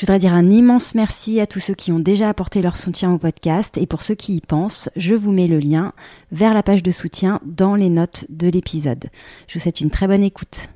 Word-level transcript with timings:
Je 0.00 0.06
voudrais 0.06 0.18
dire 0.18 0.32
un 0.32 0.48
immense 0.48 0.94
merci 0.94 1.40
à 1.40 1.46
tous 1.46 1.60
ceux 1.60 1.74
qui 1.74 1.92
ont 1.92 1.98
déjà 1.98 2.30
apporté 2.30 2.62
leur 2.62 2.78
soutien 2.78 3.12
au 3.12 3.18
podcast 3.18 3.76
et 3.76 3.84
pour 3.84 4.02
ceux 4.02 4.14
qui 4.14 4.36
y 4.36 4.40
pensent, 4.40 4.88
je 4.96 5.14
vous 5.14 5.30
mets 5.30 5.46
le 5.46 5.58
lien 5.58 5.92
vers 6.32 6.54
la 6.54 6.62
page 6.62 6.82
de 6.82 6.90
soutien 6.90 7.38
dans 7.44 7.74
les 7.74 7.90
notes 7.90 8.24
de 8.30 8.48
l'épisode. 8.48 9.10
Je 9.46 9.52
vous 9.52 9.60
souhaite 9.60 9.82
une 9.82 9.90
très 9.90 10.06
bonne 10.06 10.24
écoute. 10.24 10.70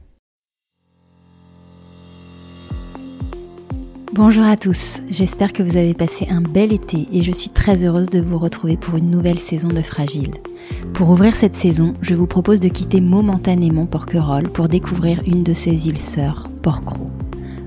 Bonjour 4.13 4.45
à 4.45 4.59
tous, 4.59 4.99
j'espère 5.09 5.55
que 5.55 5.63
vous 5.63 5.79
avez 5.79 5.95
passé 5.95 6.27
un 6.29 6.43
bel 6.43 6.75
été 6.75 7.09
et 7.11 7.23
je 7.23 7.33
suis 7.33 7.49
très 7.49 7.83
heureuse 7.83 8.11
de 8.11 8.21
vous 8.21 8.37
retrouver 8.37 8.77
pour 8.77 8.99
une 8.99 9.11
nouvelle 9.11 9.39
saison 9.39 9.69
de 9.69 9.81
Fragile. 9.81 10.35
Pour 10.93 11.09
ouvrir 11.09 11.35
cette 11.35 11.55
saison, 11.55 11.95
je 12.03 12.15
vous 12.15 12.27
propose 12.27 12.61
de 12.61 12.69
quitter 12.69 13.01
momentanément 13.01 13.87
Porquerolles 13.87 14.53
pour 14.53 14.69
découvrir 14.69 15.23
une 15.27 15.45
de 15.45 15.55
ses 15.55 15.89
îles 15.89 15.99
sœurs, 15.99 16.51
Porquerolles 16.61 17.09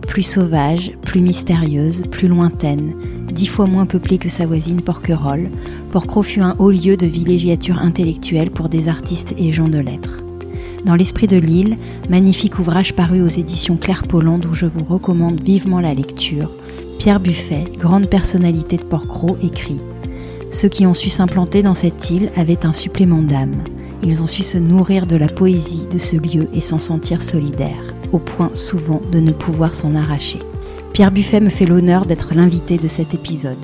plus 0.08 0.24
sauvage, 0.24 0.94
plus 1.04 1.22
mystérieuse, 1.22 2.04
plus 2.10 2.28
lointaine, 2.28 2.94
dix 3.32 3.46
fois 3.46 3.68
moins 3.68 3.86
peuplée 3.86 4.18
que 4.18 4.30
sa 4.30 4.48
voisine 4.48 4.82
Porquerolles, 4.82 5.52
Porquerolles 5.92 6.24
fut 6.24 6.42
un 6.42 6.56
haut 6.58 6.72
lieu 6.72 6.98
de 6.98 7.06
villégiature 7.06 7.78
intellectuelle 7.78 8.50
pour 8.50 8.70
des 8.70 8.88
artistes 8.88 9.36
et 9.38 9.52
gens 9.52 9.68
de 9.68 9.78
lettres. 9.78 10.24
Dans 10.86 10.96
l'esprit 10.96 11.28
de 11.28 11.38
l'île, 11.38 11.78
magnifique 12.10 12.58
ouvrage 12.58 12.94
paru 12.94 13.22
aux 13.22 13.28
éditions 13.28 13.78
Claire 13.78 14.08
Polland 14.08 14.44
où 14.50 14.54
je 14.54 14.66
vous 14.66 14.84
recommande 14.84 15.42
vivement 15.44 15.82
la 15.82 15.94
lecture, 15.94 16.50
Pierre 16.98 17.20
Buffet, 17.20 17.66
grande 17.78 18.08
personnalité 18.08 18.78
de 18.78 18.84
Porquerolles, 18.84 19.38
écrit 19.44 19.82
Ceux 20.50 20.70
qui 20.70 20.88
ont 20.88 20.94
su 20.94 21.10
s'implanter 21.10 21.62
dans 21.62 21.76
cette 21.76 22.10
île 22.10 22.32
avaient 22.36 22.66
un 22.66 22.74
supplément 22.74 23.22
d'âme. 23.22 23.64
Ils 24.02 24.24
ont 24.24 24.28
su 24.28 24.44
se 24.44 24.58
nourrir 24.58 25.06
de 25.06 25.18
la 25.18 25.28
poésie 25.28 25.88
de 25.92 26.00
ce 26.00 26.16
lieu 26.16 26.48
et 26.54 26.62
s'en 26.62 26.80
sentir 26.80 27.22
solidaires 27.22 27.97
au 28.12 28.20
point 28.20 28.52
souvent 28.54 29.02
de 29.12 29.20
ne 29.20 29.32
pouvoir 29.32 29.76
s'en 29.76 29.96
arracher. 29.96 30.40
Pierre 30.94 31.12
Buffet 31.12 31.40
me 31.40 31.50
fait 31.50 31.66
l'honneur 31.66 32.06
d'être 32.06 32.34
l'invité 32.34 32.78
de 32.78 32.88
cet 32.88 33.14
épisode. 33.14 33.58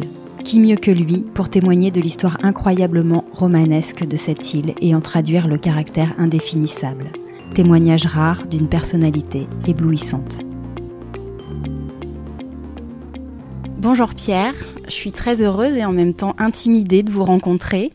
Qui 0.44 0.59
mieux 0.59 0.75
que 0.75 0.91
lui 0.91 1.25
pour 1.33 1.50
témoigner 1.50 1.89
de 1.89 2.02
l'histoire 2.02 2.38
incroyablement 2.44 3.25
romanesque 3.31 4.05
de 4.05 4.17
cette 4.17 4.53
île 4.53 4.73
et 4.81 4.94
en 4.94 5.02
traduire 5.02 5.47
le 5.47 5.58
caractère 5.58 6.13
indéfinissable. 6.17 7.11
Témoignage 7.53 8.05
rare 8.05 8.45
d'une 8.47 8.67
personnalité 8.67 9.47
éblouissante. 9.66 10.41
Bonjour 13.78 14.13
Pierre, 14.13 14.53
je 14.85 14.91
suis 14.91 15.11
très 15.11 15.41
heureuse 15.41 15.78
et 15.78 15.85
en 15.85 15.91
même 15.91 16.13
temps 16.13 16.35
intimidée 16.38 17.03
de 17.03 17.11
vous 17.11 17.25
rencontrer. 17.25 17.94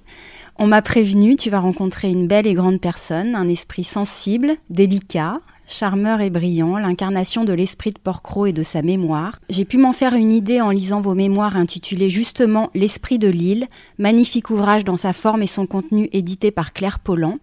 On 0.58 0.66
m'a 0.66 0.83
prévenu, 0.83 1.36
tu 1.36 1.50
vas 1.50 1.60
rencontrer 1.60 2.10
une 2.10 2.27
belle 2.27 2.46
et 2.46 2.55
grande 2.55 2.80
personne, 2.80 3.34
un 3.34 3.48
esprit 3.48 3.84
sensible, 3.84 4.52
délicat, 4.70 5.40
charmeur 5.69 6.20
et 6.20 6.30
brillant, 6.30 6.78
l'incarnation 6.78 7.44
de 7.44 7.52
l'esprit 7.52 7.92
de 7.92 7.98
Porcro 7.98 8.47
et 8.47 8.52
de 8.52 8.62
sa 8.62 8.83
mémoire. 8.83 9.38
J'ai 9.50 9.64
pu 9.64 9.78
m'en 9.78 9.92
faire 9.92 10.14
une 10.14 10.30
idée 10.30 10.61
en 10.61 10.70
lisant 10.70 11.00
vos 11.00 11.14
mémoires 11.14 11.56
intitulées 11.56 12.11
justement 12.11 12.70
L'esprit 12.74 13.19
de 13.19 13.28
l'île, 13.28 13.69
magnifique 13.98 14.50
ouvrage 14.50 14.84
dans 14.84 14.96
sa 14.96 15.12
forme 15.12 15.42
et 15.42 15.46
son 15.46 15.66
contenu 15.66 16.08
édité 16.12 16.50
par 16.50 16.72
Claire 16.72 16.98
Pollan. 16.98 17.39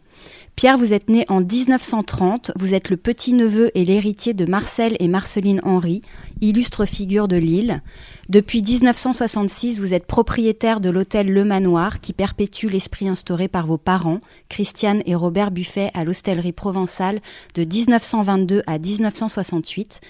Pierre, 0.55 0.77
vous 0.77 0.93
êtes 0.93 1.09
né 1.09 1.25
en 1.27 1.41
1930, 1.41 2.53
vous 2.55 2.73
êtes 2.73 2.89
le 2.89 2.95
petit-neveu 2.95 3.71
et 3.75 3.83
l'héritier 3.83 4.33
de 4.33 4.45
Marcel 4.45 4.95
et 4.99 5.09
Marceline 5.09 5.59
Henry, 5.63 6.01
illustre 6.41 6.85
figure 6.85 7.27
de 7.27 7.37
l'île. 7.37 7.81
Depuis 8.27 8.63
1966, 8.63 9.79
vous 9.79 9.93
êtes 9.93 10.07
propriétaire 10.07 10.79
de 10.79 10.89
l'hôtel 10.89 11.31
Le 11.31 11.45
Manoir 11.45 11.99
qui 11.99 12.11
perpétue 12.11 12.67
l'esprit 12.67 13.07
instauré 13.07 13.47
par 13.47 13.67
vos 13.67 13.77
parents, 13.77 14.19
Christiane 14.49 15.03
et 15.05 15.13
Robert 15.13 15.51
Buffet 15.51 15.91
à 15.93 16.03
l'hostellerie 16.03 16.51
provençale 16.51 17.21
de 17.53 17.63
1922 17.63 18.63
à 18.65 18.79
1968. 18.79 20.01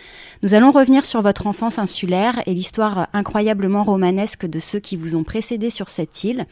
Nous 0.44 0.53
allons 0.53 0.72
revenir 0.72 1.03
sur 1.03 1.22
votre 1.22 1.47
enfance 1.47 1.78
insulaire 1.78 2.41
et 2.46 2.53
l'histoire 2.53 3.09
incroyablement 3.14 3.84
romanesque 3.84 4.46
de 4.46 4.59
ceux 4.59 4.80
qui 4.80 4.96
vous 4.96 5.16
ont 5.16 5.24
précédé 5.24 5.69
sur 5.69 5.90
cette 5.90 6.24
île. 6.24 6.46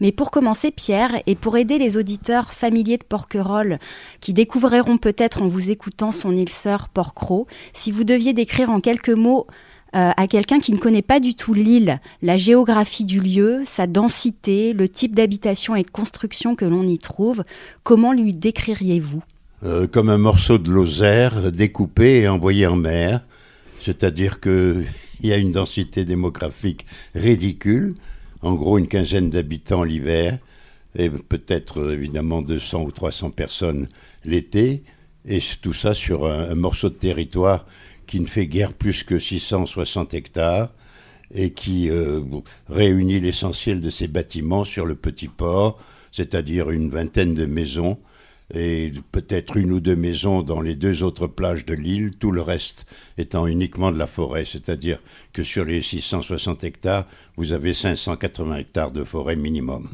Mais 0.00 0.12
pour 0.12 0.30
commencer, 0.30 0.70
Pierre, 0.70 1.20
et 1.26 1.34
pour 1.34 1.56
aider 1.56 1.78
les 1.78 1.96
auditeurs 1.96 2.52
familiers 2.52 2.98
de 2.98 3.04
Porquerolles 3.04 3.78
qui 4.20 4.32
découvriront 4.32 4.98
peut-être 4.98 5.42
en 5.42 5.48
vous 5.48 5.70
écoutant 5.70 6.12
son 6.12 6.36
île 6.36 6.48
sœur 6.48 6.88
Porquerolles, 6.88 7.46
si 7.72 7.90
vous 7.90 8.04
deviez 8.04 8.32
décrire 8.32 8.70
en 8.70 8.80
quelques 8.80 9.09
mots 9.14 9.46
euh, 9.96 10.10
à 10.16 10.28
quelqu'un 10.28 10.60
qui 10.60 10.72
ne 10.72 10.78
connaît 10.78 11.02
pas 11.02 11.18
du 11.18 11.34
tout 11.34 11.52
l'île, 11.52 11.98
la 12.22 12.36
géographie 12.36 13.04
du 13.04 13.20
lieu, 13.20 13.62
sa 13.64 13.88
densité, 13.88 14.72
le 14.72 14.88
type 14.88 15.16
d'habitation 15.16 15.74
et 15.74 15.82
de 15.82 15.90
construction 15.90 16.54
que 16.54 16.64
l'on 16.64 16.86
y 16.86 16.98
trouve, 16.98 17.42
comment 17.82 18.12
lui 18.12 18.32
décririez-vous? 18.32 19.24
Euh, 19.64 19.88
Comme 19.88 20.08
un 20.08 20.18
morceau 20.18 20.58
de 20.58 20.70
Lozère 20.70 21.50
découpé 21.50 22.20
et 22.20 22.28
envoyé 22.28 22.68
en 22.68 22.76
mer, 22.76 23.22
c'est-à-dire 23.80 24.38
qu'il 24.38 24.86
y 25.24 25.32
a 25.32 25.36
une 25.36 25.50
densité 25.50 26.04
démographique 26.04 26.86
ridicule, 27.16 27.96
en 28.42 28.54
gros 28.54 28.78
une 28.78 28.86
quinzaine 28.86 29.28
d'habitants 29.28 29.82
l'hiver, 29.82 30.38
et 30.96 31.10
peut-être 31.10 31.92
évidemment 31.92 32.42
200 32.42 32.82
ou 32.82 32.92
300 32.92 33.30
personnes 33.30 33.88
l'été, 34.24 34.84
et 35.28 35.40
tout 35.60 35.74
ça 35.74 35.94
sur 35.94 36.26
un 36.26 36.54
morceau 36.54 36.88
de 36.88 36.94
territoire 36.94 37.66
qui 38.10 38.18
ne 38.18 38.26
fait 38.26 38.48
guère 38.48 38.72
plus 38.72 39.04
que 39.04 39.20
660 39.20 40.14
hectares 40.14 40.70
et 41.32 41.50
qui 41.50 41.88
euh, 41.90 42.20
réunit 42.68 43.20
l'essentiel 43.20 43.80
de 43.80 43.88
ses 43.88 44.08
bâtiments 44.08 44.64
sur 44.64 44.84
le 44.84 44.96
petit 44.96 45.28
port, 45.28 45.78
c'est-à-dire 46.10 46.70
une 46.70 46.90
vingtaine 46.90 47.34
de 47.34 47.46
maisons 47.46 47.98
et 48.52 48.90
peut-être 49.12 49.56
une 49.56 49.70
ou 49.70 49.78
deux 49.78 49.94
maisons 49.94 50.42
dans 50.42 50.60
les 50.60 50.74
deux 50.74 51.04
autres 51.04 51.28
plages 51.28 51.64
de 51.64 51.74
l'île, 51.74 52.16
tout 52.18 52.32
le 52.32 52.42
reste 52.42 52.84
étant 53.16 53.46
uniquement 53.46 53.92
de 53.92 53.98
la 53.98 54.08
forêt, 54.08 54.44
c'est-à-dire 54.44 54.98
que 55.32 55.44
sur 55.44 55.64
les 55.64 55.80
660 55.80 56.64
hectares, 56.64 57.06
vous 57.36 57.52
avez 57.52 57.74
580 57.74 58.56
hectares 58.56 58.90
de 58.90 59.04
forêt 59.04 59.36
minimum. 59.36 59.88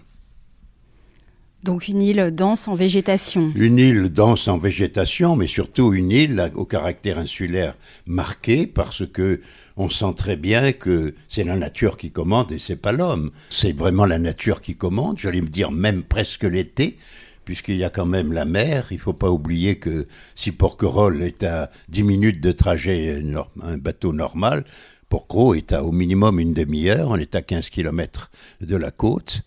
Donc 1.67 1.89
une 1.89 2.01
île 2.01 2.31
dense 2.31 2.69
en 2.69 2.75
végétation. 2.75 3.51
Une 3.57 3.79
île 3.79 4.09
dense 4.09 4.47
en 4.47 4.57
végétation, 4.57 5.35
mais 5.35 5.49
surtout 5.49 5.93
une 5.93 6.13
île 6.13 6.53
au 6.55 6.65
caractère 6.65 7.19
insulaire 7.19 7.75
marqué 8.07 8.69
parce 8.69 9.05
que 9.05 9.41
on 9.77 9.91
sent 9.91 10.15
très 10.17 10.37
bien 10.37 10.71
que 10.71 11.15
c'est 11.27 11.43
la 11.43 11.57
nature 11.57 11.97
qui 11.97 12.13
commande 12.13 12.53
et 12.53 12.61
c'est 12.61 12.77
pas 12.77 12.93
l'homme. 12.93 13.33
C'est 13.51 13.77
vraiment 13.77 14.07
la 14.07 14.21
nature 14.21 14.61
qui 14.61 14.77
commande, 14.77 15.19
j'allais 15.19 15.41
me 15.41 15.49
dire 15.49 15.73
même 15.73 16.05
presque 16.05 16.45
l'été, 16.45 16.99
puisqu'il 17.45 17.79
y 17.79 17.85
a 17.85 17.91
quand 17.91 18.07
même 18.07 18.33
la 18.33 18.45
mer. 18.45 18.87
Il 18.93 19.01
faut 19.01 19.13
pas 19.13 19.33
oublier 19.33 19.81
que 19.81 20.07
si 20.37 20.53
Porquerolles 20.53 21.25
est 21.25 21.43
à 21.43 21.73
10 21.89 22.05
minutes 22.05 22.41
de 22.41 22.53
trajet, 22.53 23.21
un 23.61 23.77
bateau 23.77 24.13
normal, 24.13 24.65
Porquerolles 25.09 25.59
est 25.59 25.73
à 25.73 25.83
au 25.83 25.91
minimum 25.91 26.39
une 26.39 26.53
demi-heure, 26.53 27.09
on 27.11 27.17
est 27.17 27.35
à 27.35 27.43
15 27.43 27.71
km 27.71 28.31
de 28.61 28.77
la 28.77 28.93
côte. 28.93 29.43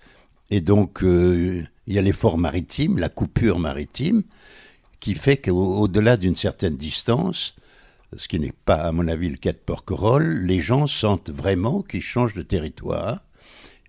Et 0.51 0.61
donc, 0.61 1.03
euh, 1.03 1.63
il 1.87 1.93
y 1.93 1.99
a 1.99 2.01
l'effort 2.01 2.37
maritime, 2.37 2.97
la 2.97 3.09
coupure 3.09 3.59
maritime, 3.59 4.23
qui 4.99 5.15
fait 5.15 5.37
qu'au-delà 5.37 6.17
d'une 6.17 6.35
certaine 6.35 6.75
distance, 6.75 7.55
ce 8.15 8.27
qui 8.27 8.39
n'est 8.39 8.53
pas, 8.65 8.75
à 8.75 8.91
mon 8.91 9.07
avis, 9.07 9.29
le 9.29 9.37
cas 9.37 9.51
de 9.51 9.57
Porquerolles, 9.57 10.45
les 10.45 10.61
gens 10.61 10.87
sentent 10.87 11.29
vraiment 11.29 11.81
qu'ils 11.81 12.01
changent 12.01 12.33
de 12.33 12.41
territoire 12.41 13.21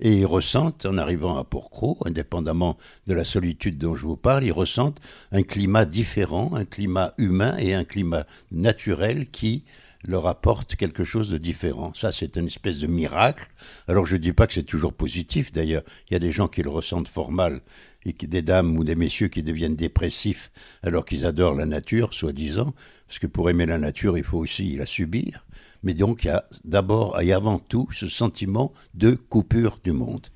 et 0.00 0.18
ils 0.18 0.26
ressentent, 0.26 0.86
en 0.86 0.98
arrivant 0.98 1.36
à 1.36 1.44
Porquerolles, 1.44 1.96
indépendamment 2.04 2.76
de 3.06 3.14
la 3.14 3.24
solitude 3.24 3.78
dont 3.78 3.96
je 3.96 4.06
vous 4.06 4.16
parle, 4.16 4.44
ils 4.44 4.52
ressentent 4.52 5.00
un 5.32 5.42
climat 5.42 5.84
différent, 5.84 6.54
un 6.54 6.64
climat 6.64 7.14
humain 7.18 7.56
et 7.58 7.74
un 7.74 7.84
climat 7.84 8.26
naturel 8.50 9.26
qui 9.30 9.64
leur 10.06 10.26
apporte 10.26 10.76
quelque 10.76 11.04
chose 11.04 11.28
de 11.28 11.38
différent. 11.38 11.92
Ça, 11.94 12.12
c'est 12.12 12.36
une 12.36 12.46
espèce 12.46 12.78
de 12.78 12.86
miracle. 12.86 13.48
Alors, 13.86 14.06
je 14.06 14.16
ne 14.16 14.20
dis 14.20 14.32
pas 14.32 14.46
que 14.46 14.54
c'est 14.54 14.62
toujours 14.62 14.92
positif, 14.92 15.52
d'ailleurs. 15.52 15.82
Il 16.08 16.14
y 16.14 16.16
a 16.16 16.20
des 16.20 16.32
gens 16.32 16.48
qui 16.48 16.62
le 16.62 16.70
ressentent 16.70 17.08
fort 17.08 17.32
mal, 17.32 17.60
et 18.06 18.12
des 18.12 18.42
dames 18.42 18.76
ou 18.76 18.84
des 18.84 18.94
messieurs 18.94 19.28
qui 19.28 19.42
deviennent 19.42 19.76
dépressifs 19.76 20.50
alors 20.82 21.04
qu'ils 21.04 21.26
adorent 21.26 21.54
la 21.54 21.66
nature, 21.66 22.14
soi-disant, 22.14 22.74
parce 23.06 23.18
que 23.18 23.26
pour 23.26 23.50
aimer 23.50 23.66
la 23.66 23.78
nature, 23.78 24.16
il 24.16 24.24
faut 24.24 24.38
aussi 24.38 24.76
la 24.76 24.86
subir. 24.86 25.44
Mais 25.82 25.94
donc, 25.94 26.24
il 26.24 26.28
y 26.28 26.30
a 26.30 26.44
d'abord 26.64 27.20
et 27.20 27.32
avant 27.32 27.58
tout 27.58 27.88
ce 27.92 28.08
sentiment 28.08 28.72
de 28.94 29.12
coupure 29.12 29.78
du 29.82 29.92
monde. 29.92 30.26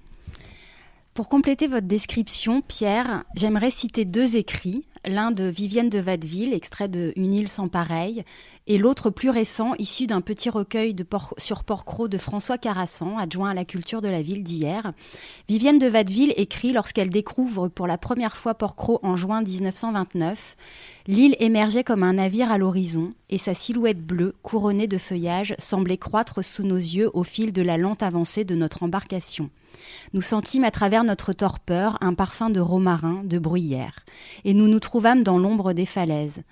Pour 1.14 1.28
compléter 1.28 1.68
votre 1.68 1.86
description, 1.86 2.60
Pierre, 2.60 3.24
j'aimerais 3.36 3.70
citer 3.70 4.04
deux 4.04 4.36
écrits 4.36 4.84
l'un 5.06 5.30
de 5.30 5.44
Vivienne 5.44 5.90
de 5.90 5.98
Vadeville, 5.98 6.54
extrait 6.54 6.88
de 6.88 7.12
Une 7.16 7.34
île 7.34 7.48
sans 7.48 7.68
pareil, 7.68 8.24
et 8.66 8.78
l'autre 8.78 9.10
plus 9.10 9.30
récent, 9.30 9.74
issu 9.78 10.06
d'un 10.06 10.22
petit 10.22 10.48
recueil 10.48 10.96
sur 11.36 11.64
Porcro 11.64 12.08
de 12.08 12.16
François 12.16 12.56
Carassan, 12.56 13.18
adjoint 13.18 13.50
à 13.50 13.54
la 13.54 13.64
culture 13.64 14.00
de 14.00 14.08
la 14.08 14.22
ville 14.22 14.42
d'hier. 14.42 14.92
Vivienne 15.48 15.78
de 15.78 15.86
Vadeville 15.86 16.32
écrit 16.36 16.72
lorsqu'elle 16.72 17.10
découvre 17.10 17.68
pour 17.68 17.86
la 17.86 17.98
première 17.98 18.36
fois 18.36 18.54
Porcro 18.54 19.00
en 19.02 19.16
juin 19.16 19.42
1929 19.42 20.56
L'île 21.06 21.36
émergeait 21.38 21.84
comme 21.84 22.02
un 22.02 22.14
navire 22.14 22.50
à 22.50 22.56
l'horizon, 22.56 23.12
et 23.28 23.36
sa 23.36 23.52
silhouette 23.52 24.00
bleue, 24.00 24.34
couronnée 24.42 24.86
de 24.86 24.96
feuillage, 24.96 25.54
semblait 25.58 25.98
croître 25.98 26.42
sous 26.42 26.62
nos 26.62 26.76
yeux 26.76 27.10
au 27.12 27.24
fil 27.24 27.52
de 27.52 27.60
la 27.60 27.76
lente 27.76 28.02
avancée 28.02 28.44
de 28.44 28.54
notre 28.54 28.82
embarcation. 28.82 29.50
Nous 30.14 30.22
sentîmes 30.22 30.64
à 30.64 30.70
travers 30.70 31.04
notre 31.04 31.34
torpeur 31.34 31.98
un 32.00 32.14
parfum 32.14 32.48
de 32.48 32.60
romarin, 32.60 33.20
de 33.24 33.38
bruyère, 33.38 34.06
et 34.46 34.54
nous 34.54 34.68
nous 34.68 34.80
trouvâmes 34.80 35.22
dans 35.22 35.38
l'ombre 35.38 35.74
des 35.74 35.84
falaises. 35.84 36.42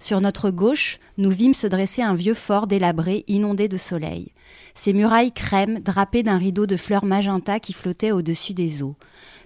Sur 0.00 0.20
notre 0.20 0.50
gauche, 0.50 0.98
nous 1.16 1.30
vîmes 1.30 1.54
se 1.54 1.66
dresser 1.66 2.02
un 2.02 2.14
vieux 2.14 2.34
fort 2.34 2.68
délabré, 2.68 3.24
inondé 3.26 3.66
de 3.66 3.76
soleil. 3.76 4.28
Ses 4.74 4.92
murailles 4.92 5.32
crème, 5.32 5.80
drapées 5.80 6.22
d'un 6.22 6.38
rideau 6.38 6.66
de 6.66 6.76
fleurs 6.76 7.04
magenta 7.04 7.58
qui 7.58 7.72
flottait 7.72 8.12
au-dessus 8.12 8.54
des 8.54 8.82
eaux. 8.84 8.94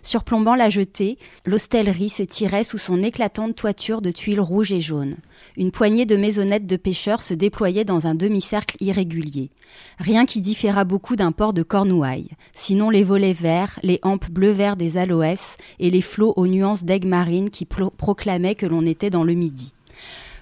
Surplombant 0.03 0.55
la 0.55 0.69
jetée, 0.69 1.17
l'hostellerie 1.47 2.11
s'étirait 2.11 2.65
sous 2.65 2.77
son 2.77 3.03
éclatante 3.03 3.57
toiture 3.57 4.03
de 4.03 4.11
tuiles 4.11 4.41
rouges 4.41 4.73
et 4.73 4.81
jaunes. 4.81 5.17
Une 5.57 5.71
poignée 5.71 6.05
de 6.05 6.17
maisonnettes 6.17 6.67
de 6.67 6.77
pêcheurs 6.77 7.23
se 7.23 7.33
déployait 7.33 7.87
dans 7.87 8.07
un 8.07 8.15
demi-cercle 8.15 8.77
irrégulier. 8.81 9.51
Rien 9.99 10.27
qui 10.27 10.43
différât 10.43 10.85
beaucoup 10.85 11.17
d'un 11.17 11.33
port 11.33 11.55
de 11.55 11.63
Cornouailles, 11.63 12.31
sinon 12.53 12.91
les 12.91 13.05
volets 13.05 13.33
verts, 13.33 13.79
les 13.83 14.01
hampes 14.03 14.31
bleu-vert 14.31 14.77
des 14.77 14.99
aloès 14.99 15.57
et 15.79 15.91
les 15.91 16.03
flots 16.03 16.35
aux 16.37 16.47
nuances 16.47 16.85
d'aigues 16.85 17.07
marines 17.07 17.49
qui 17.49 17.65
proclamaient 17.65 18.55
que 18.55 18.67
l'on 18.67 18.85
était 18.85 19.11
dans 19.11 19.25
le 19.25 19.35
midi. 19.35 19.73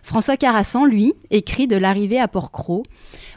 François 0.02 0.37
Carassan, 0.37 0.85
lui, 0.85 1.14
écrit 1.31 1.67
de 1.67 1.76
l'arrivée 1.76 2.19
à 2.20 2.29
Port-Cros 2.29 2.85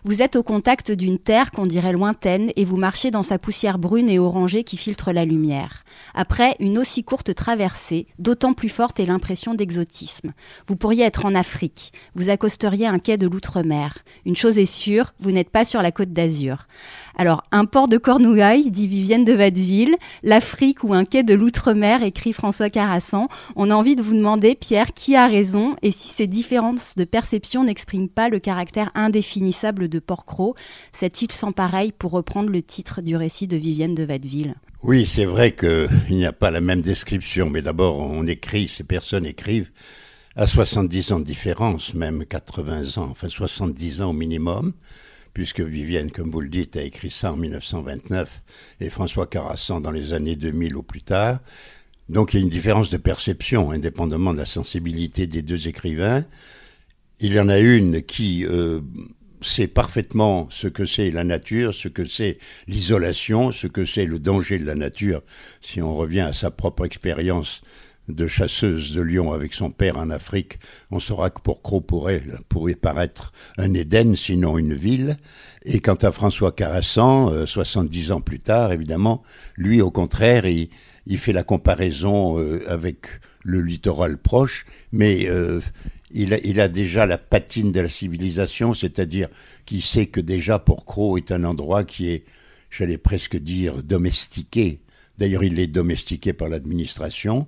vous 0.05 0.21
êtes 0.21 0.35
au 0.35 0.43
contact 0.43 0.91
d'une 0.91 1.17
terre 1.17 1.51
qu'on 1.51 1.65
dirait 1.65 1.93
lointaine 1.93 2.51
et 2.55 2.65
vous 2.65 2.77
marchez 2.77 3.09
dans 3.09 3.23
sa 3.23 3.39
poussière 3.39 3.79
brune 3.79 4.09
et 4.09 4.19
orangée 4.19 4.63
qui 4.63 4.75
filtre 4.75 5.11
la 5.13 5.23
lumière. 5.23 5.85
Après 6.13 6.55
une 6.59 6.77
aussi 6.77 7.03
courte 7.03 7.33
traversée, 7.33 8.07
d'autant 8.19 8.53
plus 8.53 8.69
forte 8.69 8.99
est 8.99 9.05
l'impression 9.05 9.53
d'exotisme. 9.53 10.33
Vous 10.67 10.75
pourriez 10.75 11.05
être 11.05 11.25
en 11.25 11.35
Afrique, 11.35 11.93
vous 12.15 12.29
accosteriez 12.29 12.87
un 12.87 12.99
quai 12.99 13.17
de 13.17 13.27
l'outre-mer. 13.27 13.99
Une 14.25 14.35
chose 14.35 14.59
est 14.59 14.65
sûre, 14.65 15.13
vous 15.19 15.31
n'êtes 15.31 15.49
pas 15.49 15.65
sur 15.65 15.81
la 15.81 15.91
côte 15.91 16.11
d'Azur. 16.11 16.67
Alors, 17.15 17.43
un 17.51 17.65
port 17.65 17.87
de 17.87 17.97
Cornouailles, 17.97 18.71
dit 18.71 18.87
Vivienne 18.87 19.23
de 19.23 19.33
Vadeville, 19.33 19.95
l'Afrique 20.23 20.83
ou 20.83 20.93
un 20.93 21.05
quai 21.05 21.21
de 21.21 21.35
l'outre-mer, 21.35 22.01
écrit 22.01 22.33
François 22.33 22.71
Carassan. 22.71 23.27
On 23.55 23.69
a 23.69 23.75
envie 23.75 23.95
de 23.95 24.01
vous 24.01 24.15
demander, 24.15 24.55
Pierre, 24.55 24.93
qui 24.93 25.15
a 25.15 25.27
raison 25.27 25.75
et 25.83 25.91
si 25.91 26.09
ces 26.09 26.25
différences 26.25 26.95
de 26.95 27.03
perception 27.03 27.63
n'expriment 27.63 28.09
pas 28.09 28.29
le 28.29 28.39
caractère 28.39 28.89
indéfinissable 28.95 29.89
de 29.89 29.92
Port-Cros, 29.99 30.55
cette 30.91 31.21
île 31.21 31.31
sans 31.31 31.51
pareil, 31.51 31.91
pour 31.91 32.11
reprendre 32.11 32.49
le 32.49 32.61
titre 32.61 33.01
du 33.01 33.15
récit 33.15 33.47
de 33.47 33.57
Vivienne 33.57 33.95
de 33.95 34.03
Vadeville. 34.03 34.55
Oui, 34.83 35.05
c'est 35.05 35.25
vrai 35.25 35.55
qu'il 35.55 35.89
n'y 36.09 36.25
a 36.25 36.33
pas 36.33 36.51
la 36.51 36.61
même 36.61 36.81
description, 36.81 37.49
mais 37.49 37.61
d'abord, 37.61 37.99
on 37.99 38.27
écrit, 38.27 38.67
ces 38.67 38.83
personnes 38.83 39.25
écrivent 39.25 39.71
à 40.35 40.47
70 40.47 41.11
ans 41.11 41.19
de 41.19 41.25
différence, 41.25 41.93
même 41.93 42.25
80 42.25 42.97
ans, 42.97 43.07
enfin 43.11 43.29
70 43.29 44.01
ans 44.01 44.09
au 44.09 44.13
minimum 44.13 44.73
puisque 45.33 45.61
Vivienne, 45.61 46.11
comme 46.11 46.31
vous 46.31 46.41
le 46.41 46.49
dites, 46.49 46.77
a 46.77 46.83
écrit 46.83 47.09
ça 47.09 47.33
en 47.33 47.37
1929 47.37 48.41
et 48.81 48.89
François 48.89 49.27
Carassan 49.27 49.81
dans 49.81 49.91
les 49.91 50.13
années 50.13 50.35
2000 50.35 50.75
ou 50.75 50.83
plus 50.83 51.01
tard. 51.01 51.39
Donc 52.09 52.33
il 52.33 52.37
y 52.37 52.39
a 52.39 52.43
une 52.43 52.49
différence 52.49 52.89
de 52.89 52.97
perception, 52.97 53.71
indépendamment 53.71 54.33
de 54.33 54.39
la 54.39 54.45
sensibilité 54.45 55.25
des 55.25 55.41
deux 55.41 55.67
écrivains. 55.67 56.25
Il 57.19 57.33
y 57.33 57.39
en 57.39 57.49
a 57.49 57.59
une 57.59 58.01
qui 58.01 58.45
euh, 58.45 58.81
sait 59.43 59.67
parfaitement 59.67 60.47
ce 60.49 60.67
que 60.67 60.85
c'est 60.85 61.11
la 61.11 61.23
nature, 61.23 61.73
ce 61.73 61.87
que 61.87 62.05
c'est 62.05 62.37
l'isolation, 62.67 63.51
ce 63.51 63.67
que 63.67 63.85
c'est 63.85 64.05
le 64.05 64.19
danger 64.19 64.57
de 64.57 64.65
la 64.65 64.75
nature, 64.75 65.21
si 65.61 65.81
on 65.81 65.95
revient 65.95 66.21
à 66.21 66.33
sa 66.33 66.51
propre 66.51 66.85
expérience 66.85 67.61
de 68.09 68.27
chasseuse 68.27 68.91
de 68.91 69.01
lions 69.01 69.31
avec 69.31 69.53
son 69.53 69.71
père 69.71 69.97
en 69.97 70.09
Afrique, 70.09 70.59
on 70.91 70.99
saura 70.99 71.29
que 71.29 71.39
pour 71.41 71.61
Croc 71.61 71.85
pourrait, 71.85 72.23
pourrait 72.49 72.75
paraître 72.75 73.31
un 73.57 73.73
Éden, 73.73 74.15
sinon 74.15 74.57
une 74.57 74.73
ville. 74.73 75.17
Et 75.63 75.79
quant 75.79 75.95
à 75.95 76.11
François 76.11 76.51
Carassan, 76.51 77.45
70 77.45 78.11
euh, 78.11 78.15
ans 78.15 78.21
plus 78.21 78.39
tard, 78.39 78.73
évidemment, 78.73 79.23
lui, 79.55 79.81
au 79.81 79.91
contraire, 79.91 80.45
il, 80.45 80.69
fait 81.17 81.33
la 81.33 81.43
comparaison 81.43 82.37
euh, 82.39 82.61
avec 82.67 83.07
le 83.43 83.61
littoral 83.61 84.17
proche, 84.17 84.65
mais 84.91 85.27
euh, 85.27 85.61
il, 86.13 86.59
a, 86.59 86.67
déjà 86.67 87.05
la 87.05 87.17
patine 87.17 87.71
de 87.71 87.79
la 87.79 87.89
civilisation, 87.89 88.73
c'est-à-dire 88.73 89.27
qu'il 89.65 89.81
sait 89.81 90.05
que 90.05 90.21
déjà 90.21 90.63
Croc 90.63 91.17
est 91.17 91.31
un 91.31 91.43
endroit 91.43 91.83
qui 91.83 92.09
est, 92.09 92.23
j'allais 92.69 92.97
presque 92.97 93.35
dire, 93.35 93.83
domestiqué 93.83 94.79
D'ailleurs, 95.17 95.43
il 95.43 95.59
est 95.59 95.67
domestiqué 95.67 96.33
par 96.33 96.49
l'administration. 96.49 97.47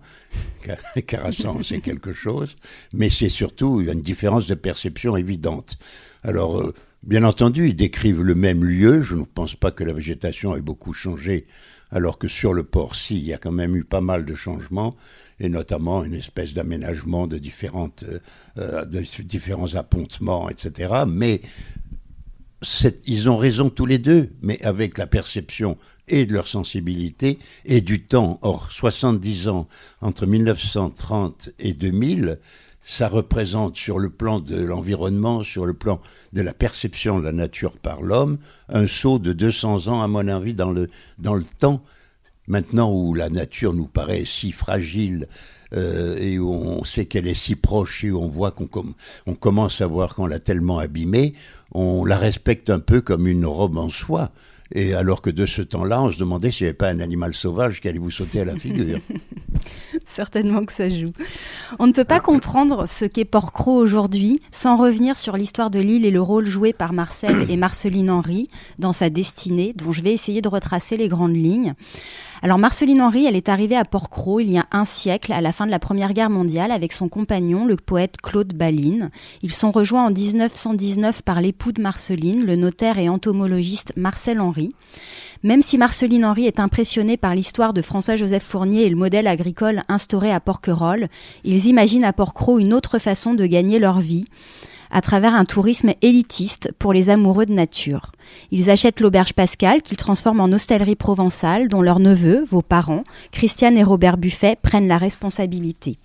Carassan, 1.08 1.64
c'est 1.64 1.80
quelque 1.80 2.14
chose. 2.14 2.56
Mais 2.94 3.10
c'est 3.10 3.30
surtout 3.30 3.82
une 3.82 4.02
différence 4.02 4.48
de 4.48 4.54
perception 4.54 5.18
évidente. 5.18 5.78
Alors, 6.24 6.60
euh, 6.60 6.74
bien 7.04 7.24
entendu, 7.24 7.70
ils 7.70 7.76
décrivent 7.76 8.22
le 8.22 8.36
même 8.36 8.64
lieu. 8.64 9.02
Je 9.02 9.16
ne 9.16 9.24
pense 9.24 9.56
pas 9.56 9.72
que 9.72 9.84
la 9.84 9.94
végétation 9.94 10.56
ait 10.56 10.62
beaucoup 10.62 10.94
changé, 10.94 11.48
alors 11.92 12.18
que 12.18 12.28
sur 12.28 12.54
le 12.54 12.64
port, 12.64 12.96
si, 12.96 13.18
il 13.18 13.26
y 13.26 13.34
a 13.34 13.38
quand 13.38 13.52
même 13.52 13.76
eu 13.76 13.84
pas 13.84 14.02
mal 14.02 14.26
de 14.26 14.36
changements, 14.36 14.96
et 15.40 15.50
notamment 15.50 16.04
une 16.04 16.14
espèce 16.14 16.54
d'aménagement 16.54 17.28
de, 17.28 17.38
différentes, 17.38 18.04
euh, 18.04 18.20
euh, 18.58 18.86
de 18.86 19.02
différents 19.24 19.76
appontements, 19.76 20.50
etc. 20.50 21.04
Mais 21.08 21.42
ils 23.06 23.30
ont 23.30 23.38
raison 23.38 23.70
tous 23.70 23.86
les 23.86 23.98
deux, 23.98 24.30
mais 24.42 24.62
avec 24.64 24.98
la 24.98 25.08
perception 25.08 25.78
et 26.08 26.26
de 26.26 26.34
leur 26.34 26.48
sensibilité 26.48 27.40
et 27.66 27.82
du 27.82 28.04
temps. 28.04 28.40
Or, 28.42 28.72
70 28.72 29.48
ans 29.50 29.68
entre 30.02 30.26
1930 30.26 31.50
et 31.60 31.74
2000, 31.74 32.40
ça 32.86 33.08
représente 33.08 33.76
sur 33.76 33.98
le 33.98 34.12
plan 34.12 34.40
de 34.40 34.64
l'environnement, 34.64 35.42
sur 35.42 35.66
le 35.66 35.74
plan 35.74 36.00
de 36.34 36.42
la 36.42 36.54
perception 36.54 37.18
de 37.20 37.24
la 37.24 37.32
nature 37.32 37.80
par 37.80 38.04
l'homme, 38.04 38.38
un 38.70 38.86
saut 38.86 39.18
de 39.18 39.34
200 39.34 39.88
ans, 39.88 40.04
à 40.04 40.08
mon 40.08 40.28
avis, 40.28 40.54
dans 40.54 40.72
le, 40.72 40.90
dans 41.18 41.34
le 41.34 41.44
temps. 41.44 41.84
Maintenant 42.48 42.94
où 42.94 43.16
la 43.16 43.30
nature 43.32 43.74
nous 43.74 43.88
paraît 43.88 44.24
si 44.24 44.52
fragile 44.52 45.28
euh, 45.74 46.16
et 46.20 46.38
où 46.38 46.54
on 46.54 46.84
sait 46.84 47.06
qu'elle 47.06 47.26
est 47.26 47.34
si 47.34 47.56
proche 47.56 48.04
et 48.04 48.12
où 48.12 48.20
on 48.20 48.30
voit 48.30 48.52
qu'on 48.52 48.70
on 49.26 49.34
commence 49.34 49.82
à 49.82 49.88
voir 49.88 50.14
qu'on 50.14 50.28
l'a 50.28 50.38
tellement 50.38 50.78
abîmée, 50.78 51.34
on 51.72 52.06
la 52.06 52.20
respecte 52.20 52.70
un 52.70 52.80
peu 52.80 53.02
comme 53.02 53.26
une 53.26 53.48
robe 53.48 53.80
en 53.80 53.90
soie. 53.90 54.32
Et 54.76 54.94
alors 54.94 55.22
que 55.22 55.30
de 55.30 55.46
ce 55.46 55.62
temps-là, 55.62 56.04
on 56.04 56.12
se 56.12 56.20
demandait 56.20 56.52
s'il 56.52 56.66
n'y 56.66 56.70
avait 56.70 56.78
pas 56.78 56.90
un 56.90 57.00
animal 57.00 57.34
sauvage 57.34 57.80
qui 57.80 57.88
allait 57.88 57.98
vous 57.98 58.12
sauter 58.12 58.42
à 58.42 58.46
la 58.46 58.58
figure. 58.58 59.00
Certainement 60.14 60.66
que 60.66 60.74
ça 60.74 60.90
joue. 60.90 61.14
On 61.80 61.88
ne 61.88 61.94
peut 61.94 62.04
pas 62.04 62.20
comprendre 62.20 62.86
ce 62.86 63.06
qu'est 63.06 63.24
Porcro 63.24 63.72
aujourd'hui 63.72 64.42
sans 64.52 64.76
revenir 64.76 65.16
sur 65.16 65.38
l'histoire 65.38 65.70
de 65.70 65.80
l'île 65.80 66.06
et 66.06 66.12
le 66.12 66.22
rôle 66.22 66.46
joué 66.46 66.74
par 66.74 66.92
Marcel 66.92 67.50
et 67.50 67.56
Marceline 67.56 68.10
Henry 68.10 68.50
dans 68.78 68.92
sa 68.92 69.10
destinée, 69.10 69.74
dont 69.74 69.94
je 69.94 70.02
vais 70.02 70.12
essayer 70.12 70.42
de 70.42 70.50
retracer 70.50 70.98
les 70.98 71.08
grandes 71.08 71.38
lignes. 71.38 71.74
Alors 72.42 72.58
Marceline 72.58 73.02
Henry, 73.02 73.26
elle 73.26 73.36
est 73.36 73.50
arrivée 73.50 73.78
à 73.78 73.86
Port-Cros 73.86 74.42
il 74.42 74.52
y 74.52 74.58
a 74.58 74.66
un 74.72 74.84
siècle, 74.84 75.32
à 75.32 75.42
la 75.42 75.52
fin 75.52 75.66
de 75.66 75.72
la 75.72 75.80
Première 75.80 76.14
Guerre 76.14 76.30
mondiale, 76.30 76.72
avec 76.72 76.92
son 76.92 77.08
compagnon, 77.08 77.66
le 77.66 77.78
poète 77.78 78.18
Claude 78.22 78.54
Baline. 78.54 79.10
Ils 79.42 79.54
sont 79.54 79.72
rejoints 79.72 80.06
en 80.06 80.12
1919 80.12 81.22
par 81.22 81.40
l'époux 81.40 81.72
de 81.72 81.82
Marceline, 81.82 82.46
le 82.46 82.58
notaire 82.58 82.98
et 82.98 83.08
entomologiste 83.08 83.94
Marcel 83.96 84.42
Henry. 84.42 84.70
Même 85.44 85.62
si 85.62 85.78
Marceline 85.78 86.26
Henry 86.26 86.46
est 86.46 86.60
impressionnée 86.60 87.18
par 87.18 87.36
l'histoire 87.36 87.74
de 87.74 87.82
François-Joseph 87.82 88.44
Fournier 88.44 88.84
et 88.84 88.90
le 88.90 88.96
modèle 88.96 89.28
agricole 89.28 89.84
instauré 89.88 90.32
à 90.32 90.40
Porquerolles, 90.40 91.08
ils 91.44 91.68
imaginent 91.68 92.06
à 92.06 92.14
Port-Cros 92.14 92.60
une 92.60 92.74
autre 92.74 93.00
façon 93.00 93.34
de 93.34 93.46
gagner 93.46 93.80
leur 93.80 94.00
vie 94.00 94.26
à 94.92 95.02
travers 95.02 95.34
un 95.34 95.46
tourisme 95.46 95.94
élitiste 96.02 96.72
pour 96.80 96.94
les 96.94 97.10
amoureux 97.10 97.46
de 97.46 97.54
nature. 97.54 98.12
Ils 98.52 98.70
achètent 98.70 99.00
l'auberge 99.00 99.34
Pascal 99.34 99.82
qu'ils 99.82 99.98
transforment 99.98 100.42
en 100.42 100.52
hostellerie 100.52 100.96
provençale 100.96 101.68
dont 101.68 101.82
leurs 101.82 102.00
neveux, 102.00 102.46
vos 102.46 102.62
parents, 102.62 103.04
Christiane 103.32 103.78
et 103.78 103.84
Robert 103.84 104.18
Buffet, 104.18 104.58
prennent 104.62 104.88
la 104.88 104.98
responsabilité. 104.98 105.98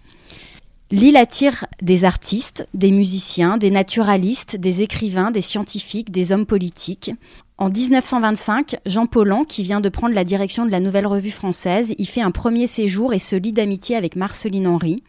L'île 0.93 1.17
attire 1.17 1.67
des 1.81 2.05
artistes, 2.05 2.67
des 2.75 2.91
musiciens, 2.91 3.59
des 3.59 3.71
naturalistes, 3.71 4.57
des 4.57 4.83
écrivains, 4.83 5.31
des 5.31 5.41
scientifiques, 5.41 6.11
des 6.11 6.33
hommes 6.33 6.47
politiques. 6.47 7.13
En 7.59 7.69
1925, 7.69 8.77
Jean 8.87 9.07
Paulhan, 9.07 9.45
qui 9.45 9.63
vient 9.63 9.81
de 9.81 9.89
prendre 9.89 10.15
la 10.17 10.25
direction 10.25 10.67
de 10.67 10.73
la 10.73 10.81
Nouvelle 10.81 11.07
Revue 11.07 11.31
française, 11.31 11.95
y 11.97 12.07
fait 12.07 12.23
un 12.23 12.33
premier 12.33 12.67
séjour 12.67 13.15
et 13.15 13.21
se 13.21 13.37
lie 13.37 13.53
d'amitié 13.53 13.95
avec 13.95 14.17
Marceline 14.17 14.67
Henry. 14.67 15.05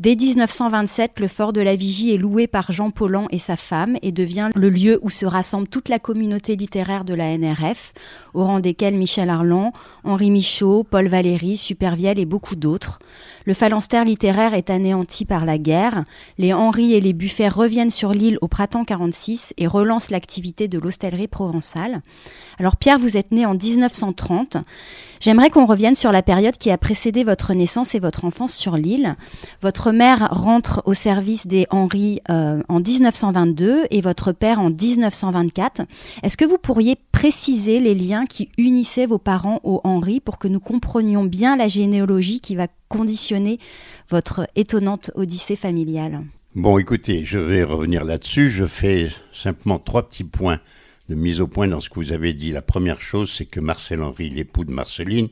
Dès 0.00 0.16
1927, 0.16 1.20
le 1.20 1.28
fort 1.28 1.52
de 1.52 1.60
la 1.60 1.76
Vigie 1.76 2.14
est 2.14 2.16
loué 2.16 2.46
par 2.46 2.72
Jean 2.72 2.90
Paulhan 2.90 3.26
et 3.28 3.38
sa 3.38 3.56
femme 3.56 3.98
et 4.00 4.12
devient 4.12 4.48
le 4.54 4.70
lieu 4.70 4.98
où 5.02 5.10
se 5.10 5.26
rassemble 5.26 5.68
toute 5.68 5.90
la 5.90 5.98
communauté 5.98 6.56
littéraire 6.56 7.04
de 7.04 7.12
la 7.12 7.36
NRF, 7.36 7.92
au 8.32 8.42
rang 8.44 8.60
desquels 8.60 8.96
Michel 8.96 9.28
Arlan, 9.28 9.74
Henri 10.02 10.30
Michaud, 10.30 10.84
Paul 10.84 11.06
Valéry, 11.08 11.58
Supervielle 11.58 12.18
et 12.18 12.24
beaucoup 12.24 12.56
d'autres. 12.56 12.98
Le 13.44 13.52
phalanstère 13.52 14.06
littéraire 14.06 14.54
est 14.54 14.70
anéanti 14.70 15.26
par 15.26 15.44
la 15.44 15.58
guerre. 15.58 16.04
Les 16.38 16.54
Henri 16.54 16.94
et 16.94 17.02
les 17.02 17.12
Buffets 17.12 17.48
reviennent 17.48 17.90
sur 17.90 18.14
l'île 18.14 18.38
au 18.40 18.48
printemps 18.48 18.86
46 18.86 19.52
et 19.58 19.66
relancent 19.66 20.08
l'activité 20.08 20.66
de 20.66 20.78
l'hostellerie 20.78 21.28
provençale. 21.28 22.00
Alors 22.58 22.76
Pierre, 22.76 22.98
vous 22.98 23.18
êtes 23.18 23.32
né 23.32 23.44
en 23.44 23.54
1930. 23.54 24.56
J'aimerais 25.20 25.50
qu'on 25.50 25.66
revienne 25.66 25.94
sur 25.94 26.12
la 26.12 26.22
période 26.22 26.56
qui 26.56 26.70
a 26.70 26.78
précédé 26.78 27.22
votre 27.22 27.52
naissance 27.52 27.94
et 27.94 27.98
votre 27.98 28.24
enfance 28.24 28.54
sur 28.54 28.78
l'île. 28.78 29.16
Votre 29.60 29.89
mère 29.92 30.28
rentre 30.30 30.82
au 30.86 30.94
service 30.94 31.46
des 31.46 31.66
Henri 31.70 32.20
euh, 32.30 32.62
en 32.68 32.80
1922 32.80 33.84
et 33.90 34.00
votre 34.00 34.32
père 34.32 34.60
en 34.60 34.70
1924. 34.70 35.82
Est-ce 36.22 36.36
que 36.36 36.44
vous 36.44 36.58
pourriez 36.58 36.96
préciser 37.12 37.80
les 37.80 37.94
liens 37.94 38.26
qui 38.26 38.50
unissaient 38.58 39.06
vos 39.06 39.18
parents 39.18 39.60
aux 39.64 39.80
Henri 39.84 40.20
pour 40.20 40.38
que 40.38 40.48
nous 40.48 40.60
comprenions 40.60 41.24
bien 41.24 41.56
la 41.56 41.68
généalogie 41.68 42.40
qui 42.40 42.56
va 42.56 42.66
conditionner 42.88 43.58
votre 44.08 44.48
étonnante 44.56 45.10
odyssée 45.14 45.56
familiale? 45.56 46.22
Bon, 46.54 46.78
écoutez, 46.78 47.24
je 47.24 47.38
vais 47.38 47.62
revenir 47.62 48.04
là-dessus. 48.04 48.50
Je 48.50 48.66
fais 48.66 49.08
simplement 49.32 49.78
trois 49.78 50.08
petits 50.08 50.24
points 50.24 50.58
de 51.08 51.14
mise 51.14 51.40
au 51.40 51.46
point 51.46 51.68
dans 51.68 51.80
ce 51.80 51.90
que 51.90 51.96
vous 51.96 52.12
avez 52.12 52.32
dit. 52.32 52.52
La 52.52 52.62
première 52.62 53.00
chose, 53.00 53.32
c'est 53.32 53.46
que 53.46 53.60
Marcel 53.60 54.02
Henry, 54.02 54.30
l'époux 54.30 54.64
de 54.64 54.72
Marceline, 54.72 55.28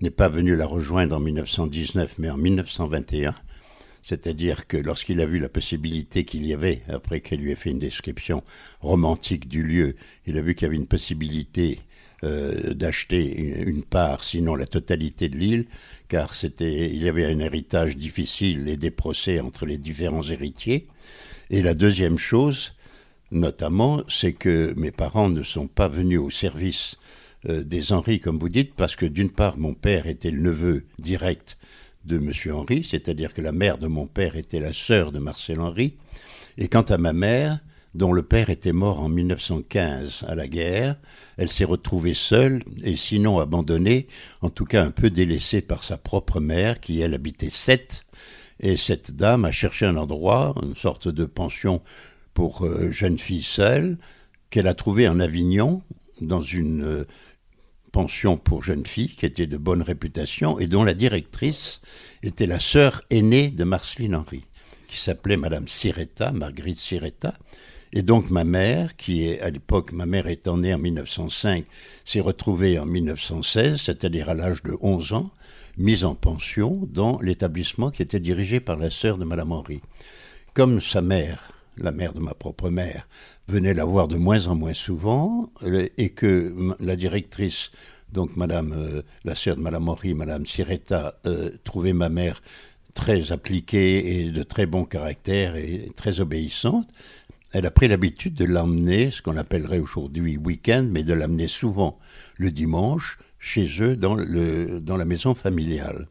n'est 0.00 0.10
pas 0.10 0.28
venu 0.28 0.56
la 0.56 0.66
rejoindre 0.66 1.16
en 1.16 1.20
1919, 1.20 2.14
mais 2.18 2.30
en 2.30 2.36
1921. 2.36 3.34
C'est-à-dire 4.02 4.66
que 4.66 4.76
lorsqu'il 4.76 5.20
a 5.20 5.26
vu 5.26 5.38
la 5.38 5.48
possibilité 5.48 6.24
qu'il 6.24 6.44
y 6.46 6.52
avait, 6.52 6.82
après 6.88 7.20
qu'elle 7.20 7.40
lui 7.40 7.52
ait 7.52 7.56
fait 7.56 7.70
une 7.70 7.78
description 7.78 8.42
romantique 8.80 9.48
du 9.48 9.62
lieu, 9.62 9.94
il 10.26 10.36
a 10.36 10.42
vu 10.42 10.54
qu'il 10.54 10.66
y 10.66 10.68
avait 10.68 10.76
une 10.76 10.86
possibilité 10.86 11.78
euh, 12.24 12.74
d'acheter 12.74 13.62
une, 13.66 13.82
part, 13.82 14.22
sinon 14.22 14.54
la 14.54 14.66
totalité 14.66 15.28
de 15.28 15.36
l'île, 15.36 15.66
car 16.08 16.34
c'était, 16.34 16.88
il 16.88 17.02
y 17.02 17.08
avait 17.08 17.26
un 17.26 17.40
héritage 17.40 17.96
difficile 17.96 18.68
et 18.68 18.76
des 18.76 18.92
procès 18.92 19.40
entre 19.40 19.66
les 19.66 19.78
différents 19.78 20.22
héritiers. 20.22 20.86
Et 21.50 21.62
la 21.62 21.74
deuxième 21.74 22.18
chose, 22.18 22.74
notamment, 23.32 24.02
c'est 24.08 24.34
que 24.34 24.72
mes 24.76 24.92
parents 24.92 25.30
ne 25.30 25.42
sont 25.42 25.66
pas 25.66 25.88
venus 25.88 26.20
au 26.20 26.30
service 26.30 26.96
euh, 27.48 27.64
des 27.64 27.92
Henri, 27.92 28.20
comme 28.20 28.38
vous 28.38 28.48
dites, 28.48 28.74
parce 28.74 28.94
que 28.94 29.06
d'une 29.06 29.30
part, 29.30 29.58
mon 29.58 29.74
père 29.74 30.06
était 30.06 30.30
le 30.30 30.40
neveu 30.40 30.84
direct 31.00 31.58
de 32.04 32.16
M. 32.16 32.32
Henri, 32.52 32.84
c'est-à-dire 32.88 33.34
que 33.34 33.40
la 33.40 33.52
mère 33.52 33.78
de 33.78 33.86
mon 33.86 34.06
père 34.06 34.36
était 34.36 34.60
la 34.60 34.72
sœur 34.72 35.12
de 35.12 35.18
Marcel 35.18 35.60
Henri, 35.60 35.96
et 36.58 36.68
quant 36.68 36.82
à 36.82 36.98
ma 36.98 37.12
mère, 37.12 37.60
dont 37.94 38.12
le 38.12 38.22
père 38.22 38.50
était 38.50 38.72
mort 38.72 39.00
en 39.00 39.08
1915 39.08 40.24
à 40.26 40.34
la 40.34 40.48
guerre, 40.48 40.96
elle 41.36 41.50
s'est 41.50 41.64
retrouvée 41.64 42.14
seule 42.14 42.62
et 42.82 42.96
sinon 42.96 43.38
abandonnée, 43.38 44.08
en 44.40 44.50
tout 44.50 44.64
cas 44.64 44.82
un 44.82 44.90
peu 44.90 45.10
délaissée 45.10 45.60
par 45.60 45.84
sa 45.84 45.98
propre 45.98 46.40
mère, 46.40 46.80
qui 46.80 47.00
elle 47.00 47.14
habitait 47.14 47.50
Sète, 47.50 48.04
et 48.60 48.76
cette 48.76 49.10
dame 49.12 49.44
a 49.44 49.52
cherché 49.52 49.86
un 49.86 49.96
endroit, 49.96 50.54
une 50.62 50.76
sorte 50.76 51.08
de 51.08 51.24
pension 51.24 51.82
pour 52.32 52.64
euh, 52.64 52.90
jeunes 52.92 53.18
filles 53.18 53.42
seules, 53.42 53.98
qu'elle 54.50 54.68
a 54.68 54.74
trouvé 54.74 55.08
en 55.08 55.20
Avignon, 55.20 55.82
dans 56.20 56.42
une 56.42 56.84
euh, 56.84 57.04
pension 57.92 58.38
pour 58.38 58.64
jeunes 58.64 58.86
filles 58.86 59.10
qui 59.10 59.26
était 59.26 59.46
de 59.46 59.58
bonne 59.58 59.82
réputation 59.82 60.58
et 60.58 60.66
dont 60.66 60.82
la 60.82 60.94
directrice 60.94 61.80
était 62.22 62.46
la 62.46 62.58
sœur 62.58 63.02
aînée 63.10 63.50
de 63.50 63.64
Marceline 63.64 64.16
Henry, 64.16 64.44
qui 64.88 64.98
s'appelait 64.98 65.36
Madame 65.36 65.68
Siretta, 65.68 66.32
Marguerite 66.32 66.78
Siretta. 66.78 67.34
Et 67.92 68.02
donc 68.02 68.30
ma 68.30 68.44
mère, 68.44 68.96
qui 68.96 69.24
est 69.24 69.40
à 69.42 69.50
l'époque, 69.50 69.92
ma 69.92 70.06
mère 70.06 70.26
étant 70.26 70.56
née 70.56 70.72
en 70.72 70.78
1905, 70.78 71.66
s'est 72.06 72.20
retrouvée 72.20 72.78
en 72.78 72.86
1916, 72.86 73.78
c'est-à-dire 73.78 74.30
à, 74.30 74.34
l'âge 74.34 74.62
de 74.62 74.76
11 74.80 75.12
ans, 75.12 75.30
mise 75.76 76.04
en 76.04 76.14
pension 76.14 76.88
dans 76.90 77.20
l'établissement 77.20 77.90
qui 77.90 78.02
était 78.02 78.20
dirigé 78.20 78.60
par 78.60 78.78
la 78.78 78.90
sœur 78.90 79.18
de 79.18 79.24
Madame 79.24 79.52
Henry. 79.52 79.82
Comme 80.54 80.80
sa 80.80 81.02
mère 81.02 81.51
la 81.76 81.92
mère 81.92 82.12
de 82.12 82.20
ma 82.20 82.34
propre 82.34 82.70
mère, 82.70 83.08
venait 83.48 83.74
la 83.74 83.84
voir 83.84 84.08
de 84.08 84.16
moins 84.16 84.46
en 84.46 84.54
moins 84.54 84.74
souvent, 84.74 85.50
euh, 85.62 85.88
et 85.98 86.10
que 86.10 86.54
la 86.80 86.96
directrice, 86.96 87.70
donc 88.12 88.36
Madame, 88.36 88.74
euh, 88.76 89.02
la 89.24 89.34
sœur 89.34 89.56
de 89.56 89.62
Madame 89.62 89.88
Henri, 89.88 90.14
Madame 90.14 90.46
Siretta, 90.46 91.18
euh, 91.26 91.50
trouvait 91.64 91.92
ma 91.92 92.08
mère 92.08 92.42
très 92.94 93.32
appliquée 93.32 94.20
et 94.20 94.30
de 94.30 94.42
très 94.42 94.66
bon 94.66 94.84
caractère 94.84 95.56
et 95.56 95.90
très 95.96 96.20
obéissante. 96.20 96.88
Elle 97.52 97.66
a 97.66 97.70
pris 97.70 97.88
l'habitude 97.88 98.34
de 98.34 98.44
l'emmener, 98.44 99.10
ce 99.10 99.20
qu'on 99.22 99.36
appellerait 99.36 99.78
aujourd'hui 99.78 100.36
week-end, 100.36 100.86
mais 100.90 101.02
de 101.02 101.12
l'amener 101.12 101.48
souvent 101.48 101.98
le 102.36 102.50
dimanche 102.50 103.18
chez 103.38 103.68
eux 103.80 103.96
dans, 103.96 104.14
le, 104.14 104.80
dans 104.80 104.96
la 104.96 105.04
maison 105.04 105.34
familiale. 105.34 106.08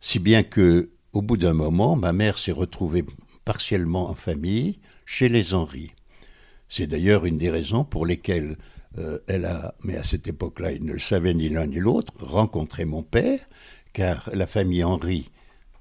Si 0.00 0.18
bien 0.18 0.42
que, 0.42 0.90
au 1.12 1.22
bout 1.22 1.36
d'un 1.36 1.52
moment, 1.52 1.96
ma 1.96 2.12
mère 2.12 2.38
s'est 2.38 2.52
retrouvée 2.52 3.04
partiellement 3.44 4.10
en 4.10 4.14
famille 4.14 4.78
chez 5.06 5.28
les 5.28 5.54
Henri. 5.54 5.92
C'est 6.68 6.86
d'ailleurs 6.86 7.24
une 7.24 7.36
des 7.36 7.50
raisons 7.50 7.84
pour 7.84 8.06
lesquelles 8.06 8.56
euh, 8.98 9.18
elle 9.26 9.44
a, 9.44 9.74
mais 9.82 9.96
à 9.96 10.04
cette 10.04 10.26
époque-là, 10.26 10.72
il 10.72 10.84
ne 10.84 10.92
le 10.92 10.98
savait 10.98 11.34
ni 11.34 11.48
l'un 11.48 11.66
ni 11.66 11.80
l'autre, 11.80 12.12
rencontré 12.20 12.84
mon 12.84 13.02
père, 13.02 13.40
car 13.92 14.30
la 14.32 14.46
famille 14.46 14.84
Henri 14.84 15.30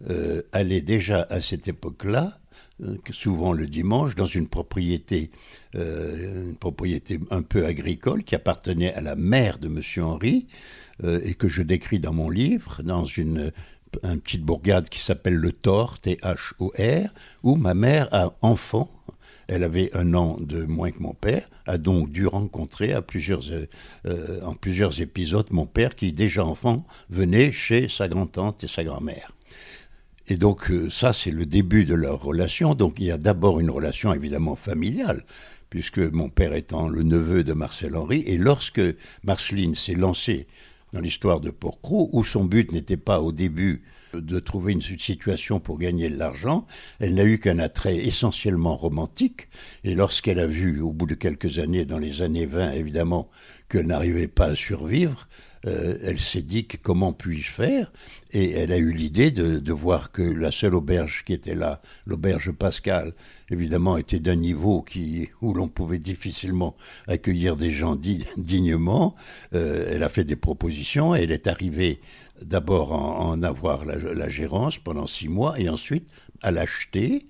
euh, 0.10 0.42
allait 0.52 0.82
déjà 0.82 1.28
à 1.30 1.42
cette 1.42 1.68
époque-là, 1.68 2.40
euh, 2.84 2.98
souvent 3.12 3.54
le 3.54 3.68
dimanche, 3.68 4.16
dans 4.16 4.26
une 4.26 4.48
propriété, 4.48 5.32
une 5.76 6.56
propriété 6.60 7.20
un 7.32 7.42
peu 7.42 7.66
agricole 7.66 8.24
qui 8.24 8.36
appartenait 8.36 8.94
à 8.94 9.02
la 9.02 9.16
mère 9.16 9.58
de 9.60 9.68
M. 9.68 9.82
Henri, 10.04 10.48
et 11.04 11.34
que 11.34 11.48
je 11.48 11.64
décris 11.64 12.00
dans 12.00 12.14
mon 12.14 12.30
livre, 12.30 12.84
dans 12.84 13.04
une 13.04 13.52
une 14.04 14.20
petite 14.20 14.44
bourgade 14.44 14.90
qui 14.90 15.02
s'appelle 15.02 15.36
le 15.36 15.52
Thor, 15.52 16.00
T-H-O-R, 16.00 17.10
où 17.44 17.56
ma 17.56 17.74
mère, 17.74 18.08
a 18.12 18.34
enfant, 18.42 18.90
elle 19.48 19.64
avait 19.64 19.96
un 19.96 20.14
an 20.14 20.38
de 20.40 20.64
moins 20.64 20.92
que 20.92 21.00
mon 21.00 21.14
père, 21.14 21.50
a 21.66 21.78
donc 21.78 22.12
dû 22.12 22.28
rencontrer 22.28 22.94
à 22.94 23.02
plusieurs, 23.02 23.42
euh, 24.06 24.42
en 24.44 24.54
plusieurs 24.54 25.02
épisodes 25.02 25.48
mon 25.52 25.66
père 25.66 25.96
qui, 25.96 26.12
déjà 26.12 26.46
enfant, 26.46 26.86
venait 27.10 27.52
chez 27.52 27.88
sa 27.90 28.08
grand-tante 28.08 28.64
et 28.64 28.68
sa 28.68 28.84
grand-mère. 28.84 29.32
Et 30.28 30.38
donc 30.38 30.72
euh, 30.72 30.90
ça, 30.90 31.14
c'est 31.14 31.32
le 31.32 31.46
début 31.46 31.86
de 31.86 31.96
leur 31.96 32.22
relation. 32.22 32.76
Donc 32.76 32.96
il 33.00 33.06
y 33.06 33.12
a 33.12 33.18
d'abord 33.18 33.60
une 33.60 33.70
relation 33.70 34.14
évidemment 34.14 34.56
familiale, 34.56 35.24
puisque 35.70 36.00
mon 36.00 36.30
père 36.30 36.54
étant 36.54 36.88
le 36.88 37.04
neveu 37.04 37.44
de 37.44 37.54
Marcel 37.54 37.96
Henry, 37.96 38.24
et 38.26 38.38
lorsque 38.38 38.82
Marceline 39.24 39.76
s'est 39.76 39.96
lancée 39.96 40.48
dans 40.94 41.02
l'histoire 41.02 41.42
de 41.42 41.50
Porcro, 41.50 42.10
où 42.14 42.24
son 42.24 42.46
but 42.46 42.72
n'était 42.72 42.98
pas 42.98 43.20
au 43.20 43.32
début 43.32 43.82
de 44.14 44.40
trouver 44.40 44.74
une 44.74 44.82
situation 44.82 45.60
pour 45.60 45.80
gagner 45.80 46.08
de 46.10 46.18
l'argent, 46.18 46.66
elle 47.00 47.16
n'a 47.16 47.26
eu 47.26 47.40
qu'un 47.40 47.58
attrait 47.60 47.98
essentiellement 47.98 48.78
romantique, 48.78 49.50
et 49.84 49.96
lorsqu'elle 49.96 50.40
a 50.40 50.48
vu, 50.48 50.82
au 50.82 50.92
bout 50.92 51.08
de 51.08 51.16
quelques 51.16 51.58
années, 51.58 51.86
dans 51.86 51.98
les 51.98 52.22
années 52.22 52.46
20 52.46 52.74
évidemment, 52.74 53.30
qu'elle 53.70 53.88
n'arrivait 53.88 54.28
pas 54.28 54.48
à 54.48 54.56
survivre, 54.56 55.28
euh, 55.66 55.98
elle 56.04 56.20
s'est 56.20 56.42
dit 56.42 56.68
comment 56.68 57.14
puis-je 57.14 57.50
faire 57.50 57.92
Et 58.32 58.52
elle 58.52 58.72
a 58.72 58.78
eu 58.78 58.92
l'idée 58.92 59.32
de, 59.32 59.72
voir 59.72 60.12
que 60.12 60.22
la 60.22 60.52
seule 60.52 60.76
auberge 60.76 61.24
qui 61.26 61.34
était 61.34 61.56
là, 61.56 61.82
l'auberge 62.06 62.52
Pascal, 62.52 63.14
évidemment 63.50 63.98
était 63.98 64.20
d'un 64.20 64.36
niveau 64.36 64.84
où 65.42 65.54
l'on 65.54 65.68
pouvait 65.68 66.00
difficilement 66.00 66.76
accueillir 67.08 67.56
des 67.56 67.72
gens 67.72 67.96
dignement. 67.96 69.16
Euh, 69.54 69.88
elle 69.90 70.04
a 70.04 70.10
fait 70.10 70.26
des 70.26 70.36
propositions 70.36 71.16
elle 71.16 71.32
est 71.32 71.48
arrivée 71.48 72.02
d'abord 72.42 72.92
en, 72.94 73.42
avoir 73.42 73.86
la, 73.86 74.30
gérance 74.30 74.78
pendant 74.78 75.08
six 75.08 75.30
mois 75.30 75.60
et 75.60 75.70
ensuite 75.70 76.10
à 76.42 76.52
l'acheter. 76.52 77.28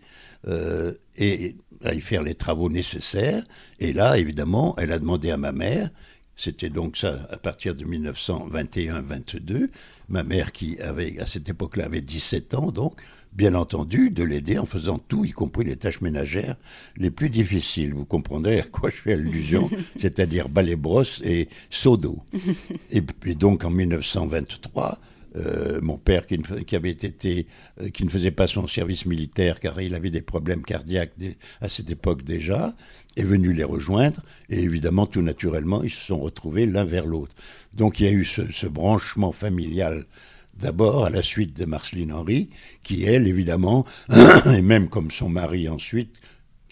Euh, 0.48 0.94
et 1.16 1.56
à 1.86 1.94
y 1.94 2.02
faire 2.02 2.24
les 2.24 2.36
travaux 2.36 2.70
nécessaires. 2.70 3.44
Et 3.80 3.94
là, 3.94 4.18
évidemment, 4.18 4.76
elle 4.78 4.92
a 4.92 5.00
demandé 5.00 5.32
à 5.32 5.38
ma 5.38 5.52
mère 5.52 5.90
c'était 6.36 6.70
donc 6.70 6.98
ça 6.98 7.28
à 7.30 7.38
partir 7.38 7.76
de 7.76 7.86
1921-22. 7.86 9.70
Ma 10.10 10.24
mère, 10.24 10.52
qui 10.52 10.80
avait 10.80 11.20
à 11.20 11.28
cette 11.28 11.48
époque-là 11.50 11.86
avait 11.86 12.02
17 12.02 12.56
ans, 12.56 12.72
donc, 12.72 13.02
bien 13.34 13.56
entendu, 13.56 14.10
de 14.10 14.24
l'aider 14.24 14.58
en 14.58 14.66
faisant 14.66 14.98
tout, 14.98 15.26
y 15.26 15.32
compris 15.32 15.66
les 15.66 15.76
tâches 15.76 16.02
ménagères 16.02 16.56
les 16.98 17.12
plus 17.12 17.30
difficiles. 17.30 17.94
Vous 17.94 18.06
comprendrez 18.06 18.60
à 18.60 18.64
quoi 18.64 18.90
je 18.90 18.96
fais 18.96 19.14
allusion, 19.14 19.70
c'est-à-dire 19.98 20.50
balai 20.50 20.76
brosse 20.76 21.22
et 21.24 21.50
seau 21.70 21.98
d'eau. 21.98 22.20
Et, 22.92 23.02
et 23.26 23.36
donc 23.36 23.64
en 23.64 23.70
1923, 23.70 25.00
euh, 25.36 25.80
mon 25.82 25.98
père 25.98 26.28
qui, 26.28 26.38
qui 26.38 26.76
avait 26.76 26.92
été, 26.92 27.48
euh, 27.82 27.90
qui 27.90 28.06
ne 28.06 28.10
faisait 28.10 28.32
pas 28.32 28.48
son 28.48 28.68
service 28.68 29.06
militaire 29.06 29.60
car 29.60 29.82
il 29.82 29.96
avait 29.96 30.12
des 30.12 30.22
problèmes 30.22 30.64
cardiaques 30.64 31.14
à 31.60 31.70
cette 31.70 31.90
époque 31.90 32.24
déjà, 32.24 32.76
est 33.16 33.24
venu 33.24 33.54
les 33.54 33.64
rejoindre 33.64 34.22
et 34.50 34.60
évidemment 34.60 35.06
tout 35.08 35.22
naturellement 35.22 35.84
ils 35.84 35.90
se 35.90 36.06
sont 36.06 36.20
retrouvés 36.20 36.66
l'un 36.66 36.84
vers 36.84 37.06
l'autre. 37.06 37.36
Donc 37.74 38.00
il 38.00 38.06
y 38.06 38.10
a 38.10 38.12
eu 38.12 38.26
ce, 38.26 38.68
branchement 38.68 39.32
familial 39.32 40.06
d'abord 40.54 41.06
à 41.06 41.10
la 41.10 41.24
suite 41.24 41.58
de 41.58 41.66
Marceline 41.66 42.14
Henry, 42.14 42.50
qui 42.84 43.04
elle, 43.04 43.28
évidemment, 43.28 43.86
et 44.46 44.62
même 44.62 44.88
comme 44.88 45.10
son 45.10 45.30
mari 45.30 45.68
ensuite, 45.68 46.20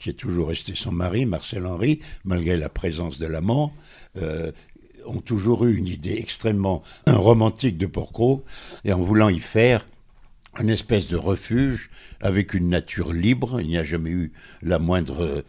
qui 0.01 0.09
est 0.09 0.13
toujours 0.13 0.49
resté 0.49 0.73
son 0.75 0.91
mari, 0.91 1.25
Marcel 1.25 1.65
Henry, 1.65 1.99
malgré 2.25 2.57
la 2.57 2.69
présence 2.69 3.19
de 3.19 3.27
l'amant, 3.27 3.73
euh, 4.17 4.51
ont 5.05 5.21
toujours 5.21 5.65
eu 5.65 5.75
une 5.75 5.87
idée 5.87 6.15
extrêmement 6.17 6.81
romantique 7.07 7.77
de 7.77 7.85
Porcro, 7.85 8.43
et 8.85 8.93
en 8.93 9.01
voulant 9.01 9.29
y 9.29 9.39
faire 9.39 9.85
une 10.59 10.69
espèce 10.69 11.07
de 11.07 11.15
refuge 11.15 11.89
avec 12.19 12.53
une 12.53 12.69
nature 12.69 13.13
libre. 13.13 13.61
Il 13.61 13.67
n'y 13.67 13.77
a 13.77 13.83
jamais 13.83 14.09
eu 14.09 14.33
la 14.61 14.79
moindre, 14.79 15.43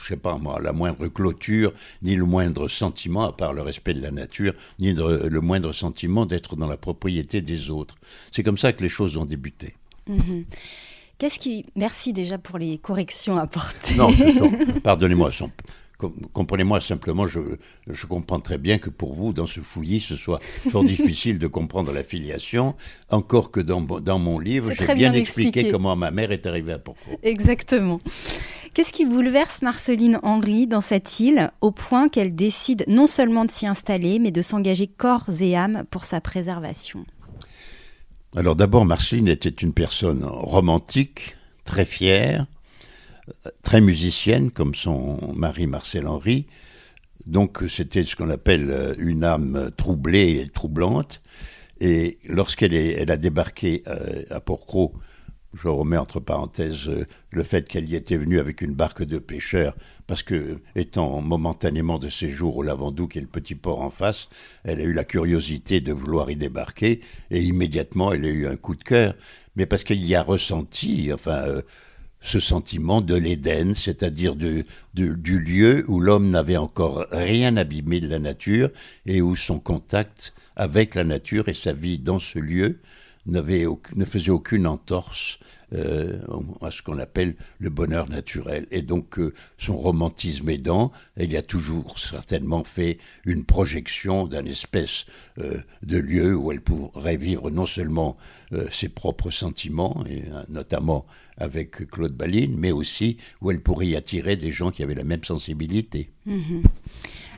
je 0.00 0.08
sais 0.08 0.16
pas 0.16 0.36
moi, 0.36 0.60
la 0.60 0.72
moindre 0.72 1.06
clôture, 1.08 1.72
ni 2.02 2.16
le 2.16 2.24
moindre 2.24 2.68
sentiment, 2.68 3.22
à 3.22 3.32
part 3.32 3.52
le 3.52 3.62
respect 3.62 3.94
de 3.94 4.02
la 4.02 4.10
nature, 4.10 4.54
ni 4.78 4.92
le 4.92 5.40
moindre 5.40 5.72
sentiment 5.72 6.26
d'être 6.26 6.56
dans 6.56 6.66
la 6.66 6.76
propriété 6.76 7.40
des 7.40 7.70
autres. 7.70 7.96
C'est 8.32 8.42
comme 8.42 8.58
ça 8.58 8.72
que 8.72 8.82
les 8.82 8.88
choses 8.88 9.16
ont 9.16 9.24
débuté. 9.26 9.74
Mhm. 10.08 10.44
Qu'est-ce 11.18 11.38
qui. 11.38 11.66
Merci 11.76 12.12
déjà 12.12 12.36
pour 12.36 12.58
les 12.58 12.78
corrections 12.78 13.36
apportées. 13.36 13.94
Non, 13.94 14.10
pardonnez-moi, 14.82 15.30
comprenez-moi 16.32 16.80
simplement, 16.80 17.26
je, 17.26 17.40
comprends 18.08 18.40
très 18.40 18.58
bien 18.58 18.78
que 18.78 18.90
pour 18.90 19.14
vous, 19.14 19.32
dans 19.32 19.46
ce 19.46 19.60
fouillis, 19.60 20.00
ce 20.00 20.16
soit 20.16 20.40
fort 20.70 20.84
difficile 20.84 21.38
de 21.38 21.46
comprendre 21.46 21.92
la 21.92 22.04
filiation, 22.04 22.74
encore 23.10 23.50
que 23.50 23.60
dans, 23.60 23.80
dans 23.80 24.18
mon 24.18 24.38
livre, 24.38 24.72
j'ai 24.72 24.94
bien, 24.94 25.12
expliqué, 25.12 25.70
comment 25.70 25.96
ma 25.96 26.10
mère 26.10 26.32
est 26.32 26.46
arrivée 26.46 26.72
à 26.72 26.78
Porco. 26.78 27.10
Exactement. 27.22 27.98
Qu'est-ce 28.74 28.92
qui 28.92 29.04
bouleverse 29.04 29.60
Marceline 29.60 30.18
Henry 30.22 30.66
dans 30.66 30.80
cette 30.80 31.20
île 31.20 31.50
au 31.60 31.72
point 31.72 32.08
qu'elle 32.08 32.34
décide 32.34 32.84
non 32.88 33.06
seulement 33.06 33.44
de 33.44 33.50
s'y 33.50 33.66
installer, 33.66 34.18
mais 34.18 34.30
de 34.30 34.40
s'engager 34.40 34.86
corps 34.86 35.26
et 35.40 35.56
âme 35.56 35.84
pour 35.90 36.06
sa 36.06 36.22
préservation? 36.22 37.04
Alors 38.34 38.56
d'abord, 38.56 38.86
Marceline 38.86 39.28
était 39.28 39.50
une 39.50 39.74
personne 39.74 40.24
romantique, 40.24 41.36
très 41.64 41.84
fière, 41.84 42.46
très 43.62 43.80
musicienne 43.80 44.50
comme 44.50 44.74
son 44.74 45.34
mari 45.34 45.66
Marcel 45.66 46.06
Henry. 46.06 46.46
Donc 47.26 47.62
c'était 47.68 48.04
ce 48.04 48.16
qu'on 48.16 48.30
appelle 48.30 48.70
euh, 48.70 48.94
une 48.98 49.24
âme 49.24 49.70
troublée 49.76 50.40
et 50.40 50.48
troublante. 50.48 51.22
Et 51.80 52.18
lorsqu'elle 52.24 52.74
elle 52.74 53.10
a 53.10 53.16
débarqué 53.16 53.82
euh, 53.86 54.22
à 54.30 54.40
Porcro, 54.40 54.94
je 55.54 55.68
remets 55.68 55.96
entre 55.96 56.20
parenthèses 56.20 56.88
euh, 56.88 57.06
le 57.30 57.42
fait 57.42 57.68
qu'elle 57.68 57.88
y 57.88 57.94
était 57.94 58.16
venue 58.16 58.38
avec 58.38 58.62
une 58.62 58.74
barque 58.74 59.02
de 59.02 59.18
pêcheurs, 59.18 59.74
parce 60.06 60.22
que, 60.22 60.58
étant 60.74 61.20
momentanément 61.20 61.98
de 61.98 62.08
séjour 62.08 62.56
au 62.56 62.62
Lavandou, 62.62 63.08
qui 63.08 63.18
est 63.18 63.22
le 63.22 63.26
petit 63.26 63.54
port 63.54 63.80
en 63.80 63.90
face, 63.90 64.28
elle 64.64 64.80
a 64.80 64.84
eu 64.84 64.92
la 64.92 65.04
curiosité 65.04 65.80
de 65.80 65.92
vouloir 65.92 66.30
y 66.30 66.36
débarquer, 66.36 67.00
et 67.30 67.42
immédiatement 67.42 68.12
elle 68.12 68.24
a 68.24 68.28
eu 68.28 68.46
un 68.46 68.56
coup 68.56 68.74
de 68.74 68.84
cœur, 68.84 69.14
mais 69.56 69.66
parce 69.66 69.84
qu'elle 69.84 70.04
y 70.04 70.14
a 70.14 70.22
ressenti, 70.22 71.12
enfin, 71.12 71.44
ce 72.22 72.40
sentiment 72.40 73.00
de 73.00 73.14
l'Éden, 73.14 73.74
c'est-à-dire 73.74 74.36
du 74.36 74.64
lieu 75.38 75.84
où 75.88 76.00
l'homme 76.00 76.30
n'avait 76.30 76.56
encore 76.56 77.06
rien 77.10 77.56
abîmé 77.56 78.00
de 78.00 78.08
la 78.08 78.18
nature 78.18 78.70
et 79.06 79.20
où 79.20 79.36
son 79.36 79.58
contact 79.58 80.34
avec 80.56 80.94
la 80.94 81.04
nature 81.04 81.48
et 81.48 81.54
sa 81.54 81.72
vie 81.72 81.98
dans 81.98 82.18
ce 82.18 82.38
lieu 82.38 82.78
ne 83.26 84.04
faisait 84.04 84.30
aucune 84.30 84.66
entorse 84.66 85.38
euh, 85.74 86.18
à 86.60 86.70
ce 86.70 86.82
qu'on 86.82 86.98
appelle 86.98 87.34
le 87.58 87.70
bonheur 87.70 88.08
naturel. 88.10 88.66
Et 88.70 88.82
donc, 88.82 89.18
euh, 89.18 89.32
son 89.56 89.78
romantisme 89.78 90.50
aidant, 90.50 90.92
il 91.18 91.34
a 91.34 91.40
toujours 91.40 91.98
certainement 91.98 92.62
fait 92.62 92.98
une 93.24 93.44
projection 93.44 94.26
d'un 94.26 94.44
espèce 94.44 95.06
euh, 95.38 95.58
de 95.82 95.96
lieu 95.96 96.36
où 96.36 96.52
elle 96.52 96.60
pourrait 96.60 97.16
vivre 97.16 97.50
non 97.50 97.66
seulement 97.66 98.16
ses 98.70 98.90
propres 98.90 99.30
sentiments, 99.30 100.04
et 100.06 100.24
notamment 100.50 101.06
avec 101.38 101.88
Claude 101.90 102.12
Baline, 102.12 102.54
mais 102.58 102.70
aussi 102.70 103.16
où 103.40 103.50
elle 103.50 103.62
pourrait 103.62 103.86
y 103.86 103.96
attirer 103.96 104.36
des 104.36 104.52
gens 104.52 104.70
qui 104.70 104.82
avaient 104.82 104.94
la 104.94 105.04
même 105.04 105.24
sensibilité. 105.24 106.10
Mhm. 106.26 106.62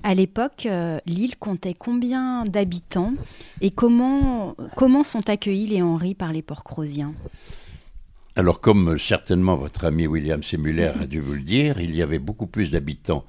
À 0.02 0.14
l'époque, 0.14 0.66
l'île 1.06 1.36
comptait 1.36 1.74
combien 1.74 2.42
d'habitants 2.44 3.14
et 3.60 3.70
comment, 3.70 4.56
comment 4.76 5.04
sont 5.04 5.30
accueillis 5.30 5.68
les 5.68 5.82
Henri 5.82 6.14
par 6.14 6.32
les 6.32 6.42
Port-Crosiens 6.42 7.14
alors, 8.36 8.58
comme 8.58 8.98
certainement 8.98 9.54
votre 9.54 9.84
ami 9.84 10.08
William 10.08 10.42
Semuller 10.42 10.90
a 11.00 11.06
dû 11.06 11.20
vous 11.20 11.34
le 11.34 11.42
dire, 11.42 11.78
il 11.78 11.94
y 11.94 12.02
avait 12.02 12.18
beaucoup 12.18 12.48
plus 12.48 12.72
d'habitants 12.72 13.24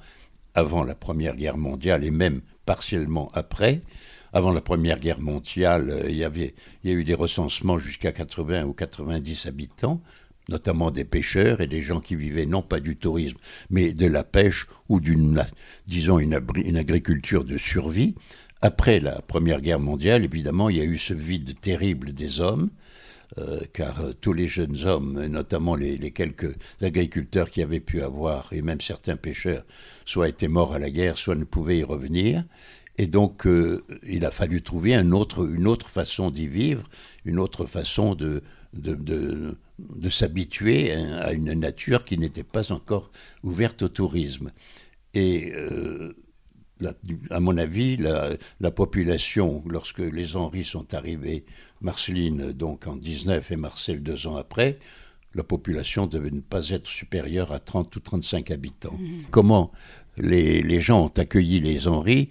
avant 0.56 0.82
la 0.82 0.96
Première 0.96 1.36
Guerre 1.36 1.58
mondiale 1.58 2.02
et 2.02 2.10
même 2.10 2.40
partiellement 2.64 3.30
après. 3.32 3.82
Avant 4.32 4.50
la 4.50 4.60
Première 4.60 4.98
Guerre 4.98 5.20
mondiale, 5.20 5.90
euh, 5.90 6.10
il 6.10 6.16
y, 6.16 6.24
avait, 6.24 6.54
a 6.84 6.88
eu 6.88 7.04
des 7.04 7.14
recensements 7.14 7.78
jusqu'à 7.78 8.10
80 8.10 8.64
ou 8.64 8.72
90 8.72 9.46
habitants, 9.46 10.02
notamment 10.48 10.90
des 10.90 11.04
pêcheurs 11.04 11.60
et 11.60 11.68
des 11.68 11.82
gens 11.82 12.00
qui 12.00 12.16
vivaient 12.16 12.44
non 12.44 12.62
pas 12.62 12.80
du 12.80 12.96
tourisme, 12.96 13.38
mais 13.70 13.92
de 13.92 14.06
la 14.06 14.24
pêche 14.24 14.66
ou 14.88 14.98
d'une, 14.98 15.46
disons, 15.86 16.18
agriculture 16.18 17.44
de 17.44 17.58
survie. 17.58 18.16
Après 18.60 18.98
la 18.98 19.22
Première 19.22 19.60
Guerre 19.60 19.80
mondiale, 19.80 20.24
évidemment, 20.24 20.68
il 20.68 20.78
y 20.78 20.80
a 20.80 20.84
eu 20.84 20.98
ce 20.98 21.14
vide 21.14 21.60
terrible 21.60 22.12
des 22.12 22.40
hommes. 22.40 22.70
Euh, 23.38 23.60
car 23.72 24.00
euh, 24.00 24.12
tous 24.20 24.32
les 24.32 24.46
jeunes 24.46 24.84
hommes, 24.84 25.26
notamment 25.26 25.74
les, 25.74 26.10
quelques 26.12 26.54
agriculteurs 26.80 27.50
qui 27.50 27.60
avaient 27.60 27.80
pu 27.80 28.00
avoir, 28.00 28.52
et 28.52 28.62
même 28.62 28.80
certains 28.80 29.16
pêcheurs, 29.16 29.64
soit 30.04 30.28
étaient 30.28 30.48
morts 30.48 30.74
à 30.74 30.78
la 30.78 30.90
guerre, 30.90 31.18
soit 31.18 31.34
ne 31.34 31.44
pouvaient 31.44 31.78
y 31.78 31.84
revenir. 31.84 32.44
Et 32.98 33.06
donc, 33.06 33.46
euh, 33.46 33.84
il 34.06 34.24
a 34.24 34.30
fallu 34.30 34.62
trouver 34.62 34.94
un 34.94 35.12
autre, 35.12 35.46
une 35.46 35.66
autre 35.66 35.90
façon 35.90 36.30
d'y 36.30 36.46
vivre, 36.46 36.88
une 37.24 37.38
autre 37.38 37.66
façon 37.66 38.14
de, 38.14 38.42
de, 38.72 38.94
de, 38.94 40.08
s'habituer 40.08 40.92
à 40.92 41.32
une 41.32 41.52
nature 41.52 42.04
qui 42.04 42.16
n'était 42.16 42.44
pas 42.44 42.72
encore 42.72 43.10
ouverte 43.42 43.82
au 43.82 43.88
tourisme. 43.88 44.50
Et 45.14 45.52
à 47.30 47.40
mon 47.40 47.56
avis, 47.56 47.96
la, 47.96 48.70
population, 48.70 49.62
lorsque 49.66 49.98
les 49.98 50.36
Henri 50.36 50.64
sont 50.64 50.94
arrivés, 50.94 51.44
Marceline 51.80 52.52
donc 52.52 52.86
en 52.86 52.96
19 52.96 53.50
et 53.50 53.56
Marcel 53.56 54.02
deux 54.02 54.26
ans 54.26 54.36
après, 54.36 54.78
la 55.34 55.42
population 55.42 56.06
devait 56.06 56.30
ne 56.30 56.40
pas 56.40 56.70
être 56.70 56.86
supérieure 56.86 57.52
à 57.52 57.58
30 57.58 57.94
ou 57.94 58.00
35 58.00 58.50
habitants. 58.50 58.96
Mmh. 58.98 59.24
Comment 59.30 59.70
les, 60.16 60.80
gens 60.80 61.04
ont 61.04 61.12
accueilli 61.20 61.60
les 61.60 61.88
Henri? 61.88 62.30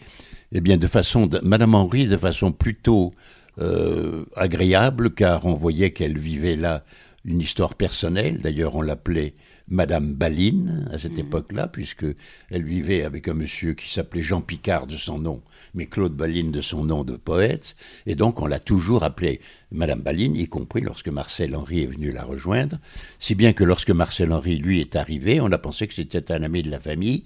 Eh 0.51 0.61
bien, 0.61 0.77
de 0.77 0.87
façon, 0.87 1.29
Madame 1.43 1.75
Henri, 1.75 2.07
de 2.07 2.17
façon 2.17 2.51
plutôt 2.51 3.13
euh, 3.59 4.25
agréable, 4.35 5.13
car 5.13 5.45
on 5.45 5.53
voyait 5.53 5.91
qu'elle 5.91 6.17
vivait 6.17 6.55
là 6.55 6.83
une 7.25 7.41
histoire 7.41 7.75
personnelle. 7.75 8.39
D'ailleurs, 8.41 8.75
on 8.75 8.81
l'appelait 8.81 9.33
Madame 9.67 10.13
Baline 10.13 10.87
à 10.91 10.99
cette 10.99 11.17
mmh. 11.17 11.19
époque-là, 11.19 11.67
puisque 11.67 12.05
elle 12.51 12.63
vivait 12.63 13.03
avec 13.03 13.27
un 13.27 13.33
monsieur 13.33 13.73
qui 13.73 13.91
s'appelait 13.91 14.21
Jean 14.21 14.41
Picard 14.41 14.85
de 14.85 14.95
son 14.95 15.17
nom, 15.17 15.41
mais 15.73 15.87
Claude 15.87 16.13
Baline 16.13 16.51
de 16.51 16.61
son 16.61 16.85
nom 16.85 17.03
de 17.03 17.15
poète, 17.15 17.75
et 18.05 18.15
donc 18.15 18.41
on 18.41 18.45
l'a 18.45 18.59
toujours 18.59 19.03
appelée 19.03 19.39
Madame 19.71 20.01
Baline, 20.01 20.35
y 20.35 20.47
compris 20.47 20.81
lorsque 20.81 21.09
Marcel 21.09 21.55
Henry 21.55 21.81
est 21.81 21.87
venu 21.87 22.11
la 22.11 22.23
rejoindre, 22.23 22.77
si 23.19 23.33
bien 23.33 23.53
que 23.53 23.63
lorsque 23.63 23.89
Marcel 23.91 24.31
Henry 24.31 24.57
lui 24.57 24.81
est 24.81 24.95
arrivé, 24.95 25.41
on 25.41 25.51
a 25.51 25.57
pensé 25.57 25.87
que 25.87 25.95
c'était 25.95 26.31
un 26.31 26.43
ami 26.43 26.61
de 26.61 26.69
la 26.69 26.79
famille, 26.79 27.25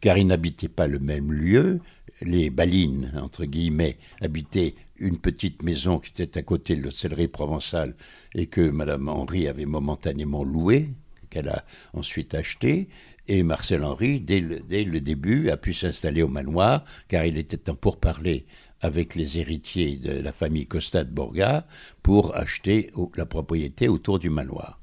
car 0.00 0.18
ils 0.18 0.26
n'habitaient 0.26 0.68
pas 0.68 0.86
le 0.86 0.98
même 0.98 1.32
lieu. 1.32 1.80
Les 2.20 2.50
Balines, 2.50 3.12
entre 3.22 3.44
guillemets, 3.44 3.96
habitaient 4.20 4.74
une 4.98 5.18
petite 5.18 5.62
maison 5.62 6.00
qui 6.00 6.10
était 6.10 6.38
à 6.38 6.42
côté 6.42 6.74
de 6.74 6.82
l'hôtellerie 6.82 7.28
provençale 7.28 7.94
et 8.34 8.46
que 8.46 8.60
Madame 8.60 9.08
Henry 9.08 9.46
avait 9.46 9.66
momentanément 9.66 10.42
louée, 10.42 10.90
qu'elle 11.30 11.48
a 11.48 11.64
ensuite 11.92 12.34
acheté. 12.34 12.88
Et 13.28 13.42
Marcel 13.42 13.84
Henry, 13.84 14.20
dès 14.20 14.40
le, 14.40 15.00
début, 15.00 15.50
a 15.50 15.56
pu 15.56 15.74
s'installer 15.74 16.22
au 16.22 16.28
manoir, 16.28 16.84
car 17.08 17.26
il 17.26 17.36
était 17.36 17.58
temps 17.58 17.74
pour 17.74 17.98
parler 17.98 18.46
avec 18.80 19.14
les 19.14 19.38
héritiers 19.38 19.96
de 19.96 20.12
la 20.12 20.32
famille 20.32 20.66
Costa 20.66 21.04
de 21.04 21.10
Borga 21.10 21.66
pour 22.02 22.36
acheter 22.36 22.90
la 23.16 23.26
propriété 23.26 23.88
autour 23.88 24.18
du 24.18 24.30
manoir. 24.30 24.78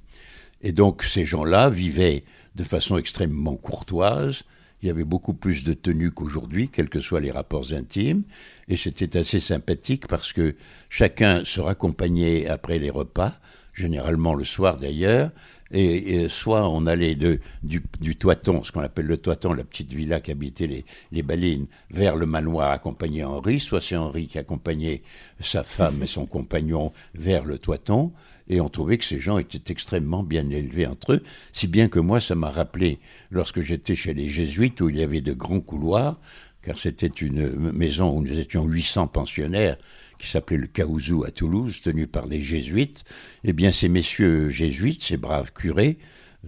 Et 0.61 0.71
donc 0.71 1.03
ces 1.03 1.25
gens-là 1.25 1.69
vivaient 1.69 2.23
de 2.55 2.63
façon 2.63 2.97
extrêmement 2.97 3.55
courtoise. 3.55 4.43
Il 4.81 4.87
y 4.87 4.91
avait 4.91 5.03
beaucoup 5.03 5.33
plus 5.33 5.63
de 5.63 5.73
tenue 5.73 6.11
qu'aujourd'hui, 6.11 6.69
quels 6.69 6.89
que 6.89 6.99
soient 6.99 7.19
les 7.19 7.31
rapports 7.31 7.73
intimes. 7.73 8.23
Et 8.67 8.77
c'était 8.77 9.17
assez 9.17 9.39
sympathique 9.39 10.07
parce 10.07 10.33
que 10.33 10.55
chacun 10.89 11.43
se 11.45 11.59
raccompagnait 11.61 12.47
après 12.47 12.79
les 12.79 12.89
repas, 12.89 13.33
généralement 13.73 14.33
le 14.33 14.43
soir 14.43 14.77
d'ailleurs, 14.77 15.31
et, 15.75 16.29
soit 16.29 16.69
on 16.69 16.85
allait 16.85 17.15
de, 17.15 17.39
du, 17.63 17.81
toiton, 18.15 18.63
ce 18.63 18.71
qu'on 18.71 18.81
appelle 18.81 19.05
le 19.07 19.17
toiton, 19.17 19.53
la 19.53 19.63
petite 19.63 19.91
villa 19.91 20.21
qu'habitaient 20.21 20.67
les, 20.67 20.85
les 21.11 21.21
balines, 21.21 21.67
vers 21.91 22.15
le 22.15 22.25
manoir 22.25 22.71
accompagné 22.71 23.23
Henri, 23.23 23.59
soit 23.59 23.81
c'est 23.81 23.95
Henri 23.95 24.27
qui 24.27 24.39
accompagnait 24.39 25.01
sa 25.41 25.63
femme 25.63 26.01
et 26.01 26.07
son 26.07 26.25
compagnon 26.25 26.93
vers 27.13 27.43
le 27.43 27.57
toiton, 27.57 28.11
et 28.47 28.61
on 28.61 28.69
trouvait 28.69 28.97
que 28.97 29.05
ces 29.05 29.19
gens 29.19 29.37
étaient 29.37 29.71
extrêmement 29.71 30.23
bien 30.23 30.49
élevés 30.49 30.87
entre 30.87 31.13
eux, 31.13 31.23
si 31.51 31.67
bien 31.67 31.89
que 31.89 31.99
moi 31.99 32.19
ça 32.19 32.35
m'a 32.35 32.49
rappelé, 32.49 32.99
lorsque 33.29 33.61
j'étais 33.61 33.95
chez 33.95 34.13
les 34.13 34.29
jésuites, 34.29 34.79
où 34.81 34.89
il 34.89 34.97
y 34.97 35.03
avait 35.03 35.21
de 35.21 35.33
grands 35.33 35.61
couloirs, 35.61 36.19
car 36.61 36.79
c'était 36.79 37.07
une 37.07 37.71
maison 37.71 38.15
où 38.15 38.21
nous 38.21 38.39
étions 38.39 38.65
800 38.65 39.07
pensionnaires, 39.07 39.77
qui 40.19 40.27
s'appelait 40.27 40.57
le 40.57 40.67
Caouzou 40.67 41.23
à 41.23 41.31
Toulouse, 41.31 41.81
tenu 41.81 42.07
par 42.07 42.27
des 42.27 42.41
jésuites. 42.41 43.03
Eh 43.43 43.53
bien, 43.53 43.71
ces 43.71 43.89
messieurs 43.89 44.49
jésuites, 44.49 45.03
ces 45.03 45.17
braves 45.17 45.51
curés, 45.53 45.97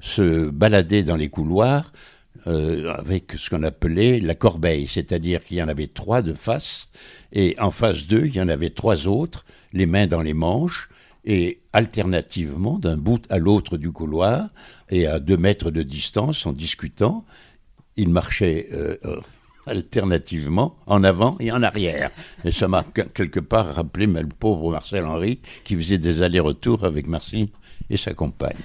se 0.02 0.50
baladaient 0.50 1.04
dans 1.04 1.16
les 1.16 1.30
couloirs 1.30 1.92
euh, 2.46 2.94
avec 2.94 3.34
ce 3.38 3.50
qu'on 3.50 3.64
appelait 3.64 4.20
la 4.20 4.36
corbeille, 4.36 4.88
c'est-à-dire 4.88 5.44
qu'il 5.44 5.58
y 5.58 5.64
en 5.64 5.68
avait 5.68 5.88
trois 5.88 6.22
de 6.22 6.34
face, 6.34 6.88
et 7.34 7.56
en 7.60 7.72
face 7.72 8.08
d'eux, 8.08 8.26
il 8.26 8.36
y 8.36 8.42
en 8.42 8.48
avait 8.48 8.70
trois 8.70 9.08
autres, 9.08 9.46
les 9.74 9.86
mains 9.86 10.08
dans 10.08 10.22
les 10.22 10.36
manches, 10.36 10.88
et 11.26 11.60
alternativement, 11.74 12.80
d'un 12.80 12.96
bout 12.96 13.22
à 13.30 13.40
l'autre 13.40 13.78
du 13.78 13.92
couloir, 13.92 14.50
et 14.90 15.08
à 15.08 15.20
deux 15.20 15.36
mètres 15.36 15.72
de 15.72 15.82
distance, 15.82 16.46
en 16.46 16.54
discutant, 16.54 17.26
ils 17.98 18.10
marchaient 18.10 18.68
euh, 18.72 18.98
alternativement 19.68 20.78
en 20.86 21.04
avant 21.04 21.38
et 21.40 21.52
en 21.52 21.64
arrière. 21.64 22.12
Et 22.44 22.52
ça 22.52 22.68
m'a 22.68 22.84
quelque 23.14 23.40
part 23.40 23.76
rappelé 23.76 24.08
le 24.08 24.28
pauvre 24.28 24.72
Marcel 24.72 25.06
Henry 25.06 25.40
qui 25.64 25.76
faisait 25.76 25.98
des 25.98 26.22
allers-retours 26.22 26.84
avec 26.84 27.08
Marcine 27.08 27.48
et 27.90 27.98
sa 27.98 28.14
compagne. 28.14 28.58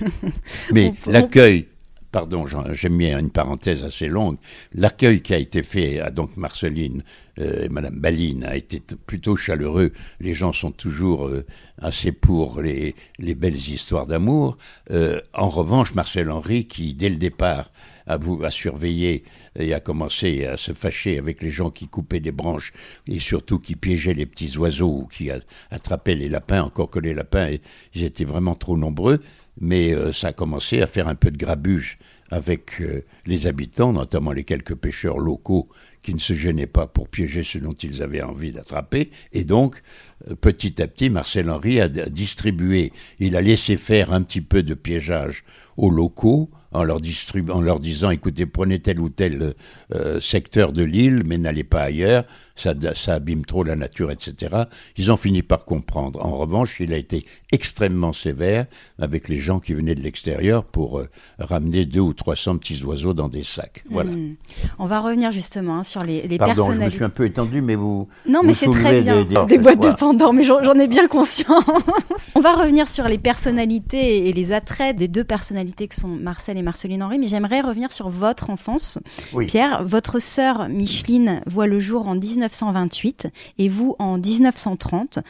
Mais 0.72 0.92
l'accueil 1.06 1.66
pardon, 2.10 2.46
j'ai 2.72 2.88
mis 2.88 3.12
une 3.12 3.30
parenthèse 3.30 3.84
assez 3.84 4.08
longue, 4.08 4.38
l'accueil 4.74 5.20
qui 5.20 5.34
a 5.34 5.38
été 5.38 5.62
fait 5.62 6.00
à 6.00 6.10
donc 6.10 6.36
Marceline 6.36 7.02
euh, 7.38 7.64
et 7.64 7.68
Madame 7.68 7.98
Baline 7.98 8.44
a 8.44 8.56
été 8.56 8.80
plutôt 9.06 9.36
chaleureux. 9.36 9.92
Les 10.20 10.34
gens 10.34 10.52
sont 10.52 10.70
toujours 10.70 11.26
euh, 11.26 11.44
assez 11.80 12.12
pour 12.12 12.62
les, 12.62 12.94
les 13.18 13.34
belles 13.34 13.54
histoires 13.54 14.06
d'amour. 14.06 14.56
Euh, 14.90 15.20
en 15.34 15.48
revanche, 15.48 15.94
Marcel 15.94 16.30
Henry, 16.30 16.66
qui 16.66 16.94
dès 16.94 17.10
le 17.10 17.16
départ 17.16 17.70
a, 18.06 18.16
a 18.16 18.50
surveillé 18.50 19.24
et 19.58 19.74
a 19.74 19.80
commencé 19.80 20.46
à 20.46 20.56
se 20.56 20.72
fâcher 20.72 21.18
avec 21.18 21.42
les 21.42 21.50
gens 21.50 21.70
qui 21.70 21.88
coupaient 21.88 22.20
des 22.20 22.32
branches 22.32 22.72
et 23.06 23.20
surtout 23.20 23.58
qui 23.58 23.76
piégeaient 23.76 24.14
les 24.14 24.26
petits 24.26 24.56
oiseaux 24.56 25.02
ou 25.02 25.06
qui 25.06 25.30
attrapaient 25.70 26.14
les 26.14 26.28
lapins, 26.28 26.62
encore 26.62 26.90
que 26.90 26.98
les 26.98 27.14
lapins, 27.14 27.48
ils 27.94 28.04
étaient 28.04 28.24
vraiment 28.24 28.54
trop 28.54 28.76
nombreux 28.76 29.20
mais 29.60 29.94
euh, 29.94 30.12
ça 30.12 30.28
a 30.28 30.32
commencé 30.32 30.80
à 30.80 30.86
faire 30.86 31.08
un 31.08 31.14
peu 31.14 31.30
de 31.30 31.36
grabuge 31.36 31.98
avec 32.30 32.80
euh, 32.80 33.04
les 33.26 33.46
habitants, 33.46 33.92
notamment 33.92 34.32
les 34.32 34.44
quelques 34.44 34.74
pêcheurs 34.74 35.18
locaux 35.18 35.68
qui 36.02 36.14
ne 36.14 36.18
se 36.18 36.34
gênaient 36.34 36.66
pas 36.66 36.86
pour 36.86 37.08
piéger 37.08 37.42
ce 37.42 37.58
dont 37.58 37.72
ils 37.72 38.02
avaient 38.02 38.22
envie 38.22 38.52
d'attraper. 38.52 39.10
Et 39.32 39.44
donc, 39.44 39.82
euh, 40.28 40.34
petit 40.34 40.80
à 40.82 40.86
petit, 40.86 41.10
Marcel 41.10 41.50
Henry 41.50 41.80
a 41.80 41.88
distribué, 41.88 42.92
il 43.18 43.36
a 43.36 43.40
laissé 43.40 43.76
faire 43.76 44.12
un 44.12 44.22
petit 44.22 44.42
peu 44.42 44.62
de 44.62 44.74
piégeage 44.74 45.44
aux 45.76 45.90
locaux 45.90 46.50
en 46.72 46.84
leur, 46.84 46.98
en 47.50 47.60
leur 47.60 47.80
disant 47.80 48.10
écoutez, 48.10 48.46
prenez 48.46 48.80
tel 48.80 49.00
ou 49.00 49.08
tel 49.08 49.54
euh, 49.94 50.20
secteur 50.20 50.72
de 50.72 50.82
l'île, 50.82 51.22
mais 51.24 51.38
n'allez 51.38 51.64
pas 51.64 51.82
ailleurs, 51.82 52.24
ça, 52.56 52.74
ça 52.94 53.14
abîme 53.14 53.44
trop 53.44 53.62
la 53.62 53.76
nature, 53.76 54.10
etc. 54.10 54.64
Ils 54.96 55.10
ont 55.10 55.16
fini 55.16 55.42
par 55.42 55.64
comprendre. 55.64 56.24
En 56.24 56.36
revanche, 56.36 56.80
il 56.80 56.92
a 56.92 56.96
été 56.96 57.24
extrêmement 57.52 58.12
sévère 58.12 58.66
avec 59.00 59.28
les 59.28 59.38
gens 59.38 59.60
qui 59.60 59.74
venaient 59.74 59.94
de 59.94 60.02
l'extérieur 60.02 60.64
pour 60.64 60.98
euh, 60.98 61.08
ramener 61.38 61.86
deux 61.86 62.00
ou 62.00 62.12
trois 62.12 62.36
cents 62.36 62.56
petits 62.58 62.82
oiseaux 62.84 63.14
dans 63.14 63.28
des 63.28 63.44
sacs. 63.44 63.84
Voilà. 63.90 64.10
Hmm. 64.10 64.34
On 64.78 64.86
va 64.86 65.00
revenir 65.00 65.32
justement 65.32 65.78
hein, 65.78 65.82
sur 65.82 66.02
les, 66.02 66.26
les 66.26 66.38
Pardon, 66.38 66.72
je 66.72 66.78
me 66.78 66.88
suis 66.90 67.04
un 67.04 67.08
peu 67.10 67.24
étendu, 67.24 67.62
mais 67.62 67.76
vous. 67.76 68.08
Non, 68.28 68.42
mais 68.44 68.54
c'est 68.54 68.70
très 68.70 69.00
bien. 69.00 69.24
Des, 69.24 69.58
boîtes 69.58 69.80
de 69.80 69.92
pendant, 69.92 70.32
mais 70.32 70.44
j'en 70.44 70.78
ai 70.78 70.88
bien 70.88 71.08
conscience. 71.08 71.64
On 72.34 72.40
va 72.40 72.54
revenir 72.54 72.88
sur 72.88 73.08
les 73.08 73.18
personnalités 73.18 74.28
et 74.28 74.32
les 74.32 74.52
attraits 74.52 74.96
des 74.96 75.08
deux 75.08 75.24
personnalités 75.24 75.88
que 75.88 75.94
sont 75.94 76.08
Marcel 76.08 76.57
et 76.58 76.62
Marceline 76.62 77.02
Henry, 77.02 77.18
mais 77.18 77.26
j'aimerais 77.26 77.60
revenir 77.60 77.92
sur 77.92 78.08
votre 78.08 78.50
enfance. 78.50 78.98
Pierre, 79.46 79.84
votre 79.84 80.18
sœur 80.18 80.68
Micheline 80.68 81.40
voit 81.46 81.66
le 81.66 81.80
jour 81.80 82.06
en 82.06 82.14
1928 82.14 83.28
et 83.58 83.68
vous 83.68 83.96
en 83.98 84.18
1930. 84.18 85.20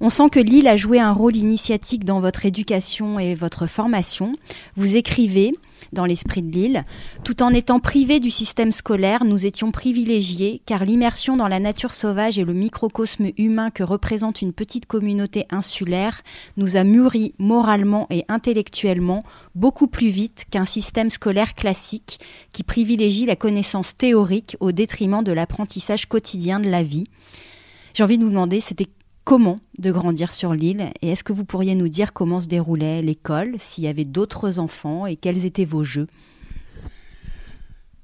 On 0.00 0.10
sent 0.10 0.30
que 0.30 0.40
Lille 0.40 0.68
a 0.68 0.76
joué 0.76 1.00
un 1.00 1.12
rôle 1.12 1.36
initiatique 1.36 2.04
dans 2.04 2.20
votre 2.20 2.46
éducation 2.46 3.18
et 3.18 3.34
votre 3.34 3.66
formation. 3.66 4.34
Vous 4.76 4.96
écrivez 4.96 5.52
dans 5.92 6.04
l'esprit 6.04 6.42
de 6.42 6.50
l'île. 6.50 6.84
Tout 7.24 7.42
en 7.42 7.50
étant 7.50 7.80
privés 7.80 8.20
du 8.20 8.30
système 8.30 8.72
scolaire, 8.72 9.24
nous 9.24 9.46
étions 9.46 9.70
privilégiés 9.70 10.62
car 10.66 10.84
l'immersion 10.84 11.36
dans 11.36 11.48
la 11.48 11.60
nature 11.60 11.94
sauvage 11.94 12.38
et 12.38 12.44
le 12.44 12.52
microcosme 12.52 13.30
humain 13.38 13.70
que 13.70 13.82
représente 13.82 14.42
une 14.42 14.52
petite 14.52 14.86
communauté 14.86 15.46
insulaire 15.50 16.22
nous 16.56 16.76
a 16.76 16.84
mûri 16.84 17.34
moralement 17.38 18.06
et 18.10 18.24
intellectuellement 18.28 19.22
beaucoup 19.54 19.86
plus 19.86 20.08
vite 20.08 20.44
qu'un 20.50 20.64
système 20.64 21.10
scolaire 21.10 21.54
classique 21.54 22.20
qui 22.52 22.62
privilégie 22.62 23.26
la 23.26 23.36
connaissance 23.36 23.96
théorique 23.96 24.56
au 24.60 24.72
détriment 24.72 25.22
de 25.22 25.32
l'apprentissage 25.32 26.06
quotidien 26.06 26.60
de 26.60 26.68
la 26.68 26.82
vie. 26.82 27.04
J'ai 27.94 28.04
envie 28.04 28.18
de 28.18 28.24
vous 28.24 28.30
demander, 28.30 28.60
c'était 28.60 28.88
comment 29.26 29.56
de 29.78 29.90
grandir 29.90 30.30
sur 30.30 30.54
l'île 30.54 30.92
et 31.02 31.08
est-ce 31.08 31.24
que 31.24 31.32
vous 31.32 31.44
pourriez 31.44 31.74
nous 31.74 31.88
dire 31.88 32.12
comment 32.12 32.38
se 32.38 32.46
déroulait 32.46 33.02
l'école, 33.02 33.56
s'il 33.58 33.82
y 33.82 33.88
avait 33.88 34.04
d'autres 34.04 34.60
enfants 34.60 35.04
et 35.04 35.16
quels 35.16 35.44
étaient 35.44 35.64
vos 35.64 35.82
jeux? 35.82 36.06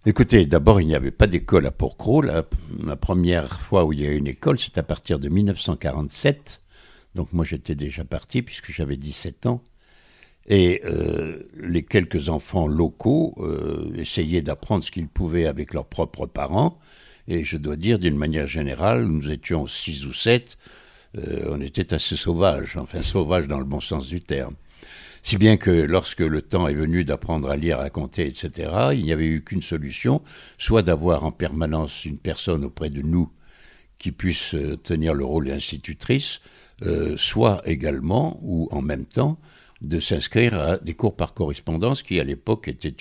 Écoutez, 0.05 0.47
d'abord, 0.47 0.81
il 0.81 0.89
n'y 0.89 0.97
avait 0.97 1.13
pas 1.13 1.29
d'école 1.29 1.65
à 1.67 1.71
Porcro. 1.71 2.23
La, 2.23 2.45
la, 2.85 2.97
première 2.97 3.61
fois 3.61 3.85
où 3.85 3.93
il 3.93 4.01
y 4.01 4.07
a 4.07 4.11
eu 4.11 4.17
une 4.17 4.27
école, 4.27 4.59
c'est 4.59 4.77
à 4.79 4.83
partir 4.83 5.21
de 5.21 5.29
1947. 5.29 6.61
Donc 7.15 7.33
moi, 7.33 7.45
j'étais 7.45 7.77
déjà 7.77 8.05
parti 8.05 8.43
puisque 8.43 8.73
j'avais 8.73 8.97
17 8.97 9.47
ans. 9.47 9.63
Et 10.49 10.83
euh, 10.85 11.39
les 11.57 11.85
quelques 11.85 12.31
enfants 12.31 12.67
locaux 12.67 13.37
euh, 13.39 13.93
essayaient 13.95 14.43
d'apprendre 14.43 14.83
ce 14.83 14.91
qu'ils 14.91 15.07
pouvaient 15.07 15.47
avec 15.47 15.73
leurs 15.73 15.87
propres 15.87 16.27
parents. 16.27 16.81
Et 17.29 17.45
je 17.45 17.57
dois 17.57 17.77
dire, 17.77 18.01
d'une 18.01 18.17
manière 18.17 18.49
générale, 18.49 19.05
nous 19.05 19.31
étions 19.31 19.69
six 19.69 20.05
ou 20.05 20.13
sept 20.13 20.59
euh, 20.59 20.82
on 21.15 21.61
était 21.61 21.93
assez 21.95 22.17
sauvage, 22.17 22.77
enfin 22.77 23.03
sauvage 23.03 23.47
dans 23.49 23.59
le 23.59 23.65
bon 23.65 23.81
sens 23.81 24.07
du 24.07 24.21
terme. 24.21 24.55
Si 25.23 25.37
bien 25.37 25.57
que 25.57 25.71
lorsque 25.71 26.21
le 26.21 26.43
temps 26.43 26.67
est 26.67 26.75
venu 26.75 27.05
d'apprendre 27.05 27.49
à 27.49 27.57
lire, 27.57 27.79
à 27.79 27.91
compter, 27.91 28.27
etc., 28.27 28.91
il 28.93 29.05
n'y 29.05 29.13
avait 29.13 29.27
eu 29.27 29.43
qu'une 29.43 29.63
solution, 29.63 30.21
soit 30.59 30.83
d'avoir 30.83 31.25
en 31.25 31.31
permanence 31.31 32.05
une 32.05 32.19
personne 32.19 32.65
auprès 32.65 32.91
de 32.91 33.03
nous 33.03 33.31
qui 33.99 34.11
puisse 34.11 34.55
euh, 34.55 34.77
tenir 34.77 35.15
le 35.15 35.25
rôle 35.25 35.47
d'institutrice, 35.47 36.41
euh, 36.83 37.17
soit 37.17 37.63
également, 37.67 38.37
ou 38.43 38.69
en 38.73 38.83
même 38.83 39.05
temps, 39.05 39.39
de 39.81 40.01
s'inscrire 40.01 40.59
à 40.59 40.77
des 40.79 40.95
cours 40.95 41.15
par 41.15 41.35
correspondance 41.35 42.03
qui, 42.03 42.19
à 42.19 42.25
l'époque, 42.25 42.67
était 42.67 42.97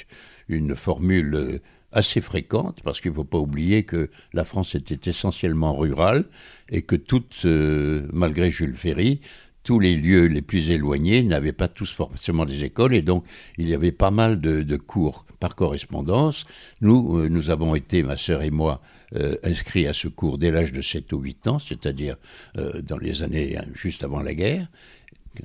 une 0.47 0.75
formule 0.75 1.59
assez 1.91 2.21
fréquente, 2.21 2.81
parce 2.83 3.01
qu'il 3.01 3.11
ne 3.11 3.15
faut 3.15 3.23
pas 3.23 3.37
oublier 3.37 3.83
que 3.83 4.09
la 4.33 4.45
France 4.45 4.75
était 4.75 5.09
essentiellement 5.09 5.75
rurale 5.75 6.25
et 6.69 6.81
que 6.81 6.95
toutes, 6.95 7.45
euh, 7.45 8.07
malgré 8.13 8.51
Jules 8.51 8.75
Ferry, 8.75 9.19
tous 9.63 9.79
les 9.79 9.95
lieux 9.95 10.25
les 10.25 10.41
plus 10.41 10.71
éloignés 10.71 11.21
n'avaient 11.21 11.51
pas 11.51 11.67
tous 11.67 11.91
forcément 11.91 12.45
des 12.45 12.63
écoles 12.63 12.95
et 12.95 13.01
donc 13.01 13.23
il 13.59 13.69
y 13.69 13.75
avait 13.75 13.91
pas 13.91 14.09
mal 14.09 14.41
de, 14.41 14.77
cours 14.77 15.25
par 15.39 15.55
correspondance. 15.55 16.45
Nous, 16.81 17.17
euh, 17.17 17.29
nous 17.29 17.51
avons 17.51 17.75
été, 17.75 18.01
ma 18.01 18.17
sœur 18.17 18.41
et 18.41 18.49
moi, 18.49 18.81
euh, 19.15 19.35
inscrits 19.43 19.85
à 19.85 19.93
ce 19.93 20.07
cours 20.07 20.39
dès 20.39 20.49
l'âge 20.49 20.73
de 20.73 20.81
7 20.81 21.13
ou 21.13 21.19
8 21.19 21.47
ans, 21.47 21.59
c'est-à-dire 21.59 22.15
dans 22.55 22.97
les 22.97 23.21
années 23.21 23.57
hein, 23.57 23.65
juste 23.75 24.03
avant 24.03 24.21
la 24.21 24.33
guerre 24.33 24.67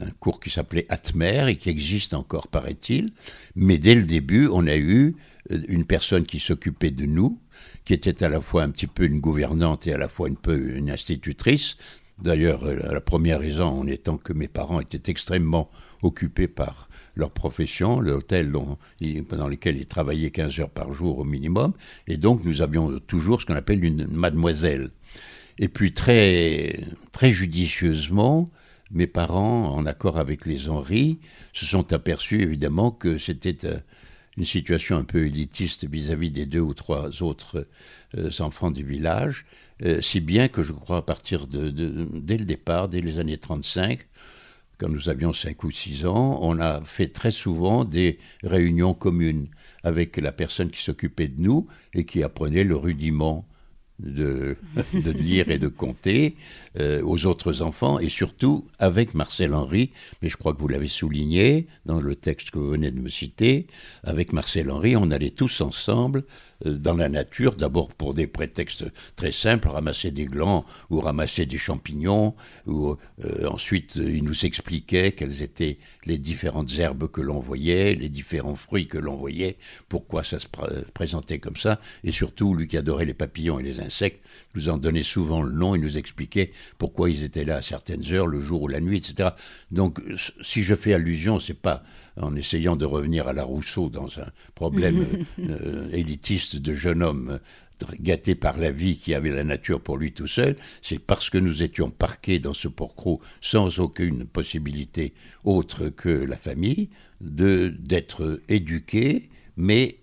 un 0.01 0.11
cours 0.19 0.41
qui 0.41 0.51
s'appelait 0.51 0.87
Atmer 0.89 1.49
et 1.49 1.57
qui 1.57 1.69
existe 1.69 2.15
encore, 2.15 2.49
paraît-il. 2.49 3.13
Mais 3.55 3.79
dès 3.79 3.95
le 3.95 4.03
début, 4.03 4.49
on 4.49 4.67
a 4.67 4.77
eu 4.77 5.15
une 5.69 5.85
personne 5.85 6.25
qui 6.25 6.41
s'occupait 6.41 6.91
de 6.91 7.07
nous, 7.07 7.39
qui 7.85 7.95
était 7.95 8.23
à 8.25 8.29
la 8.29 8.41
fois 8.41 8.63
un 8.63 8.71
petit 8.71 8.87
peu 8.87 9.05
une 9.05 9.21
gouvernante 9.21 9.87
et 9.87 9.93
à 9.93 9.99
la 9.99 10.09
fois 10.09 10.29
un 10.29 10.35
peu 10.35 10.77
une 10.77 10.91
institutrice. 10.91 11.77
D'ailleurs, 12.19 12.65
euh, 12.65 12.77
la 12.77 13.01
première 13.01 13.41
raison 13.41 13.67
en 13.67 13.87
étant 13.87 14.17
que 14.17 14.33
mes 14.33 14.49
parents 14.49 14.81
étaient 14.81 15.11
extrêmement 15.11 15.69
occupés 16.03 16.49
par 16.49 16.89
leur 17.15 17.31
profession, 17.31 18.01
l'hôtel 18.01 18.51
dans 18.53 18.79
lequel 19.49 19.77
ils 19.77 19.87
travaillaient 19.87 20.31
15 20.31 20.61
heures 20.61 20.71
par 20.71 20.95
jour 20.95 21.19
au 21.19 21.25
minimum, 21.25 21.73
et 22.07 22.17
donc 22.17 22.45
nous 22.45 22.63
avions 22.63 22.99
toujours 23.01 23.41
ce 23.41 23.47
qu'on 23.47 23.55
appelle 23.55 23.85
une 23.85 24.07
mademoiselle. 24.07 24.91
Et 25.59 25.69
puis 25.69 25.93
très, 25.93 26.81
très 27.13 27.31
judicieusement, 27.31 28.51
mes 28.91 29.07
parents, 29.07 29.75
en 29.75 29.85
accord 29.87 30.19
avec 30.19 30.47
les 30.47 30.69
Henri, 30.69 31.19
se 31.53 31.67
sont 31.67 31.93
aperçus 31.93 32.43
évidemment 32.43 32.91
que 32.91 33.19
c'était 33.19 33.67
euh, 33.67 33.79
une 34.37 34.45
situation 34.45 34.97
un 34.97 35.05
peu 35.05 35.27
élitiste 35.27 35.89
vis-à-vis 35.89 36.31
des 36.31 36.47
deux 36.47 36.61
ou 36.61 36.75
trois 36.75 37.23
autres 37.23 37.67
euh, 38.17 38.31
enfants 38.41 38.71
du 38.71 38.85
village, 38.85 39.47
euh, 39.83 40.01
si 40.01 40.21
bien 40.21 40.49
que 40.49 40.63
je 40.63 40.73
crois 40.73 40.99
à 40.99 41.03
partir 41.03 41.47
dès 41.47 42.39
le 42.39 42.45
départ, 42.45 42.89
dès 42.89 43.01
les 43.01 43.19
années 43.19 43.39
35, 43.39 44.01
quand 44.79 44.89
nous 44.89 45.09
avions 45.09 45.33
5 45.33 45.65
ou 45.65 45.71
6 45.71 46.05
ans, 46.07 46.39
on 46.43 46.61
a 46.61 46.83
fait 46.83 47.09
très 47.09 47.31
souvent 47.31 47.85
des 47.85 48.19
réunions 48.43 48.93
communes 48.93 49.49
avec 49.83 50.19
la 50.19 50.33
personne 50.33 50.71
qui 50.71 50.83
s'occupait 50.83 51.29
de 51.29 51.41
nous 51.41 51.67
et 51.95 52.05
qui 52.05 52.23
apprenait 52.23 52.65
le 52.65 52.77
rudiment 52.77 53.47
de, 53.99 54.57
de 54.93 55.11
lire 55.11 55.51
et 55.51 55.59
de 55.59 55.69
compter 55.69 56.37
euh, 56.79 57.01
aux 57.03 57.27
autres 57.27 57.63
enfants 57.63 57.99
et 57.99 58.09
surtout 58.09 58.67
avec 58.79 59.15
Marcel 59.15 59.55
Henry, 59.55 59.91
mais 60.21 60.29
je 60.29 60.37
crois 60.37 60.53
que 60.53 60.61
vous 60.61 60.69
l'avez 60.69 60.89
souligné 60.89 61.67
dans 61.87 62.01
le 62.01 62.15
texte 62.15 62.51
que 62.51 62.59
vous 62.59 62.71
venez 62.71 62.91
de 62.91 63.01
me 63.01 63.09
citer, 63.09 63.67
avec 64.05 64.33
Marcel 64.33 64.71
Henry, 64.71 64.97
on 64.97 65.11
allait 65.11 65.31
tous 65.31 65.61
ensemble 65.61 66.25
dans 66.65 66.95
la 66.95 67.09
nature, 67.09 67.55
d'abord 67.55 67.89
pour 67.89 68.15
des 68.15 68.27
prétextes 68.27 68.85
très 69.15 69.33
simples, 69.33 69.69
ramasser 69.69 70.11
des 70.11 70.25
glands 70.25 70.65
ou 70.91 71.01
ramasser 71.01 71.47
des 71.47 71.59
champignons, 71.59 72.35
ou 72.67 72.97
euh, 73.25 73.49
ensuite 73.49 73.97
il 73.97 74.25
nous 74.25 74.45
expliquait 74.45 75.13
quelles 75.13 75.43
étaient 75.43 75.79
les 76.05 76.19
différentes 76.19 76.79
herbes 76.79 77.11
que 77.11 77.21
l'on 77.21 77.41
voyait, 77.41 77.95
les 77.95 78.09
différents 78.09 78.55
fruits 78.55 78.87
que 78.87 78.99
l'on 78.99 79.17
voyait, 79.17 79.57
pourquoi 79.89 80.25
ça 80.25 80.39
se 80.39 80.47
présentait 80.95 81.39
comme 81.39 81.57
ça, 81.57 81.81
et 82.05 82.13
surtout 82.13 82.55
lui 82.55 82.69
qui 82.69 82.77
adorait 82.77 83.05
les 83.05 83.15
papillons 83.15 83.59
et 83.59 83.63
les 83.63 83.81
insectes, 83.81 84.25
nous 84.55 84.69
en 84.69 84.79
donnait 84.79 85.03
souvent 85.03 85.43
le 85.43 85.53
nom, 85.53 85.75
il 85.75 85.83
nous 85.83 85.99
expliquait 85.99 86.53
pourquoi 86.79 87.11
ils 87.11 87.23
étaient 87.23 87.45
là 87.45 87.57
à 87.57 87.63
certaines 87.63 88.11
heures, 88.13 88.27
le 88.27 88.41
jour 88.41 88.63
ou 88.63 88.69
la 88.69 88.81
nuit, 88.81 88.97
etc. 88.97 89.31
Donc, 89.71 90.01
si 90.41 90.63
je 90.63 90.75
fais 90.75 90.95
allusion, 90.95 91.41
c'est 91.41 91.55
pas 91.55 91.83
en 92.21 92.35
essayant 92.37 92.77
de 92.77 92.85
revenir 92.85 93.29
à 93.29 93.33
la 93.33 93.45
Rousseau 93.45 93.89
dans 93.89 94.19
un 94.19 94.27
problème 94.55 95.07
euh, 95.41 95.89
élitiste 95.93 96.57
de 96.57 96.75
jeune 96.75 97.03
homme 97.03 97.39
gâté 98.01 98.35
par 98.35 98.57
la 98.59 98.71
vie 98.71 98.97
qui 98.97 99.15
avait 99.15 99.31
la 99.31 99.45
nature 99.45 99.81
pour 99.81 99.99
lui 99.99 100.13
tout 100.13 100.27
seul, 100.27 100.57
c'est 100.83 100.99
parce 100.99 101.31
que 101.31 101.39
nous 101.39 101.63
étions 101.63 101.91
parqués 101.91 102.39
dans 102.39 102.55
ce 102.55 102.69
porcro 102.69 103.21
sans 103.41 103.79
aucune 103.79 104.25
possibilité 104.25 105.13
autre 105.45 105.89
que 105.89 106.09
la 106.09 106.37
famille, 106.37 106.89
de 107.21 107.69
d'être 107.79 108.41
éduqués, 108.49 109.29
mais 109.57 109.99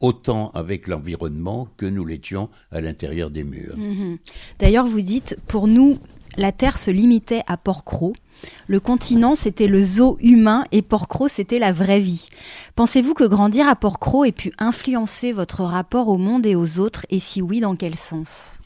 autant 0.00 0.50
avec 0.50 0.86
l'environnement 0.86 1.68
que 1.76 1.86
nous 1.86 2.04
l'étions 2.04 2.50
à 2.70 2.80
l'intérieur 2.80 3.30
des 3.30 3.44
murs. 3.44 3.76
Mhm. 3.76 4.18
D'ailleurs, 4.58 4.86
vous 4.86 5.00
dites, 5.00 5.36
pour 5.48 5.66
nous, 5.66 5.98
la 6.36 6.52
Terre 6.52 6.78
se 6.78 6.90
limitait 6.90 7.42
à 7.46 7.56
Porquerolles. 7.56 8.14
Le 8.66 8.80
continent, 8.80 9.34
c'était 9.34 9.66
le 9.66 9.82
zoo 9.82 10.16
humain 10.20 10.64
et 10.72 10.82
Porquerolles, 10.82 11.28
c'était 11.28 11.58
la 11.58 11.72
vraie 11.72 12.00
vie. 12.00 12.28
Pensez-vous 12.76 13.14
que 13.14 13.24
grandir 13.24 13.68
à 13.68 13.76
Porquerolles 13.76 14.28
ait 14.28 14.32
pu 14.32 14.52
influencer 14.58 15.32
votre 15.32 15.62
rapport 15.62 16.08
au 16.08 16.18
monde 16.18 16.46
et 16.46 16.56
aux 16.56 16.78
autres? 16.78 17.06
Et 17.10 17.20
si 17.20 17.42
oui, 17.42 17.60
dans 17.60 17.76
quel 17.76 17.96
sens? 17.96 18.58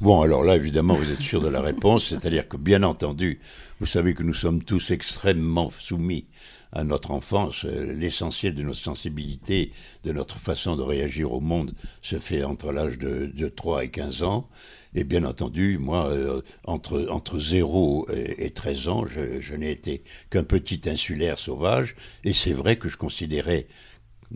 Bon, 0.00 0.22
alors 0.22 0.42
là, 0.42 0.56
évidemment, 0.56 0.94
vous 0.94 1.10
êtes 1.10 1.20
sûr 1.20 1.40
de 1.40 1.48
la 1.48 1.60
réponse, 1.60 2.06
c'est-à-dire 2.08 2.48
que, 2.48 2.56
bien 2.56 2.82
entendu, 2.82 3.38
vous 3.80 3.86
savez 3.86 4.14
que 4.14 4.22
nous 4.22 4.34
sommes 4.34 4.62
tous 4.62 4.90
extrêmement 4.90 5.70
soumis 5.70 6.26
à 6.74 6.84
notre 6.84 7.12
enfance, 7.12 7.64
euh, 7.64 7.92
l'essentiel 7.94 8.54
de 8.54 8.62
notre 8.62 8.80
sensibilité, 8.80 9.70
de 10.02 10.12
notre 10.12 10.38
façon 10.38 10.76
de 10.76 10.82
réagir 10.82 11.32
au 11.32 11.40
monde 11.40 11.72
se 12.02 12.18
fait 12.18 12.44
entre 12.44 12.72
l'âge 12.72 12.98
de, 12.98 13.26
de 13.26 13.48
3 13.48 13.84
et 13.84 13.90
15 13.90 14.22
ans. 14.24 14.48
Et 14.96 15.04
bien 15.04 15.24
entendu, 15.24 15.78
moi, 15.78 16.08
euh, 16.08 16.42
entre, 16.64 17.06
entre 17.10 17.38
0 17.38 18.08
et, 18.12 18.50
13 18.50 18.88
ans, 18.88 19.04
je 19.06 19.54
n'ai 19.54 19.70
été 19.70 20.02
qu'un 20.30 20.44
petit 20.44 20.82
insulaire 20.86 21.38
sauvage. 21.38 21.96
Et 22.24 22.34
c'est 22.34 22.52
vrai 22.52 22.76
que 22.76 22.88
je 22.88 22.96
considérais 22.96 23.66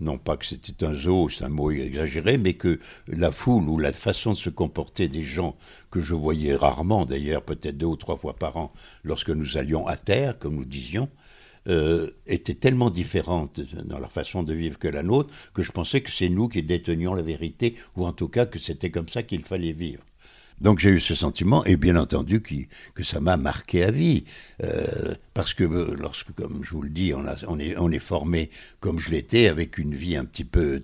non 0.00 0.18
pas 0.18 0.36
que 0.36 0.46
c'était 0.46 0.84
un 0.84 0.94
zoo, 0.94 1.28
c'est 1.28 1.44
un 1.44 1.48
mot 1.48 1.70
exagéré, 1.70 2.38
mais 2.38 2.54
que 2.54 2.78
la 3.08 3.32
foule 3.32 3.68
ou 3.68 3.78
la 3.78 3.92
façon 3.92 4.32
de 4.32 4.38
se 4.38 4.50
comporter 4.50 5.08
des 5.08 5.22
gens 5.22 5.56
que 5.90 6.00
je 6.00 6.14
voyais 6.14 6.54
rarement, 6.54 7.04
d'ailleurs 7.04 7.42
peut-être 7.42 7.76
deux 7.76 7.86
ou 7.86 7.96
trois 7.96 8.16
fois 8.16 8.36
par 8.36 8.56
an, 8.56 8.72
lorsque 9.02 9.30
nous 9.30 9.56
allions 9.56 9.86
à 9.86 9.96
terre, 9.96 10.38
comme 10.38 10.56
nous 10.56 10.64
disions, 10.64 11.08
euh, 11.68 12.10
étaient 12.26 12.54
tellement 12.54 12.90
différentes 12.90 13.60
dans 13.84 13.98
leur 13.98 14.12
façon 14.12 14.42
de 14.42 14.54
vivre 14.54 14.78
que 14.78 14.88
la 14.88 15.02
nôtre 15.02 15.32
que 15.54 15.62
je 15.62 15.72
pensais 15.72 16.00
que 16.00 16.10
c'est 16.10 16.28
nous 16.28 16.48
qui 16.48 16.62
détenions 16.62 17.14
la 17.14 17.22
vérité, 17.22 17.74
ou 17.96 18.06
en 18.06 18.12
tout 18.12 18.28
cas 18.28 18.46
que 18.46 18.58
c'était 18.58 18.90
comme 18.90 19.08
ça 19.08 19.22
qu'il 19.22 19.44
fallait 19.44 19.72
vivre. 19.72 20.02
Donc 20.60 20.80
j'ai 20.80 20.90
eu 20.90 21.00
ce 21.00 21.14
sentiment, 21.14 21.64
et 21.66 21.76
bien 21.76 21.94
entendu 21.94 22.42
que 22.42 23.04
ça 23.04 23.20
m'a 23.20 23.36
marqué 23.36 23.84
à 23.84 23.92
vie, 23.92 24.24
euh, 24.64 25.14
parce 25.32 25.54
que 25.54 25.62
euh, 25.62 25.94
lorsque, 25.96 26.32
comme 26.32 26.64
je 26.64 26.70
vous 26.70 26.82
le 26.82 26.90
dis, 26.90 27.12
on 27.14 27.92
est 27.92 27.98
formé 27.98 28.50
comme 28.80 28.98
je 28.98 29.10
l'étais, 29.10 29.46
avec 29.46 29.78
une 29.78 29.94
vie 29.94 30.16
un 30.16 30.24
petit 30.24 30.44
peu 30.44 30.82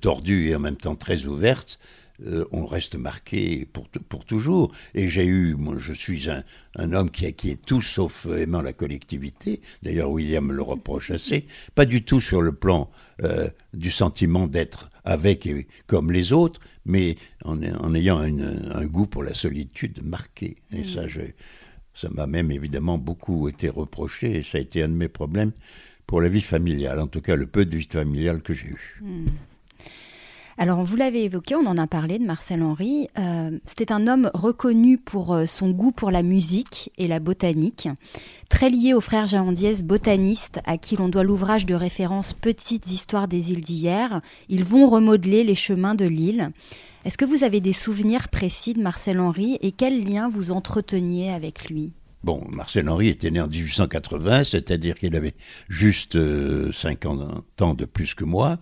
tordue 0.00 0.50
et 0.50 0.54
en 0.54 0.60
même 0.60 0.76
temps 0.76 0.94
très 0.94 1.26
ouverte, 1.26 1.80
euh, 2.26 2.44
on 2.52 2.66
reste 2.66 2.96
marqué 2.96 3.66
pour, 3.72 3.88
pour 4.08 4.24
toujours. 4.24 4.72
Et 4.94 5.08
j'ai 5.08 5.26
eu, 5.26 5.54
moi, 5.54 5.76
je 5.78 5.92
suis 5.92 6.30
un, 6.30 6.44
un 6.76 6.92
homme 6.92 7.10
qui, 7.10 7.30
qui, 7.34 7.50
est 7.50 7.64
tout 7.64 7.82
sauf 7.82 8.26
aimant 8.26 8.62
la 8.62 8.72
collectivité. 8.72 9.60
D'ailleurs, 9.82 10.10
William 10.10 10.46
me 10.46 10.52
le 10.52 10.62
reproche 10.62 11.10
assez. 11.10 11.46
Pas 11.74 11.84
du 11.84 12.04
tout 12.04 12.20
sur 12.20 12.42
le 12.42 12.52
plan 12.52 12.90
euh, 13.22 13.48
du 13.74 13.90
sentiment 13.90 14.46
d'être 14.46 14.90
avec 15.04 15.46
et 15.46 15.66
comme 15.86 16.12
les 16.12 16.32
autres, 16.32 16.60
mais 16.84 17.16
en, 17.44 17.60
en 17.62 17.94
ayant 17.94 18.18
un 18.18 18.86
goût 18.86 19.06
pour 19.06 19.22
la 19.22 19.34
solitude 19.34 20.00
marqué. 20.04 20.56
Et 20.72 20.84
ça, 20.84 21.06
mm. 21.06 21.32
ça 21.94 22.08
m'a 22.10 22.26
même 22.26 22.50
évidemment 22.50 22.98
beaucoup 22.98 23.48
été 23.48 23.68
reproché. 23.68 24.36
Et 24.38 24.42
ça 24.42 24.58
a 24.58 24.60
été 24.60 24.82
un 24.82 24.88
de 24.88 24.94
mes 24.94 25.08
problèmes 25.08 25.52
pour 26.06 26.20
la 26.20 26.28
vie 26.28 26.42
familiale, 26.42 27.00
en 27.00 27.06
tout 27.06 27.20
cas 27.20 27.36
le 27.36 27.46
peu 27.46 27.64
de 27.64 27.76
vie 27.76 27.88
familiale 27.90 28.42
que 28.42 28.52
j'ai 28.52 28.68
eu. 28.68 29.00
Mm. 29.00 29.26
Alors, 30.62 30.84
vous 30.84 30.94
l'avez 30.94 31.24
évoqué, 31.24 31.56
on 31.56 31.66
en 31.66 31.76
a 31.76 31.88
parlé 31.88 32.20
de 32.20 32.24
Marcel 32.24 32.62
Henry. 32.62 33.08
Euh, 33.18 33.58
c'était 33.64 33.90
un 33.90 34.06
homme 34.06 34.30
reconnu 34.32 34.96
pour 34.96 35.34
euh, 35.34 35.44
son 35.44 35.70
goût 35.70 35.90
pour 35.90 36.12
la 36.12 36.22
musique 36.22 36.92
et 36.98 37.08
la 37.08 37.18
botanique, 37.18 37.88
très 38.48 38.70
lié 38.70 38.94
au 38.94 39.00
frère 39.00 39.26
Jean 39.26 39.50
Diez, 39.50 39.82
botaniste, 39.82 40.60
à 40.64 40.78
qui 40.78 40.94
l'on 40.94 41.08
doit 41.08 41.24
l'ouvrage 41.24 41.66
de 41.66 41.74
référence 41.74 42.32
Petites 42.32 42.92
histoires 42.92 43.26
des 43.26 43.50
îles 43.50 43.60
d'hier. 43.60 44.20
Ils 44.48 44.62
vont 44.62 44.88
remodeler 44.88 45.42
les 45.42 45.56
chemins 45.56 45.96
de 45.96 46.04
l'île. 46.04 46.52
Est-ce 47.04 47.18
que 47.18 47.24
vous 47.24 47.42
avez 47.42 47.58
des 47.58 47.72
souvenirs 47.72 48.28
précis 48.28 48.74
de 48.74 48.82
Marcel 48.82 49.18
Henry 49.18 49.58
et 49.62 49.72
quel 49.72 50.04
lien 50.04 50.28
vous 50.28 50.52
entreteniez 50.52 51.32
avec 51.32 51.70
lui? 51.70 51.90
Bon, 52.24 52.46
Marcel 52.50 52.88
Henry 52.88 53.08
était 53.08 53.30
né 53.30 53.40
en 53.40 53.48
1880, 53.48 54.44
c'est-à-dire 54.44 54.94
qu'il 54.96 55.16
avait 55.16 55.34
juste 55.68 56.16
50 56.72 57.20
euh, 57.20 57.64
ans 57.64 57.74
de 57.74 57.84
plus 57.84 58.14
que 58.14 58.24
moi. 58.24 58.58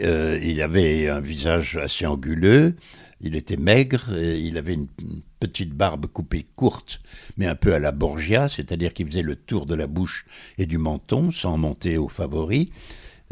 Euh, 0.00 0.38
il 0.42 0.60
avait 0.60 1.08
un 1.08 1.20
visage 1.20 1.78
assez 1.78 2.04
anguleux, 2.04 2.74
il 3.22 3.36
était 3.36 3.56
maigre, 3.56 4.14
il 4.16 4.58
avait 4.58 4.74
une 4.74 4.88
petite 5.40 5.72
barbe 5.72 6.06
coupée 6.06 6.44
courte, 6.56 7.00
mais 7.38 7.46
un 7.46 7.54
peu 7.54 7.72
à 7.72 7.78
la 7.78 7.90
Borgia, 7.90 8.48
c'est-à-dire 8.48 8.92
qu'il 8.92 9.06
faisait 9.06 9.22
le 9.22 9.34
tour 9.34 9.64
de 9.64 9.74
la 9.74 9.86
bouche 9.86 10.26
et 10.58 10.66
du 10.66 10.78
menton 10.78 11.30
sans 11.30 11.56
monter 11.56 11.96
au 11.96 12.08
favori. 12.08 12.70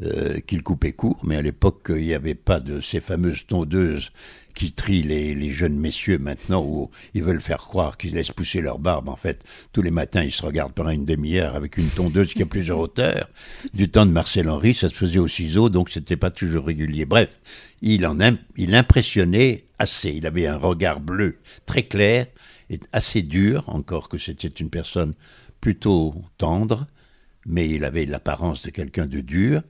Euh, 0.04 0.38
qu'il 0.38 0.62
coupait 0.62 0.92
court, 0.92 1.20
mais 1.24 1.34
à 1.34 1.42
l'époque, 1.42 1.86
il 1.88 2.04
n'y 2.04 2.14
avait 2.14 2.36
pas 2.36 2.60
de 2.60 2.80
ces 2.80 3.00
fameuses 3.00 3.48
tondeuses 3.48 4.12
qui 4.54 4.70
trient 4.70 5.02
les, 5.02 5.50
jeunes 5.50 5.76
messieurs 5.76 6.18
maintenant, 6.18 6.64
où 6.64 6.88
ils 7.14 7.24
veulent 7.24 7.40
faire 7.40 7.58
croire 7.58 7.98
qu'ils 7.98 8.14
laissent 8.14 8.30
pousser 8.30 8.60
leur 8.60 8.78
barbe. 8.78 9.08
En 9.08 9.16
fait, 9.16 9.42
tous 9.72 9.82
les 9.82 9.90
matins, 9.90 10.22
ils 10.22 10.30
se 10.30 10.46
regardent 10.46 10.72
pendant 10.72 10.90
une 10.90 11.04
demi-heure 11.04 11.56
avec 11.56 11.78
une 11.78 11.88
tondeuse 11.88 12.32
qui 12.32 12.42
a 12.42 12.46
plusieurs 12.46 12.78
hauteurs. 12.78 13.28
Du 13.74 13.90
temps 13.90 14.06
de 14.06 14.12
Marcel 14.12 14.48
Henry, 14.48 14.72
ça 14.72 14.88
se 14.88 14.94
faisait 14.94 15.18
au 15.18 15.26
ciseau, 15.26 15.68
donc 15.68 15.90
c'était 15.90 16.16
pas 16.16 16.30
toujours 16.30 16.66
régulier. 16.66 17.04
Bref, 17.04 17.40
il 17.82 18.06
en 18.06 18.18
il 18.56 18.76
impressionnait 18.76 19.64
assez. 19.80 20.10
Il 20.10 20.28
avait 20.28 20.46
un 20.46 20.58
regard 20.58 21.00
bleu 21.00 21.38
très 21.66 21.82
clair 21.82 22.26
et 22.70 22.78
assez 22.92 23.22
dur, 23.22 23.64
encore 23.66 24.08
que 24.08 24.18
c'était 24.18 24.46
une 24.46 24.70
personne 24.70 25.14
plutôt 25.60 26.14
tendre 26.36 26.86
mais 27.48 27.68
il 27.68 27.84
avait 27.84 28.06
l'apparence 28.06 28.62
de 28.62 28.70
quelqu'un 28.70 29.06
de 29.06 29.20
dur. 29.20 29.62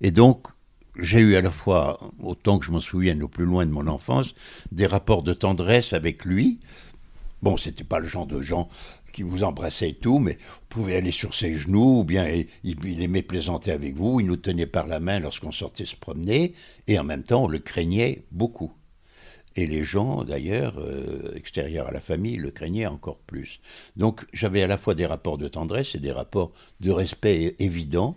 Et 0.00 0.10
donc, 0.10 0.46
j'ai 0.96 1.18
eu 1.18 1.34
à 1.34 1.42
la 1.42 1.50
fois, 1.50 1.98
autant 2.20 2.58
que 2.58 2.66
je 2.66 2.70
m'en 2.70 2.80
souvienne 2.80 3.22
au 3.22 3.28
plus 3.28 3.44
loin 3.44 3.66
de 3.66 3.72
mon 3.72 3.88
enfance, 3.88 4.34
des 4.72 4.86
rapports 4.86 5.22
de 5.22 5.32
tendresse 5.32 5.92
avec 5.92 6.24
lui. 6.24 6.60
Bon, 7.42 7.56
c'était 7.56 7.84
pas 7.84 7.98
le 7.98 8.06
genre 8.06 8.26
de 8.26 8.40
gens 8.40 8.68
qui 9.12 9.22
vous 9.22 9.44
embrassaient 9.44 9.90
et 9.90 9.94
tout, 9.94 10.18
mais 10.18 10.38
vous 10.40 10.66
pouvez 10.68 10.96
aller 10.96 11.10
sur 11.10 11.34
ses 11.34 11.54
genoux, 11.56 12.00
ou 12.00 12.04
bien 12.04 12.26
il 12.64 13.02
aimait 13.02 13.22
plaisanter 13.22 13.70
avec 13.70 13.94
vous, 13.96 14.20
il 14.20 14.26
nous 14.26 14.36
tenait 14.36 14.66
par 14.66 14.86
la 14.86 14.98
main 14.98 15.20
lorsqu'on 15.20 15.52
sortait 15.52 15.84
se 15.84 15.96
promener, 15.96 16.54
et 16.86 16.98
en 16.98 17.04
même 17.04 17.22
temps, 17.22 17.44
on 17.44 17.48
le 17.48 17.58
craignait 17.58 18.24
beaucoup. 18.32 18.72
Et 19.56 19.66
les 19.66 19.84
gens, 19.84 20.24
d'ailleurs, 20.24 20.74
euh, 20.78 21.32
extérieurs 21.36 21.88
à 21.88 21.92
la 21.92 22.00
famille, 22.00 22.36
le 22.36 22.50
craignaient 22.50 22.86
encore 22.86 23.18
plus. 23.18 23.60
Donc 23.96 24.24
j'avais 24.32 24.62
à 24.62 24.66
la 24.66 24.78
fois 24.78 24.94
des 24.94 25.06
rapports 25.06 25.38
de 25.38 25.48
tendresse 25.48 25.94
et 25.94 26.00
des 26.00 26.12
rapports 26.12 26.52
de 26.80 26.90
respect 26.90 27.54
évidents 27.58 28.16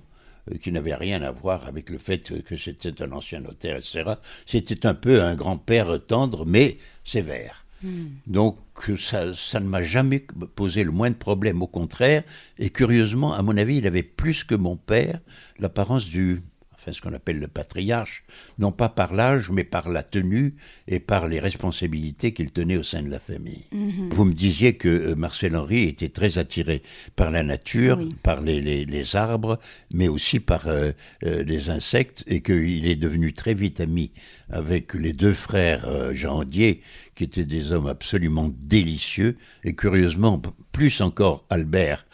euh, 0.51 0.57
qui 0.57 0.71
n'avaient 0.71 0.95
rien 0.95 1.21
à 1.21 1.31
voir 1.31 1.67
avec 1.67 1.89
le 1.89 1.99
fait 1.99 2.43
que 2.43 2.55
c'était 2.55 3.03
un 3.03 3.11
ancien 3.11 3.39
notaire, 3.41 3.77
etc. 3.77 4.13
C'était 4.45 4.85
un 4.87 4.95
peu 4.95 5.21
un 5.21 5.35
grand-père 5.35 5.99
tendre, 6.07 6.45
mais 6.45 6.77
sévère. 7.03 7.65
Hmm. 7.83 8.07
Donc 8.25 8.57
ça, 8.97 9.33
ça 9.35 9.59
ne 9.59 9.67
m'a 9.67 9.83
jamais 9.83 10.25
posé 10.55 10.83
le 10.83 10.91
moins 10.91 11.11
de 11.11 11.15
problème, 11.15 11.61
au 11.61 11.67
contraire. 11.67 12.23
Et 12.57 12.71
curieusement, 12.71 13.33
à 13.33 13.43
mon 13.43 13.55
avis, 13.57 13.77
il 13.77 13.85
avait 13.85 14.01
plus 14.01 14.43
que 14.43 14.55
mon 14.55 14.75
père 14.75 15.19
l'apparence 15.59 16.07
du 16.07 16.41
enfin 16.87 16.93
ce 16.93 17.01
qu'on 17.01 17.13
appelle 17.13 17.39
le 17.39 17.47
patriarche, 17.47 18.23
non 18.59 18.71
pas 18.71 18.89
par 18.89 19.13
l'âge, 19.13 19.51
mais 19.51 19.63
par 19.63 19.89
la 19.89 20.03
tenue 20.03 20.55
et 20.87 20.99
par 20.99 21.27
les 21.27 21.39
responsabilités 21.39 22.33
qu'il 22.33 22.51
tenait 22.51 22.77
au 22.77 22.83
sein 22.83 23.03
de 23.03 23.09
la 23.09 23.19
famille. 23.19 23.65
Mhm. 23.71 24.09
Vous 24.11 24.25
me 24.25 24.33
disiez 24.33 24.73
que 24.73 24.87
euh, 24.87 25.15
Marcel 25.15 25.55
Henry 25.55 25.83
était 25.83 26.09
très 26.09 26.37
attiré 26.37 26.81
par 27.15 27.31
la 27.31 27.43
nature, 27.43 27.99
par 28.23 28.41
les, 28.41 28.61
les, 28.61 29.15
arbres, 29.15 29.59
mais 29.91 30.07
aussi 30.07 30.39
par 30.39 30.67
euh, 30.67 30.91
euh, 31.23 31.43
les 31.43 31.69
insectes, 31.69 32.23
et 32.27 32.41
qu'il 32.41 32.87
est 32.87 32.95
devenu 32.95 33.33
très 33.33 33.53
vite 33.53 33.81
ami 33.81 34.11
avec 34.49 34.93
les 34.93 35.13
deux 35.13 35.33
frères 35.33 36.13
Jean 36.13 36.45
Dier, 36.45 36.81
qui 37.15 37.25
étaient 37.25 37.45
des 37.45 37.73
hommes 37.73 37.87
absolument 37.87 38.49
délicieux, 38.61 39.35
et 39.65 39.73
curieusement, 39.73 40.41
plus 40.71 41.01
encore 41.01 41.45
Albert, 41.49 42.05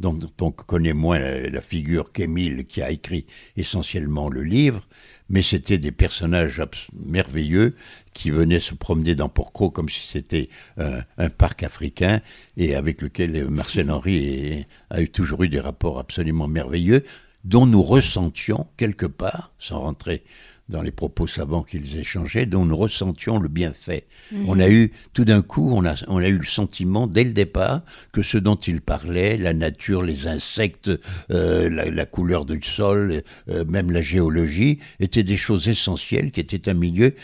dont, 0.00 0.18
on 0.40 0.50
connaît 0.50 0.94
moins 0.94 1.18
la, 1.18 1.60
figure 1.60 2.10
qu'Émile, 2.12 2.66
qui 2.66 2.82
a 2.82 2.90
écrit 2.90 3.26
essentiellement 3.56 4.28
le 4.28 4.42
livre, 4.42 4.82
mais 5.28 5.42
c'était 5.42 5.78
des 5.78 5.92
personnages 5.92 6.60
merveilleux 6.92 7.76
qui 8.14 8.30
venaient 8.30 8.60
se 8.60 8.74
promener 8.74 9.14
dans 9.14 9.28
Porcro 9.28 9.70
comme 9.70 9.88
si 9.88 10.00
c'était 10.08 10.48
un, 10.78 11.28
parc 11.28 11.62
africain 11.62 12.20
et 12.56 12.74
avec 12.74 13.02
lequel 13.02 13.48
Marcel 13.48 13.90
Henry 13.90 14.66
a 14.88 15.06
toujours 15.06 15.44
eu 15.44 15.48
des 15.48 15.60
rapports 15.60 15.98
absolument 15.98 16.48
merveilleux 16.48 17.04
dont 17.44 17.66
nous 17.66 17.82
ressentions 17.82 18.66
quelque 18.76 19.06
part, 19.06 19.52
sans 19.58 19.80
rentrer 19.80 20.22
dans 20.70 20.82
les 20.82 20.90
propos 20.90 21.26
savants 21.26 21.62
qu'ils 21.62 21.98
échangeaient, 21.98 22.46
dont 22.46 22.64
nous 22.64 22.76
ressentions 22.76 23.38
le 23.38 23.48
bienfait. 23.48 24.04
Mhm. 24.32 24.44
On 24.48 24.58
a 24.58 24.70
eu, 24.70 24.92
tout 25.12 25.24
d'un 25.24 25.42
coup, 25.42 25.70
on 25.74 25.84
a, 25.84 25.94
on 26.08 26.18
a 26.18 26.28
eu 26.28 26.38
le 26.38 26.46
sentiment, 26.46 27.06
dès 27.06 27.24
le 27.24 27.32
départ, 27.32 27.82
que 28.12 28.22
ce 28.22 28.38
dont 28.38 28.56
ils 28.56 28.80
parlaient, 28.80 29.36
la 29.36 29.52
nature, 29.52 30.02
les 30.02 30.26
insectes, 30.26 30.90
euh, 31.30 31.68
la, 31.68 32.06
couleur 32.06 32.44
du 32.44 32.60
sol, 32.62 33.22
euh, 33.48 33.64
même 33.66 33.90
la 33.90 34.00
géologie, 34.00 34.78
étaient 35.00 35.22
des 35.22 35.36
choses 35.36 35.68
essentielles, 35.68 36.30
qui 36.30 36.40
étaient 36.40 36.70
un 36.70 36.74
milieu 36.74 37.14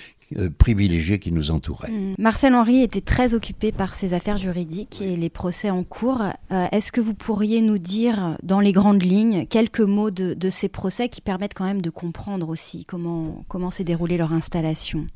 privilégiés 0.58 1.18
qui 1.18 1.32
nous 1.32 1.50
entouraient. 1.50 1.90
Hmm. 1.90 2.14
Marcel 2.18 2.54
Henry 2.54 2.82
était 2.82 3.00
très 3.00 3.34
occupé 3.34 3.72
par 3.72 3.94
ses 3.94 4.12
affaires 4.12 4.36
juridiques 4.36 5.00
et 5.00 5.16
les 5.16 5.30
procès 5.30 5.70
en 5.70 5.84
cours. 5.84 6.22
Euh, 6.50 6.66
est-ce 6.72 6.92
que 6.92 7.00
vous 7.00 7.14
pourriez 7.14 7.62
nous 7.62 7.78
dire, 7.78 8.36
dans 8.42 8.60
les 8.60 8.72
grandes 8.72 9.02
lignes, 9.02 9.46
quelques 9.46 9.80
mots 9.80 10.10
de, 10.10 10.50
ces 10.50 10.68
procès 10.68 11.08
qui 11.08 11.20
permettent 11.20 11.54
quand 11.54 11.64
même 11.64 11.82
de 11.82 11.90
comprendre 11.90 12.48
aussi 12.48 12.84
comment, 12.84 13.44
comment 13.48 13.70
s'est 13.70 13.84
déroulée 13.84 14.16
leur 14.16 14.32
installation? 14.32 15.06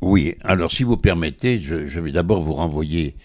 Oui, 0.00 0.34
alors 0.42 0.70
si 0.70 0.84
vous 0.84 0.96
permettez, 0.96 1.58
je, 1.58 1.98
vais 1.98 2.12
d'abord 2.12 2.42
vous 2.42 2.54
renvoyer 2.54 3.16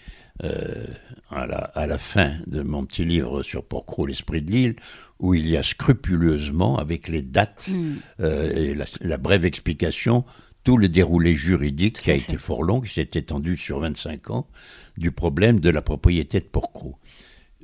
euh, 0.42 0.86
à, 1.30 1.86
la, 1.86 1.98
fin 1.98 2.32
de 2.46 2.62
mon 2.62 2.84
petit 2.84 3.04
livre 3.04 3.42
sur 3.42 3.64
Porcro, 3.64 4.06
l'esprit 4.06 4.42
de 4.42 4.50
l'île, 4.50 4.76
où 5.20 5.34
il 5.34 5.48
y 5.48 5.56
a 5.56 5.62
scrupuleusement, 5.62 6.76
avec 6.78 7.06
les 7.06 7.22
dates 7.22 7.70
hmm. 7.72 8.24
et 8.56 8.74
la, 9.00 9.16
brève 9.18 9.44
explication, 9.44 10.24
tout 10.64 10.78
le 10.78 10.88
déroulé 10.88 11.34
juridique 11.34 12.00
qui 12.00 12.10
a 12.10 12.14
été 12.14 12.38
fort 12.38 12.62
long, 12.62 12.80
qui 12.80 12.92
s'est 12.92 13.10
étendu 13.12 13.56
sur 13.56 13.80
25 13.80 14.30
ans, 14.30 14.48
du 14.96 15.12
problème 15.12 15.60
de 15.60 15.70
la 15.70 15.82
propriété 15.82 16.40
de 16.40 16.46
Porcro. 16.46 16.96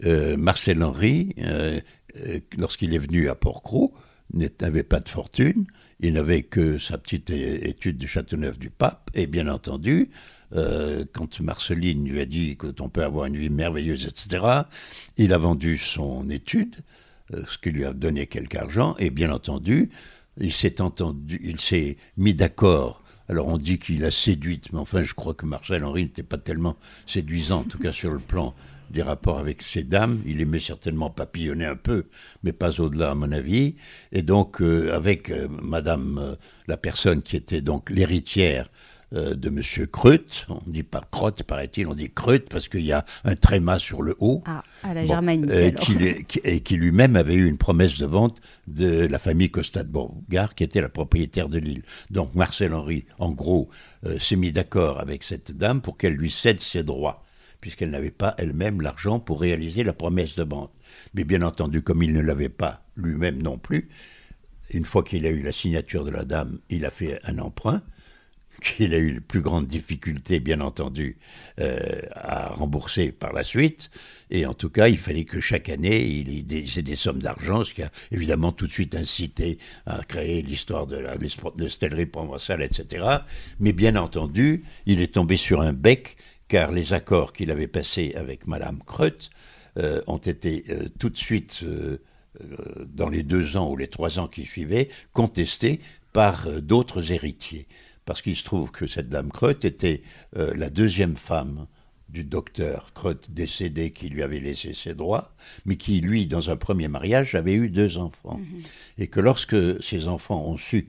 Euh, 0.04 0.36
Marcel 0.36 0.82
Henry, 0.82 1.34
euh, 1.38 1.80
euh, 2.16 2.40
lorsqu'il 2.58 2.94
est 2.94 2.98
venu 2.98 3.28
à 3.28 3.34
Porcro, 3.34 3.94
n'avait 4.32 4.84
pas 4.84 5.00
de 5.00 5.08
fortune, 5.08 5.66
il 5.98 6.12
n'avait 6.12 6.42
que 6.42 6.78
sa 6.78 6.98
petite 6.98 7.30
étude 7.30 7.96
de 7.96 8.06
Châteauneuf-du-Pape, 8.06 9.10
et 9.14 9.26
bien 9.26 9.48
entendu, 9.48 10.10
quand 11.12 11.40
Marceline 11.40 12.08
lui 12.08 12.20
a 12.20 12.26
dit 12.26 12.56
qu'on 12.56 12.88
peut 12.88 13.02
avoir 13.02 13.26
une 13.26 13.36
vie 13.36 13.50
merveilleuse, 13.50 14.06
etc., 14.06 14.62
il 15.16 15.32
a 15.32 15.38
vendu 15.38 15.78
son 15.78 16.30
étude, 16.30 16.76
ce 17.32 17.58
qui 17.58 17.70
lui 17.70 17.84
a 17.84 17.92
donné 17.92 18.28
quelque 18.28 18.56
argent, 18.56 18.94
et 19.00 19.10
bien 19.10 19.32
entendu, 19.32 19.90
il 20.40 20.52
s'est 20.52 20.80
entendu, 20.80 21.40
il 21.44 21.60
s'est 21.60 21.96
mis 22.16 22.34
d'accord. 22.34 23.02
Alors 23.28 23.46
on 23.46 23.58
dit 23.58 23.78
qu'il 23.78 24.04
a 24.04 24.10
séduit, 24.10 24.60
mais 24.72 24.78
enfin 24.78 25.04
je 25.04 25.14
crois 25.14 25.34
que 25.34 25.46
Marcel 25.46 25.84
Henry 25.84 26.04
n'était 26.04 26.24
pas 26.24 26.38
tellement 26.38 26.76
séduisant, 27.06 27.60
en 27.60 27.64
tout 27.64 27.78
cas 27.78 27.92
sur 27.92 28.10
le 28.10 28.18
plan 28.18 28.54
des 28.90 29.02
rapports 29.02 29.38
avec 29.38 29.62
ces 29.62 29.84
dames. 29.84 30.20
Il 30.26 30.40
aimait 30.40 30.60
certainement 30.60 31.10
papillonner 31.10 31.66
un 31.66 31.76
peu, 31.76 32.06
mais 32.42 32.52
pas 32.52 32.80
au-delà 32.80 33.12
à 33.12 33.14
mon 33.14 33.30
avis. 33.30 33.76
Et 34.12 34.22
donc 34.22 34.60
euh, 34.60 34.92
avec 34.92 35.30
euh, 35.30 35.46
Madame, 35.62 36.18
euh, 36.18 36.34
la 36.66 36.76
personne 36.76 37.22
qui 37.22 37.36
était 37.36 37.60
donc 37.60 37.88
l'héritière 37.90 38.68
euh, 39.12 39.34
de 39.34 39.48
M. 39.48 39.86
Kreut. 39.88 40.46
On 40.48 40.60
ne 40.66 40.72
dit 40.72 40.82
pas 40.82 41.02
Crotte, 41.10 41.42
paraît-il, 41.42 41.88
on 41.88 41.94
dit 41.94 42.10
Kreut 42.10 42.44
parce 42.48 42.68
qu'il 42.68 42.84
y 42.84 42.92
a 42.92 43.04
un 43.24 43.34
tréma 43.34 43.78
sur 43.78 44.02
le 44.02 44.16
haut. 44.20 44.42
Ah, 44.46 44.62
à 44.82 44.94
la 44.94 45.04
germanique. 45.04 45.50
Euh, 45.50 45.72
et 46.44 46.60
qui 46.60 46.76
lui-même 46.76 47.16
avait 47.16 47.34
eu 47.34 47.46
une 47.46 47.58
promesse 47.58 47.98
de 47.98 48.06
vente 48.06 48.40
de 48.68 49.06
la 49.06 49.18
famille 49.18 49.50
Costa 49.50 49.82
de 49.82 49.88
Bourgard, 49.88 50.54
qui 50.54 50.64
était 50.64 50.80
la 50.80 50.88
propriétaire 50.88 51.48
de 51.48 51.58
l'île. 51.58 51.82
Donc 52.10 52.34
Marcel 52.34 52.72
Henry, 52.72 53.04
en 53.18 53.30
gros, 53.30 53.68
euh, 54.06 54.18
s'est 54.18 54.36
mis 54.36 54.52
d'accord 54.52 55.00
avec 55.00 55.22
cette 55.24 55.56
dame 55.56 55.80
pour 55.80 55.96
qu'elle 55.96 56.14
lui 56.14 56.30
cède 56.30 56.60
ses 56.60 56.82
droits 56.82 57.24
puisqu'elle 57.60 57.90
n'avait 57.90 58.10
pas 58.10 58.34
elle-même 58.38 58.80
l'argent 58.80 59.20
pour 59.20 59.40
réaliser 59.40 59.84
la 59.84 59.92
promesse 59.92 60.34
de 60.34 60.44
vente. 60.44 60.72
Mais 61.12 61.24
bien 61.24 61.42
entendu, 61.42 61.82
comme 61.82 62.02
il 62.02 62.14
ne 62.14 62.22
l'avait 62.22 62.48
pas 62.48 62.82
lui-même 62.96 63.42
non 63.42 63.58
plus, 63.58 63.90
une 64.70 64.84
fois 64.84 65.02
qu'il 65.02 65.26
a 65.26 65.30
eu 65.30 65.42
la 65.42 65.52
signature 65.52 66.04
de 66.04 66.10
la 66.10 66.24
dame, 66.24 66.58
il 66.68 66.86
a 66.86 66.90
fait 66.90 67.20
un 67.24 67.38
emprunt, 67.38 67.82
qu'il 68.60 68.94
a 68.94 68.98
eu 68.98 69.10
les 69.10 69.20
plus 69.20 69.40
grandes 69.40 69.66
difficultés, 69.66 70.38
bien 70.40 70.60
entendu, 70.60 71.16
euh, 71.58 72.00
à 72.12 72.48
rembourser 72.48 73.10
par 73.12 73.32
la 73.32 73.42
suite. 73.42 73.90
Et 74.30 74.46
en 74.46 74.54
tout 74.54 74.70
cas, 74.70 74.88
il 74.88 74.98
fallait 74.98 75.24
que 75.24 75.40
chaque 75.40 75.68
année, 75.68 76.04
il 76.04 76.38
ait 76.38 76.42
des, 76.42 76.82
des 76.82 76.96
sommes 76.96 77.20
d'argent, 77.20 77.64
ce 77.64 77.74
qui 77.74 77.82
a 77.82 77.90
évidemment 78.12 78.52
tout 78.52 78.66
de 78.66 78.72
suite 78.72 78.94
incité 78.94 79.58
à 79.86 80.02
créer 80.04 80.42
l'histoire 80.42 80.86
de 80.86 80.96
la 80.96 81.16
stellerie 81.68 82.06
provençale, 82.06 82.62
etc. 82.62 83.04
Mais 83.58 83.72
bien 83.72 83.96
entendu, 83.96 84.62
il 84.86 85.00
est 85.00 85.14
tombé 85.14 85.36
sur 85.36 85.60
un 85.60 85.72
bec, 85.72 86.16
car 86.48 86.70
les 86.70 86.92
accords 86.92 87.32
qu'il 87.32 87.50
avait 87.50 87.68
passés 87.68 88.12
avec 88.14 88.46
Madame 88.46 88.78
Kreut 88.86 89.30
euh, 89.78 90.02
ont 90.06 90.18
été 90.18 90.64
euh, 90.70 90.88
tout 90.98 91.10
de 91.10 91.16
suite 91.16 91.64
dans 92.94 93.08
les 93.08 93.24
deux 93.24 93.56
ans 93.56 93.68
ou 93.70 93.76
les 93.76 93.88
trois 93.88 94.20
ans 94.20 94.28
qui 94.28 94.46
suivaient, 94.46 94.88
contestés 95.12 95.80
par 96.12 96.48
d'autres 96.62 97.12
héritiers 97.12 97.66
parce 98.10 98.22
qu'il 98.22 98.34
se 98.34 98.42
trouve 98.42 98.72
que 98.72 98.88
cette 98.88 99.08
dame 99.08 99.30
Kreut 99.30 99.64
était 99.64 100.02
euh, 100.36 100.52
la 100.56 100.68
deuxième 100.68 101.14
femme 101.14 101.68
du 102.08 102.24
docteur 102.24 102.92
Kreut 102.92 103.20
décédé 103.28 103.92
qui 103.92 104.08
lui 104.08 104.24
avait 104.24 104.40
laissé 104.40 104.74
ses 104.74 104.94
droits, 104.94 105.32
mais 105.64 105.76
qui, 105.76 106.00
lui, 106.00 106.26
dans 106.26 106.50
un 106.50 106.56
premier 106.56 106.88
mariage, 106.88 107.36
avait 107.36 107.54
eu 107.54 107.68
deux 107.68 107.98
enfants. 107.98 108.38
Mhm. 108.38 108.62
Et 108.98 109.06
que 109.06 109.20
lorsque 109.20 109.80
ces 109.80 110.08
enfants 110.08 110.44
ont 110.44 110.56
su 110.56 110.88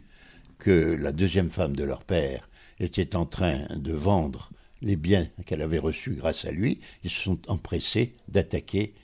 que 0.58 0.72
la 1.00 1.12
deuxième 1.12 1.52
femme 1.52 1.76
de 1.76 1.84
leur 1.84 2.04
père 2.04 2.50
était 2.80 3.16
en 3.16 3.28
train 3.28 3.68
de 3.76 3.94
vendre 3.94 4.50
les 4.82 4.96
biens 4.96 5.28
qu'elle 5.46 5.62
avait 5.62 5.78
reçus 5.78 6.16
grâce 6.16 6.46
à 6.46 6.50
lui, 6.50 6.80
ils 7.04 7.12
se 7.12 7.22
sont 7.22 7.38
empressés 7.50 8.16
d'attaquer 8.30 8.96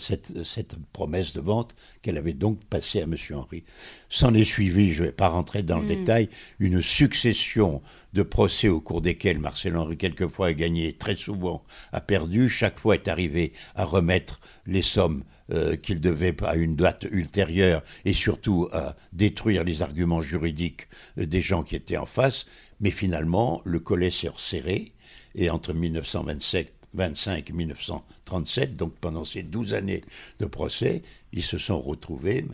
cette, 0.00 0.74
promesse 0.92 1.32
de 1.32 1.40
vente 1.40 1.74
qu'elle 2.02 2.18
avait 2.18 2.32
donc 2.32 2.64
passée 2.64 3.00
à 3.00 3.04
M. 3.04 3.16
Henry. 3.32 3.64
S'en 4.08 4.34
est 4.34 4.44
suivi, 4.44 4.92
je 4.92 5.02
ne 5.02 5.06
vais 5.08 5.12
pas 5.12 5.28
rentrer 5.28 5.62
dans 5.62 5.78
le 5.78 5.84
hmm. 5.84 5.88
détail, 5.88 6.28
une 6.58 6.82
succession 6.82 7.82
de 8.12 8.22
procès 8.22 8.68
au 8.68 8.80
cours 8.80 9.00
desquels 9.00 9.38
Marcel 9.38 9.76
Henry 9.76 9.96
quelquefois 9.96 10.48
a 10.48 10.52
gagné, 10.52 10.92
très 10.92 11.16
souvent 11.16 11.64
a 11.92 12.00
perdu, 12.00 12.48
chaque 12.48 12.78
fois 12.78 12.94
est 12.94 13.08
arrivé 13.08 13.52
à 13.74 13.84
remettre 13.84 14.40
les 14.66 14.82
sommes 14.82 15.24
euh, 15.52 15.76
qu'il 15.76 16.00
devait 16.00 16.34
à 16.44 16.56
une 16.56 16.76
date 16.76 17.06
ultérieure 17.10 17.82
et 18.04 18.14
surtout 18.14 18.68
à 18.72 18.96
détruire 19.12 19.64
les 19.64 19.82
arguments 19.82 20.20
juridiques 20.20 20.88
euh, 21.18 21.26
des 21.26 21.42
gens 21.42 21.62
qui 21.62 21.76
étaient 21.76 21.96
en 21.96 22.06
face. 22.06 22.46
Mais 22.80 22.90
finalement, 22.90 23.60
le 23.64 23.78
collet 23.80 24.10
s'est 24.10 24.28
resserré 24.28 24.92
et 25.34 25.50
entre 25.50 25.72
1927 25.72 26.72
25 26.94 27.50
1937, 27.52 28.76
donc 28.76 28.94
pendant 28.94 29.24
ces 29.24 29.42
12 29.42 29.74
années 29.74 30.02
de 30.38 30.46
procès, 30.46 31.02
ils 31.32 31.42
se 31.42 31.58
sont 31.58 31.80
retrouvés 31.80 32.46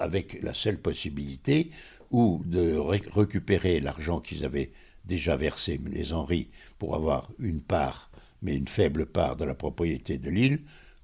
avec 0.00 0.42
la 0.42 0.54
seule 0.54 0.78
possibilité 0.78 1.70
ou 2.10 2.42
de 2.44 2.76
récupérer 2.76 3.80
l'argent 3.80 4.20
qu'ils 4.20 4.44
avaient 4.44 4.70
déjà 5.04 5.36
versé, 5.36 5.80
les 5.90 6.12
Henri, 6.12 6.48
pour 6.78 6.94
avoir 6.94 7.30
une 7.38 7.60
part, 7.60 8.10
mais 8.42 8.54
une 8.54 8.68
faible 8.68 9.06
part 9.06 9.36
de 9.36 9.44
la 9.44 9.54
propriété 9.54 10.18
de 10.18 10.30
l'île, 10.30 10.60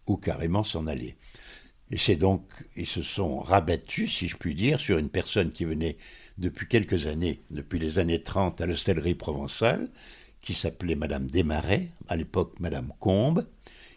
ou 0.07 0.17
carrément 0.17 0.65
s'en 0.65 0.87
aller. 0.87 1.17
Et 1.91 1.99
c'est 1.99 2.17
donc, 2.17 2.43
ils 2.77 2.87
se 2.87 3.03
sont 3.03 3.39
rabattus, 3.39 4.15
si 4.15 4.29
je 4.29 4.37
puis 4.37 4.55
dire, 4.55 4.79
sur 4.79 4.99
une 4.99 5.09
personne 5.09 5.51
qui 5.51 5.65
venait 5.65 5.97
depuis 6.37 6.69
quelques 6.69 7.07
années, 7.07 7.41
depuis 7.51 7.79
les 7.79 7.99
années 7.99 8.23
30 8.23 8.61
à 8.61 8.67
l'hostellerie 8.67 9.15
provençale, 9.15 9.89
qui 10.41 10.55
s'appelait 10.55 10.95
Madame 10.95 11.31
Desmarais, 11.31 11.89
à 12.09 12.17
l'époque 12.17 12.55
Madame 12.61 12.93
Combe, 12.99 13.47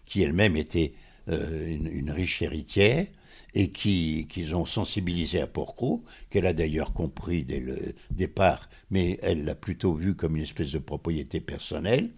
qui 0.05 0.21
elle-même 0.21 0.57
était 0.57 0.93
euh, 1.29 1.67
une, 1.67 2.11
riche 2.11 2.41
héritière 2.41 3.05
et 3.53 3.69
qui 3.69 4.27
qu'ils 4.29 4.55
ont 4.55 4.65
sensibilisé 4.65 5.41
à 5.41 5.47
Porcro, 5.47 6.03
qu'elle 6.29 6.45
a 6.45 6.53
d'ailleurs 6.53 6.93
compris 6.93 7.43
dès 7.43 7.59
le 7.59 7.95
départ, 8.09 8.69
mais 8.89 9.19
elle 9.21 9.45
l'a 9.45 9.55
plutôt 9.55 9.93
vu 9.93 10.15
comme 10.15 10.35
une 10.35 10.43
espèce 10.43 10.71
de 10.71 10.79
propriété 10.79 11.39
personnelle. 11.39 12.11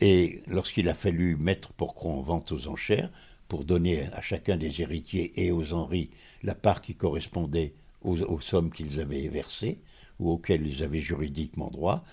Et 0.00 0.42
lorsqu'il 0.46 0.88
a 0.88 0.94
fallu 0.94 1.36
mettre 1.36 1.72
Porcro 1.72 2.10
en 2.10 2.22
vente 2.22 2.52
aux 2.52 2.68
enchères, 2.68 3.10
pour 3.48 3.64
donner 3.64 4.04
à 4.12 4.20
chacun 4.20 4.56
des 4.56 4.82
héritiers 4.82 5.32
et 5.42 5.50
aux 5.50 5.72
Henri 5.72 6.10
la 6.42 6.54
part 6.54 6.82
qui 6.82 6.94
correspondait 6.94 7.74
aux, 8.02 8.40
sommes 8.40 8.70
qu'ils 8.70 9.00
avaient 9.00 9.26
versées 9.26 9.78
ou 10.20 10.30
auxquelles 10.30 10.66
ils 10.66 10.82
avaient 10.82 11.00
juridiquement 11.00 11.70
droit, 11.70 12.04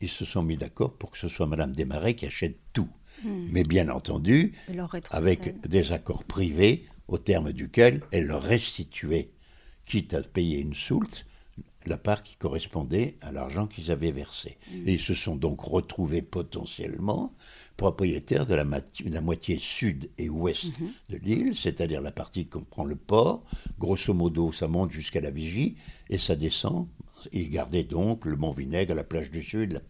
ils 0.00 0.08
se 0.08 0.24
sont 0.24 0.42
mis 0.42 0.56
d'accord 0.56 0.92
pour 0.94 1.10
que 1.10 1.18
ce 1.18 1.28
soit 1.28 1.46
Madame 1.46 1.72
Desmarais 1.72 2.14
qui 2.14 2.26
achète 2.26 2.58
tout. 2.72 2.88
Hmm. 3.24 3.48
Mais 3.50 3.64
bien 3.64 3.88
entendu, 3.88 4.52
avec 5.10 5.60
des 5.66 5.92
accords 5.92 6.24
privés 6.24 6.84
au 7.08 7.18
terme 7.18 7.52
duquel 7.52 8.02
elle 8.12 8.26
leur 8.26 8.42
restituait, 8.42 9.30
quitte 9.86 10.14
à 10.14 10.22
payer 10.22 10.60
une 10.60 10.74
soulte, 10.74 11.26
la 11.86 11.96
part 11.96 12.22
qui 12.22 12.36
correspondait 12.36 13.16
à 13.22 13.32
l'argent 13.32 13.66
qu'ils 13.66 13.90
avaient 13.90 14.12
versé. 14.12 14.58
Hmm. 14.70 14.88
Et 14.88 14.94
ils 14.94 15.00
se 15.00 15.14
sont 15.14 15.36
donc 15.36 15.60
retrouvés 15.62 16.22
potentiellement 16.22 17.32
propriétaires 17.76 18.44
de 18.44 18.54
la, 18.54 19.20
moitié 19.20 19.58
sud 19.58 20.10
et 20.18 20.28
ouest 20.28 20.78
hmm. 20.78 20.86
de 21.10 21.16
l'île, 21.16 21.56
c'est-à-dire 21.56 22.00
la 22.00 22.12
partie 22.12 22.44
qui 22.44 22.50
comprend 22.50 22.84
le 22.84 22.96
port. 22.96 23.42
Grosso 23.78 24.14
modo, 24.14 24.52
ça 24.52 24.68
monte 24.68 24.92
jusqu'à 24.92 25.20
la 25.20 25.30
Vigie 25.30 25.76
et 26.10 26.18
ça 26.18 26.36
descend 26.36 26.86
il 27.32 27.50
gardait 27.50 27.84
donc 27.84 28.24
le 28.24 28.36
Mont 28.36 28.50
Vinaigre, 28.50 28.94
la 28.94 29.04
plage 29.04 29.30
du 29.30 29.42
Sud, 29.42 29.80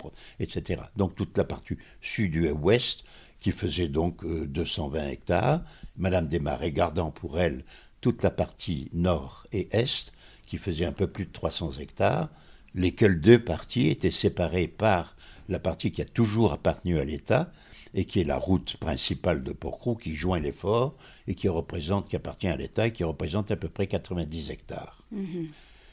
etc. 0.41 0.83
Donc 0.97 1.15
toute 1.15 1.37
la 1.37 1.45
partie 1.45 1.77
sud 2.01 2.37
et 2.37 2.51
ouest, 2.51 3.05
qui 3.41 3.53
faisait 3.53 3.89
donc 3.89 4.25
220 4.25 4.99
euh, 4.99 5.09
hectares. 5.11 5.63
Madame 5.97 6.27
Desmarais 6.27 6.73
gardant 6.73 7.11
pour 7.11 7.39
elle 7.39 7.65
toute 8.01 8.23
la 8.23 8.31
partie 8.31 8.91
nord 8.93 9.47
et 9.53 9.69
est, 9.73 10.13
qui 10.47 10.59
faisait 10.59 10.85
un 10.85 10.93
peu 10.93 11.07
plus 11.07 11.27
de 11.27 11.33
300 11.33 11.73
hectares, 11.81 12.29
lesquelles 12.75 13.21
deux 13.21 13.43
parties 13.43 13.89
étaient 13.89 14.11
séparées 14.11 14.69
par 14.69 15.17
la 15.49 15.59
partie 15.59 15.93
qui 15.93 16.03
a 16.03 16.05
toujours 16.05 16.53
appartenu 16.53 16.99
à 16.99 17.05
l'État, 17.05 17.51
et 17.95 18.05
qui 18.05 18.21
est 18.21 18.25
la 18.25 18.37
route 18.37 18.77
principale 18.77 19.43
de 19.43 19.53
Porcroux 19.53 19.97
qui 19.97 20.15
joint 20.15 20.39
les 20.39 20.53
forts 20.53 20.95
et 21.27 21.35
qui 21.35 21.49
représente, 21.49 22.09
qui 22.09 22.17
appartient 22.17 22.49
à 22.49 22.57
l'État 22.57 22.87
et 22.87 22.93
qui 22.93 23.05
représente 23.05 23.51
à 23.51 23.57
peu 23.57 23.69
près 23.69 23.87
90 23.87 24.51
hectares. 24.51 25.03
Mhm. 25.11 25.49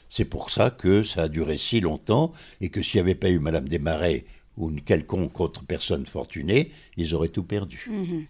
C'est 0.08 0.24
pour 0.24 0.50
ça 0.50 0.70
que 0.70 1.02
ça 1.02 1.22
a 1.22 1.28
duré 1.28 1.56
si 1.56 1.80
longtemps 1.80 2.32
et 2.60 2.68
que 2.68 2.82
s'il 2.82 2.98
n'y 2.98 3.02
avait 3.02 3.14
pas 3.14 3.30
eu 3.30 3.38
Madame 3.38 3.68
Desmarais 3.68 4.24
ou 4.56 4.70
une 4.70 4.80
quelconque 4.80 5.38
autre 5.40 5.64
personne 5.64 6.06
fortunée, 6.06 6.70
ils 6.96 7.14
auraient 7.14 7.28
tout 7.28 7.42
perdu. 7.42 7.86
Mhm. 7.90 8.26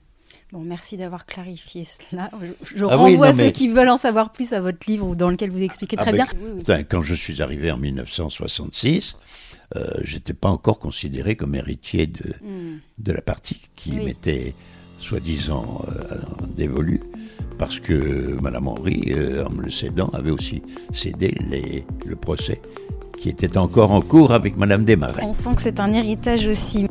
Bon, 0.53 0.61
merci 0.61 0.97
d'avoir 0.97 1.27
clarifié 1.27 1.85
cela. 1.85 2.31
Je, 2.63 2.85
ah 2.85 2.97
renvoie 2.97 3.33
ceux 3.33 3.51
qui 3.51 3.69
veulent 3.69 3.89
en 3.89 3.97
savoir 3.97 4.31
plus 4.31 4.53
à 4.53 4.61
votre 4.61 4.89
livre 4.89 5.17
dans 5.17 5.31
lequel 5.31 5.51
vous 5.51 5.63
expliquez 5.63 5.97
très 5.97 6.19
ah 6.21 6.27
bien. 6.67 6.85
quand 6.85 7.03
je 7.03 7.15
suis 7.15 7.43
arrivé 7.43 7.71
en 7.73 7.77
1966, 7.77 9.17
euh, 9.75 9.85
j'étais 10.05 10.35
pas 10.35 10.49
encore 10.49 10.79
considéré 10.79 11.35
comme 11.35 11.57
héritier 11.57 12.07
de, 12.07 12.35
hmm. 12.43 12.79
de 12.99 13.13
la 13.13 13.23
partie 13.23 13.61
qui 13.75 13.97
m'était 13.97 14.55
soi-disant 15.01 15.85
euh, 15.89 16.19
dévolue 16.55 17.01
parce 17.59 17.81
que 17.81 18.39
Madame 18.41 18.69
Henry, 18.69 19.05
euh, 19.11 19.45
en 19.47 19.51
me 19.51 19.63
le 19.63 19.71
cédant, 19.71 20.09
avait 20.13 20.31
aussi 20.31 20.63
cédé 20.93 21.35
le 22.05 22.17
procès 22.17 22.61
qui 23.17 23.29
était 23.29 23.57
encore 23.57 23.93
en 23.93 24.01
cours 24.01 24.33
avec 24.33 24.57
Madame 24.57 24.85
Desmarais. 24.85 25.23
On 25.25 25.33
sent 25.33 25.55
que 25.57 25.63
c'est 25.63 25.81
un 25.81 25.93
héritage 25.93 26.47
aussi. 26.47 26.87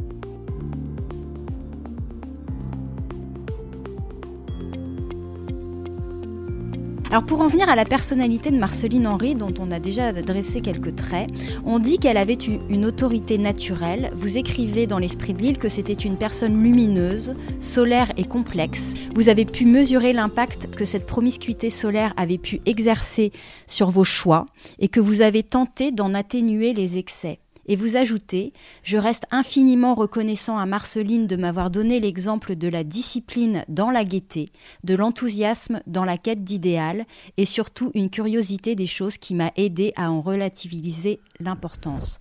Alors 7.11 7.23
pour 7.23 7.41
en 7.41 7.47
venir 7.47 7.69
à 7.69 7.75
la 7.75 7.85
personnalité 7.85 8.51
de 8.51 8.57
Marceline 8.57 9.07
Henry, 9.07 9.35
dont 9.35 9.53
on 9.59 9.71
a 9.71 9.79
déjà 9.79 10.11
dressé 10.11 10.61
quelques 10.61 10.95
traits, 10.95 11.29
on 11.63 11.79
dit 11.79 11.97
qu'elle 11.99 12.17
avait 12.17 12.33
une 12.33 12.85
autorité 12.85 13.37
naturelle. 13.37 14.11
Vous 14.15 14.37
écrivez 14.37 14.87
dans 14.87 14.97
l'Esprit 14.97 15.33
de 15.33 15.41
l'île 15.41 15.57
que 15.57 15.69
c'était 15.69 15.93
une 15.93 16.17
personne 16.17 16.61
lumineuse, 16.61 17.35
solaire 17.59 18.11
et 18.17 18.25
complexe. 18.25 18.95
Vous 19.13 19.29
avez 19.29 19.45
pu 19.45 19.65
mesurer 19.65 20.13
l'impact 20.13 20.71
que 20.75 20.85
cette 20.85 21.05
promiscuité 21.05 21.69
solaire 21.69 22.13
avait 22.17 22.39
pu 22.39 22.59
exercer 22.65 23.31
sur 23.67 23.91
vos 23.91 24.03
choix 24.03 24.45
et 24.79 24.87
que 24.87 24.99
vous 24.99 25.21
avez 25.21 25.43
tenté 25.43 25.91
d'en 25.91 26.13
atténuer 26.13 26.73
les 26.73 26.97
excès. 26.97 27.39
Et 27.67 27.75
vous 27.75 27.95
ajoutez 27.95 28.53
Je 28.83 28.97
reste 28.97 29.25
infiniment 29.31 29.95
reconnaissant 29.95 30.57
à 30.57 30.65
Marceline 30.65 31.27
de 31.27 31.35
m'avoir 31.35 31.71
donné 31.71 31.99
l'exemple 31.99 32.55
de 32.55 32.67
la 32.67 32.83
discipline 32.83 33.63
dans 33.67 33.89
la 33.89 34.05
gaieté, 34.05 34.49
de 34.83 34.95
l'enthousiasme 34.95 35.81
dans 35.87 36.05
la 36.05 36.17
quête 36.17 36.43
d'idéal, 36.43 37.05
et 37.37 37.45
surtout 37.45 37.91
une 37.93 38.09
curiosité 38.09 38.75
des 38.75 38.85
choses 38.85 39.17
qui 39.17 39.35
m'a 39.35 39.51
aidé 39.55 39.93
à 39.95 40.11
en 40.11 40.21
relativiser 40.21 41.19
l'importance. 41.39 42.19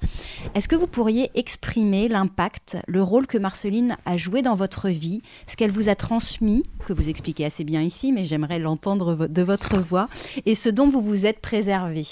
Est-ce 0.55 0.68
que 0.68 0.76
vous 0.76 0.86
pourriez 0.86 1.30
exprimer 1.34 2.09
l'impact, 2.09 2.78
le 2.86 3.03
rôle 3.03 3.26
que 3.26 3.38
Marceline 3.38 3.97
a 4.07 4.16
joué 4.16 4.42
dans 4.42 4.55
votre 4.55 4.88
vie, 4.88 5.20
ce 5.47 5.57
qu'elle 5.57 5.70
vous 5.70 5.88
a 5.88 5.95
transmis, 5.95 6.62
que 6.86 6.92
vous 6.92 7.09
expliquez 7.09 7.45
assez 7.45 7.64
bien 7.64 7.82
ici, 7.82 8.12
mais 8.12 8.24
j'aimerais 8.24 8.59
l'entendre 8.59 9.26
de 9.26 9.42
votre 9.42 9.78
voix, 9.78 10.09
et 10.47 10.55
ce 10.55 10.68
dont 10.68 10.88
vous 10.88 11.03
vous 11.03 11.26
êtes 11.26 11.40
préservé 11.40 12.05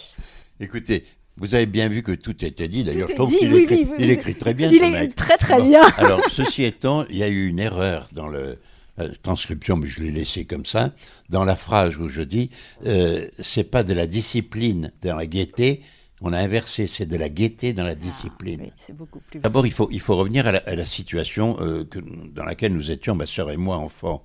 Écoutez, 0.61 1.05
vous 1.43 1.57
avez 1.57 1.66
bien 1.66 1.88
vu 1.88 2.05
que 2.05 2.12
tout 2.12 2.45
était 2.45 2.68
dit. 2.68 2.84
D'ailleurs, 2.84 3.09
je 3.09 3.14
trouve 3.14 3.36
qu'il 3.36 3.53
écrit, 3.53 3.84
il 3.99 4.11
écrit 4.11 4.36
très 4.36 4.55
bien. 4.55 4.70
Il 4.70 4.82
écrit 4.82 5.09
très 5.09 5.36
très 5.36 5.61
bien. 5.61 5.82
Alors, 5.97 6.20
ceci 6.30 6.62
étant, 6.62 7.05
il 7.11 7.16
y 7.16 7.24
a 7.24 7.28
eu 7.28 7.49
une 7.49 7.59
erreur 7.59 8.07
dans 8.12 8.28
le, 8.28 8.59
la 8.97 9.09
transcription, 9.09 9.76
mais 9.76 9.88
je 9.88 10.05
l'ai 10.05 10.12
laissé 10.12 10.45
comme 10.45 10.64
ça, 10.64 10.93
dans 11.30 11.45
la 11.45 11.57
phrase 11.57 11.97
où 11.97 12.09
je 12.09 12.22
dis 12.22 12.51
euh, 12.86 13.26
c'est 13.40 13.64
pas 13.64 13.82
de 13.82 13.93
la 13.93 14.07
discipline 14.07 14.93
dans 15.03 15.16
la 15.16 15.26
gaieté, 15.26 15.80
on 16.20 16.32
a 16.32 16.38
inversé, 16.38 16.86
c'est 16.86 17.07
de 17.07 17.16
la 17.16 17.28
gaieté 17.28 17.72
dans 17.72 17.82
la 17.82 17.97
discipline. 17.97 18.70
Ah, 18.70 18.93
beaucoup 18.93 19.18
plus. 19.18 19.40
D'abord, 19.40 19.66
il 19.66 19.72
faut, 19.72 19.88
il 19.90 20.01
faut 20.01 20.16
revenir 20.16 20.47
à 20.47 20.53
la, 20.53 20.86
situation 20.86 21.57
euh, 21.59 21.82
que, 21.84 21.99
dans 21.99 22.45
laquelle 22.45 22.72
nous 22.72 22.93
étions, 22.93 23.16
ma 23.16 23.26
soeur 23.26 23.51
et 23.51 23.57
moi, 23.57 23.78
enfants. 23.78 24.24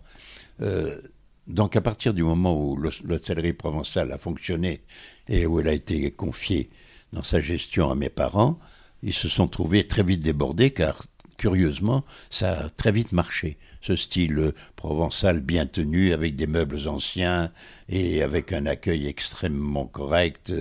Euh, 0.62 1.02
donc, 1.48 1.76
à 1.76 1.82
partir 1.82 2.14
du 2.14 2.22
moment 2.22 2.62
où 2.62 2.76
l'hôtellerie 2.76 3.54
provençale 3.54 4.12
a 4.12 4.20
fonctionné 4.20 4.82
et 5.28 5.48
où 5.48 5.60
elle 5.60 5.70
a 5.70 5.74
été 5.74 6.12
confiée 6.12 6.70
dans 7.14 7.24
sa 7.24 7.42
gestion 7.42 7.90
à 7.90 7.96
mes 7.96 8.10
parents, 8.10 8.60
ils 9.04 9.14
se 9.14 9.30
sont 9.30 9.48
trouvés 9.48 9.88
très 9.88 10.04
vite 10.04 10.22
débordés 10.22 10.72
car, 10.72 11.06
curieusement, 11.38 12.04
ça 12.30 12.62
a 12.62 12.70
très 12.70 12.92
vite 12.92 13.12
marché. 13.12 13.58
Ce 13.82 13.96
style 13.96 14.54
provençal 14.76 15.40
bien 15.40 15.66
tenu, 15.66 16.12
avec 16.12 16.36
des 16.36 16.48
meubles 16.48 16.88
anciens 16.88 17.52
et 17.90 18.22
avec 18.22 18.52
un 18.52 18.66
accueil 18.66 19.08
extrêmement 19.08 19.86
correct, 19.86 20.52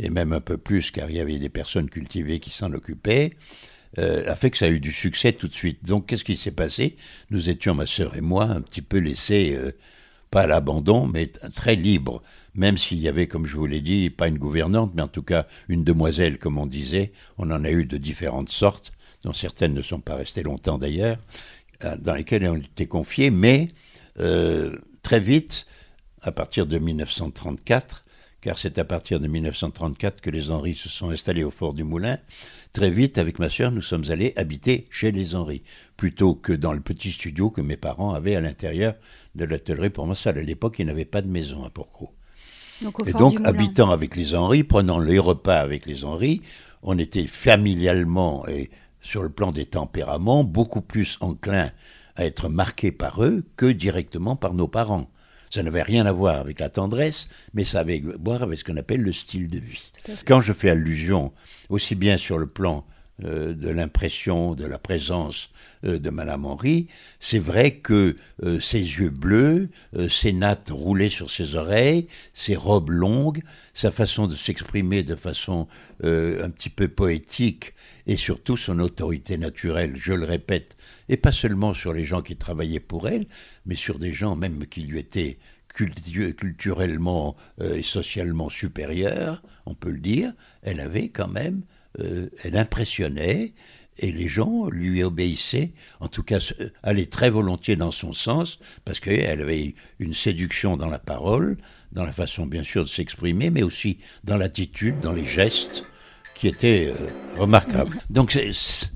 et 0.00 0.10
même 0.10 0.32
un 0.32 0.40
peu 0.40 0.56
plus 0.56 0.90
car 0.90 1.10
il 1.10 1.16
y 1.16 1.20
avait 1.20 1.38
des 1.38 1.50
personnes 1.50 1.90
cultivées 1.90 2.40
qui 2.40 2.50
s'en 2.50 2.72
occupaient, 2.72 3.34
euh, 3.98 4.28
a 4.28 4.34
fait 4.34 4.50
que 4.50 4.58
ça 4.58 4.64
a 4.64 4.70
eu 4.70 4.80
du 4.80 4.92
succès 4.92 5.32
tout 5.32 5.46
de 5.46 5.54
suite. 5.54 5.84
Donc 5.84 6.06
qu'est-ce 6.06 6.24
qui 6.24 6.36
s'est 6.36 6.50
passé? 6.50 6.96
Nous 7.30 7.48
étions, 7.48 7.74
ma 7.74 7.86
sœur 7.86 8.16
et 8.16 8.20
moi, 8.20 8.44
un 8.44 8.62
petit 8.62 8.82
peu 8.82 8.98
laissés, 8.98 9.54
euh, 9.56 9.72
pas 10.30 10.42
à 10.42 10.46
l'abandon, 10.48 11.06
mais 11.06 11.28
très 11.54 11.76
libres 11.76 12.22
même 12.54 12.78
s'il 12.78 12.98
y 13.00 13.08
avait, 13.08 13.26
comme 13.26 13.46
je 13.46 13.56
vous 13.56 13.66
l'ai 13.66 13.80
dit, 13.80 14.10
pas 14.10 14.28
une 14.28 14.38
gouvernante, 14.38 14.92
mais 14.94 15.02
en 15.02 15.08
tout 15.08 15.22
cas 15.22 15.46
une 15.68 15.84
demoiselle, 15.84 16.38
comme 16.38 16.58
on 16.58 16.66
disait. 16.66 17.12
On 17.38 17.50
en 17.50 17.64
a 17.64 17.70
eu 17.70 17.84
de 17.84 17.96
différentes 17.96 18.50
sortes, 18.50 18.92
dont 19.22 19.32
certaines 19.32 19.74
ne 19.74 19.82
sont 19.82 20.00
pas 20.00 20.14
restées 20.14 20.42
longtemps 20.42 20.78
d'ailleurs, 20.78 21.18
euh, 21.84 21.96
dans 21.98 22.14
lesquelles 22.14 22.46
on 22.46 22.56
était 22.56 22.86
confiés, 22.86 23.30
mais 23.30 23.70
euh, 24.20 24.76
très 25.02 25.20
vite, 25.20 25.66
à 26.22 26.32
partir 26.32 26.66
de 26.66 26.78
1934, 26.78 28.04
car 28.40 28.58
c'est 28.58 28.78
à 28.78 28.84
partir 28.84 29.20
de 29.20 29.26
1934 29.26 30.20
que 30.20 30.30
les 30.30 30.50
Henri 30.50 30.74
se 30.74 30.88
sont 30.88 31.10
installés 31.10 31.44
au 31.44 31.50
fort 31.50 31.74
du 31.74 31.82
Moulin. 31.82 32.18
Très 32.72 32.90
vite, 32.90 33.18
avec 33.18 33.38
ma 33.38 33.50
sœur, 33.50 33.72
nous 33.72 33.82
sommes 33.82 34.04
allés 34.10 34.32
habiter 34.36 34.86
chez 34.90 35.12
les 35.12 35.34
Henri, 35.34 35.62
plutôt 35.96 36.34
que 36.34 36.52
dans 36.52 36.72
le 36.72 36.80
petit 36.80 37.10
studio 37.10 37.50
que 37.50 37.62
mes 37.62 37.76
parents 37.76 38.12
avaient 38.12 38.36
à 38.36 38.40
l'intérieur 38.40 38.94
de 39.34 39.44
l'atelier 39.44 39.90
provençal. 39.90 40.38
À 40.38 40.42
l'époque, 40.42 40.76
il 40.78 40.86
n'y 40.86 40.90
avait 40.90 41.04
pas 41.04 41.22
de 41.22 41.28
maison 41.28 41.64
à 41.64 41.70
Porcro 41.70 42.14
et 43.06 43.12
donc, 43.12 43.38
habitant 43.44 43.90
avec 43.90 44.16
les 44.16 44.34
Henri, 44.34 44.64
prenant 44.64 44.98
les 44.98 45.18
repas 45.18 45.58
avec 45.58 45.86
les 45.86 46.04
Henri, 46.04 46.42
on 46.82 46.98
était 46.98 47.26
familialement 47.26 48.46
et 48.48 48.70
sur 49.00 49.22
le 49.22 49.28
plan 49.28 49.52
des 49.52 49.66
tempéraments 49.66 50.44
beaucoup 50.44 50.80
plus 50.80 51.18
enclin 51.20 51.70
à 52.16 52.24
être 52.24 52.48
marqué 52.48 52.92
par 52.92 53.22
eux 53.24 53.44
que 53.56 53.66
directement 53.66 54.36
par 54.36 54.54
nos 54.54 54.68
parents. 54.68 55.10
Ça 55.50 55.62
n'avait 55.62 55.82
rien 55.82 56.04
à 56.06 56.12
voir 56.12 56.40
avec 56.40 56.58
la 56.58 56.68
tendresse, 56.68 57.28
mais 57.52 57.64
ça 57.64 57.80
avait 57.80 58.02
à 58.02 58.16
voir 58.22 58.42
avec 58.42 58.58
ce 58.58 58.64
qu'on 58.64 58.76
appelle 58.76 59.02
le 59.02 59.12
style 59.12 59.48
de 59.48 59.58
vie. 59.58 59.92
Quand 60.26 60.40
je 60.40 60.52
fais 60.52 60.70
allusion, 60.70 61.32
aussi 61.68 61.94
bien 61.94 62.16
sur 62.16 62.38
le 62.38 62.46
plan 62.46 62.84
euh, 63.22 63.54
de 63.54 63.68
l'impression 63.68 64.56
de 64.56 64.66
la 64.66 64.76
présence 64.76 65.50
euh, 65.84 66.00
de 66.00 66.10
Madame 66.10 66.46
Henri, 66.46 66.88
c'est 67.20 67.38
vrai 67.38 67.76
que 67.76 68.16
euh, 68.42 68.58
ses 68.58 68.80
yeux 68.80 69.10
bleus, 69.10 69.68
ses 70.10 70.32
nattes 70.32 70.70
roulées 70.72 71.10
sur 71.10 71.30
ses 71.30 71.54
oreilles, 71.54 72.08
ses 72.32 72.56
robes 72.56 72.90
longues, 72.90 73.40
sa 73.72 73.92
façon 73.92 74.26
de 74.26 74.34
s'exprimer 74.34 75.04
de 75.04 75.14
façon 75.14 75.68
un 76.02 76.50
petit 76.50 76.70
peu 76.70 76.88
poétique 76.88 77.74
et 78.08 78.16
surtout 78.16 78.56
son 78.56 78.80
autorité 78.80 79.38
naturelle, 79.38 79.94
je 79.96 80.12
le 80.12 80.24
répète, 80.24 80.76
et 81.08 81.16
pas 81.16 81.32
seulement 81.32 81.72
sur 81.72 81.92
les 81.92 82.02
gens 82.02 82.20
qui 82.20 82.36
travaillaient 82.36 82.80
pour 82.80 83.08
elle, 83.08 83.26
mais 83.64 83.76
sur 83.76 84.00
des 84.00 84.12
gens 84.12 84.34
même 84.34 84.66
qui 84.66 84.80
lui 84.80 84.98
étaient 84.98 85.38
culturellement 85.68 87.36
et 87.60 87.82
socialement 87.82 88.48
supérieurs, 88.48 89.42
on 89.66 89.74
peut 89.74 89.90
le 89.90 90.00
dire, 90.00 90.32
elle 90.62 90.80
avait 90.80 91.08
quand 91.08 91.28
même 91.28 91.62
euh, 92.00 92.28
elle 92.42 92.56
impressionnait 92.56 93.54
et 93.98 94.10
les 94.10 94.28
gens 94.28 94.68
lui 94.68 95.02
obéissaient, 95.02 95.72
en 96.00 96.08
tout 96.08 96.22
cas 96.22 96.38
allaient 96.82 97.06
très 97.06 97.30
volontiers 97.30 97.76
dans 97.76 97.92
son 97.92 98.12
sens, 98.12 98.58
parce 98.84 98.98
qu'elle 98.98 99.40
avait 99.40 99.74
une 100.00 100.14
séduction 100.14 100.76
dans 100.76 100.88
la 100.88 100.98
parole, 100.98 101.56
dans 101.92 102.04
la 102.04 102.12
façon 102.12 102.46
bien 102.46 102.64
sûr 102.64 102.84
de 102.84 102.88
s'exprimer, 102.88 103.50
mais 103.50 103.62
aussi 103.62 103.98
dans 104.24 104.36
l'attitude, 104.36 104.98
dans 105.00 105.12
les 105.12 105.24
gestes, 105.24 105.84
qui 106.34 106.48
étaient 106.48 106.88
euh, 106.88 107.06
remarquables. 107.38 107.98
Donc 108.10 108.36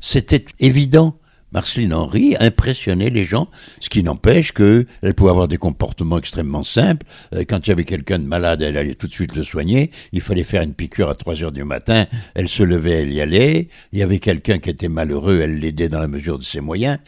c'était 0.00 0.44
évident 0.58 1.18
Marceline 1.52 1.94
Henry 1.94 2.36
impressionnait 2.40 3.10
les 3.10 3.24
gens, 3.24 3.48
ce 3.80 3.88
qui 3.88 4.02
n'empêche 4.02 4.52
qu'elle 4.52 5.14
pouvait 5.16 5.30
avoir 5.30 5.48
des 5.48 5.56
comportements 5.56 6.18
extrêmement 6.18 6.62
simples. 6.62 7.06
Euh, 7.34 7.44
quand 7.48 7.66
il 7.66 7.70
y 7.70 7.72
avait 7.72 7.84
quelqu'un 7.84 8.18
de 8.18 8.26
malade, 8.26 8.62
elle 8.62 8.76
allait 8.76 8.94
tout 8.94 9.06
de 9.06 9.12
suite 9.12 9.34
le 9.34 9.42
soigner. 9.42 9.90
Il 10.12 10.20
fallait 10.20 10.44
faire 10.44 10.62
une 10.62 10.74
piqûre 10.74 11.08
à 11.08 11.14
3 11.14 11.42
heures 11.42 11.52
du 11.52 11.64
matin, 11.64 12.06
elle 12.34 12.48
se 12.48 12.62
levait, 12.62 13.02
elle 13.02 13.12
y 13.12 13.20
allait. 13.20 13.68
Il 13.92 13.98
y 13.98 14.02
avait 14.02 14.18
quelqu'un 14.18 14.58
qui 14.58 14.70
était 14.70 14.88
malheureux, 14.88 15.40
elle 15.40 15.58
l'aidait 15.58 15.88
dans 15.88 16.00
la 16.00 16.08
mesure 16.08 16.38
de 16.38 16.44
ses 16.44 16.60
moyens. 16.60 16.98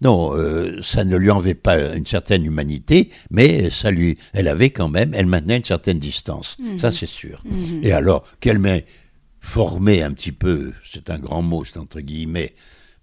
Non, 0.00 0.32
euh, 0.36 0.78
ça 0.82 1.04
ne 1.04 1.16
lui 1.16 1.30
enlevait 1.30 1.54
pas 1.54 1.94
une 1.94 2.06
certaine 2.06 2.44
humanité, 2.44 3.10
mais 3.30 3.68
ça 3.70 3.90
lui, 3.90 4.16
elle 4.32 4.46
avait 4.46 4.70
quand 4.70 4.88
même, 4.88 5.10
elle 5.12 5.26
maintenait 5.26 5.56
une 5.56 5.64
certaine 5.64 5.98
distance. 5.98 6.56
Mhm. 6.60 6.78
Ça, 6.78 6.92
c'est 6.92 7.06
sûr. 7.06 7.42
Mhm. 7.44 7.80
Et 7.82 7.92
alors, 7.92 8.24
qu'elle 8.38 8.60
m'ait 8.60 8.86
formé 9.40 10.02
un 10.02 10.12
petit 10.12 10.32
peu, 10.32 10.72
c'est 10.88 11.10
un 11.10 11.18
grand 11.18 11.42
mot, 11.42 11.64
c'est 11.64 11.78
entre 11.78 12.00
guillemets, 12.00 12.54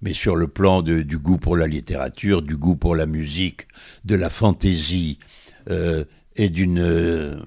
mais 0.01 0.13
sur 0.13 0.35
le 0.35 0.47
plan 0.47 0.81
du 0.81 1.17
goût 1.17 1.37
pour 1.37 1.57
la 1.57 1.67
littérature, 1.67 2.41
du 2.41 2.55
goût 2.55 2.75
pour 2.75 2.95
la 2.95 3.05
musique, 3.05 3.67
de 4.03 4.15
la 4.15 4.29
fantaisie 4.29 5.19
euh, 5.69 6.05
et 6.35 6.49
d'une 6.49 7.43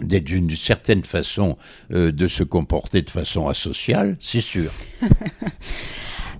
d'une 0.00 0.50
certaine 0.50 1.04
façon 1.04 1.56
euh, 1.92 2.10
de 2.10 2.26
se 2.26 2.42
comporter 2.42 3.02
de 3.02 3.10
façon 3.10 3.48
asociale, 3.48 4.16
c'est 4.20 4.40
sûr. 4.40 4.72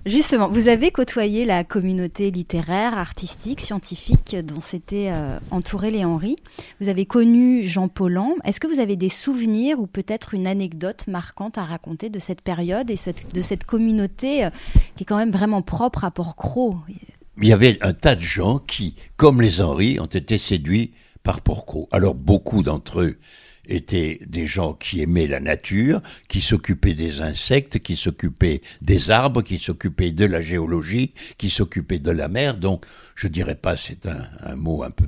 Justement, 0.05 0.49
vous 0.49 0.67
avez 0.67 0.91
côtoyé 0.91 1.45
la 1.45 1.63
communauté 1.63 2.29
littéraire, 2.29 2.97
artistique, 2.97 3.61
scientifique 3.61 4.35
dont 4.35 4.59
s'était 4.59 5.11
euh, 5.13 5.39
entouré 5.49 5.91
les 5.91 6.03
Henry. 6.03 6.35
Vous 6.81 6.89
avez 6.89 7.05
connu 7.05 7.63
Jean 7.63 7.87
Paulhan. 7.87 8.31
Est-ce 8.43 8.59
que 8.59 8.67
vous 8.67 8.81
avez 8.81 8.97
des 8.97 9.07
souvenirs 9.07 9.79
ou 9.79 9.87
peut-être 9.87 10.33
une 10.33 10.45
anecdote 10.45 11.07
marquante 11.07 11.57
à 11.57 11.63
raconter 11.63 12.09
de 12.09 12.19
cette 12.19 12.41
période 12.41 12.91
et 12.91 12.97
de 13.33 13.41
cette 13.41 13.63
communauté 13.63 14.43
euh, 14.43 14.49
qui 14.97 15.03
est 15.03 15.05
quand 15.05 15.17
même 15.17 15.31
vraiment 15.31 15.61
propre 15.61 16.03
à 16.03 16.11
Port-Cros 16.11 16.75
Il 17.41 17.47
y 17.47 17.53
avait 17.53 17.77
un 17.81 17.93
tas 17.93 18.15
de 18.15 18.21
gens 18.21 18.59
qui, 18.59 18.95
comme 19.15 19.41
les 19.41 19.61
Henry, 19.61 20.01
ont 20.01 20.05
été 20.05 20.37
séduits 20.37 20.91
par 21.23 21.39
Port-Cros. 21.39 21.87
Alors 21.93 22.13
beaucoup 22.13 22.61
d'entre 22.61 22.99
eux 22.99 23.17
étaient 23.67 24.19
des 24.25 24.45
gens 24.45 24.73
qui 24.73 25.01
aimaient 25.01 25.27
la 25.27 25.39
nature, 25.39 26.01
qui 26.27 26.41
s'occupaient 26.41 26.93
des 26.93 27.21
insectes, 27.21 27.79
qui 27.79 27.95
s'occupaient 27.95 28.61
des 28.81 29.09
arbres, 29.09 29.41
qui 29.41 29.59
s'occupaient 29.59 30.11
de 30.11 30.25
la 30.25 30.41
géologie, 30.41 31.13
qui 31.37 31.49
s'occupaient 31.49 31.99
de 31.99 32.11
la 32.11 32.27
mer. 32.27 32.57
Donc, 32.57 32.85
je 33.15 33.27
dirais 33.27 33.55
pas, 33.55 33.77
c'est 33.77 34.05
un, 34.05 34.55
mot 34.55 34.83
un 34.83 34.91
peu 34.91 35.07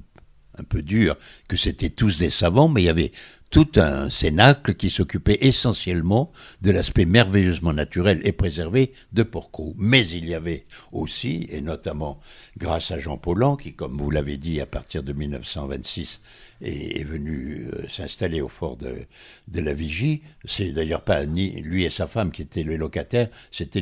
un 0.58 0.64
peu 0.64 0.82
dur, 0.82 1.18
que 1.50 1.58
c'était 1.58 1.90
tous 1.90 2.18
des 2.18 2.30
savants, 2.30 2.70
mais 2.70 2.82
il 2.82 2.86
y 2.86 2.90
avait 2.90 3.12
tout 3.52 3.68
un 3.76 4.10
cénacle 4.10 4.76
qui 4.76 4.90
s'occupait 4.90 5.38
essentiellement 5.42 6.32
de 6.62 6.72
l'aspect 6.72 7.06
merveilleusement 7.06 7.74
naturel 7.74 8.20
et 8.24 8.32
préservé 8.32 8.92
de 9.14 9.24
Porco. 9.24 9.74
Mais 9.78 10.06
il 10.08 10.28
y 10.28 10.34
avait 10.34 10.66
aussi, 10.92 11.48
et 11.50 11.62
notamment 11.62 12.20
grâce 12.58 12.92
à 12.92 13.00
Jean 13.00 13.18
Paulhan, 13.18 13.56
qui, 13.56 13.74
comme 13.74 13.98
vous 13.98 14.12
l'avez 14.12 14.38
dit, 14.38 14.60
à 14.62 14.66
partir 14.66 15.04
de 15.04 15.14
1926, 15.14 16.22
est, 16.62 17.04
venu 17.04 17.68
euh, 17.74 17.88
s'installer 17.88 18.42
au 18.42 18.48
fort 18.48 18.78
de, 18.78 19.06
la 19.54 19.74
Vigie. 19.74 20.22
C'est 20.46 20.72
d'ailleurs 20.72 21.04
pas 21.04 21.24
lui 21.24 21.84
et 21.84 21.90
sa 21.90 22.08
femme 22.08 22.32
qui 22.32 22.42
étaient 22.42 22.64
les 22.64 22.78
locataires, 22.78 23.30
c'était 23.52 23.82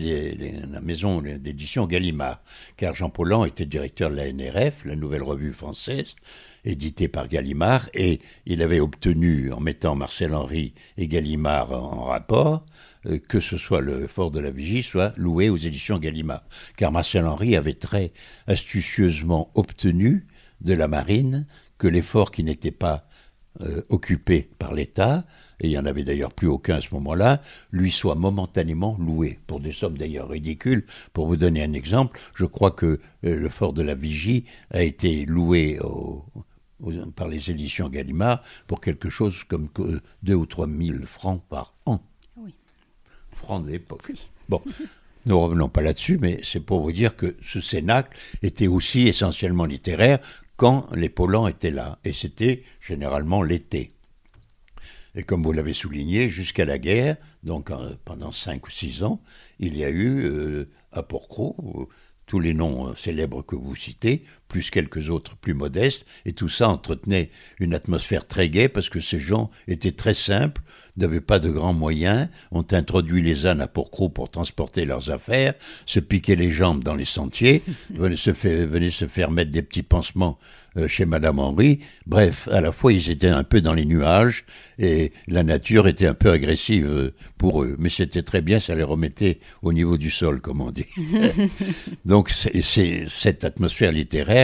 la 0.69 0.81
maison 0.81 1.21
d'édition 1.21 1.85
Gallimard, 1.85 2.41
car 2.77 2.95
Jean 2.95 3.09
Paulhan 3.09 3.45
était 3.45 3.65
directeur 3.65 4.09
de 4.09 4.15
la 4.15 4.31
NRF, 4.31 4.85
la 4.85 4.95
nouvelle 4.95 5.23
revue 5.23 5.53
française, 5.53 6.15
édité 6.65 7.07
par 7.07 7.27
Gallimard, 7.27 7.89
et 7.93 8.19
il 8.45 8.63
avait 8.63 8.79
obtenu, 8.79 9.51
en 9.51 9.59
mettant 9.59 9.95
Marcel 9.95 10.33
Henry 10.33 10.73
et 10.97 11.07
Gallimard 11.07 11.71
en 11.71 12.05
rapport, 12.05 12.65
euh, 13.05 13.19
que 13.19 13.39
ce 13.39 13.57
soit 13.57 13.81
le 13.81 14.07
fort 14.07 14.31
de 14.31 14.39
la 14.39 14.51
Vigie 14.51 14.83
soit 14.83 15.13
loué 15.17 15.49
aux 15.49 15.57
éditions 15.57 15.99
Gallimard. 15.99 16.43
Car 16.77 16.91
Marcel 16.91 17.25
Henry 17.25 17.55
avait 17.55 17.73
très 17.73 18.11
astucieusement 18.47 19.51
obtenu 19.55 20.27
de 20.61 20.73
la 20.73 20.87
marine 20.87 21.45
que 21.83 21.87
les 21.89 22.01
forts 22.01 22.31
qui 22.31 22.45
n'étaient 22.45 22.71
pas 22.71 23.09
euh, 23.59 23.81
occupé 23.89 24.49
par 24.57 24.73
l'État, 24.73 25.25
et 25.59 25.67
il 25.67 25.71
n'y 25.71 25.77
en 25.77 25.85
avait 25.85 26.05
d'ailleurs 26.05 26.31
plus 26.31 26.47
aucun 26.47 26.75
à 26.75 26.81
ce 26.81 26.93
moment-là, 26.93 27.41
lui 27.71 27.91
soit 27.91 28.15
momentanément 28.15 28.95
loué, 28.97 29.37
pour 29.47 29.59
des 29.59 29.73
sommes 29.73 29.97
d'ailleurs 29.97 30.29
ridicules. 30.29 30.85
Pour 31.11 31.27
vous 31.27 31.35
donner 31.35 31.61
un 31.61 31.73
exemple, 31.73 32.21
je 32.35 32.45
crois 32.45 32.71
que 32.71 32.85
euh, 33.25 33.35
le 33.35 33.49
fort 33.49 33.73
de 33.73 33.81
la 33.81 33.95
Vigie 33.95 34.45
a 34.71 34.81
été 34.81 35.25
loué 35.25 35.77
au, 35.81 36.23
par 37.17 37.27
les 37.27 37.51
éditions 37.51 37.89
Gallimard 37.89 38.41
pour 38.65 38.79
quelque 38.79 39.09
chose 39.09 39.43
comme 39.43 39.67
2 40.23 40.33
ou 40.33 40.45
3 40.45 40.67
000 40.67 40.99
francs 41.05 41.43
par 41.49 41.75
an. 41.85 42.01
Oui. 42.37 42.55
Francs 43.33 43.65
de 43.65 43.71
l'époque. 43.71 44.09
Bon. 44.47 44.61
Nous 45.25 45.39
revenons 45.39 45.69
pas 45.69 45.81
là-dessus, 45.81 46.17
mais 46.17 46.41
c'est 46.43 46.59
pour 46.59 46.81
vous 46.81 46.91
dire 46.91 47.15
que 47.15 47.37
ce 47.41 47.61
cénacle 47.61 48.17
était 48.41 48.67
aussi 48.67 49.07
essentiellement 49.07 49.65
littéraire 49.65 50.19
quand 50.63 50.87
les 50.95 51.09
polans 51.09 51.47
étaient 51.47 51.71
là, 51.71 51.99
et 52.05 52.13
c'était 52.13 52.63
généralement 52.79 53.43
l'été. 53.43 53.89
Et 55.13 55.23
comme 55.23 55.43
vous 55.43 55.51
l'avez 55.51 55.73
souligné, 55.73 56.29
jusqu'à 56.29 56.63
la 56.63 56.77
guerre, 56.77 57.17
donc 57.43 57.69
pendant 58.05 58.31
cinq 58.31 58.65
ou 58.67 58.71
six 58.71 59.03
ans, 59.03 59.21
il 59.59 59.75
y 59.75 59.83
a 59.83 59.89
eu 59.89 60.23
euh, 60.23 60.69
à 60.93 61.03
Porcro 61.03 61.89
tous 62.27 62.39
les 62.39 62.53
noms 62.53 62.87
euh, 62.87 62.95
célèbres 62.95 63.41
que 63.41 63.57
vous 63.57 63.75
citez, 63.75 64.23
plus 64.53 64.69
quelques 64.69 65.09
autres 65.09 65.35
plus 65.35 65.55
modestes, 65.55 66.05
et 66.27 66.33
tout 66.33 66.47
ça 66.47 66.69
entretenait 66.69 67.31
une 67.59 67.73
atmosphère 67.73 68.27
très 68.27 68.49
gaie 68.49 68.69
parce 68.69 68.87
que 68.87 68.99
ces 68.99 69.19
gens 69.19 69.49
étaient 69.67 69.93
très 69.93 70.13
simples, 70.13 70.61
n'avaient 70.95 71.21
pas 71.21 71.39
de 71.39 71.49
grands 71.49 71.73
moyens, 71.73 72.27
ont 72.51 72.65
introduit 72.69 73.23
les 73.23 73.47
ânes 73.47 73.61
à 73.61 73.67
Pourcroux 73.67 74.09
pour 74.09 74.29
transporter 74.29 74.85
leurs 74.85 75.09
affaires, 75.09 75.55
se 75.87 75.99
piquaient 75.99 76.35
les 76.35 76.51
jambes 76.51 76.83
dans 76.83 76.93
les 76.93 77.03
sentiers, 77.05 77.63
venaient 77.89 78.15
se, 78.15 78.31
se 78.35 79.07
faire 79.07 79.31
mettre 79.31 79.49
des 79.49 79.63
petits 79.63 79.81
pansements 79.81 80.37
euh, 80.77 80.87
chez 80.87 81.05
Madame 81.05 81.39
Henri. 81.39 81.79
Bref, 82.05 82.47
à 82.51 82.61
la 82.61 82.71
fois 82.71 82.93
ils 82.93 83.09
étaient 83.09 83.27
un 83.27 83.43
peu 83.43 83.59
dans 83.61 83.73
les 83.73 83.85
nuages 83.85 84.45
et 84.77 85.13
la 85.27 85.43
nature 85.43 85.87
était 85.87 86.07
un 86.07 86.13
peu 86.13 86.31
agressive 86.31 86.87
euh, 86.87 87.13
pour 87.37 87.63
eux. 87.63 87.75
Mais 87.79 87.89
c'était 87.89 88.23
très 88.23 88.41
bien, 88.41 88.59
ça 88.59 88.75
les 88.75 88.83
remettait 88.83 89.39
au 89.63 89.73
niveau 89.73 89.97
du 89.97 90.11
sol, 90.11 90.41
comme 90.41 90.61
on 90.61 90.71
dit. 90.71 90.85
Donc 92.05 92.29
c'est 92.31 93.05
cette 93.07 93.43
atmosphère 93.43 93.91
littéraire 93.91 94.42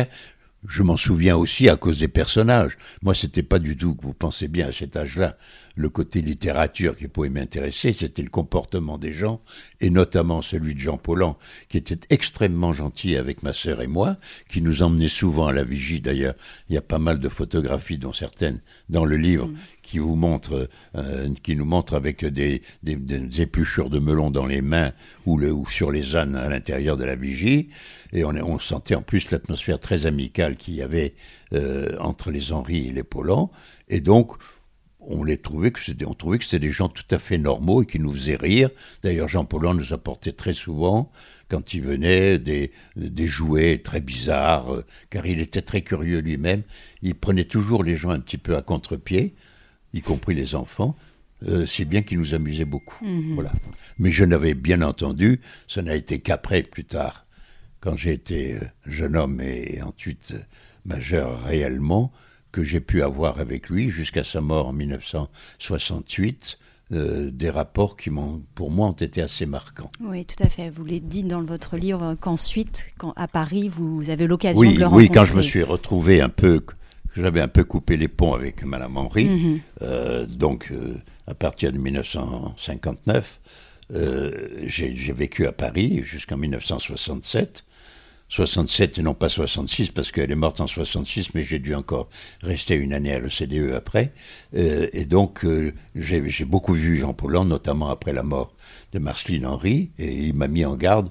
je 0.67 0.83
m'en 0.83 0.97
souviens 0.97 1.37
aussi 1.37 1.69
à 1.69 1.77
cause 1.77 1.99
des 1.99 2.07
personnages. 2.07 2.77
Moi, 3.01 3.15
c'était 3.15 3.43
pas 3.43 3.59
du 3.59 3.77
tout 3.77 3.95
que 3.95 4.03
vous 4.03 4.13
pensez 4.13 4.47
bien 4.47 4.67
à 4.67 4.71
cet 4.71 4.95
âge-là 4.97 5.37
le 5.79 5.89
côté 5.89 6.21
littérature 6.21 6.97
qui 6.97 7.07
pouvait 7.07 7.29
m'intéresser, 7.29 7.93
c'était 7.93 8.21
le 8.21 8.29
comportement 8.29 8.97
des 8.97 9.13
gens, 9.13 9.39
et 9.79 9.89
notamment 9.89 10.41
celui 10.41 10.73
de 10.73 10.79
Jean 10.81 10.97
Paulhan, 10.97 11.37
qui 11.69 11.77
était 11.77 11.99
extrêmement 12.09 12.73
gentil 12.73 13.15
avec 13.15 13.43
ma 13.43 13.53
sœur 13.53 13.81
et 13.81 13.87
moi, 13.87 14.17
qui 14.49 14.61
nous 14.61 14.83
emmenait 14.83 15.07
souvent 15.07 15.47
à 15.47 15.53
la 15.53 15.63
vigie. 15.63 16.01
D'ailleurs, 16.01 16.35
il 16.67 16.75
y 16.75 16.77
a 16.77 16.81
pas 16.81 16.99
mal 16.99 17.19
de 17.19 17.29
photographies, 17.29 17.97
dont 17.97 18.11
certaines 18.11 18.59
dans 18.89 19.05
le 19.05 19.15
livre, 19.15 19.47
mm. 19.47 19.55
qui 19.81 19.99
vous 19.99 20.15
montrent, 20.15 20.67
euh, 20.97 21.29
qui 21.43 21.55
nous 21.55 21.63
montrent 21.63 21.93
avec 21.93 22.25
des, 22.25 22.61
des, 22.83 23.41
épluchures 23.41 23.89
de 23.89 23.99
melon 23.99 24.31
dans 24.31 24.45
les 24.45 24.61
mains 24.61 24.91
ou, 25.25 25.37
le, 25.37 25.53
ou 25.53 25.65
sur 25.65 25.91
les 25.91 26.17
ânes 26.17 26.35
à 26.35 26.49
l'intérieur 26.49 26.97
de 26.97 27.05
la 27.05 27.15
vigie. 27.15 27.69
Et 28.11 28.25
on, 28.25 28.31
on 28.31 28.59
sentait 28.59 28.95
en 28.95 29.01
plus 29.01 29.31
l'atmosphère 29.31 29.79
très 29.79 30.05
amicale 30.05 30.57
qu'il 30.57 30.75
y 30.75 30.81
avait 30.81 31.13
euh, 31.53 31.95
entre 31.99 32.31
les 32.31 32.51
Henri 32.51 32.89
et 32.89 32.91
les 32.91 33.03
Paulhan. 33.03 33.49
Et 33.87 34.01
donc, 34.01 34.33
on 34.99 35.23
les 35.23 35.37
trouvait 35.37 35.71
que 35.71 35.79
c'était, 35.79 36.05
on 36.05 36.13
trouvait 36.13 36.37
que 36.37 36.43
c'était 36.43 36.59
des 36.59 36.71
gens 36.71 36.89
tout 36.89 37.03
à 37.11 37.19
fait 37.19 37.37
normaux 37.37 37.83
et 37.83 37.85
qui 37.85 37.99
nous 37.99 38.13
faisaient 38.13 38.35
rire. 38.35 38.69
D'ailleurs, 39.03 39.27
Jean 39.27 39.45
Paulhan 39.45 39.73
nous 39.73 39.93
apportait 39.93 40.33
très 40.33 40.53
souvent, 40.53 41.11
quand 41.47 41.73
il 41.73 41.81
venait, 41.81 42.37
des, 42.37 42.71
des 42.95 43.27
jouets 43.27 43.79
très 43.79 44.01
bizarres, 44.01 44.73
euh, 44.73 44.85
car 45.09 45.25
il 45.25 45.39
était 45.39 45.61
très 45.61 45.81
curieux 45.81 46.19
lui-même. 46.19 46.63
Il 47.01 47.15
prenait 47.15 47.45
toujours 47.45 47.83
les 47.83 47.97
gens 47.97 48.09
un 48.09 48.19
petit 48.19 48.37
peu 48.37 48.55
à 48.55 48.61
contre-pied, 48.61 49.35
y 49.93 50.01
compris 50.01 50.35
les 50.35 50.55
enfants. 50.55 50.95
Euh, 51.47 51.65
si 51.65 51.85
bien 51.85 52.01
qu'il 52.01 52.19
nous 52.19 52.33
amusait 52.33 52.65
beaucoup. 52.65 53.05
Mhm. 53.05 53.35
Voilà. 53.35 53.53
Mais 53.97 54.11
je 54.11 54.25
n'avais 54.25 54.53
bien 54.53 54.81
entendu, 54.81 55.39
ça 55.69 55.81
n'a 55.81 55.95
été 55.95 56.19
qu'après, 56.19 56.63
plus 56.63 56.83
tard, 56.83 57.25
quand 57.79 57.95
j'ai 57.95 58.11
été 58.11 58.55
euh, 58.55 58.59
jeune 58.85 59.15
homme 59.15 59.39
et 59.39 59.81
ensuite 59.81 60.33
majeur 60.83 61.43
réellement, 61.43 62.11
que 62.51 62.63
j'ai 62.63 62.79
pu 62.79 63.01
avoir 63.01 63.39
avec 63.39 63.69
lui 63.69 63.89
jusqu'à 63.89 64.23
sa 64.23 64.41
mort 64.41 64.67
en 64.67 64.73
1968. 64.73 66.57
Euh, 66.91 67.29
des 67.29 67.51
rapports 67.51 67.95
qui, 67.95 68.09
pour 68.55 68.71
moi, 68.71 68.87
ont 68.87 68.93
été 68.93 69.21
assez 69.21 69.45
marquants. 69.45 69.91
Oui, 70.01 70.25
tout 70.25 70.43
à 70.43 70.49
fait. 70.49 70.71
Vous 70.71 70.83
l'avez 70.83 70.99
dit 70.99 71.23
dans 71.23 71.43
votre 71.43 71.77
livre 71.77 72.15
qu'ensuite, 72.19 72.87
quand, 72.97 73.13
à 73.15 73.27
Paris, 73.27 73.67
vous 73.67 74.09
avez 74.09 74.25
l'occasion 74.25 74.61
de 74.61 74.75
le 74.75 74.85
rencontrer. 74.85 75.03
Oui, 75.03 75.11
quand 75.13 75.27
je 75.27 75.35
me 75.35 75.43
suis 75.43 75.61
retrouvé 75.61 76.19
un 76.19 76.29
peu, 76.29 76.65
j'avais 77.15 77.41
un 77.41 77.47
peu 77.47 77.63
coupé 77.63 77.95
les 77.95 78.07
ponts 78.07 78.33
avec 78.33 78.63
Madame 78.63 78.97
Henry, 78.97 79.25
mhm. 79.25 79.59
euh, 79.83 80.25
donc 80.25 80.71
euh, 80.71 80.95
à 81.27 81.35
partir 81.35 81.71
de 81.71 81.77
1959, 81.77 83.39
j'ai 84.65 85.13
vécu 85.13 85.45
à 85.45 85.51
Paris 85.51 86.01
jusqu'en 86.03 86.37
1967. 86.37 87.65
67 88.29 88.99
et 88.99 89.01
non 89.01 89.13
pas 89.13 89.27
66 89.27 89.91
parce 89.91 90.11
qu'elle 90.11 90.31
est 90.31 90.35
morte 90.35 90.61
en 90.61 90.67
66, 90.67 91.33
mais 91.33 91.43
j'ai 91.43 91.59
dû 91.59 91.75
encore 91.75 92.09
rester 92.41 92.75
une 92.75 92.93
année 92.93 93.11
à 93.11 93.19
l'OCDE 93.19 93.73
après. 93.75 94.13
Euh, 94.55 94.87
et 94.93 95.05
donc 95.05 95.43
euh, 95.43 95.73
j'ai 95.95 96.45
beaucoup 96.45 96.73
vu 96.73 96.99
Jean 96.99 97.13
Paulhan, 97.13 97.45
notamment 97.45 97.89
après 97.89 98.13
la 98.13 98.23
mort 98.23 98.53
de 98.93 98.99
Marceline 98.99 99.45
Henry, 99.45 99.91
et 99.97 100.13
il 100.13 100.33
m'a 100.35 100.47
mis 100.47 100.63
en 100.63 100.75
garde 100.75 101.09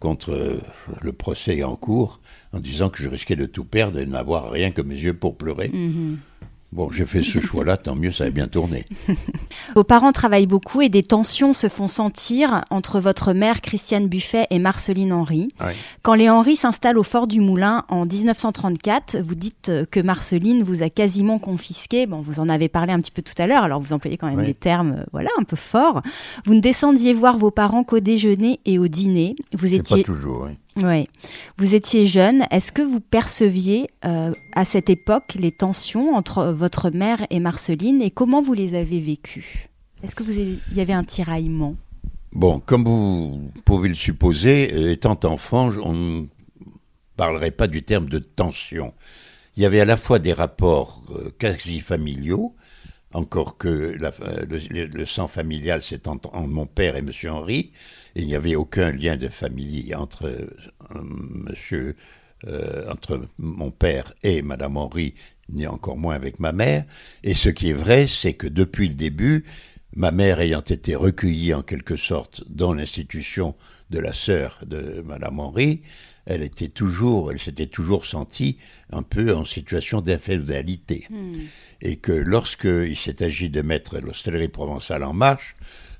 contre 0.00 0.32
euh, 0.32 0.60
le 1.00 1.12
procès 1.12 1.62
en 1.62 1.76
cours 1.76 2.20
en 2.52 2.60
disant 2.60 2.88
que 2.88 3.02
je 3.02 3.08
risquais 3.08 3.36
de 3.36 3.46
tout 3.46 3.64
perdre 3.64 3.98
et 3.98 4.06
de 4.06 4.10
n'avoir 4.10 4.50
rien 4.50 4.70
que 4.70 4.82
mes 4.82 4.96
yeux 4.96 5.14
pour 5.14 5.36
pleurer. 5.36 5.68
Mm-hmm. 5.68 6.16
Bon, 6.74 6.90
j'ai 6.90 7.06
fait 7.06 7.22
ce 7.22 7.38
choix-là, 7.38 7.76
tant 7.76 7.94
mieux, 7.94 8.10
ça 8.10 8.24
a 8.24 8.30
bien 8.30 8.48
tourné. 8.48 8.84
Vos 9.76 9.84
parents 9.84 10.10
travaillent 10.10 10.48
beaucoup 10.48 10.82
et 10.82 10.88
des 10.88 11.04
tensions 11.04 11.52
se 11.52 11.68
font 11.68 11.86
sentir 11.86 12.64
entre 12.68 12.98
votre 12.98 13.32
mère 13.32 13.60
Christiane 13.60 14.08
Buffet 14.08 14.48
et 14.50 14.58
Marceline 14.58 15.12
Henry. 15.12 15.50
Quand 16.02 16.14
les 16.14 16.28
Henry 16.28 16.56
s'installent 16.56 16.98
au 16.98 17.04
Fort 17.04 17.28
du 17.28 17.40
Moulin 17.40 17.84
en 17.88 18.06
1934, 18.06 19.18
vous 19.18 19.36
dites 19.36 19.70
que 19.92 20.00
Marceline 20.00 20.64
vous 20.64 20.82
a 20.82 20.90
quasiment 20.90 21.38
confisqué. 21.38 22.06
Bon, 22.06 22.20
vous 22.20 22.40
en 22.40 22.48
avez 22.48 22.68
parlé 22.68 22.92
un 22.92 22.98
petit 22.98 23.12
peu 23.12 23.22
tout 23.22 23.40
à 23.40 23.46
l'heure, 23.46 23.62
alors 23.62 23.80
vous 23.80 23.92
employez 23.92 24.16
quand 24.16 24.34
même 24.34 24.44
des 24.44 24.52
termes, 24.52 24.96
euh, 24.98 25.04
voilà, 25.12 25.30
un 25.38 25.44
peu 25.44 25.54
forts. 25.54 26.02
Vous 26.44 26.56
ne 26.56 26.60
descendiez 26.60 27.12
voir 27.12 27.38
vos 27.38 27.52
parents 27.52 27.84
qu'au 27.84 28.00
déjeuner 28.00 28.58
et 28.64 28.80
au 28.80 28.88
dîner. 28.88 29.36
Vous 29.52 29.74
étiez 29.74 30.02
pas 30.02 30.02
toujours, 30.02 30.46
oui. 30.48 30.56
Oui. 30.82 31.08
Vous 31.56 31.74
étiez 31.74 32.06
jeune. 32.06 32.44
Est-ce 32.50 32.72
que 32.72 32.82
vous 32.82 33.00
perceviez 33.00 33.88
euh, 34.04 34.32
à 34.54 34.64
cette 34.64 34.90
époque 34.90 35.34
les 35.34 35.52
tensions 35.52 36.08
entre 36.14 36.46
votre 36.46 36.90
mère 36.90 37.26
et 37.30 37.40
Marceline 37.40 38.02
et 38.02 38.10
comment 38.10 38.42
vous 38.42 38.54
les 38.54 38.74
avez 38.74 39.00
vécues? 39.00 39.68
Est-ce 40.02 40.14
que 40.14 40.22
vous 40.22 40.38
y 40.38 40.80
avait 40.80 40.92
un 40.92 41.04
tiraillement? 41.04 41.76
Bon, 42.32 42.58
comme 42.58 42.84
vous 42.84 43.50
pouvez 43.64 43.88
le 43.88 43.94
supposer, 43.94 44.72
euh, 44.74 44.90
étant 44.90 45.18
enfant, 45.22 45.70
on 45.82 45.92
ne 45.92 46.24
parlerait 47.16 47.52
pas 47.52 47.68
du 47.68 47.84
terme 47.84 48.08
de 48.08 48.18
tension. 48.18 48.92
Il 49.56 49.62
y 49.62 49.66
avait 49.66 49.80
à 49.80 49.84
la 49.84 49.96
fois 49.96 50.18
des 50.18 50.32
rapports 50.32 51.02
euh, 51.10 51.30
quasi 51.38 51.80
familiaux, 51.80 52.54
encore 53.12 53.56
que 53.56 53.96
le, 53.96 55.06
sang 55.06 55.28
familial 55.28 55.80
c'est 55.80 56.08
entre 56.08 56.36
mon 56.36 56.66
père 56.66 56.96
et 56.96 56.98
M. 56.98 57.10
Henri, 57.30 57.70
il 58.14 58.26
n'y 58.26 58.34
avait 58.34 58.54
aucun 58.54 58.90
lien 58.90 59.16
de 59.16 59.28
famille 59.28 59.94
entre 59.94 60.26
euh, 60.26 60.46
monsieur, 61.02 61.96
euh, 62.46 62.90
entre 62.90 63.28
mon 63.38 63.70
père 63.70 64.14
et 64.22 64.42
Madame 64.42 64.76
Henri, 64.76 65.14
ni 65.48 65.66
encore 65.66 65.96
moins 65.96 66.14
avec 66.14 66.40
ma 66.40 66.52
mère. 66.52 66.84
Et 67.22 67.34
ce 67.34 67.48
qui 67.48 67.70
est 67.70 67.74
vrai, 67.74 68.06
c'est 68.06 68.34
que 68.34 68.46
depuis 68.46 68.88
le 68.88 68.94
début, 68.94 69.44
ma 69.96 70.10
mère 70.10 70.40
ayant 70.40 70.60
été 70.60 70.94
recueillie 70.94 71.54
en 71.54 71.62
quelque 71.62 71.96
sorte 71.96 72.44
dans 72.48 72.72
l'institution 72.72 73.54
de 73.90 73.98
la 73.98 74.12
sœur 74.12 74.60
de 74.66 75.02
Madame 75.04 75.40
Henri, 75.40 75.82
elle 76.26 76.42
était 76.42 76.68
toujours, 76.68 77.32
elle 77.32 77.38
s'était 77.38 77.66
toujours 77.66 78.06
sentie 78.06 78.56
un 78.90 79.02
peu 79.02 79.34
en 79.34 79.44
situation 79.44 80.00
d'inféodalité. 80.00 81.06
Hmm. 81.10 81.34
Et 81.82 81.96
que 81.96 82.12
lorsqu'il 82.12 82.96
s'est 82.96 83.22
agi 83.22 83.50
de 83.50 83.60
mettre 83.60 83.98
l'hostellerie 83.98 84.48
provençale 84.48 85.04
en 85.04 85.12
marche, 85.12 85.54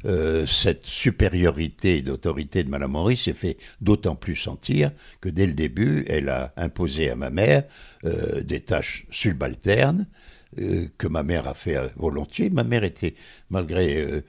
euh, 0.06 0.44
cette 0.46 0.86
supériorité 0.86 2.02
d'autorité 2.02 2.62
de 2.62 2.68
Madame 2.68 2.96
Henri 2.96 3.16
s'est 3.16 3.32
fait 3.32 3.56
d'autant 3.80 4.14
plus 4.14 4.36
sentir 4.36 4.90
que 5.20 5.28
dès 5.28 5.46
le 5.46 5.54
début, 5.54 6.04
elle 6.08 6.28
a 6.28 6.52
imposé 6.56 7.08
à 7.08 7.16
ma 7.16 7.30
mère 7.30 7.64
euh, 8.04 8.42
des 8.42 8.60
tâches 8.60 9.06
subalternes 9.10 10.06
euh, 10.60 10.88
que 10.98 11.06
ma 11.06 11.22
mère 11.22 11.48
a 11.48 11.54
fait 11.54 11.78
volontiers. 11.96 12.50
Ma 12.50 12.64
mère 12.64 12.84
était, 12.84 13.14
malgré 13.50 14.22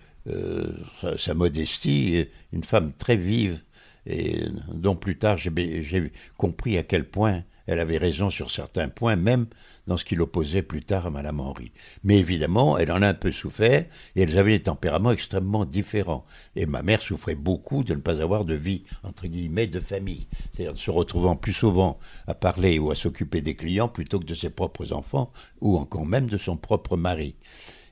sa, 1.17 1.33
modestie, 1.35 2.25
une 2.51 2.63
femme 2.63 2.91
très 2.93 3.17
vive 3.17 3.59
et 4.07 4.45
dont 4.73 4.95
plus 4.95 5.17
tard 5.17 5.37
j'ai 5.37 6.11
compris 6.37 6.77
à 6.77 6.83
quel 6.83 7.03
point 7.03 7.43
elle 7.67 7.79
avait 7.79 7.97
raison 7.97 8.29
sur 8.29 8.51
certains 8.51 8.89
points, 8.89 9.15
même 9.15 9.47
dans 9.87 9.97
ce 9.97 10.05
qui 10.05 10.15
l'opposait 10.15 10.61
plus 10.61 10.83
tard 10.83 11.05
à 11.05 11.09
Madame 11.09 11.39
Henri. 11.39 11.71
Mais 12.03 12.17
évidemment, 12.17 12.77
elle 12.77 12.91
en 12.91 13.01
a 13.01 13.09
un 13.09 13.13
peu 13.13 13.31
souffert, 13.31 13.85
et 14.15 14.21
elles 14.21 14.37
avaient 14.37 14.57
des 14.57 14.63
tempéraments 14.63 15.11
extrêmement 15.11 15.65
différents. 15.65 16.25
Et 16.55 16.65
ma 16.65 16.83
mère 16.83 17.01
souffrait 17.01 17.35
beaucoup 17.35 17.83
de 17.83 17.93
ne 17.93 17.99
pas 17.99 18.21
avoir 18.21 18.45
de 18.45 18.53
vie, 18.53 18.83
entre 19.03 19.27
guillemets, 19.27 19.67
de 19.67 19.79
famille. 19.79 20.27
C'est-à-dire 20.51 20.73
de 20.73 20.79
se 20.79 20.91
retrouvant 20.91 21.35
plus 21.35 21.53
souvent 21.53 21.97
à 22.27 22.33
parler 22.33 22.79
ou 22.79 22.91
à 22.91 22.95
s'occuper 22.95 23.41
des 23.41 23.55
clients 23.55 23.87
plutôt 23.87 24.19
que 24.19 24.25
de 24.25 24.35
ses 24.35 24.49
propres 24.49 24.93
enfants, 24.93 25.31
ou 25.61 25.77
encore 25.77 26.05
même 26.05 26.27
de 26.27 26.37
son 26.37 26.57
propre 26.57 26.97
mari. 26.97 27.35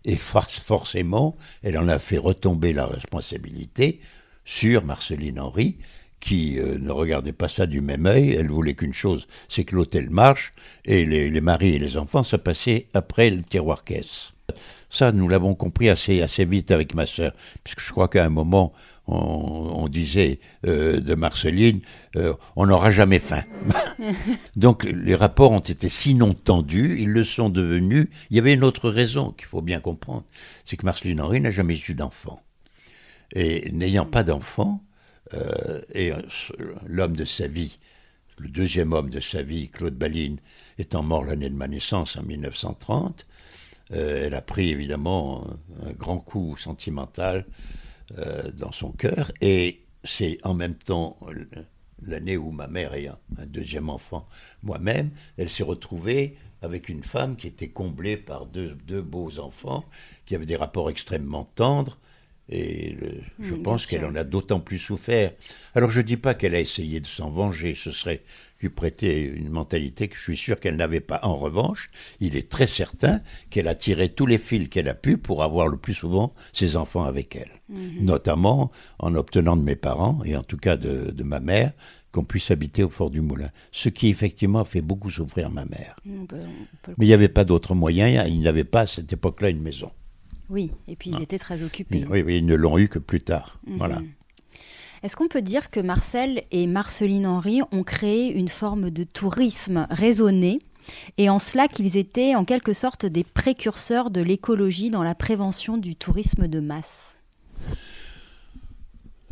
Et 0.05 0.17
forcément, 0.17 1.38
elle 1.61 1.78
en 1.78 1.88
a 1.88 1.97
fait 1.97 2.17
retomber 2.17 2.74
la 2.74 2.86
responsabilité 2.86 4.01
sur 4.45 4.84
Marceline 4.84 5.39
Henri, 5.39 5.78
qui 6.24 6.57
euh, 6.57 6.78
ne 6.80 6.89
regardait 6.89 7.34
pas 7.34 7.49
ça 7.49 7.65
du 7.65 7.82
même 7.82 8.05
œil. 8.05 8.32
Elle 8.32 8.49
voulait 8.49 8.76
qu'une 8.76 8.93
chose, 8.93 9.28
c'est 9.49 9.65
que 9.65 9.76
l'hôtel 9.76 10.09
marche 10.09 10.53
et 10.86 11.05
les, 11.05 11.41
maris 11.41 11.76
et 11.76 11.80
les 11.80 11.97
enfants 11.97 12.24
se 12.24 12.38
passaient 12.38 12.88
après 12.93 13.30
le 13.30 13.43
tiroir 13.43 13.84
caisse. 13.84 14.32
Ça, 14.89 15.11
nous 15.11 15.28
l'avons 15.28 15.53
compris 15.53 15.89
assez, 15.89 16.21
assez 16.21 16.45
vite 16.45 16.71
avec 16.71 16.95
ma 16.95 17.07
sœur, 17.07 17.34
puisque 17.65 17.82
je 17.82 17.91
crois 17.91 18.07
qu'à 18.07 18.24
un 18.24 18.30
moment, 18.30 18.71
on, 19.05 19.89
disait 19.89 20.39
euh, 20.65 21.01
de 21.01 21.13
Marceline, 21.13 21.82
euh, 22.15 22.34
on 22.55 22.67
n'aura 22.67 22.89
jamais 22.89 23.19
faim. 23.19 23.43
Donc 24.55 24.86
les 24.86 25.15
rapports 25.15 25.51
ont 25.51 25.59
été 25.59 25.89
sinon 25.89 26.34
tendus, 26.34 27.01
ils 27.01 27.11
le 27.11 27.26
sont 27.26 27.49
devenus. 27.49 28.07
Il 28.30 28.38
y 28.38 28.39
avait 28.39 28.53
une 28.53 28.63
autre 28.63 28.89
raison 28.89 29.32
qu'il 29.32 29.47
faut 29.47 29.61
bien 29.61 29.82
comprendre, 29.82 30.24
c'est 30.63 30.78
que 30.78 30.86
Marceline 30.86 31.19
Henry 31.19 31.41
n'a 31.41 31.51
jamais 31.51 31.78
eu 31.89 31.93
d'enfant. 31.93 32.41
Et 33.36 33.71
n'ayant 33.74 34.05
pas 34.05 34.24
d'enfant, 34.24 34.82
euh, 35.34 35.82
et 35.93 36.11
euh, 36.11 36.21
l'homme 36.86 37.15
de 37.15 37.26
sa 37.26 37.47
vie, 37.47 37.78
le 38.38 38.49
deuxième 38.49 38.93
homme 38.93 39.09
de 39.09 39.19
sa 39.19 39.41
vie, 39.41 39.69
Claude 39.69 39.95
Baline, 39.95 40.39
étant 40.78 41.03
mort 41.03 41.24
l'année 41.24 41.49
de 41.49 41.55
ma 41.55 41.67
naissance 41.67 42.17
en 42.17 42.24
1930, 42.24 43.26
euh, 43.91 44.26
elle 44.26 44.34
a 44.34 44.41
pris 44.41 44.69
évidemment 44.69 45.47
un 45.86 45.91
grand 45.91 46.19
coup 46.19 46.57
sentimental 46.57 47.45
dans 48.55 48.71
son 48.71 48.91
cœur. 48.91 49.32
Et 49.41 49.82
c'est 50.03 50.38
en 50.43 50.53
même 50.53 50.76
temps 50.76 51.17
l'année 52.05 52.38
où 52.38 52.51
ma 52.51 52.67
mère 52.67 52.93
ayant 52.93 53.17
un 53.38 53.45
deuxième 53.45 53.89
enfant 53.89 54.28
moi-même, 54.61 55.09
elle 55.38 55.49
s'est 55.49 55.63
retrouvée 55.63 56.38
avec 56.63 56.89
une 56.89 57.03
femme 57.03 57.36
qui 57.36 57.47
était 57.47 57.69
comblée 57.69 58.17
par 58.17 58.45
deux, 58.45 58.78
deux, 58.86 59.01
beaux 59.01 59.39
enfants, 59.39 59.84
qui 60.26 60.36
avaient 60.36 60.45
des 60.45 60.55
rapports 60.55 60.89
extrêmement 60.89 61.45
tendres, 61.55 61.97
et 62.53 62.95
je 63.39 63.53
pense 63.55 63.87
qu'elle 63.87 64.05
en 64.05 64.15
a 64.15 64.23
d'autant 64.23 64.59
plus 64.59 64.77
souffert. 64.77 65.31
Alors 65.73 65.89
je 65.89 65.99
ne 65.99 66.05
dis 66.05 66.17
pas 66.17 66.33
qu'elle 66.35 66.53
a 66.53 66.59
essayé 66.59 66.99
de 66.99 67.07
s'en 67.07 67.29
venger, 67.29 67.73
ce 67.75 67.91
serait 67.91 68.21
lui 68.61 68.69
prêter 68.69 69.23
une 69.23 69.49
mentalité 69.49 70.07
que 70.07 70.15
je 70.15 70.21
suis 70.21 70.37
sûr 70.37 70.59
qu'elle 70.59 70.75
n'avait 70.75 71.01
pas. 71.01 71.19
En 71.23 71.35
revanche, 71.35 71.89
il 72.19 72.35
est 72.35 72.49
très 72.49 72.67
certain 72.67 73.21
qu'elle 73.49 73.67
a 73.67 73.75
tiré 73.75 74.09
tous 74.09 74.25
les 74.25 74.37
fils 74.37 74.69
qu'elle 74.69 74.87
a 74.87 74.93
pu 74.93 75.17
pour 75.17 75.43
avoir 75.43 75.67
le 75.67 75.77
plus 75.77 75.93
souvent 75.93 76.33
ses 76.53 76.77
enfants 76.77 77.03
avec 77.03 77.35
elle. 77.35 77.51
Mhm. 77.69 78.05
Notamment 78.05 78.71
en 78.99 79.15
obtenant 79.15 79.57
de 79.57 79.63
mes 79.63 79.75
parents, 79.75 80.21
et 80.23 80.37
en 80.37 80.43
tout 80.43 80.57
cas 80.57 80.77
de, 80.77 81.23
ma 81.23 81.39
mère, 81.39 81.73
qu'on 82.11 82.23
puisse 82.23 82.51
habiter 82.51 82.83
au 82.83 82.89
Fort 82.89 83.09
du 83.09 83.21
Moulin. 83.21 83.49
Ce 83.71 83.89
qui 83.89 84.07
effectivement 84.07 84.59
a 84.59 84.65
fait 84.65 84.81
beaucoup 84.81 85.09
souffrir 85.09 85.49
ma 85.49 85.65
mère. 85.65 85.95
Mais 86.05 87.05
il 87.05 87.07
n'y 87.07 87.13
avait 87.13 87.27
pas 87.27 87.43
d'autre 87.43 87.73
moyen, 87.73 88.25
il 88.25 88.41
n'avait 88.41 88.63
pas 88.63 88.81
à 88.81 88.87
cette 88.87 89.11
époque-là 89.11 89.49
une 89.49 89.61
maison. 89.61 89.91
Oui, 90.53 90.69
et 90.87 90.95
puis 90.95 91.09
ils 91.09 91.17
ah. 91.17 91.23
étaient 91.23 91.39
très 91.39 91.63
occupés. 91.63 92.05
Oui, 92.07 92.21
oui, 92.21 92.37
ils 92.37 92.45
ne 92.45 92.53
l'ont 92.53 92.77
eu 92.77 92.87
que 92.87 92.99
plus 92.99 93.21
tard. 93.21 93.59
Mhm. 93.65 93.77
Voilà. 93.77 93.97
Est-ce 95.01 95.17
qu'on 95.17 95.27
peut 95.27 95.41
dire 95.41 95.71
que 95.71 95.79
Marcel 95.79 96.43
et 96.51 96.67
Marceline 96.67 97.25
Henry 97.25 97.61
ont 97.71 97.83
créé 97.83 98.31
une 98.31 98.47
forme 98.47 98.91
de 98.91 99.03
tourisme 99.03 99.87
raisonné 99.89 100.59
et 101.17 101.29
en 101.29 101.39
cela 101.39 101.67
qu'ils 101.67 101.97
étaient 101.97 102.35
en 102.35 102.45
quelque 102.45 102.73
sorte 102.73 103.05
des 103.05 103.23
précurseurs 103.23 104.11
de 104.11 104.21
l'écologie 104.21 104.91
dans 104.91 105.03
la 105.03 105.15
prévention 105.15 105.77
du 105.77 105.95
tourisme 105.95 106.47
de 106.47 106.59
masse? 106.59 107.17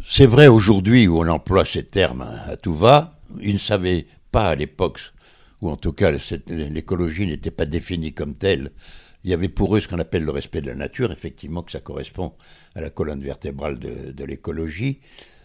C'est 0.03 0.25
vrai 0.25 0.47
aujourd'hui 0.47 1.07
où 1.07 1.19
on 1.19 1.27
emploie 1.27 1.65
ces 1.65 1.85
termes 1.85 2.27
à 2.47 2.57
tout 2.57 2.73
va. 2.73 3.19
Ils 3.41 3.53
ne 3.53 3.59
savaient 3.59 4.07
pas 4.31 4.47
à 4.47 4.55
l'époque, 4.55 4.99
ou 5.61 5.69
en 5.69 5.77
tout 5.77 5.93
cas 5.93 6.11
l'écologie 6.47 7.27
n'était 7.27 7.51
pas 7.51 7.65
définie 7.65 8.11
comme 8.11 8.33
telle, 8.33 8.71
il 9.23 9.31
y 9.31 9.33
avait 9.33 9.49
pour 9.49 9.75
eux 9.75 9.79
ce 9.79 9.87
qu'on 9.87 9.99
appelle 9.99 10.23
le 10.23 10.31
respect 10.31 10.61
de 10.61 10.67
la 10.67 10.75
nature, 10.75 11.11
effectivement 11.11 11.63
que 11.63 11.71
ça 11.71 11.79
correspond 11.79 12.33
à 12.75 12.81
la 12.81 12.89
colonne 12.89 13.21
vertébrale 13.21 13.79
de, 13.79 14.23
l'écologie, 14.23 14.99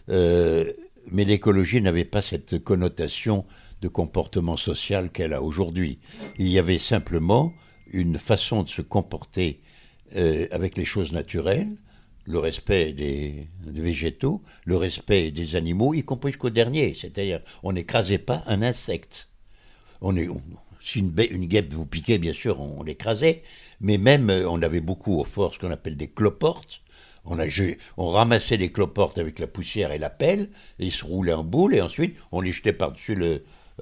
euh, 0.09 0.71
mais 1.11 1.25
l'écologie 1.25 1.81
n'avait 1.81 2.05
pas 2.05 2.21
cette 2.21 2.63
connotation 2.63 3.45
de 3.81 3.87
comportement 3.87 4.57
social 4.57 5.11
qu'elle 5.11 5.33
a 5.33 5.41
aujourd'hui. 5.41 5.99
Il 6.39 6.47
y 6.47 6.59
avait 6.59 6.79
simplement 6.79 7.53
une 7.91 8.17
façon 8.17 8.63
de 8.63 8.69
se 8.69 8.81
comporter 8.81 9.61
euh, 10.15 10.47
avec 10.51 10.77
les 10.77 10.85
choses 10.85 11.11
naturelles, 11.11 11.77
le 12.25 12.39
respect 12.39 12.91
des, 12.93 13.47
végétaux, 13.65 14.41
le 14.65 14.75
respect 14.75 15.31
des 15.31 15.55
animaux, 15.55 15.93
y 15.93 16.03
compris 16.03 16.31
jusqu'au 16.31 16.49
dernier, 16.49 16.93
c'est-à-dire 16.93 17.41
on 17.63 17.71
n'écrasait 17.71 18.17
pas 18.17 18.43
un 18.47 18.61
insecte. 18.61 19.29
On 20.01 20.13
si 20.81 20.99
une, 20.99 21.11
guêpe 21.47 21.73
vous 21.73 21.85
piquait, 21.85 22.17
bien 22.17 22.33
sûr, 22.33 22.61
on 22.61 22.83
l'écrasait, 22.83 23.43
mais 23.81 23.97
même, 23.97 24.29
euh, 24.29 24.49
on 24.49 24.61
avait 24.61 24.81
beaucoup 24.81 25.19
au 25.19 25.23
fort 25.23 25.53
ce 25.53 25.59
qu'on 25.59 25.71
appelle 25.71 25.97
des 25.97 26.09
cloportes. 26.09 26.81
On, 27.25 27.39
a, 27.39 27.45
on 27.97 28.07
ramassait 28.07 28.57
les 28.57 28.71
cloportes 28.71 29.17
avec 29.17 29.39
la 29.39 29.47
poussière 29.47 29.91
et 29.91 29.97
la 29.97 30.09
pelle, 30.09 30.49
et 30.79 30.85
ils 30.85 30.91
se 30.91 31.03
roulaient 31.03 31.33
en 31.33 31.43
boule, 31.43 31.75
et 31.75 31.81
ensuite 31.81 32.17
on 32.31 32.39
les 32.39 32.53
jetait 32.53 32.71
par-dessus 32.71 33.17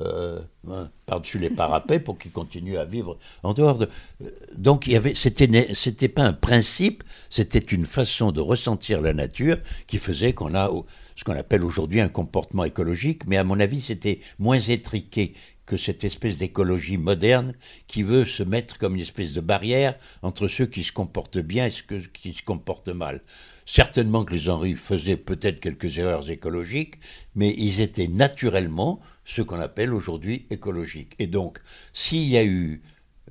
euh, 0.01 0.41
hein, 0.67 0.89
les 1.35 1.49
parapets 1.49 1.99
pour 1.99 2.17
qu'ils 2.17 2.31
continuent 2.31 2.77
à 2.77 2.85
vivre 2.85 3.17
en 3.43 3.53
dehors 3.53 3.77
de. 3.77 3.87
Euh, 4.23 4.31
donc 4.57 4.87
il 4.87 4.93
y 4.93 4.95
avait, 4.95 5.13
c'était, 5.13 5.73
c'était 5.73 6.09
pas 6.09 6.23
un 6.23 6.33
principe, 6.33 7.03
c'était 7.29 7.59
une 7.59 7.85
façon 7.85 8.31
de 8.31 8.41
ressentir 8.41 8.99
la 8.99 9.13
nature 9.13 9.57
qui 9.87 9.99
faisait 9.99 10.33
qu'on 10.33 10.55
a 10.55 10.69
ce 11.15 11.23
qu'on 11.23 11.37
appelle 11.37 11.63
aujourd'hui 11.63 12.01
un 12.01 12.09
comportement 12.09 12.65
écologique, 12.65 13.27
mais 13.27 13.37
à 13.37 13.43
mon 13.43 13.59
avis 13.59 13.79
c'était 13.79 14.19
moins 14.39 14.59
étriqué 14.59 15.33
que 15.65 15.77
cette 15.77 16.03
espèce 16.03 16.37
d'écologie 16.37 16.97
moderne 16.97 17.53
qui 17.87 18.03
veut 18.03 18.25
se 18.25 18.43
mettre 18.43 18.77
comme 18.77 18.95
une 18.95 19.01
espèce 19.01 19.33
de 19.33 19.41
barrière 19.41 19.95
entre 20.21 20.47
ceux 20.47 20.65
qui 20.65 20.83
se 20.83 20.91
comportent 20.91 21.39
bien 21.39 21.65
et 21.67 21.71
ceux 21.71 22.01
qui 22.13 22.33
se 22.33 22.43
comportent 22.43 22.89
mal. 22.89 23.21
Certainement 23.65 24.25
que 24.25 24.33
les 24.33 24.49
Henri 24.49 24.75
faisaient 24.75 25.17
peut-être 25.17 25.59
quelques 25.59 25.97
erreurs 25.97 26.29
écologiques, 26.29 26.95
mais 27.33 27.53
ils 27.57 27.81
étaient 27.81 28.07
naturellement 28.07 28.99
ce 29.25 29.41
qu'on 29.41 29.59
appelle 29.59 29.93
aujourd'hui 29.93 30.45
écologiques. 30.51 31.15
Et 31.17 31.27
donc, 31.27 31.59
s'il 31.91 32.27
y 32.27 32.37
a 32.37 32.43
eu 32.43 32.83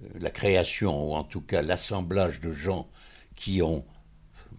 euh, 0.02 0.08
la 0.18 0.30
création, 0.30 1.10
ou 1.10 1.14
en 1.14 1.24
tout 1.24 1.40
cas 1.40 1.62
l'assemblage 1.62 2.40
de 2.40 2.52
gens 2.52 2.88
qui 3.36 3.62
ont 3.62 3.84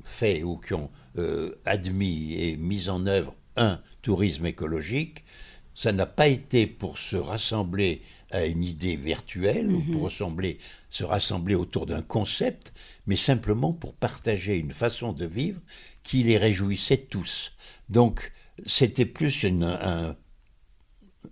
fait 0.05 0.43
ou 0.43 0.57
qui 0.57 0.73
ont 0.73 0.89
euh, 1.17 1.55
admis 1.65 2.35
et 2.35 2.57
mis 2.57 2.89
en 2.89 3.05
œuvre 3.05 3.35
un 3.57 3.81
tourisme 4.01 4.45
écologique, 4.45 5.25
ça 5.75 5.91
n'a 5.91 6.05
pas 6.05 6.27
été 6.27 6.65
pour 6.65 6.97
se 6.97 7.17
rassembler 7.17 8.01
à 8.31 8.45
une 8.45 8.63
idée 8.63 8.95
virtuelle 8.95 9.71
ou 9.71 9.81
pour 9.81 10.05
mhm. 10.05 10.55
se 10.89 11.03
rassembler 11.03 11.55
autour 11.55 11.85
d'un 11.85 12.01
concept, 12.01 12.73
mais 13.05 13.15
simplement 13.17 13.73
pour 13.73 13.93
partager 13.93 14.57
une 14.57 14.71
façon 14.71 15.13
de 15.13 15.25
vivre 15.25 15.59
qui 16.03 16.23
les 16.23 16.37
réjouissait 16.37 17.05
tous. 17.09 17.51
Donc 17.89 18.31
c'était 18.65 19.05
plus 19.05 19.45
un, 19.45 20.15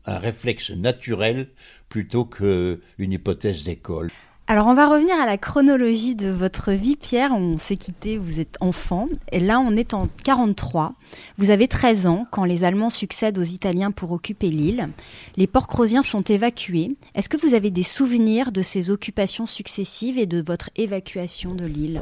un 0.06 0.18
réflexe 0.18 0.72
naturel 0.72 1.50
plutôt 1.90 2.26
qu'une 2.26 2.80
hypothèse 3.00 3.64
d'école. 3.64 4.12
Alors 4.46 4.68
on 4.68 4.74
va 4.74 4.90
revenir 4.90 5.18
à 5.18 5.26
la 5.26 5.38
chronologie 5.38 6.16
de 6.16 6.28
votre 6.28 6.74
vie, 6.74 6.98
Pierre. 6.98 7.32
On 7.32 7.58
s'est 7.58 7.78
quitté, 7.78 8.18
vous 8.18 8.42
êtes 8.42 8.58
enfant, 8.60 9.08
et 9.32 9.40
là 9.40 9.62
on 9.62 9.78
est 9.78 9.94
en 9.94 10.10
43. 10.24 10.96
Vous 11.38 11.50
avez 11.50 11.70
13 11.70 12.08
ans 12.08 12.28
quand 12.30 12.44
les 12.44 12.66
Allemands 12.66 12.90
succèdent 12.90 13.38
aux 13.38 13.44
Italiens 13.44 13.92
pour 13.92 14.12
occuper 14.12 14.50
l'île. 14.50 14.90
Les 15.38 15.48
Porc-Rosiens 15.48 16.02
sont 16.02 16.24
évacués. 16.24 16.98
Est-ce 17.16 17.30
que 17.30 17.38
vous 17.38 17.54
avez 17.54 17.72
des 17.72 17.84
souvenirs 17.84 18.52
de 18.52 18.62
ces 18.62 18.90
occupations 18.90 19.46
successives 19.46 20.18
et 20.18 20.26
de 20.26 20.44
votre 20.46 20.70
évacuation 20.76 21.56
de 21.56 21.66
l'île? 21.66 22.02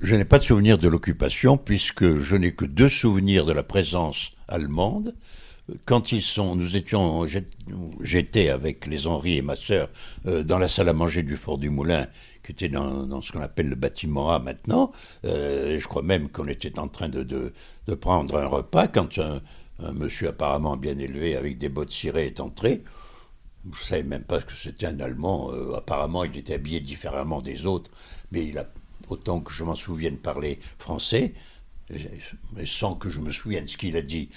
Je 0.00 0.14
n'ai 0.14 0.24
pas 0.24 0.38
de 0.38 0.44
souvenir 0.44 0.78
de 0.78 0.88
l'occupation 0.88 1.58
puisque 1.58 2.18
je 2.20 2.36
n'ai 2.36 2.52
que 2.52 2.64
deux 2.64 2.88
souvenirs 2.88 3.44
de 3.44 3.52
la 3.52 3.62
présence 3.62 4.30
allemande 4.48 5.14
quand 5.84 6.12
ils 6.12 6.22
sont, 6.22 6.54
nous 6.54 6.76
étions, 6.76 7.26
j'étais 8.00 8.50
avec 8.50 8.86
les 8.86 9.06
Henri 9.06 9.38
et 9.38 9.42
ma 9.42 9.56
sœur 9.56 9.88
euh, 10.26 10.42
dans 10.42 10.58
la 10.58 10.68
salle 10.68 10.88
à 10.88 10.92
manger 10.92 11.22
du 11.22 11.36
Fort 11.36 11.58
du 11.58 11.70
Moulin, 11.70 12.06
qui 12.44 12.52
était 12.52 12.68
dans, 12.68 13.20
ce 13.20 13.32
qu'on 13.32 13.40
appelle 13.40 13.68
le 13.68 13.74
bâtiment 13.74 14.30
A 14.30 14.38
maintenant. 14.38 14.92
Euh, 15.24 15.80
je 15.80 15.86
crois 15.86 16.02
même 16.02 16.28
qu'on 16.28 16.46
était 16.46 16.78
en 16.78 16.86
train 16.88 17.08
de, 17.08 17.24
de, 17.24 17.94
prendre 17.94 18.38
un 18.38 18.46
repas 18.46 18.86
quand 18.86 19.18
un, 19.18 19.42
monsieur 19.92 20.28
apparemment 20.28 20.76
bien 20.76 20.98
élevé 20.98 21.36
avec 21.36 21.58
des 21.58 21.68
bottes 21.68 21.90
cirées 21.90 22.26
est 22.26 22.40
entré. 22.40 22.82
Je 23.64 23.70
ne 23.70 23.84
savais 23.84 24.02
même 24.04 24.22
pas 24.22 24.40
que 24.40 24.54
c'était 24.54 24.86
un 24.86 25.00
Allemand. 25.00 25.50
Euh, 25.52 25.74
apparemment, 25.74 26.22
il 26.22 26.36
était 26.36 26.54
habillé 26.54 26.78
différemment 26.78 27.42
des 27.42 27.66
autres, 27.66 27.90
mais 28.30 28.46
il 28.46 28.58
a, 28.58 28.66
autant 29.08 29.40
que 29.40 29.52
je 29.52 29.64
m'en 29.64 29.74
souvienne, 29.74 30.18
parlé 30.18 30.60
français. 30.78 31.34
Mais 32.54 32.66
sans 32.66 32.94
que 32.94 33.10
je 33.10 33.20
me 33.20 33.30
souvienne 33.30 33.66
ce 33.68 33.76
qu'il 33.76 33.96
a 33.96 34.02
dit, 34.02 34.28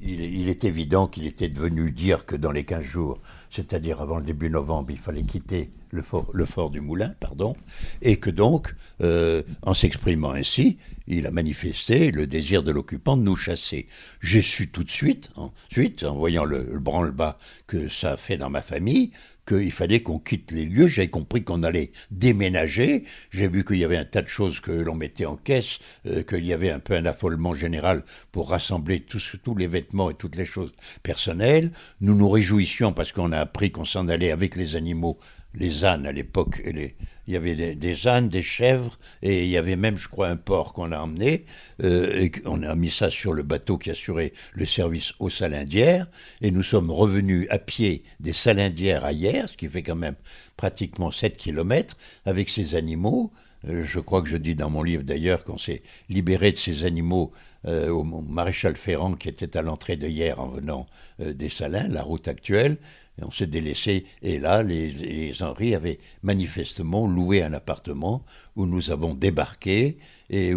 il, 0.00 0.48
est 0.48 0.64
évident 0.64 1.06
qu'il 1.06 1.26
était 1.26 1.48
devenu 1.48 1.90
dire 1.90 2.24
que 2.24 2.36
dans 2.36 2.52
les 2.52 2.64
15 2.64 2.82
jours, 2.82 3.20
c'est-à-dire 3.50 4.00
avant 4.00 4.18
le 4.18 4.24
début 4.24 4.50
novembre, 4.50 4.90
il 4.90 4.98
fallait 4.98 5.24
quitter 5.24 5.70
le 5.90 6.02
fort, 6.02 6.70
du 6.70 6.80
Moulin, 6.80 7.14
pardon, 7.18 7.56
et 8.02 8.18
que 8.18 8.28
donc, 8.30 8.74
euh, 9.00 9.42
en 9.62 9.72
s'exprimant 9.74 10.32
ainsi, 10.32 10.76
il 11.06 11.26
a 11.26 11.30
manifesté 11.30 12.12
le 12.12 12.26
désir 12.26 12.62
de 12.62 12.70
l'occupant 12.70 13.16
de 13.16 13.22
nous 13.22 13.36
chasser. 13.36 13.86
J'ai 14.20 14.42
su 14.42 14.68
tout 14.68 14.84
de 14.84 14.90
suite, 14.90 15.30
ensuite, 15.36 16.04
en 16.04 16.14
voyant 16.14 16.44
le, 16.44 16.62
le 16.70 16.78
branle-bas 16.78 17.38
que 17.66 17.88
ça 17.88 18.12
a 18.12 18.16
fait 18.18 18.36
dans 18.36 18.50
ma 18.50 18.62
famille, 18.62 19.12
qu'il 19.48 19.72
fallait 19.72 20.02
qu'on 20.02 20.18
quitte 20.18 20.52
les 20.52 20.66
lieux. 20.66 20.88
J'ai 20.88 21.08
compris 21.08 21.42
qu'on 21.42 21.62
allait 21.62 21.90
déménager. 22.10 23.04
J'ai 23.30 23.48
vu 23.48 23.64
qu'il 23.64 23.78
y 23.78 23.84
avait 23.84 23.96
un 23.96 24.04
tas 24.04 24.20
de 24.20 24.28
choses 24.28 24.60
que 24.60 24.70
l'on 24.70 24.94
mettait 24.94 25.24
en 25.24 25.36
caisse, 25.36 25.78
euh, 26.06 26.22
qu'il 26.22 26.44
y 26.44 26.52
avait 26.52 26.70
un 26.70 26.78
peu 26.78 26.94
un 26.94 27.06
affolement 27.06 27.54
général 27.54 28.04
pour 28.30 28.50
rassembler 28.50 29.00
tous 29.00 29.54
les 29.56 29.66
vêtements 29.66 30.10
et 30.10 30.14
toutes 30.14 30.36
les 30.36 30.44
choses 30.44 30.72
personnelles. 31.02 31.70
Nous 32.02 32.14
nous 32.14 32.28
réjouissions 32.28 32.92
parce 32.92 33.12
qu'on 33.12 33.32
a 33.32 33.38
appris 33.38 33.70
qu'on 33.70 33.86
s'en 33.86 34.08
allait 34.08 34.30
avec 34.30 34.54
les 34.54 34.76
animaux 34.76 35.18
les 35.58 35.84
ânes 35.84 36.06
à 36.06 36.12
l'époque, 36.12 36.62
il 36.64 36.92
y 37.26 37.36
avait 37.36 37.74
des, 37.74 38.06
ânes, 38.06 38.28
des 38.28 38.42
chèvres, 38.42 38.98
et 39.22 39.44
il 39.44 39.50
y 39.50 39.56
avait 39.56 39.76
même, 39.76 39.98
je 39.98 40.08
crois, 40.08 40.28
un 40.28 40.36
porc 40.36 40.72
qu'on 40.72 40.92
a 40.92 40.98
emmené, 40.98 41.44
euh, 41.82 42.20
et 42.20 42.32
on 42.44 42.62
a 42.62 42.74
mis 42.74 42.90
ça 42.90 43.10
sur 43.10 43.34
le 43.34 43.42
bateau 43.42 43.76
qui 43.76 43.90
assurait 43.90 44.32
le 44.54 44.64
service 44.64 45.12
aux 45.18 45.30
salindières, 45.30 46.06
et 46.40 46.50
nous 46.50 46.62
sommes 46.62 46.90
revenus 46.90 47.48
à 47.50 47.58
pied 47.58 48.04
des 48.20 48.32
salindières 48.32 49.04
à 49.04 49.12
hier, 49.12 49.48
ce 49.48 49.56
qui 49.56 49.68
fait 49.68 49.82
quand 49.82 49.96
même 49.96 50.16
pratiquement 50.56 51.10
7 51.10 51.36
kilomètres, 51.36 51.96
avec 52.24 52.48
ces 52.48 52.76
animaux. 52.76 53.32
Euh, 53.68 53.84
je 53.84 53.98
crois 53.98 54.22
que 54.22 54.28
je 54.28 54.36
dis 54.36 54.54
dans 54.54 54.70
mon 54.70 54.84
livre 54.84 55.02
d'ailleurs 55.02 55.42
qu'on 55.42 55.58
s'est 55.58 55.82
libéré 56.08 56.52
de 56.52 56.56
ces 56.56 56.84
animaux 56.84 57.32
euh, 57.66 57.88
au 57.88 58.04
maréchal 58.04 58.76
Ferrand 58.76 59.14
qui 59.14 59.28
était 59.28 59.56
à 59.56 59.62
l'entrée 59.62 59.96
de 59.96 60.06
hier 60.06 60.38
en 60.38 60.46
venant 60.46 60.86
des 61.18 61.48
Salins, 61.48 61.88
la 61.88 62.04
route 62.04 62.28
actuelle, 62.28 62.76
et 63.18 63.24
on 63.24 63.30
s'est 63.30 63.46
délaissé. 63.46 64.04
Et 64.22 64.38
là, 64.38 64.62
les, 64.62 64.90
les, 64.90 65.42
Henri 65.42 65.74
avaient 65.74 65.98
manifestement 66.22 67.06
loué 67.06 67.42
un 67.42 67.52
appartement 67.52 68.24
où 68.56 68.66
nous 68.66 68.90
avons 68.90 69.14
débarqué 69.14 69.98
et 70.30 70.52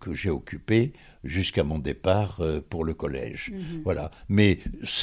que 0.00 0.14
j'ai 0.14 0.30
occupé 0.30 0.92
jusqu'à 1.24 1.64
mon 1.64 1.78
départ 1.78 2.38
euh, 2.40 2.60
pour 2.66 2.84
le 2.84 2.94
collège. 2.94 3.52
Mhm. 3.52 3.82
Voilà. 3.84 4.10
Mais 4.28 4.58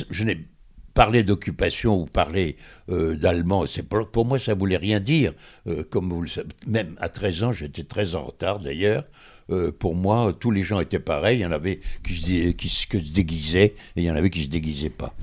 je 0.10 0.24
n'ai 0.24 0.46
parlé 0.94 1.24
d'occupation 1.24 2.02
ou 2.02 2.06
parler 2.06 2.56
euh, 2.90 3.16
d'allemand, 3.16 3.66
c'est 3.68 3.84
pour, 3.84 4.10
pour, 4.10 4.26
moi 4.26 4.40
ça 4.40 4.54
voulait 4.54 4.78
rien 4.78 5.00
dire. 5.00 5.34
Euh, 5.68 5.84
comme 5.84 6.10
vous 6.10 6.22
le 6.22 6.30
savez, 6.30 6.48
même 6.66 6.96
à 7.00 7.10
13 7.10 7.44
ans, 7.44 7.52
j'étais 7.52 7.84
très 7.84 8.16
en 8.16 8.24
retard 8.24 8.60
d'ailleurs. 8.60 9.06
pour 9.80 9.96
moi, 9.96 10.34
tous 10.40 10.50
les 10.52 10.64
gens 10.64 10.80
étaient 10.80 11.00
pareils. 11.00 11.40
Il 11.40 11.42
y 11.42 11.46
en 11.46 11.52
avait 11.52 11.80
qui 12.04 12.16
se, 12.16 12.52
qui 12.52 12.70
se 12.70 13.14
déguisaient 13.14 13.76
et 13.96 14.02
il 14.02 14.04
y 14.04 14.12
en 14.12 14.16
avait 14.16 14.32
qui 14.32 14.44
se 14.44 14.50
déguisaient 14.50 14.90
pas. 14.90 15.14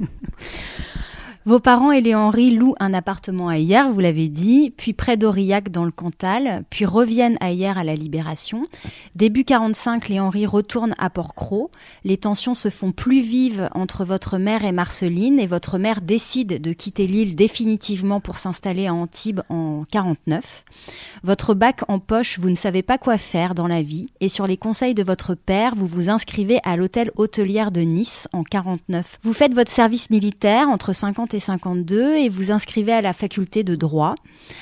Vos 1.48 1.60
parents 1.60 1.92
et 1.92 2.14
Henri 2.14 2.50
louent 2.50 2.74
un 2.78 2.92
appartement 2.92 3.48
à 3.48 3.56
Hier, 3.56 3.90
vous 3.90 4.00
l'avez 4.00 4.28
dit, 4.28 4.70
puis 4.76 4.92
près 4.92 5.16
d'Aurillac 5.16 5.70
dans 5.70 5.86
le 5.86 5.90
Cantal, 5.90 6.62
puis 6.68 6.84
reviennent 6.84 7.38
à 7.40 7.52
Hier 7.52 7.78
à 7.78 7.84
la 7.84 7.94
Libération. 7.94 8.66
Début 9.14 9.44
45, 9.44 10.10
les 10.10 10.20
Henri 10.20 10.44
retournent 10.44 10.94
à 10.98 11.08
Port-Cros. 11.08 11.70
Les 12.04 12.18
tensions 12.18 12.54
se 12.54 12.68
font 12.68 12.92
plus 12.92 13.22
vives 13.22 13.70
entre 13.74 14.04
votre 14.04 14.36
mère 14.36 14.62
et 14.62 14.72
Marceline 14.72 15.40
et 15.40 15.46
votre 15.46 15.78
mère 15.78 16.02
décide 16.02 16.60
de 16.60 16.72
quitter 16.74 17.06
l'île 17.06 17.34
définitivement 17.34 18.20
pour 18.20 18.36
s'installer 18.36 18.86
à 18.86 18.92
Antibes 18.92 19.40
en 19.48 19.86
49. 19.90 20.66
Votre 21.24 21.54
bac 21.54 21.80
en 21.88 21.98
poche, 21.98 22.38
vous 22.38 22.50
ne 22.50 22.56
savez 22.56 22.82
pas 22.82 22.98
quoi 22.98 23.16
faire 23.16 23.54
dans 23.54 23.68
la 23.68 23.80
vie 23.80 24.10
et 24.20 24.28
sur 24.28 24.46
les 24.46 24.58
conseils 24.58 24.92
de 24.92 25.02
votre 25.02 25.34
père, 25.34 25.74
vous 25.76 25.86
vous 25.86 26.10
inscrivez 26.10 26.60
à 26.62 26.76
l'hôtel 26.76 27.10
hôtelière 27.16 27.70
de 27.70 27.80
Nice 27.80 28.28
en 28.34 28.44
49. 28.44 29.20
Vous 29.22 29.32
faites 29.32 29.54
votre 29.54 29.70
service 29.70 30.10
militaire 30.10 30.68
entre 30.68 30.92
50 30.92 31.32
et 31.32 31.37
52 31.40 32.16
et 32.16 32.28
vous 32.28 32.50
inscrivez 32.50 32.92
à 32.92 33.02
la 33.02 33.12
faculté 33.12 33.64
de 33.64 33.74
droit. 33.74 34.14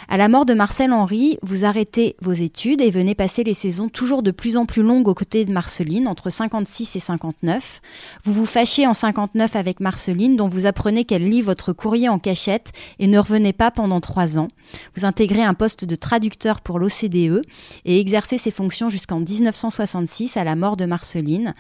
À 0.09 0.17
la 0.17 0.29
mort 0.29 0.47
de 0.47 0.55
Marcel 0.55 0.93
Henry, 0.93 1.39
vous 1.43 1.65
arrêtez 1.65 2.17
vos 2.21 2.33
études 2.33 2.81
et 2.81 2.91
venez 2.91 3.15
passer 3.15 3.45
les 3.45 3.55
saisons 3.55 3.89
toujours 3.89 4.23
de 4.23 4.31
plus 4.31 4.57
en 4.57 4.67
plus 4.67 4.83
longues 4.83 5.09
aux 5.09 5.15
côtés 5.15 5.45
de 5.45 5.53
Marceline, 5.53 6.09
entre 6.09 6.31
56 6.31 6.97
et 6.97 7.01
59. 7.01 7.81
Vous 8.25 8.33
vous 8.33 8.47
fâchez 8.47 8.87
en 8.87 8.95
59 8.95 9.57
avec 9.57 9.81
Marceline, 9.81 10.37
dont 10.37 10.49
vous 10.49 10.67
apprenez 10.67 11.05
qu'elle 11.05 11.29
lit 11.29 11.43
votre 11.43 11.73
courrier 11.73 12.09
en 12.09 12.19
cachette 12.19 12.73
et 12.99 13.07
ne 13.07 13.19
revenez 13.19 13.53
pas 13.53 13.71
pendant 13.71 14.01
trois 14.01 14.39
ans. 14.39 14.49
Vous 14.97 15.05
intégrez 15.05 15.43
un 15.43 15.55
poste 15.55 15.85
de 15.85 15.97
traducteur 15.97 16.61
pour 16.61 16.79
l'OCDE 16.79 17.43
et 17.85 18.01
exercez 18.01 18.39
ces 18.39 18.51
fonctions 18.51 18.89
jusqu'en 18.89 19.21
1966 19.21 20.37
à 20.37 20.45
la 20.45 20.57
mort 20.57 20.77
de 20.77 20.87
Marceline. 20.87 21.55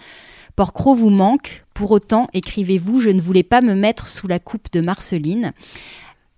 Porcro 0.57 0.95
vous 0.95 1.11
manque, 1.11 1.65
pour 1.75 1.91
autant, 1.91 2.29
écrivez-vous, 2.33 2.99
je 2.99 3.11
ne 3.11 3.21
voulais 3.21 3.43
pas 3.43 3.61
me 3.61 3.75
mettre 3.75 4.09
sous 4.09 4.27
la 4.27 4.39
coupe 4.39 4.73
de 4.73 4.81
Marceline. 4.81 5.53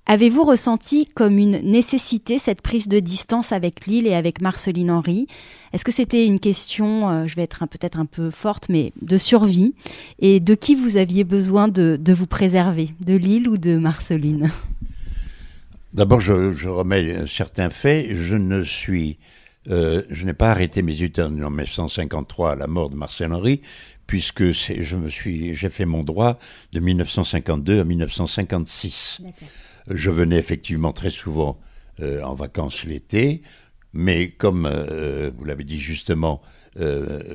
Avez-vous 0.06 0.42
ressenti 0.42 1.06
comme 1.06 1.38
une 1.38 1.60
nécessité 1.60 2.38
cette 2.40 2.60
prise 2.60 2.88
de 2.88 2.98
distance 2.98 3.52
avec 3.52 3.86
Lille 3.86 4.08
et 4.08 4.14
avec 4.14 4.40
Marceline 4.40 4.90
Henry? 4.90 5.28
Est-ce 5.72 5.84
que 5.84 5.92
c'était 5.92 6.26
une 6.26 6.40
question, 6.40 7.08
euh, 7.08 7.26
je 7.28 7.36
vais 7.36 7.42
être 7.42 7.64
peut-être 7.68 8.00
un 8.00 8.06
peu 8.06 8.30
forte, 8.30 8.68
mais 8.70 8.92
de 9.02 9.18
survie? 9.18 9.74
Et 10.18 10.40
de 10.40 10.54
qui 10.56 10.74
vous 10.74 10.96
aviez 10.96 11.22
besoin 11.22 11.68
de, 11.68 12.00
vous 12.08 12.26
préserver? 12.26 12.88
De 13.04 13.14
Lille 13.14 13.48
ou 13.48 13.56
de 13.56 13.78
Marceline? 13.78 14.50
D'abord, 15.92 16.20
je, 16.20 16.66
remets 16.66 17.26
certains 17.28 17.70
faits. 17.70 18.16
Je 18.16 18.34
ne 18.34 18.64
suis 18.64 19.18
euh, 19.70 20.02
je 20.08 20.24
n'ai 20.24 20.32
pas 20.32 20.50
arrêté 20.50 20.80
mes 20.80 21.02
études 21.02 21.20
en 21.20 21.30
1953 21.30 22.52
à 22.52 22.54
la 22.54 22.66
mort 22.66 22.88
de 22.88 22.96
Marcel 22.96 23.32
Henry, 23.34 23.60
puisque 24.08 24.50
je 24.50 24.96
me 24.96 25.08
suis, 25.08 25.54
j'ai 25.54 25.70
fait 25.70 25.84
mon 25.84 26.02
droit 26.02 26.36
de 26.72 26.80
1952 26.80 27.80
à 27.80 27.84
1956. 27.84 29.20
Je 29.88 30.10
venais 30.10 30.36
effectivement 30.36 30.92
très 30.92 31.10
souvent 31.10 31.60
euh, 32.00 32.20
en 32.22 32.34
vacances 32.34 32.82
l'été, 32.82 33.42
mais 33.92 34.30
comme 34.30 34.66
euh, 34.66 35.30
vous 35.36 35.44
l'avez 35.44 35.62
dit 35.62 35.78
justement, 35.78 36.42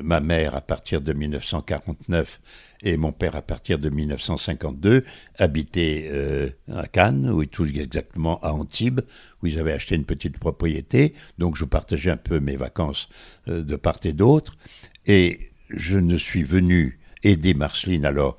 ma 0.04 0.22
mère 0.22 0.56
à 0.56 0.62
partir 0.62 1.02
de 1.02 1.12
1949 1.12 2.40
et 2.84 2.98
mon 2.98 3.12
père 3.12 3.36
à 3.36 3.42
partir 3.42 3.80
de 3.80 3.90
1952 3.90 5.04
habitaient 5.40 6.10
euh, 6.12 6.50
à 6.72 6.88
Cannes, 6.88 7.30
ou 7.30 7.46
tout 7.46 7.66
exactement 7.66 8.40
à 8.42 8.52
Antibes, 8.52 9.02
où 9.42 9.48
ils 9.48 9.58
avaient 9.58 9.72
acheté 9.72 9.96
une 9.96 10.06
petite 10.06 10.38
propriété. 10.38 11.14
Donc 11.38 11.56
je 11.56 11.66
partageais 11.66 12.12
un 12.12 12.18
peu 12.18 12.40
mes 12.40 12.58
vacances 12.58 13.10
euh, 13.48 13.64
de 13.64 13.76
part 13.76 14.00
et 14.04 14.14
d'autre. 14.14 14.58
Et 15.06 15.53
je 15.74 15.98
ne 15.98 16.18
suis 16.18 16.44
venu 16.44 17.00
aider 17.24 17.54
Marceline 17.54 18.06
alors 18.06 18.38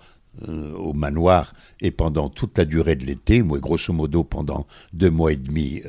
euh, 0.49 0.73
au 0.73 0.93
manoir 0.93 1.55
et 1.81 1.91
pendant 1.91 2.29
toute 2.29 2.59
la 2.59 2.65
durée 2.65 2.97
de 2.97 3.05
l'été, 3.05 3.43
moi 3.43 3.59
grosso 3.61 3.93
modo 3.93 4.25
pendant 4.25 4.67
deux 4.93 5.11
mois 5.11 5.33
et 5.33 5.37
demi 5.37 5.83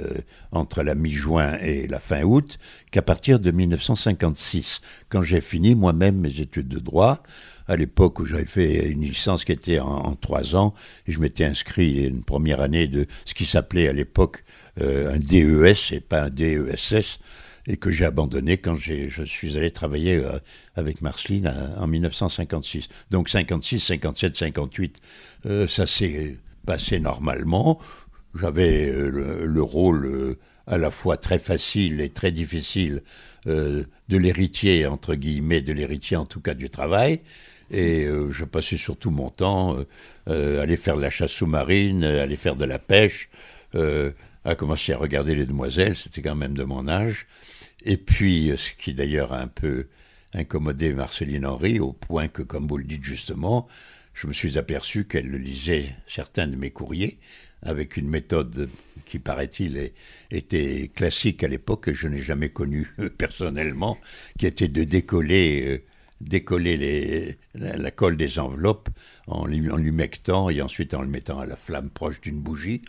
entre 0.51 0.83
la 0.83 0.93
mi-juin 0.93 1.57
et 1.61 1.87
la 1.87 1.99
fin 1.99 2.23
août, 2.23 2.59
qu'à 2.91 3.01
partir 3.01 3.39
de 3.39 3.49
1956, 3.49 4.81
quand 5.09 5.23
j'ai 5.23 5.41
fini 5.41 5.73
moi-même 5.73 6.19
mes 6.19 6.39
études 6.39 6.67
de 6.67 6.79
droit, 6.79 7.23
à 7.67 7.75
l'époque 7.75 8.19
où 8.19 8.25
j'avais 8.25 8.45
fait 8.45 8.89
une 8.89 9.01
licence 9.01 9.43
qui 9.43 9.51
était 9.51 9.79
en, 9.79 10.15
trois 10.15 10.55
ans, 10.55 10.73
et 11.07 11.11
je 11.11 11.19
m'étais 11.19 11.45
inscrit 11.45 12.05
une 12.05 12.23
première 12.23 12.61
année 12.61 12.87
de 12.87 13.07
ce 13.25 13.33
qui 13.33 13.45
s'appelait 13.45 13.87
à 13.87 13.93
l'époque 13.93 14.43
euh, 14.81 15.13
un 15.13 15.17
DES 15.17 15.93
et 15.93 15.99
pas 15.99 16.23
un 16.23 16.29
DESS, 16.29 17.19
et 17.67 17.77
que 17.77 17.89
j'ai 17.89 18.05
abandonné 18.05 18.57
quand 18.57 18.75
je 18.75 19.23
suis 19.23 19.57
allé 19.57 19.71
travailler 19.71 20.15
euh, 20.15 20.39
avec 20.75 21.01
Marceline 21.01 21.47
euh, 21.47 21.79
en 21.79 21.87
1956. 21.87 22.87
Donc 23.11 23.29
56, 23.29 23.79
57, 23.79 24.35
58, 24.35 25.01
ça 25.67 25.85
s'est 25.85 26.37
passé 26.65 26.99
normalement. 26.99 27.79
J'avais 28.39 28.91
le, 28.91 29.61
rôle 29.61 30.37
à 30.67 30.77
la 30.77 30.91
fois 30.91 31.17
très 31.17 31.39
facile 31.39 32.01
et 32.01 32.09
très 32.09 32.31
difficile 32.31 33.03
de 33.45 33.85
l'héritier, 34.09 34.87
entre 34.87 35.13
guillemets, 35.13 35.61
de 35.61 35.71
l'héritier 35.71 36.17
en 36.17 36.25
tout 36.25 36.41
cas 36.41 36.55
du 36.55 36.69
travail. 36.69 37.21
Et 37.71 38.05
euh, 38.05 38.31
je 38.31 38.45
passais 38.45 38.77
surtout 38.77 39.11
mon 39.11 39.29
temps 39.29 39.75
euh, 39.75 39.87
euh, 40.29 40.61
aller 40.61 40.77
faire 40.77 40.97
de 40.97 41.01
la 41.01 41.09
chasse 41.09 41.31
sous-marine, 41.31 42.03
aller 42.03 42.35
faire 42.35 42.55
de 42.55 42.65
la 42.65 42.79
pêche, 42.79 43.29
à 44.45 44.55
commencer 44.55 44.93
à 44.93 44.97
regarder 44.97 45.35
les 45.35 45.45
demoiselles, 45.45 45.97
c'était 45.97 46.21
quand 46.21 46.35
même 46.35 46.53
de 46.53 46.63
mon 46.63 46.87
âge. 46.87 47.25
Et 47.83 47.97
puis, 47.97 48.51
ce 48.57 48.71
qui 48.77 48.93
d'ailleurs 48.93 49.33
a 49.33 49.41
un 49.41 49.47
peu 49.47 49.87
incommodé 50.33 50.93
Marceline 50.93 51.45
Henry, 51.45 51.79
au 51.79 51.93
point 51.93 52.27
que, 52.27 52.41
comme 52.41 52.67
vous 52.67 52.77
le 52.77 52.83
dites 52.83 53.03
justement, 53.03 53.67
je 54.13 54.27
me 54.27 54.33
suis 54.33 54.57
aperçu 54.57 55.05
qu'elle 55.05 55.31
lisait 55.31 55.95
certains 56.07 56.47
de 56.47 56.55
mes 56.55 56.71
courriers 56.71 57.17
avec 57.61 57.97
une 57.97 58.07
méthode 58.07 58.69
qui, 59.05 59.19
paraît-il, 59.19 59.91
était 60.31 60.91
classique 60.93 61.43
à 61.43 61.47
l'époque, 61.47 61.85
que 61.85 61.93
je 61.93 62.07
n'ai 62.07 62.21
jamais 62.21 62.49
connue 62.49 62.91
personnellement, 63.17 63.97
qui 64.37 64.45
était 64.45 64.67
de 64.67 64.83
décoller 64.83 65.83
décoller 66.21 66.77
les, 66.77 67.37
la, 67.55 67.91
colle 67.91 68.15
des 68.15 68.39
enveloppes 68.39 68.89
en, 69.27 69.41
en 69.41 69.77
l'humectant 69.77 70.49
et 70.49 70.61
ensuite 70.61 70.93
en 70.93 71.01
le 71.01 71.09
mettant 71.09 71.39
à 71.39 71.45
la 71.45 71.57
flamme 71.57 71.89
proche 71.89 72.21
d'une 72.21 72.39
bougie. 72.39 72.83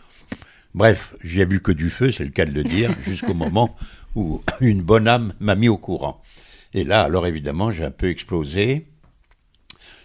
Bref, 0.73 1.13
j'ai 1.23 1.45
vu 1.45 1.59
que 1.59 1.71
du 1.71 1.89
feu, 1.89 2.11
c'est 2.11 2.23
le 2.23 2.29
cas 2.29 2.45
de 2.45 2.53
le 2.53 2.63
dire, 2.63 2.95
jusqu'au 3.05 3.33
moment 3.33 3.75
où 4.17 4.41
une 4.61 4.81
bonne 4.81 5.07
âme 5.07 5.33
m'a 5.39 5.55
mis 5.55 5.69
au 5.69 5.77
courant. 5.77 6.21
Et 6.73 6.83
là, 6.83 7.03
alors 7.03 7.27
évidemment, 7.27 7.71
j'ai 7.71 7.85
un 7.85 7.91
peu 7.91 8.09
explosé. 8.09 8.87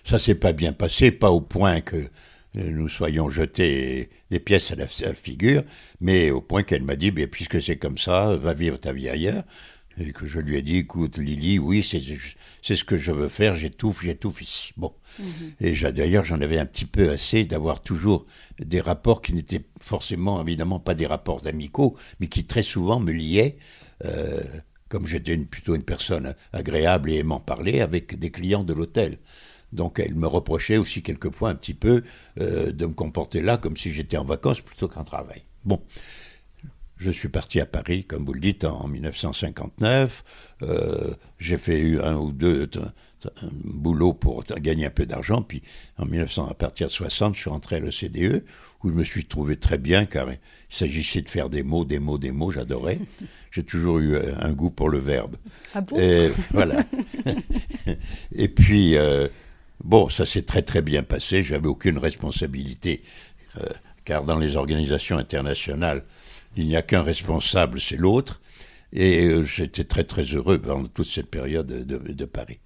Ça 0.04 0.18
s'est 0.18 0.34
pas 0.34 0.52
bien 0.52 0.72
passé, 0.72 1.10
pas 1.10 1.30
au 1.30 1.40
point 1.40 1.80
que 1.80 2.08
nous 2.54 2.88
soyons 2.88 3.30
jetés 3.30 4.10
des 4.30 4.38
pièces 4.38 4.70
à 4.70 4.74
la, 4.74 4.86
figure, 4.86 5.62
mais 6.00 6.30
au 6.30 6.42
point 6.42 6.62
qu'elle 6.62 6.82
m'a 6.82 6.96
dit, 6.96 7.10
puisque 7.10 7.62
c'est 7.62 7.78
comme 7.78 7.96
ça, 7.96 8.36
va 8.36 8.52
vivre 8.52 8.78
ta 8.78 8.92
vie 8.92 9.08
ailleurs. 9.08 9.44
Et 9.98 10.12
que 10.12 10.26
je 10.26 10.38
lui 10.38 10.56
ai 10.56 10.62
dit, 10.62 10.78
écoute 10.78 11.18
Lily, 11.18 11.58
oui, 11.58 11.82
c'est 11.82 12.74
ce 12.76 12.84
que 12.84 12.96
je 12.96 13.12
veux 13.12 13.28
faire, 13.28 13.56
j'étouffe, 13.56 14.02
j'étouffe 14.02 14.40
ici. 14.40 14.72
Bon. 14.76 14.92
Mhm. 15.18 15.26
Et 15.60 15.92
d'ailleurs, 15.92 16.24
j'en 16.24 16.40
avais 16.40 16.58
un 16.58 16.64
petit 16.64 16.86
peu 16.86 17.10
assez 17.10 17.44
d'avoir 17.44 17.82
toujours 17.82 18.26
des 18.58 18.80
rapports 18.80 19.20
qui 19.20 19.34
n'étaient 19.34 19.64
forcément, 19.80 20.42
évidemment, 20.42 20.80
pas 20.80 20.94
des 20.94 21.06
rapports 21.06 21.46
amicaux, 21.46 21.94
mais 22.20 22.26
qui 22.26 22.44
très 22.44 22.62
souvent 22.62 23.00
me 23.00 23.12
liaient, 23.12 23.56
euh, 24.04 24.40
comme 24.88 25.06
j'étais 25.06 25.36
plutôt 25.36 25.74
une 25.74 25.84
personne 25.84 26.34
agréable 26.52 27.10
et 27.10 27.16
aimant 27.16 27.40
parler, 27.40 27.80
avec 27.80 28.18
des 28.18 28.30
clients 28.30 28.64
de 28.64 28.72
l'hôtel. 28.72 29.18
Donc 29.72 29.98
elle 29.98 30.14
me 30.14 30.26
reprochait 30.26 30.76
aussi 30.76 31.02
quelquefois 31.02 31.50
un 31.50 31.54
petit 31.54 31.74
peu 31.74 32.02
euh, 32.40 32.72
de 32.72 32.86
me 32.86 32.92
comporter 32.92 33.40
là 33.40 33.56
comme 33.56 33.76
si 33.76 33.92
j'étais 33.92 34.18
en 34.18 34.24
vacances 34.24 34.60
plutôt 34.60 34.88
qu'en 34.88 35.04
travail. 35.04 35.42
Bon. 35.64 35.80
Je 36.98 37.10
suis 37.10 37.28
parti 37.28 37.60
à 37.60 37.66
Paris, 37.66 38.04
comme 38.04 38.24
vous 38.24 38.32
le 38.32 38.38
dites, 38.38 38.62
en 38.62 38.86
1959. 38.86 40.22
Euh, 40.62 41.14
j'ai 41.40 41.58
fait 41.58 41.98
un 42.00 42.14
ou 42.14 42.30
deux 42.30 42.70
boulots 43.64 44.12
pour 44.12 44.44
gagner 44.44 44.86
un 44.86 44.90
peu 44.90 45.04
d'argent. 45.04 45.42
Puis 45.42 45.62
en 45.98 46.06
1900, 46.06 46.48
à 46.48 46.54
partir 46.54 46.86
de 46.86 46.92
60, 46.92 47.34
je 47.34 47.40
suis 47.40 47.50
rentré 47.50 47.76
à 47.76 47.80
l'OCDE, 47.80 48.44
où 48.84 48.90
je 48.90 48.94
me 48.94 49.04
suis 49.04 49.24
trouvé 49.24 49.56
très 49.56 49.78
bien, 49.78 50.04
car 50.04 50.30
il 50.30 50.38
s'agissait 50.70 51.22
de 51.22 51.28
faire 51.28 51.48
des 51.48 51.62
mots, 51.62 51.84
des 51.84 51.98
mots, 51.98 52.18
des 52.18 52.32
mots. 52.32 52.50
J'adorais. 52.50 52.98
J'ai 53.50 53.62
toujours 53.62 53.98
eu 53.98 54.14
euh, 54.14 54.34
un 54.40 54.52
goût 54.52 54.70
pour 54.70 54.88
le 54.88 54.98
verbe. 54.98 55.36
Ah 55.74 55.80
bon? 55.80 55.98
Et 55.98 56.30
voilà. 56.50 56.84
Et 58.34 58.48
puis, 58.48 58.96
euh, 58.96 59.28
bon, 59.84 60.08
ça 60.08 60.26
s'est 60.26 60.42
très 60.42 60.62
très 60.62 60.82
bien 60.82 61.02
passé. 61.02 61.42
J'avais 61.42 61.68
aucune 61.68 61.98
responsabilité, 61.98 63.02
car 64.04 64.22
dans 64.24 64.38
les 64.38 64.56
organisations 64.56 65.18
internationales, 65.18 66.04
il 66.56 66.66
n'y 66.66 66.76
a 66.76 66.82
qu'un 66.82 67.02
responsable, 67.02 67.80
c'est 67.80 67.96
l'autre. 67.96 68.40
Et 68.92 69.26
euh, 69.26 69.44
j'étais 69.44 69.84
très 69.84 70.04
très 70.04 70.24
heureux 70.24 70.58
pendant 70.58 70.86
toute 70.86 71.08
cette 71.08 71.30
période 71.30 71.66
de, 71.66 72.24
Paris. 72.24 72.58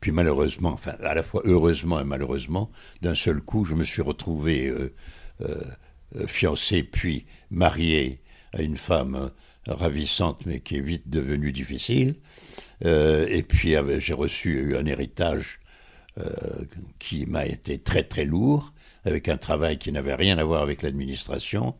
Puis 0.00 0.12
malheureusement, 0.12 0.70
enfin 0.70 0.94
à 1.02 1.14
la 1.14 1.22
fois 1.22 1.42
heureusement 1.44 2.00
et 2.00 2.04
malheureusement, 2.04 2.70
d'un 3.02 3.14
seul 3.14 3.40
coup, 3.40 3.64
je 3.64 3.74
me 3.74 3.84
suis 3.84 4.02
retrouvé 4.02 4.68
euh, 4.68 4.78
euh, 4.78 4.92
fiancé 6.26 6.82
puis 6.82 7.26
marié 7.50 8.20
à 8.52 8.62
une 8.62 8.76
femme 8.76 9.30
ravissante 9.66 10.46
mais 10.46 10.60
qui 10.60 10.76
est 10.76 10.80
vite 10.80 11.08
devenue 11.10 11.52
difficile. 11.52 12.16
et 12.84 13.44
puis 13.46 13.74
j'ai 13.98 14.12
reçu 14.14 14.76
un 14.76 14.86
héritage 14.86 15.60
qui 16.98 17.26
m'a 17.26 17.46
été 17.46 17.78
très 17.78 18.02
très 18.02 18.24
lourd, 18.24 18.72
avec 19.04 19.28
un 19.28 19.36
travail 19.36 19.78
qui 19.78 19.92
n'avait 19.92 20.14
rien 20.14 20.38
à 20.38 20.44
voir 20.44 20.62
avec 20.62 20.82
l'administration. 20.82 21.74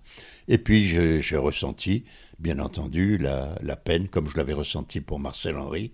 Et 0.48 0.58
puis 0.58 0.86
j'ai 0.86 1.36
ressenti, 1.36 2.04
bien 2.38 2.58
entendu, 2.58 3.18
la, 3.18 3.76
peine, 3.76 4.08
comme 4.08 4.28
je 4.28 4.36
l'avais 4.36 4.54
ressenti 4.54 5.00
pour 5.00 5.20
Marcel 5.20 5.56
Henry, 5.56 5.92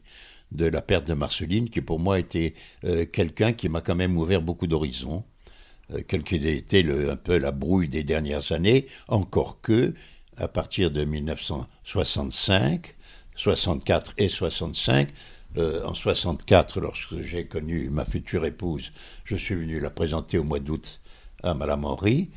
de 0.52 0.66
la 0.66 0.82
perte 0.82 1.06
de 1.06 1.14
Marceline, 1.14 1.68
qui 1.68 1.80
pour 1.80 1.98
moi 1.98 2.18
était 2.18 2.54
euh, 2.84 3.04
quelqu'un 3.06 3.52
qui 3.52 3.68
m'a 3.68 3.80
quand 3.80 3.96
même 3.96 4.16
ouvert 4.16 4.40
beaucoup 4.40 4.68
d'horizons, 4.68 5.24
euh, 5.92 6.00
quel 6.06 6.22
qu'il 6.22 6.46
ait 6.46 6.56
été 6.56 6.84
un 7.10 7.16
peu 7.16 7.38
la 7.38 7.52
brouille 7.52 7.88
des 7.88 8.02
dernières 8.02 8.52
années, 8.52 8.86
encore 9.08 9.60
que, 9.60 9.94
à 10.36 10.48
partir 10.48 10.90
de 10.90 11.04
1965, 11.04 12.94
64 13.36 14.14
et 14.18 14.28
65, 14.28 15.08
euh, 15.56 15.84
en 15.84 15.94
64, 15.94 16.80
lorsque 16.80 17.20
j'ai 17.20 17.46
connu 17.46 17.88
ma 17.90 18.04
future 18.04 18.44
épouse, 18.44 18.92
je 19.24 19.36
suis 19.36 19.54
venu 19.54 19.78
la 19.80 19.90
présenter 19.90 20.38
au 20.38 20.44
mois 20.44 20.60
d'août 20.60 21.00
à 21.42 21.54
Madame 21.54 21.84
Henry. 21.84 22.30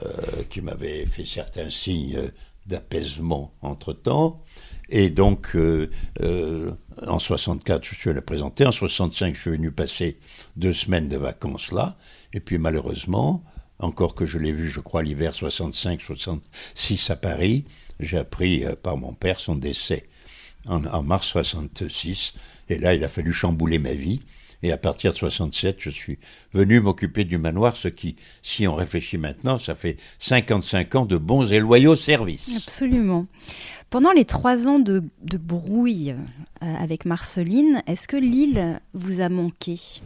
Euh, 0.00 0.42
qui 0.48 0.62
m'avait 0.62 1.04
fait 1.04 1.26
certains 1.26 1.68
signes 1.68 2.18
d'apaisement 2.64 3.52
entre-temps. 3.60 4.42
Et 4.88 5.10
donc, 5.10 5.54
euh, 5.54 5.90
en 7.06 7.18
64, 7.18 7.84
je 7.84 7.94
suis 7.94 8.08
allé 8.08 8.22
présenter. 8.22 8.64
En 8.66 8.72
65, 8.72 9.34
je 9.34 9.40
suis 9.40 9.50
venu 9.50 9.70
passer 9.70 10.18
deux 10.56 10.72
semaines 10.72 11.10
de 11.10 11.18
vacances 11.18 11.72
là. 11.72 11.98
Et 12.32 12.40
puis, 12.40 12.58
malheureusement, 12.58 13.44
encore 13.78 14.14
que 14.14 14.26
je 14.26 14.38
l'ai 14.38 14.52
vu, 14.52 14.70
je 14.70 14.80
crois, 14.80 15.02
l'hiver 15.02 15.32
65-66 15.32 17.10
à 17.12 17.16
Paris, 17.16 17.64
j'ai 18.00 18.18
appris 18.18 18.64
par 18.82 18.96
mon 18.96 19.12
père 19.12 19.40
son 19.40 19.56
décès 19.56 20.08
en, 20.66 20.84
en, 20.86 21.02
mars 21.02 21.28
66. 21.28 22.34
Et 22.68 22.78
là, 22.78 22.94
il 22.94 23.04
a 23.04 23.08
fallu 23.08 23.32
chambouler 23.32 23.78
ma 23.78 23.92
vie. 23.92 24.20
Et 24.62 24.70
à 24.70 24.76
partir 24.76 25.12
de 25.12 25.16
67, 25.16 25.76
je 25.80 25.90
suis 25.90 26.18
venu 26.52 26.80
m'occuper 26.80 27.24
du 27.24 27.36
manoir, 27.36 27.76
ce 27.76 27.88
qui, 27.88 28.14
si 28.42 28.68
on 28.68 28.76
réfléchit 28.76 29.18
maintenant, 29.18 29.58
ça 29.58 29.74
fait 29.74 29.96
55 30.20 30.94
ans 30.94 31.04
de 31.04 31.16
bons 31.16 31.52
et 31.52 31.58
loyaux 31.58 31.96
services. 31.96 32.62
Absolument. 32.64 33.26
Pendant 33.90 34.12
les 34.12 34.24
trois 34.24 34.68
ans 34.68 34.78
de, 34.78 35.02
brouille 35.20 36.12
euh, 36.62 36.74
avec 36.78 37.04
Marceline, 37.04 37.82
est-ce 37.86 38.06
que 38.06 38.16
l'île 38.16 38.80
vous 38.94 39.20
a 39.20 39.28
manqué? 39.28 40.00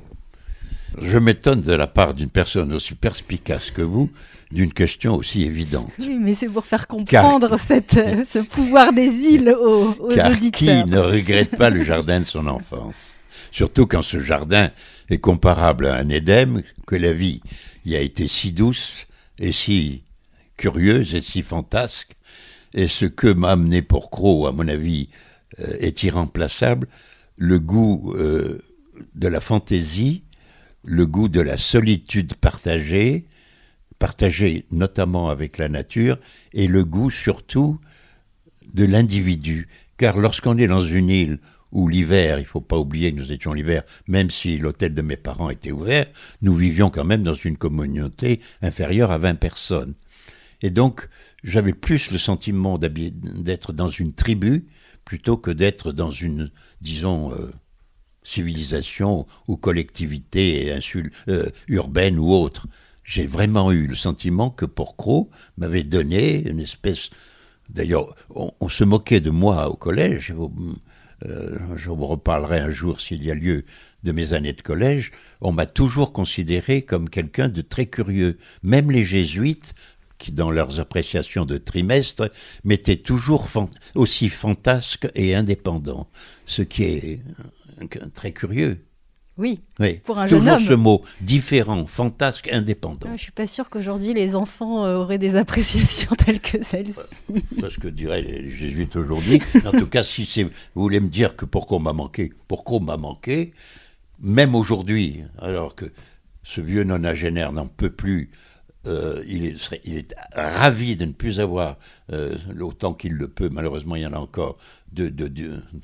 Je 1.00 1.18
m'étonne 1.18 1.60
de 1.60 1.72
la 1.72 1.86
part 1.86 2.14
d'une 2.14 2.30
personne 2.30 2.72
aussi 2.72 2.94
perspicace 2.94 3.70
que 3.70 3.82
vous 3.82 4.10
d'une 4.52 4.72
question 4.72 5.16
aussi 5.16 5.42
évidente. 5.42 5.90
Oui, 5.98 6.18
mais 6.20 6.34
c'est 6.34 6.48
pour 6.48 6.64
faire 6.64 6.86
comprendre 6.86 7.58
cette, 7.58 7.98
ce 8.26 8.38
pouvoir 8.38 8.92
des 8.92 9.08
îles 9.08 9.54
aux, 9.60 9.90
aux 9.90 10.14
car 10.14 10.30
auditeurs. 10.30 10.84
Qui 10.84 10.88
ne 10.88 10.98
regrette 10.98 11.56
pas 11.56 11.68
le 11.68 11.82
jardin 11.82 12.20
de 12.20 12.24
son 12.24 12.46
enfance? 12.46 12.94
Surtout 13.50 13.86
quand 13.86 14.02
ce 14.02 14.20
jardin 14.20 14.70
est 15.10 15.18
comparable 15.18 15.86
à 15.86 15.96
un 15.96 16.08
Édème, 16.08 16.62
que 16.86 16.96
la 16.96 17.12
vie 17.12 17.40
y 17.84 17.96
a 17.96 18.00
été 18.00 18.28
si 18.28 18.52
douce 18.52 19.06
et 19.38 19.52
si 19.52 20.04
curieuse 20.56 21.14
et 21.14 21.20
si 21.20 21.42
fantasque. 21.42 22.14
Et 22.74 22.88
ce 22.88 23.06
que 23.06 23.28
m'a 23.32 23.52
amené 23.52 23.82
pour 23.82 24.10
Croc, 24.10 24.48
à 24.48 24.52
mon 24.52 24.68
avis, 24.68 25.08
euh, 25.60 25.76
est 25.80 26.02
irremplaçable, 26.02 26.88
le 27.36 27.58
goût 27.58 28.14
euh, 28.16 28.60
de 29.14 29.28
la 29.28 29.40
fantaisie, 29.40 30.22
le 30.86 31.06
goût 31.06 31.28
de 31.28 31.40
la 31.40 31.58
solitude 31.58 32.34
partagée, 32.34 33.26
partagée 33.98 34.66
notamment 34.70 35.28
avec 35.28 35.58
la 35.58 35.68
nature, 35.68 36.18
et 36.52 36.66
le 36.66 36.84
goût 36.84 37.10
surtout 37.10 37.78
de 38.72 38.84
l'individu. 38.84 39.68
Car 39.98 40.18
lorsqu'on 40.18 40.58
est 40.58 40.68
dans 40.68 40.82
une 40.82 41.10
île 41.10 41.38
où 41.72 41.88
l'hiver, 41.88 42.38
il 42.38 42.42
ne 42.42 42.46
faut 42.46 42.60
pas 42.60 42.78
oublier 42.78 43.12
que 43.12 43.18
nous 43.18 43.32
étions 43.32 43.52
l'hiver, 43.52 43.82
même 44.06 44.30
si 44.30 44.56
l'hôtel 44.58 44.94
de 44.94 45.02
mes 45.02 45.16
parents 45.16 45.50
était 45.50 45.72
ouvert, 45.72 46.06
nous 46.40 46.54
vivions 46.54 46.90
quand 46.90 47.04
même 47.04 47.22
dans 47.22 47.34
une 47.34 47.56
communauté 47.56 48.40
inférieure 48.62 49.10
à 49.10 49.18
20 49.18 49.34
personnes. 49.34 49.94
Et 50.62 50.70
donc, 50.70 51.08
j'avais 51.44 51.74
plus 51.74 52.10
le 52.10 52.18
sentiment 52.18 52.78
d'être 52.78 53.72
dans 53.72 53.88
une 53.88 54.14
tribu 54.14 54.66
plutôt 55.04 55.36
que 55.36 55.50
d'être 55.50 55.92
dans 55.92 56.10
une, 56.10 56.50
disons, 56.80 57.32
euh, 57.32 57.50
civilisation 58.26 59.26
ou 59.46 59.56
collectivité 59.56 60.76
euh, 61.28 61.48
urbaine 61.68 62.18
ou 62.18 62.32
autre. 62.32 62.66
J'ai 63.04 63.26
vraiment 63.26 63.70
eu 63.70 63.86
le 63.86 63.94
sentiment 63.94 64.50
que 64.50 64.66
Porcro 64.66 65.30
m'avait 65.56 65.84
donné 65.84 66.48
une 66.48 66.60
espèce. 66.60 67.10
D'ailleurs, 67.68 68.14
on, 68.30 68.68
se 68.68 68.84
moquait 68.84 69.20
de 69.20 69.30
moi 69.30 69.68
au 69.70 69.76
collège. 69.76 70.34
Euh, 71.24 71.56
je 71.76 71.88
vous 71.88 72.06
reparlerai 72.06 72.58
un 72.58 72.70
jour 72.70 73.00
s'il 73.00 73.24
y 73.24 73.30
a 73.30 73.34
lieu 73.34 73.64
de 74.02 74.12
mes 74.12 74.32
années 74.32 74.52
de 74.52 74.60
collège. 74.60 75.12
On 75.40 75.52
m'a 75.52 75.66
toujours 75.66 76.12
considéré 76.12 76.82
comme 76.82 77.08
quelqu'un 77.08 77.48
de 77.48 77.62
très 77.62 77.86
curieux. 77.86 78.38
Même 78.62 78.90
les 78.90 79.04
jésuites 79.04 79.74
qui, 80.18 80.32
dans 80.32 80.50
leurs 80.50 80.80
appréciations 80.80 81.44
de 81.44 81.58
trimestre, 81.58 82.30
m'étaient 82.64 82.96
toujours 82.96 83.46
aussi 83.94 84.28
fantasques 84.28 85.08
et 85.14 85.34
indépendants, 85.34 86.08
ce 86.46 86.62
qui 86.62 86.84
est 86.84 87.20
très 88.14 88.32
curieux. 88.32 88.84
Oui, 89.38 89.60
oui, 89.80 90.00
pour 90.02 90.18
un 90.18 90.26
Toujours 90.26 90.44
jeune 90.44 90.54
homme. 90.54 90.62
ce 90.62 90.72
mot, 90.72 91.02
différent, 91.20 91.86
fantasque, 91.86 92.48
indépendant. 92.50 93.08
Je 93.16 93.22
suis 93.22 93.32
pas 93.32 93.46
sûr 93.46 93.68
qu'aujourd'hui 93.68 94.14
les 94.14 94.34
enfants 94.34 94.86
euh, 94.86 94.96
auraient 94.96 95.18
des 95.18 95.36
appréciations 95.36 96.14
telles 96.24 96.40
que 96.40 96.64
celles-ci. 96.64 97.44
C'est 97.60 97.70
ce 97.70 97.78
que 97.78 97.88
diraient 97.88 98.22
les 98.22 98.50
jésuites 98.50 98.96
aujourd'hui. 98.96 99.42
En 99.66 99.72
tout 99.72 99.88
cas, 99.88 100.02
si 100.02 100.42
vous 100.42 100.50
voulez 100.74 101.00
me 101.00 101.08
dire 101.08 101.36
que 101.36 101.44
pourquoi 101.44 101.76
on 101.76 101.80
m'a 101.80 101.92
manqué, 101.92 102.32
pourquoi 102.48 102.78
on 102.78 102.80
m'a 102.80 102.96
manqué, 102.96 103.52
même 104.20 104.54
aujourd'hui, 104.54 105.22
alors 105.38 105.74
que 105.74 105.92
ce 106.42 106.62
vieux 106.62 106.84
nonagénaire 106.84 107.52
n'en 107.52 107.66
peut 107.66 107.90
plus 107.90 108.30
euh, 108.86 109.22
il, 109.26 109.46
est, 109.46 110.14
ravi 110.34 110.96
de 110.96 111.04
ne 111.04 111.12
plus 111.12 111.40
avoir, 111.40 111.76
euh, 112.12 112.36
autant 112.60 112.94
qu'il 112.94 113.14
le 113.14 113.28
peut, 113.28 113.48
malheureusement 113.48 113.96
il 113.96 114.02
y 114.02 114.06
en 114.06 114.12
a 114.12 114.18
encore, 114.18 114.56
de, 114.92 115.12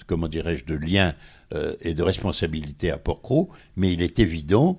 comment 0.07 0.28
dirais-je, 0.28 0.64
de 0.64 0.74
liens 0.74 1.14
euh, 1.55 1.74
et 1.80 1.94
de 1.94 2.03
responsabilités 2.03 2.90
à 2.90 2.98
Porcro, 2.98 3.50
mais 3.76 3.92
il 3.92 4.03
est 4.03 4.18
évident 4.18 4.78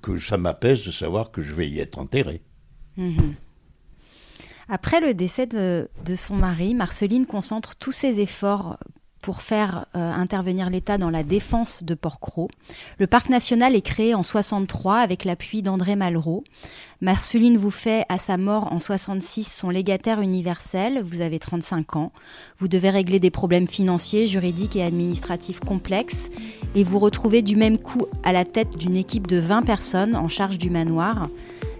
que 0.00 0.18
ça 0.18 0.38
m'apaise 0.38 0.82
de 0.82 0.90
savoir 0.90 1.30
que 1.30 1.42
je 1.42 1.52
vais 1.52 1.68
y 1.68 1.78
être 1.78 1.98
enterré. 1.98 2.40
Mmh. 2.96 3.32
Après 4.70 4.98
le 5.02 5.12
décès 5.12 5.46
de, 5.46 5.88
son 6.16 6.36
mari, 6.36 6.72
Marceline 6.72 7.26
concentre 7.26 7.76
tous 7.76 7.92
ses 7.92 8.20
efforts 8.20 8.78
pour 9.22 9.40
faire 9.40 9.86
euh, 9.96 10.12
intervenir 10.12 10.68
l'État 10.68 10.98
dans 10.98 11.08
la 11.08 11.22
défense 11.22 11.84
de 11.84 11.94
Porquerolles. 11.94 12.50
Le 12.98 13.06
parc 13.06 13.30
national 13.30 13.76
est 13.76 13.80
créé 13.80 14.14
en 14.14 14.24
63 14.24 14.96
avec 14.96 15.24
l'appui 15.24 15.62
d'André 15.62 15.94
Malraux. 15.96 16.42
Marceline 17.00 17.56
vous 17.56 17.70
fait 17.70 18.04
à 18.08 18.18
sa 18.18 18.36
mort 18.36 18.72
en 18.72 18.80
66 18.80 19.44
son 19.44 19.70
légataire 19.70 20.20
universel, 20.20 21.00
vous 21.02 21.20
avez 21.20 21.38
35 21.38 21.96
ans. 21.96 22.12
Vous 22.58 22.68
devez 22.68 22.90
régler 22.90 23.20
des 23.20 23.30
problèmes 23.30 23.68
financiers, 23.68 24.26
juridiques 24.26 24.76
et 24.76 24.82
administratifs 24.82 25.60
complexes 25.60 26.28
et 26.74 26.82
vous 26.82 26.98
retrouvez 26.98 27.42
du 27.42 27.56
même 27.56 27.78
coup 27.78 28.06
à 28.24 28.32
la 28.32 28.44
tête 28.44 28.76
d'une 28.76 28.96
équipe 28.96 29.28
de 29.28 29.38
20 29.38 29.62
personnes 29.62 30.16
en 30.16 30.28
charge 30.28 30.58
du 30.58 30.68
manoir. 30.68 31.28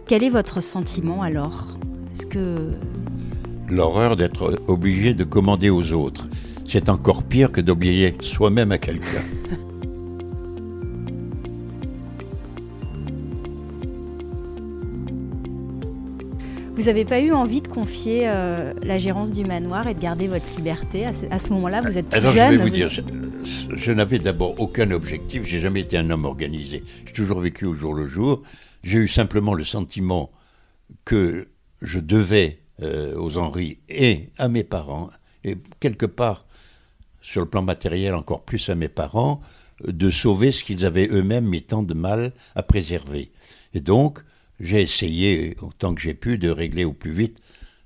Quel 0.07 0.23
est 0.23 0.31
votre 0.31 0.61
sentiment 0.61 1.23
alors? 1.23 1.77
L'horreur 3.69 4.17
d'être 4.17 4.61
obligé 4.69 5.15
de 5.15 5.25
commander 5.25 5.71
aux 5.71 5.93
autres 5.93 6.29
c'est 6.73 6.89
encore 6.89 7.23
pire 7.23 7.53
que 7.53 7.61
d'oublier 7.61 8.17
soi-même 8.23 8.73
à 8.73 8.79
quelqu'un. 8.79 9.23
Vous 16.75 16.85
n'avez 16.85 17.05
pas 17.05 17.21
eu 17.21 17.33
envie 17.33 17.61
de 17.61 17.69
confier 17.69 18.23
euh, 18.25 18.73
la 18.83 18.97
gérance 18.97 19.33
du 19.33 19.45
manoir 19.45 19.87
et 19.87 19.93
de 19.93 20.01
garder 20.01 20.29
votre 20.29 20.51
liberté 20.57 21.05
À 21.05 21.39
ce, 21.39 21.53
moment-là, 21.53 21.83
vous 21.83 21.99
êtes 21.99 22.09
tout 22.09 22.17
Alors, 22.17 22.33
jeune. 22.33 22.53
Je 22.53 22.57
vais 22.57 22.57
vous, 22.57 22.63
vous... 22.63 22.71
dire, 22.71 22.89
je, 22.89 23.03
je 23.77 23.93
n'avais 23.93 24.19
d'abord 24.19 24.59
aucun 24.59 24.91
objectif. 24.93 25.45
J'ai 25.45 25.61
jamais 25.61 25.81
été 25.81 25.99
un 25.99 26.09
homme 26.09 26.25
organisé. 26.25 26.85
J'ai 27.05 27.13
toujours 27.13 27.41
vécu 27.41 27.67
au 27.67 27.75
jour 27.75 27.93
le 27.93 28.07
jour. 28.07 28.41
J'ai 28.83 28.97
eu 28.97 29.09
simplement 29.09 29.53
le 29.53 29.65
sentiment 29.65 30.31
que 31.05 31.49
je 31.83 31.99
devais 31.99 32.61
euh, 32.81 33.15
aux 33.17 33.37
Henri 33.37 33.79
et 33.91 34.31
à 34.39 34.49
mes 34.49 34.65
parents, 34.65 35.11
et 35.45 35.57
quelque 35.81 36.07
part 36.07 36.47
sur 37.21 37.41
le 37.41 37.49
plan 37.49 37.63
matériel 37.63 38.15
encore 38.15 38.45
plus 38.45 38.69
à 38.69 38.75
mes 38.75 38.89
parents, 38.89 39.41
de 39.87 40.11
sauver 40.11 40.53
ce 40.53 40.65
qu'ils 40.65 40.85
avaient 40.85 41.09
eux-mêmes 41.09 41.47
mis 41.47 41.63
tant 41.63 41.83
de 41.83 41.95
mal 41.95 42.33
à 42.55 42.63
préserver. 42.63 43.31
Et 43.75 43.81
donc, 43.81 44.21
j'ai 44.61 44.83
essayé, 44.83 45.57
autant 45.61 45.95
que 45.95 46.01
j'ai 46.01 46.15
pu, 46.15 46.39
de 46.39 46.51
régler 46.51 46.85
au 46.85 46.93
plus 46.93 47.13
vite 47.13 47.41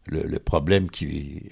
le, 0.07 0.39
problème 0.39 0.91
qui 0.91 1.43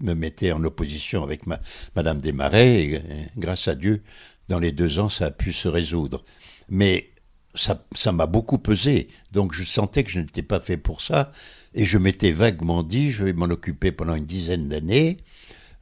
me 0.00 0.14
mettait 0.14 0.52
en 0.52 0.62
opposition 0.64 1.22
avec 1.22 1.46
ma, 1.46 1.58
Madame 1.96 2.20
Desmarais. 2.20 2.82
Et, 2.82 2.94
et, 2.94 3.00
grâce 3.36 3.66
à 3.68 3.74
Dieu, 3.74 4.02
dans 4.48 4.58
les 4.58 4.72
deux 4.72 4.98
ans, 4.98 5.08
ça 5.08 5.26
a 5.26 5.30
pu 5.30 5.52
se 5.52 5.68
résoudre. 5.68 6.24
Mais 6.68 7.13
ça, 7.54 8.12
m'a 8.12 8.26
beaucoup 8.26 8.58
pesé. 8.58 9.08
Donc, 9.32 9.54
je 9.54 9.64
sentais 9.64 10.04
que 10.04 10.10
je 10.10 10.20
n'étais 10.20 10.42
pas 10.42 10.60
fait 10.60 10.76
pour 10.76 11.02
ça. 11.02 11.30
Et 11.74 11.86
je 11.86 11.98
m'étais 11.98 12.32
vaguement 12.32 12.82
dit, 12.82 13.10
je 13.10 13.24
vais 13.24 13.32
m'en 13.32 13.46
occuper 13.46 13.92
pendant 13.92 14.14
une 14.14 14.26
dizaine 14.26 14.68
d'années 14.68 15.18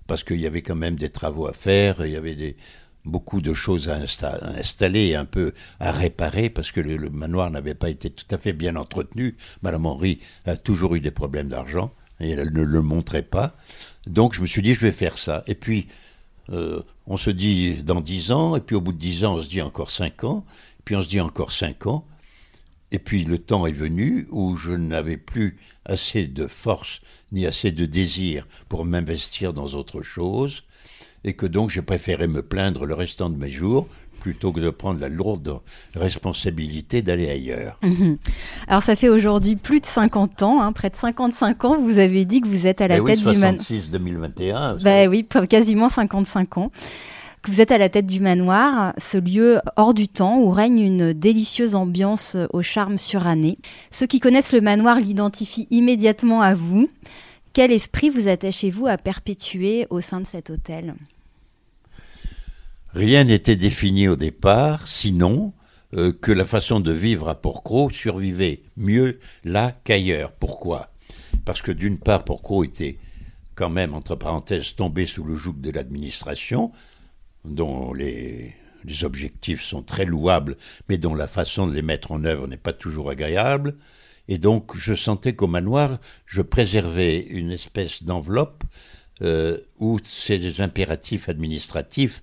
parce 0.06 0.24
qu'il 0.24 0.40
y 0.40 0.46
avait 0.46 0.62
quand 0.62 0.76
même 0.76 0.96
des 0.96 1.10
travaux 1.10 1.46
à 1.46 1.52
faire, 1.52 2.04
il 2.04 2.12
y 2.12 2.16
avait 2.16 2.56
beaucoup 3.04 3.40
de 3.40 3.54
choses 3.54 3.88
à, 3.88 3.96
insta 3.96 4.28
à 4.28 4.58
installer, 4.58 5.14
un 5.14 5.24
peu 5.24 5.52
à 5.80 5.92
réparer, 5.92 6.50
parce 6.50 6.70
que 6.72 6.80
le, 6.80 7.10
manoir 7.10 7.50
n'avait 7.50 7.74
pas 7.74 7.90
été 7.90 8.10
tout 8.10 8.26
à 8.30 8.38
fait 8.38 8.52
bien 8.52 8.76
entretenu. 8.76 9.36
Madame 9.62 9.86
Henry 9.86 10.20
a 10.44 10.56
toujours 10.56 10.94
eu 10.94 11.00
des 11.00 11.10
problèmes 11.10 11.48
d'argent, 11.48 11.92
et 12.20 12.30
elle 12.30 12.52
ne 12.52 12.62
le 12.62 12.82
montrait 12.82 13.22
pas. 13.22 13.54
Donc 14.06 14.34
je 14.34 14.40
me 14.40 14.46
suis 14.46 14.62
dit, 14.62 14.74
je 14.74 14.80
vais 14.80 14.92
faire 14.92 15.18
ça. 15.18 15.42
Et 15.46 15.54
puis, 15.54 15.88
euh, 16.50 16.82
on 17.06 17.16
se 17.16 17.30
dit 17.30 17.82
dans 17.82 18.00
dix 18.00 18.32
ans, 18.32 18.56
et 18.56 18.60
puis 18.60 18.76
au 18.76 18.80
bout 18.80 18.92
de 18.92 18.98
dix 18.98 19.24
ans, 19.24 19.36
on 19.36 19.42
se 19.42 19.48
dit 19.48 19.62
encore 19.62 19.90
cinq 19.90 20.24
ans, 20.24 20.44
puis 20.84 20.96
on 20.96 21.02
se 21.02 21.08
dit 21.08 21.20
encore 21.20 21.52
cinq 21.52 21.86
ans. 21.86 22.04
Et 22.90 22.98
puis 22.98 23.24
le 23.24 23.38
temps 23.38 23.66
est 23.66 23.72
venu 23.72 24.28
où 24.30 24.56
je 24.56 24.72
n'avais 24.72 25.16
plus 25.16 25.56
assez 25.86 26.26
de 26.26 26.46
force 26.46 27.00
ni 27.32 27.46
assez 27.46 27.72
de 27.72 27.86
désir 27.86 28.46
pour 28.68 28.84
m'investir 28.84 29.54
dans 29.54 29.68
autre 29.68 30.02
chose, 30.02 30.64
et 31.24 31.32
que 31.32 31.46
donc 31.46 31.70
j'ai 31.70 31.80
préféré 31.80 32.28
me 32.28 32.42
plaindre 32.42 32.84
le 32.84 32.94
restant 32.94 33.30
de 33.30 33.36
mes 33.36 33.50
jours 33.50 33.88
plutôt 34.20 34.52
que 34.52 34.60
de 34.60 34.70
prendre 34.70 35.00
la 35.00 35.08
lourde 35.08 35.60
responsabilité 35.94 37.02
d'aller 37.02 37.28
ailleurs. 37.28 37.78
Mmh. 37.82 38.14
Alors 38.68 38.82
ça 38.82 38.94
fait 38.94 39.08
aujourd'hui 39.08 39.56
plus 39.56 39.80
de 39.80 39.86
50 39.86 40.42
ans, 40.42 40.60
hein, 40.60 40.72
près 40.72 40.90
de 40.90 40.96
55 40.96 41.64
ans, 41.64 41.80
vous 41.80 41.98
avez 41.98 42.24
dit 42.24 42.40
que 42.40 42.46
vous 42.46 42.66
êtes 42.68 42.80
à 42.80 42.88
la 42.88 42.98
ben 42.98 43.06
tête 43.06 43.18
oui, 43.24 43.32
du 43.32 43.38
manoir. 43.38 43.64
66 43.64 43.90
2021. 43.90 44.76
Ben 44.76 45.08
oui, 45.08 45.26
quasiment 45.48 45.88
55 45.88 46.58
ans 46.58 46.70
que 47.42 47.50
vous 47.50 47.60
êtes 47.60 47.72
à 47.72 47.78
la 47.78 47.88
tête 47.88 48.06
du 48.06 48.20
manoir, 48.20 48.94
ce 48.98 49.18
lieu 49.18 49.60
hors 49.76 49.94
du 49.94 50.06
temps 50.06 50.38
où 50.38 50.50
règne 50.50 50.78
une 50.78 51.12
délicieuse 51.12 51.74
ambiance 51.74 52.36
au 52.52 52.62
charme 52.62 52.98
suranné. 52.98 53.58
Ceux 53.90 54.06
qui 54.06 54.20
connaissent 54.20 54.52
le 54.52 54.60
manoir 54.60 55.00
l'identifient 55.00 55.66
immédiatement 55.70 56.40
à 56.40 56.54
vous. 56.54 56.88
Quel 57.52 57.72
esprit 57.72 58.10
vous 58.10 58.28
attachez-vous 58.28 58.86
à 58.86 58.96
perpétuer 58.96 59.86
au 59.90 60.00
sein 60.00 60.20
de 60.20 60.26
cet 60.26 60.50
hôtel? 60.50 60.94
Rien 62.94 63.24
n'était 63.24 63.56
défini 63.56 64.06
au 64.06 64.16
départ, 64.16 64.86
sinon 64.86 65.52
euh, 65.94 66.12
que 66.12 66.30
la 66.30 66.44
façon 66.44 66.78
de 66.78 66.92
vivre 66.92 67.28
à 67.28 67.34
Porcro 67.34 67.90
survivait 67.90 68.62
mieux 68.76 69.18
là 69.44 69.74
qu'ailleurs. 69.84 70.32
Pourquoi? 70.32 70.90
Parce 71.44 71.60
que 71.60 71.72
d'une 71.72 71.98
part, 71.98 72.24
Porcro 72.24 72.62
était 72.62 72.98
quand 73.54 73.70
même, 73.70 73.94
entre 73.94 74.14
parenthèses, 74.14 74.74
tombé 74.76 75.06
sous 75.06 75.24
le 75.24 75.36
joug 75.36 75.54
de 75.54 75.70
l'administration, 75.70 76.70
dont 77.44 77.92
les 77.92 78.54
objectifs 79.02 79.62
sont 79.62 79.82
très 79.82 80.04
louables, 80.04 80.56
mais 80.88 80.98
dont 80.98 81.14
la 81.14 81.28
façon 81.28 81.66
de 81.66 81.74
les 81.74 81.82
mettre 81.82 82.12
en 82.12 82.24
œuvre 82.24 82.46
n'est 82.46 82.56
pas 82.56 82.72
toujours 82.72 83.10
agréable. 83.10 83.74
Et 84.28 84.38
donc, 84.38 84.76
je 84.76 84.94
sentais 84.94 85.34
qu'au 85.34 85.46
manoir, 85.46 85.98
je 86.26 86.42
préservais 86.42 87.18
une 87.20 87.50
espèce 87.50 88.02
d'enveloppe 88.02 88.64
euh, 89.22 89.58
où 89.78 89.98
ces 90.04 90.60
impératifs 90.60 91.28
administratifs 91.28 92.22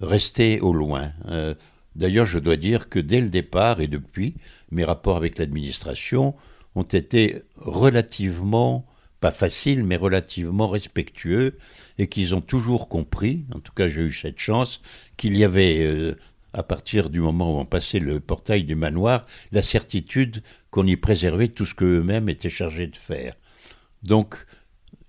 restaient 0.00 0.60
au 0.60 0.72
loin. 0.72 1.12
Euh, 1.28 1.54
d'ailleurs, 1.94 2.26
je 2.26 2.38
dois 2.38 2.56
dire 2.56 2.88
que 2.88 2.98
dès 2.98 3.20
le 3.20 3.28
départ 3.28 3.80
et 3.80 3.86
depuis, 3.86 4.34
mes 4.70 4.84
rapports 4.84 5.16
avec 5.16 5.38
l'administration 5.38 6.34
ont 6.74 6.82
été 6.82 7.42
relativement, 7.56 8.86
pas 9.20 9.30
faciles, 9.30 9.84
mais 9.84 9.96
relativement 9.96 10.68
respectueux, 10.68 11.56
et 11.98 12.06
qu'ils 12.06 12.34
ont 12.34 12.40
toujours 12.40 12.88
compris, 12.88 13.44
en 13.54 13.60
tout 13.60 13.72
cas 13.72 13.88
j'ai 13.88 14.02
eu 14.02 14.12
cette 14.12 14.38
chance, 14.38 14.80
qu'il 15.16 15.36
y 15.36 15.44
avait 15.44 15.80
euh, 15.80 16.16
à 16.52 16.62
partir 16.62 17.10
du 17.10 17.20
moment 17.20 17.54
où 17.54 17.58
on 17.58 17.64
passait 17.64 17.98
le 17.98 18.20
portail 18.20 18.64
du 18.64 18.74
manoir, 18.74 19.24
la 19.52 19.62
certitude 19.62 20.42
qu'on 20.70 20.86
y 20.86 20.96
préservait 20.96 21.48
tout 21.48 21.66
ce 21.66 21.74
qu'eux-mêmes 21.74 22.28
étaient 22.28 22.50
chargés 22.50 22.86
de 22.86 22.96
faire. 22.96 23.34
Donc, 24.02 24.36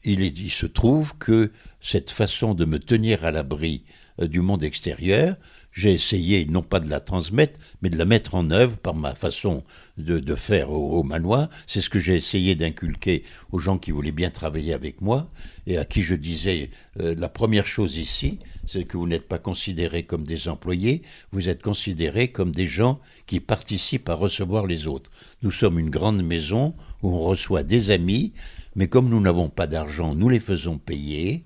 il, 0.04 0.52
se 0.52 0.66
trouve 0.66 1.18
que 1.18 1.52
cette 1.82 2.12
façon 2.12 2.54
de 2.54 2.66
me 2.66 2.80
tenir 2.80 3.26
à 3.26 3.32
l'abri 3.32 3.84
euh, 4.22 4.28
du 4.28 4.42
monde 4.42 4.64
extérieur, 4.64 5.36
j'ai 5.74 5.92
essayé 5.92 6.46
non 6.46 6.62
pas 6.62 6.80
de 6.80 6.90
la 6.90 7.00
transmettre, 7.00 7.60
mais 7.82 7.90
de 7.90 7.98
la 7.98 8.06
mettre 8.06 8.36
en 8.36 8.52
œuvre 8.52 8.78
par 8.78 8.94
ma 8.94 9.16
façon 9.16 9.64
de, 9.98 10.36
faire 10.36 10.72
au, 10.72 11.04
manoir. 11.04 11.50
C'est 11.68 11.82
ce 11.82 11.90
que 11.90 12.00
j'ai 12.00 12.16
essayé 12.16 12.56
d'inculquer 12.56 13.24
aux 13.52 13.60
gens 13.60 13.78
qui 13.78 13.92
voulaient 13.92 14.12
bien 14.12 14.30
travailler 14.30 14.74
avec 14.74 15.02
moi 15.02 15.30
et 15.68 15.78
à 15.78 15.86
qui 15.86 16.04
je 16.04 16.16
disais 16.16 16.70
euh, 17.00 17.16
la 17.18 17.30
première 17.30 17.68
chose 17.68 17.98
ici, 17.98 18.40
c'est 18.66 18.86
que 18.86 18.98
vous 18.98 19.08
n'êtes 19.08 19.28
pas 19.28 19.40
considérés 19.40 20.04
comme 20.04 20.24
des 20.26 20.48
employés, 20.48 21.02
vous 21.32 21.50
êtes 21.50 21.62
considérés 21.62 22.30
comme 22.30 22.52
des 22.52 22.68
gens 22.68 23.00
qui 23.26 23.40
participent 23.40 24.10
à 24.10 24.16
recevoir 24.16 24.68
les 24.68 24.88
autres. 24.88 25.12
Nous 25.42 25.52
sommes 25.52 25.80
une 25.80 25.90
grande 25.90 26.24
maison 26.24 26.76
où 27.02 27.10
on 27.10 27.24
reçoit 27.24 27.64
des 27.64 27.90
amis, 27.90 28.34
mais 28.76 28.88
comme 28.88 29.10
nous 29.10 29.22
n'avons 29.22 29.50
pas 29.50 29.68
d'argent, 29.68 30.16
nous 30.16 30.30
les 30.30 30.40
faisons 30.40 30.78
payer 30.78 31.46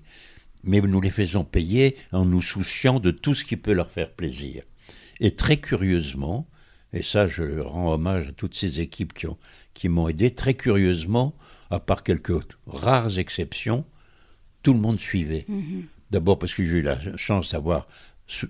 mais 0.64 0.80
nous 0.80 1.00
les 1.00 1.10
faisons 1.10 1.44
payer 1.44 1.96
en 2.12 2.24
nous 2.24 2.42
souciant 2.42 3.00
de 3.00 3.10
tout 3.10 3.34
ce 3.34 3.44
qui 3.44 3.56
peut 3.56 3.72
leur 3.72 3.90
faire 3.90 4.12
plaisir. 4.12 4.62
Et 5.20 5.32
très 5.34 5.56
curieusement, 5.56 6.48
et 6.92 7.02
ça 7.02 7.28
je 7.28 7.60
rends 7.60 7.92
hommage 7.92 8.28
à 8.28 8.32
toutes 8.32 8.54
ces 8.54 8.80
équipes 8.80 9.12
qui, 9.12 9.26
ont, 9.26 9.38
qui 9.74 9.88
m'ont 9.88 10.08
aidé, 10.08 10.32
très 10.32 10.54
curieusement, 10.54 11.34
à 11.70 11.80
part 11.80 12.02
quelques 12.02 12.32
rares 12.66 13.18
exceptions, 13.18 13.84
tout 14.62 14.72
le 14.72 14.80
monde 14.80 15.00
suivait. 15.00 15.46
Mm-hmm. 15.48 15.84
D'abord 16.10 16.38
parce 16.38 16.54
que 16.54 16.64
j'ai 16.64 16.78
eu 16.78 16.82
la 16.82 17.16
chance 17.16 17.52
d'avoir 17.52 17.86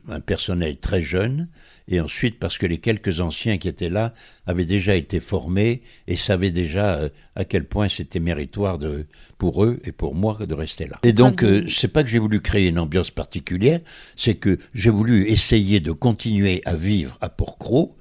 un 0.08 0.20
personnel 0.20 0.78
très 0.78 1.02
jeune, 1.02 1.48
et 1.88 2.00
ensuite 2.00 2.38
parce 2.38 2.58
que 2.58 2.66
les 2.66 2.78
quelques 2.78 3.20
anciens 3.20 3.58
qui 3.58 3.66
étaient 3.66 3.88
là 3.88 4.12
avaient 4.46 4.66
déjà 4.66 4.94
été 4.94 5.20
formés 5.20 5.82
et 6.06 6.16
savaient 6.16 6.50
déjà 6.50 6.96
euh, 6.96 7.08
à 7.34 7.44
quel 7.44 7.64
point 7.64 7.88
c'était 7.88 8.20
méritoire 8.20 8.78
de, 8.78 9.06
pour 9.38 9.64
eux 9.64 9.80
et 9.84 9.92
pour 9.92 10.14
moi 10.14 10.38
de 10.46 10.54
rester 10.54 10.86
là. 10.86 10.98
Et 11.02 11.12
donc, 11.12 11.42
euh, 11.42 11.66
c'est 11.68 11.88
pas 11.88 12.04
que 12.04 12.10
j'ai 12.10 12.18
voulu 12.18 12.40
créer 12.40 12.68
une 12.68 12.78
ambiance 12.78 13.10
particulière, 13.10 13.80
c'est 14.16 14.34
que 14.34 14.58
j'ai 14.74 14.90
voulu 14.90 15.26
essayer 15.28 15.80
de 15.80 15.92
continuer 15.92 16.62
à 16.66 16.76
vivre 16.76 17.16
à 17.20 17.30
Porcro, 17.30 17.96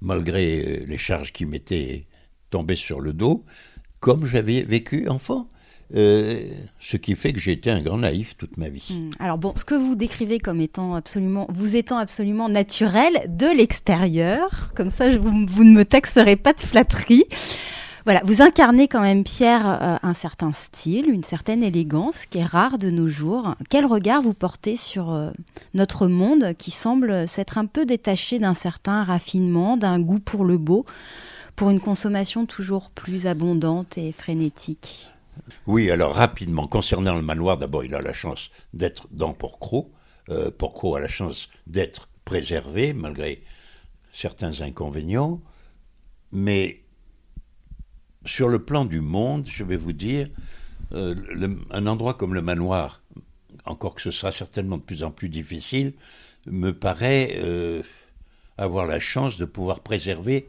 malgré 0.00 0.60
euh, 0.60 0.84
les 0.86 0.98
charges 0.98 1.32
qui 1.32 1.46
m'étaient 1.46 2.06
tombées 2.50 2.76
sur 2.76 3.00
le 3.00 3.12
dos, 3.12 3.44
comme 4.00 4.26
j'avais 4.26 4.62
vécu 4.62 5.08
enfant. 5.08 5.48
Euh, 5.96 6.42
ce 6.78 6.96
qui 6.96 7.16
fait 7.16 7.32
que 7.32 7.40
j'ai 7.40 7.50
été 7.50 7.68
un 7.68 7.82
grand 7.82 7.98
naïf 7.98 8.36
toute 8.36 8.56
ma 8.56 8.68
vie. 8.68 8.86
Hmm. 8.90 9.10
Alors 9.18 9.38
bon, 9.38 9.52
ce 9.56 9.64
que 9.64 9.74
vous 9.74 9.96
décrivez 9.96 10.38
comme 10.38 10.60
étant 10.60 10.94
absolument, 10.94 11.48
vous 11.50 11.74
étant 11.74 11.98
absolument 11.98 12.48
naturel 12.48 13.24
de 13.28 13.46
l'extérieur, 13.46 14.70
comme 14.76 14.90
ça 14.90 15.10
vous, 15.16 15.46
vous, 15.48 15.64
ne 15.64 15.72
me 15.72 15.84
taxerez 15.84 16.36
pas 16.36 16.52
de 16.52 16.60
flatterie. 16.60 17.24
Voilà, 18.04 18.22
vous 18.24 18.40
incarnez 18.40 18.86
quand 18.86 19.00
même, 19.00 19.24
Pierre, 19.24 19.78
euh, 19.82 19.96
un 20.02 20.14
certain 20.14 20.52
style, 20.52 21.10
une 21.10 21.24
certaine 21.24 21.62
élégance 21.62 22.24
qui 22.24 22.38
est 22.38 22.44
rare 22.44 22.78
de 22.78 22.90
nos 22.90 23.08
jours. 23.08 23.56
Quel 23.68 23.84
regard 23.84 24.22
vous 24.22 24.32
portez 24.32 24.76
sur 24.76 25.12
euh, 25.12 25.30
notre 25.74 26.06
monde 26.06 26.54
qui 26.56 26.70
semble 26.70 27.26
s'être 27.26 27.58
un 27.58 27.66
peu 27.66 27.84
détaché 27.84 28.38
d'un 28.38 28.54
certain 28.54 29.02
raffinement, 29.02 29.76
d'un 29.76 29.98
goût 29.98 30.20
pour 30.20 30.44
le 30.44 30.56
beau, 30.56 30.86
pour 31.56 31.68
une 31.70 31.80
consommation 31.80 32.46
toujours 32.46 32.90
plus 32.90 33.26
abondante 33.26 33.98
et 33.98 34.12
frénétique? 34.12 35.10
Oui, 35.66 35.90
alors 35.90 36.14
rapidement, 36.14 36.66
concernant 36.66 37.14
le 37.14 37.22
manoir, 37.22 37.56
d'abord, 37.56 37.84
il 37.84 37.94
a 37.94 38.00
la 38.00 38.12
chance 38.12 38.50
d'être 38.72 39.08
dans 39.10 39.32
Porcro. 39.32 39.92
Euh, 40.28 40.50
Porcro 40.50 40.96
a 40.96 41.00
la 41.00 41.08
chance 41.08 41.48
d'être 41.66 42.08
préservé, 42.24 42.92
malgré 42.92 43.42
certains 44.12 44.60
inconvénients. 44.60 45.40
Mais 46.32 46.82
sur 48.24 48.48
le 48.48 48.64
plan 48.64 48.84
du 48.84 49.00
monde, 49.00 49.46
je 49.48 49.64
vais 49.64 49.76
vous 49.76 49.92
dire, 49.92 50.28
euh, 50.92 51.14
un 51.70 51.86
endroit 51.86 52.14
comme 52.14 52.34
le 52.34 52.42
manoir, 52.42 53.02
encore 53.64 53.94
que 53.94 54.02
ce 54.02 54.10
sera 54.10 54.32
certainement 54.32 54.78
de 54.78 54.82
plus 54.82 55.02
en 55.02 55.10
plus 55.10 55.28
difficile, 55.28 55.94
me 56.46 56.72
paraît 56.72 57.38
euh, 57.42 57.82
avoir 58.56 58.86
la 58.86 59.00
chance 59.00 59.38
de 59.38 59.44
pouvoir 59.44 59.80
préserver 59.80 60.48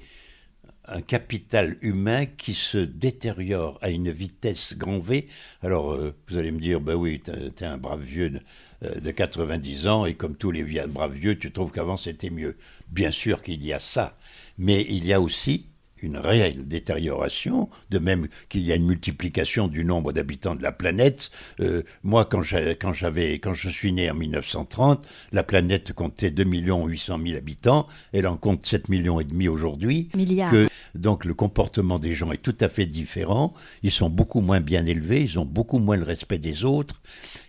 un 0.88 1.02
capital 1.02 1.78
humain 1.82 2.26
qui 2.26 2.54
se 2.54 2.78
détériore 2.78 3.78
à 3.82 3.90
une 3.90 4.12
vitesse 4.12 4.76
grand 4.76 5.00
V. 5.00 5.28
Alors, 5.62 5.94
euh, 5.94 6.16
vous 6.28 6.38
allez 6.38 6.52
me 6.52 6.60
dire, 6.60 6.82
ben 6.82 6.96
oui, 6.96 7.22
t'es 7.22 7.66
un 7.66 7.78
brave 7.78 8.02
vieux 8.02 8.30
de, 8.32 8.40
euh, 8.84 9.00
de, 9.00 9.12
90 9.12 9.88
ans, 9.88 10.06
et 10.06 10.16
comme 10.16 10.36
tous 10.36 10.52
les 10.52 10.64
braves 10.88 11.14
vieux, 11.14 11.38
tu 11.38 11.52
trouves 11.52 11.72
qu'avant 11.72 11.98
c'était 11.98 12.30
mieux. 12.30 12.58
Bien 12.90 13.12
sûr 13.12 13.44
qu'il 13.44 13.64
y 13.64 13.74
a 13.74 13.80
ça, 13.80 14.18
mais 14.58 14.86
il 14.90 15.06
y 15.06 15.14
a 15.14 15.22
aussi 15.22 15.66
une 16.02 16.18
réelle 16.18 16.68
détérioration, 16.68 17.70
de 17.89 17.99
même 17.99 18.28
qu'il 18.49 18.62
y 18.62 18.72
a 18.72 18.76
une 18.76 18.88
multiplication 18.88 19.68
du 19.68 19.86
nombre 19.86 20.14
d'habitants 20.14 20.56
de 20.56 20.64
la 20.64 20.72
planète. 20.72 21.32
Euh, 21.60 21.84
moi, 22.04 22.26
quand 22.26 22.41
j'avais, 22.41 23.39
quand 23.39 23.54
je 23.54 23.70
suis 23.70 23.91
né 23.91 24.10
en 24.10 24.16
1930, 24.16 25.06
la 25.32 25.43
planète 25.43 25.93
comptait 25.93 26.32
2 26.32 26.43
800 26.43 27.20
000 27.26 27.38
habitants, 27.38 27.88
elle 28.14 28.28
en 28.28 28.38
compte 28.38 28.66
7 28.66 28.89
millions 28.89 29.20
et 29.20 29.24
demi 29.24 29.47
aujourd'hui. 29.47 30.10
Milliards. 30.16 30.54
donc 30.95 31.26
le 31.26 31.34
comportement 31.34 31.99
des 31.99 32.16
gens 32.16 32.32
est 32.32 32.41
tout 32.41 32.58
à 32.60 32.70
fait 32.70 32.86
différent. 32.86 33.54
Ils 33.84 33.91
sont 33.91 34.10
beaucoup 34.10 34.41
moins 34.41 34.60
bien 34.60 34.86
élevés, 34.86 35.22
ils 35.22 35.39
ont 35.39 35.45
beaucoup 35.45 35.80
moins 35.80 35.97
le 35.97 36.04
respect 36.04 36.39
des 36.39 36.66
autres, 36.66 37.02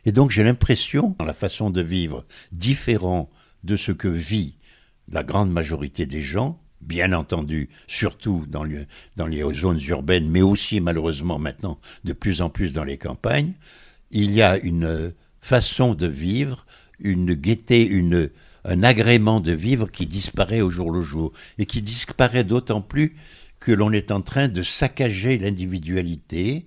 et 0.05 0.13
donc 0.13 0.31
j'ai 0.31 0.45
l'impression, 0.45 1.17
dans 1.19 1.25
la 1.25 1.35
façon 1.35 1.71
de 1.71 1.83
vivre 1.83 2.25
différent 2.53 3.31
de 3.65 3.77
ce 3.77 3.93
que 3.93 4.09
vit 4.09 4.57
la 5.09 5.23
grande 5.23 5.51
majorité 5.51 6.07
des 6.07 6.21
gens, 6.21 6.62
bien 6.83 7.13
entendu, 7.13 7.69
surtout 7.87 8.45
dans, 8.49 8.65
les 8.65 9.55
zones 9.55 9.81
urbaines, 9.89 10.29
mais 10.29 10.43
aussi 10.43 10.81
malheureusement 10.81 11.39
maintenant 11.39 11.79
de 12.05 12.13
plus 12.13 12.43
en 12.43 12.51
plus 12.51 12.73
dans 12.73 12.85
les 12.85 12.99
campagnes, 12.99 13.53
il 14.11 14.33
y 14.33 14.43
a 14.43 14.59
une 14.59 15.13
façon 15.41 15.95
de 15.95 16.07
vivre, 16.07 16.67
une 17.01 17.35
gaieté, 17.35 17.87
une, 17.87 18.31
un 18.65 18.83
agrément 18.83 19.41
de 19.41 19.53
vivre 19.53 19.91
qui 19.91 20.07
disparaît 20.07 20.61
au 20.61 20.71
jour 20.71 20.91
le 20.91 21.03
jour, 21.03 21.33
et 21.59 21.67
qui 21.67 21.83
disparaît 21.83 22.45
d'autant 22.45 22.81
plus 22.81 23.17
que 23.61 23.73
l'on 23.73 23.93
est 23.93 24.11
en 24.11 24.21
train 24.21 24.49
de 24.49 24.63
saccager 24.63 25.39
l'individualité. 25.39 26.67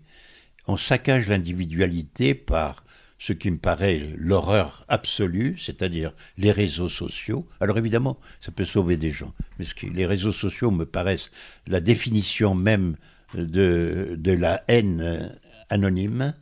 On 0.67 0.77
saccage 0.77 1.27
l'individualité 1.27 2.33
par 2.33 2.84
ce 3.17 3.33
qui 3.33 3.49
me 3.49 3.57
paraît 3.57 4.13
l'horreur 4.17 4.85
absolue, 4.87 5.57
c'est-à-dire 5.57 6.11
les 6.37 6.51
réseaux 6.51 6.89
sociaux. 6.89 7.47
Alors 7.59 7.77
évidemment, 7.77 8.19
ça 8.41 8.51
peut 8.51 8.65
sauver 8.65 8.97
des 8.97 9.11
gens, 9.11 9.33
mais 9.59 9.65
les 9.93 10.05
réseaux 10.05 10.31
sociaux 10.31 10.71
me 10.71 10.85
paraissent 10.85 11.31
la 11.67 11.79
définition 11.79 12.55
même 12.55 12.95
de, 13.33 14.17
la 14.25 14.63
haine 14.67 15.37
anonyme, 15.69 16.33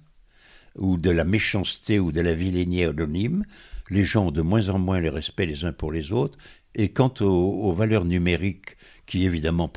ou 0.76 0.98
de 0.98 1.12
la 1.12 1.24
méchanceté 1.24 2.00
ou 2.00 2.12
de 2.12 2.22
la 2.22 2.34
vilainie 2.34 2.84
anonyme. 2.84 3.46
Les 3.90 4.06
gens 4.06 4.28
ont 4.28 4.32
de 4.32 4.42
moins 4.42 4.70
en 4.70 4.80
moins 4.80 5.00
le 5.00 5.10
respect 5.10 5.46
les 5.46 5.66
uns 5.66 5.74
pour 5.74 5.92
les 5.92 6.12
autres. 6.12 6.38
Et 6.76 6.90
quant 6.90 7.14
aux, 7.22 7.72
valeurs 7.74 8.06
numériques 8.06 8.76
qui 9.06 9.26
évidemment 9.26 9.68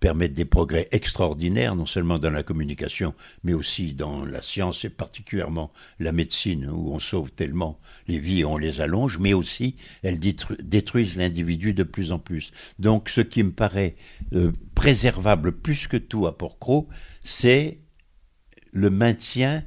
permettent 0.00 0.32
des 0.32 0.44
progrès 0.46 0.88
extraordinaires, 0.92 1.76
non 1.76 1.86
seulement 1.86 2.18
dans 2.18 2.30
la 2.30 2.42
communication, 2.42 3.14
mais 3.44 3.52
aussi 3.52 3.92
dans 3.92 4.24
la 4.24 4.42
science 4.42 4.84
et 4.84 4.90
particulièrement 4.90 5.70
la 5.98 6.12
médecine, 6.12 6.68
où 6.70 6.92
on 6.92 6.98
sauve 6.98 7.30
tellement 7.30 7.78
les 8.08 8.18
vies 8.18 8.40
et 8.40 8.44
on 8.44 8.56
les 8.56 8.80
allonge, 8.80 9.18
mais 9.18 9.34
aussi 9.34 9.76
elles 10.02 10.18
détruisent 10.18 11.16
l'individu 11.16 11.74
de 11.74 11.82
plus 11.82 12.12
en 12.12 12.18
plus. 12.18 12.50
Donc 12.78 13.10
ce 13.10 13.20
qui 13.20 13.42
me 13.42 13.52
paraît 13.52 13.94
euh, 14.32 14.52
préservable 14.74 15.52
plus 15.52 15.86
que 15.86 15.98
tout 15.98 16.26
à 16.26 16.36
Porcro, 16.36 16.88
c'est 17.22 17.78
le 18.72 18.88
maintien 18.88 19.62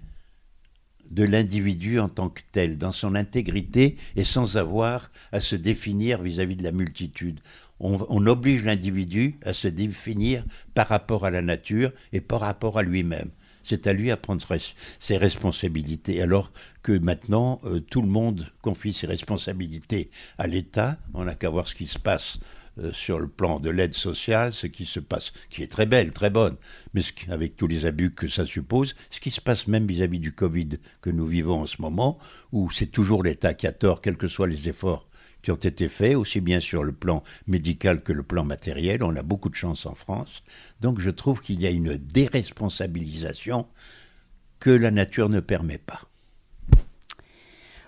de 1.13 1.23
l'individu 1.23 1.99
en 1.99 2.09
tant 2.09 2.29
que 2.29 2.41
tel, 2.51 2.77
dans 2.77 2.91
son 2.91 3.13
intégrité 3.13 3.97
et 4.15 4.23
sans 4.23 4.57
avoir 4.57 5.11
à 5.31 5.39
se 5.39 5.55
définir 5.55 6.21
vis-à-vis 6.21 6.55
de 6.55 6.63
la 6.63 6.71
multitude 6.71 7.39
on, 7.79 8.27
oblige 8.27 8.63
l'individu 8.63 9.37
à 9.43 9.53
se 9.53 9.67
définir 9.67 10.45
par 10.73 10.87
rapport 10.87 11.25
à 11.25 11.31
la 11.31 11.41
nature 11.41 11.91
et 12.11 12.21
par 12.21 12.39
rapport 12.39 12.77
à 12.77 12.83
lui-même. 12.83 13.29
C'est 13.63 13.87
à 13.87 13.93
lui 13.93 14.11
à 14.11 14.17
prendre 14.17 14.45
ses 14.99 15.17
responsabilités. 15.17 16.21
Alors 16.21 16.51
que 16.81 16.97
maintenant, 16.97 17.61
euh, 17.63 17.79
tout 17.79 18.01
le 18.01 18.07
monde 18.07 18.51
confie 18.61 18.93
ses 18.93 19.07
responsabilités 19.07 20.09
à 20.37 20.47
l'État. 20.47 20.97
On 21.13 21.25
n'a 21.25 21.35
qu'à 21.35 21.49
voir 21.49 21.67
ce 21.67 21.75
qui 21.75 21.87
se 21.87 21.99
passe 21.99 22.39
euh, 22.79 22.91
sur 22.91 23.19
le 23.19 23.27
plan 23.27 23.59
de 23.59 23.69
l'aide 23.69 23.93
sociale, 23.93 24.51
ce 24.51 24.67
qui 24.67 24.85
se 24.85 24.99
passe, 24.99 25.31
qui 25.49 25.63
est 25.63 25.71
très 25.71 25.85
belle, 25.85 26.11
très 26.11 26.29
bonne, 26.29 26.57
mais 26.93 27.03
avec 27.29 27.55
tous 27.55 27.67
les 27.67 27.85
abus 27.85 28.11
que 28.11 28.27
ça 28.27 28.45
suppose, 28.45 28.95
ce 29.11 29.19
qui 29.19 29.31
se 29.31 29.41
passe 29.41 29.67
même 29.67 29.85
vis-à-vis 29.87 30.19
du 30.19 30.33
Covid 30.33 30.69
que 31.01 31.09
nous 31.09 31.27
vivons 31.27 31.61
en 31.61 31.67
ce 31.67 31.81
moment, 31.81 32.17
où 32.51 32.71
c'est 32.71 32.87
toujours 32.87 33.23
l'État 33.23 33.53
qui 33.53 33.67
a 33.67 33.71
tort, 33.71 34.01
quels 34.01 34.17
que 34.17 34.27
soient 34.27 34.47
les 34.47 34.67
efforts 34.69 35.07
qui 35.43 35.51
ont 35.51 35.55
été 35.55 35.89
faits, 35.89 36.15
aussi 36.15 36.41
bien 36.41 36.59
sur 36.59 36.83
le 36.83 36.93
plan 36.93 37.21
médical 37.45 38.01
que 38.01 38.13
le 38.13 38.23
plan 38.23 38.43
matériel. 38.43 39.03
On 39.03 39.15
a 39.15 39.21
beaucoup 39.21 39.49
de 39.49 39.55
chance 39.55 39.85
en 39.85 39.93
France. 39.93 40.41
Donc 40.81 40.99
je 40.99 41.09
trouve 41.09 41.41
qu'il 41.41 41.61
y 41.61 41.67
a 41.67 41.69
une 41.69 41.97
déresponsabilisation 41.97 43.67
que 44.59 44.71
la 44.71 44.89
nature 44.89 45.29
ne 45.29 45.41
permet 45.41 45.77
pas. 45.77 46.01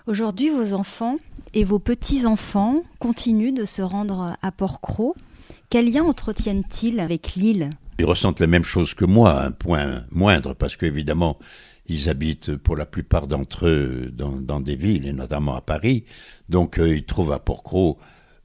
Aujourd'hui, 0.06 0.50
vos 0.50 0.74
enfants 0.74 1.16
et 1.54 1.64
vos 1.64 1.80
petits-enfants 1.80 2.82
continuent 3.00 3.54
de 3.54 3.64
se 3.64 3.82
rendre 3.82 4.36
à 4.40 4.52
Port-Cros. 4.52 5.16
Quel 5.68 5.90
lien 5.90 6.04
entretiennent-ils 6.04 7.00
avec 7.00 7.34
l'île? 7.34 7.70
Ils 7.98 8.04
ressentent 8.04 8.40
la 8.40 8.46
même 8.46 8.62
chose 8.62 8.94
que 8.94 9.04
moi, 9.04 9.42
un 9.42 9.50
point 9.50 10.04
moindre, 10.12 10.54
parce 10.54 10.76
qu'évidemment, 10.76 11.38
ils 11.88 12.08
habitent 12.08 12.56
pour 12.56 12.76
la 12.76 12.86
plupart 12.86 13.26
d'entre 13.26 13.66
eux 13.66 14.12
dans, 14.12 14.60
des 14.60 14.76
villes, 14.76 15.06
et 15.06 15.12
notamment 15.12 15.54
à 15.54 15.60
Paris. 15.60 16.04
Donc 16.48 16.78
euh, 16.78 16.94
ils 16.94 17.04
trouvent 17.04 17.32
à 17.32 17.38
Port-Cros 17.38 17.98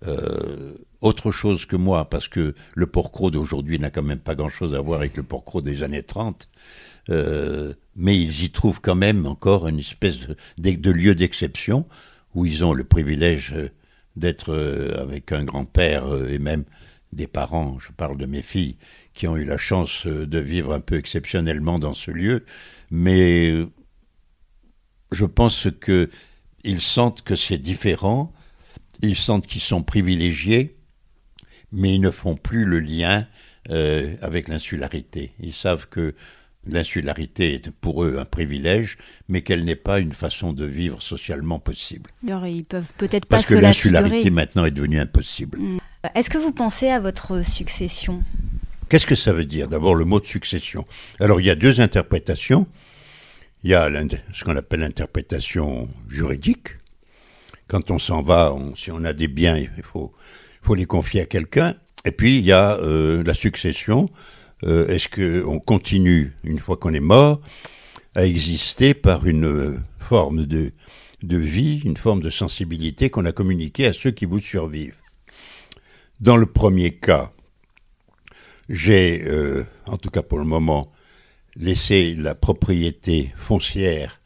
euh, 0.07 0.73
autre 1.01 1.31
chose 1.31 1.65
que 1.65 1.75
moi, 1.75 2.09
parce 2.09 2.27
que 2.27 2.53
le 2.75 2.87
Port-Cros 2.87 3.31
d'aujourd'hui 3.31 3.79
n'a 3.79 3.89
quand 3.89 4.03
même 4.03 4.19
pas 4.19 4.35
grand-chose 4.35 4.75
à 4.75 4.81
voir 4.81 4.99
avec 4.99 5.17
le 5.17 5.23
Port-Cros 5.23 5.61
des 5.61 5.83
années 5.83 6.03
30. 6.03 6.49
Euh, 7.09 7.73
mais 7.95 8.19
ils 8.19 8.43
y 8.43 8.51
trouvent 8.51 8.79
quand 8.79 8.95
même 8.95 9.25
encore 9.25 9.67
une 9.67 9.79
espèce 9.79 10.27
de, 10.57 10.91
lieu 10.91 11.15
d'exception 11.15 11.87
où 12.35 12.45
ils 12.45 12.63
ont 12.63 12.73
le 12.73 12.83
privilège 12.83 13.55
d'être 14.15 14.53
avec 14.97 15.31
un 15.31 15.43
grand-père 15.43 16.05
et 16.29 16.37
même 16.37 16.63
des 17.11 17.27
parents, 17.27 17.77
je 17.79 17.91
parle 17.91 18.17
de 18.17 18.25
mes 18.25 18.41
filles, 18.41 18.77
qui 19.13 19.27
ont 19.27 19.35
eu 19.35 19.43
la 19.43 19.57
chance 19.57 20.05
de 20.05 20.37
vivre 20.37 20.73
un 20.73 20.79
peu 20.79 20.95
exceptionnellement 20.95 21.79
dans 21.79 21.93
ce 21.93 22.11
lieu, 22.11 22.45
mais 22.91 23.65
je 25.11 25.25
pense 25.25 25.67
que 25.79 26.09
ils 26.63 26.81
sentent 26.81 27.23
que 27.23 27.35
c'est 27.35 27.57
différent, 27.57 28.31
ils 29.01 29.17
sentent 29.17 29.47
qu'ils 29.47 29.61
sont 29.61 29.81
privilégiés, 29.81 30.77
mais 31.71 31.95
ils 31.95 32.01
ne 32.01 32.11
font 32.11 32.35
plus 32.35 32.65
le 32.65 32.79
lien 32.79 33.27
avec 33.67 34.47
l'insularité. 34.47 35.31
Ils 35.39 35.53
savent 35.53 35.87
que 35.87 36.13
L'insularité 36.67 37.55
est 37.55 37.71
pour 37.71 38.03
eux 38.03 38.17
un 38.19 38.25
privilège, 38.25 38.97
mais 39.27 39.41
qu'elle 39.41 39.65
n'est 39.65 39.75
pas 39.75 39.99
une 39.99 40.13
façon 40.13 40.53
de 40.53 40.65
vivre 40.65 41.01
socialement 41.01 41.57
possible. 41.57 42.11
Alors, 42.27 42.45
ils 42.45 42.63
peuvent 42.63 42.91
peut-être 42.97 43.25
pas 43.25 43.37
Parce 43.37 43.47
que 43.47 43.55
l'insularité 43.55 44.29
maintenant 44.29 44.65
est 44.65 44.71
devenue 44.71 44.99
impossible. 44.99 45.57
Mm. 45.57 45.77
Est-ce 46.13 46.29
que 46.29 46.37
vous 46.37 46.51
pensez 46.51 46.89
à 46.89 46.99
votre 46.99 47.43
succession? 47.43 48.23
Qu'est-ce 48.91 49.07
que 49.07 49.15
ça 49.15 49.31
veut 49.31 49.45
dire 49.45 49.69
D'abord 49.69 49.95
le 49.95 50.03
mot 50.03 50.19
de 50.19 50.25
succession? 50.25 50.85
Alors 51.21 51.39
il 51.39 51.45
y 51.45 51.49
a 51.49 51.55
deux 51.55 51.79
interprétations. 51.79 52.67
Il 53.63 53.69
y 53.69 53.73
a 53.73 53.89
ce 54.33 54.43
qu'on 54.43 54.57
appelle 54.57 54.81
l'interprétation 54.81 55.87
juridique. 56.09 56.71
Quand 57.69 57.89
on 57.89 57.97
s'en 57.99 58.21
va, 58.21 58.53
si 58.75 58.91
on 58.91 59.05
a 59.05 59.13
des 59.13 59.29
biens, 59.29 59.55
il 59.55 59.81
faut, 59.81 60.13
les 60.75 60.83
confier 60.83 61.21
à 61.21 61.25
quelqu'un. 61.25 61.75
Et 62.03 62.11
puis 62.11 62.37
il 62.37 62.43
y 62.43 62.51
a 62.51 62.79
euh, 62.79 63.23
la 63.23 63.33
succession 63.33 64.09
euh, 64.65 64.85
est-ce 64.89 65.07
qu'on 65.07 65.59
continue, 65.59 66.33
une 66.43 66.59
fois 66.59 66.75
qu'on 66.75 66.93
est 66.93 66.99
mort, 66.99 67.39
à 68.13 68.25
exister 68.25 68.93
par 68.93 69.25
une 69.25 69.45
euh, 69.45 69.79
forme 69.99 70.45
de, 70.45 70.73
vie, 71.23 71.79
une 71.85 71.95
forme 71.95 72.19
de 72.19 72.29
sensibilité 72.29 73.09
qu'on 73.09 73.23
a 73.23 73.31
communiquée 73.31 73.85
à 73.85 73.93
ceux 73.93 74.11
qui 74.11 74.25
vous 74.25 74.39
survivent? 74.39 74.97
Dans 76.19 76.35
le 76.35 76.45
premier 76.45 76.91
cas, 76.91 77.31
j'ai, 78.71 79.23
euh, 79.25 79.65
en 79.85 79.97
tout 79.97 80.09
cas 80.09 80.21
pour 80.21 80.39
le 80.39 80.45
moment, 80.45 80.91
laissé 81.55 82.13
la 82.13 82.35
propriété 82.35 83.33
foncière 83.37 84.21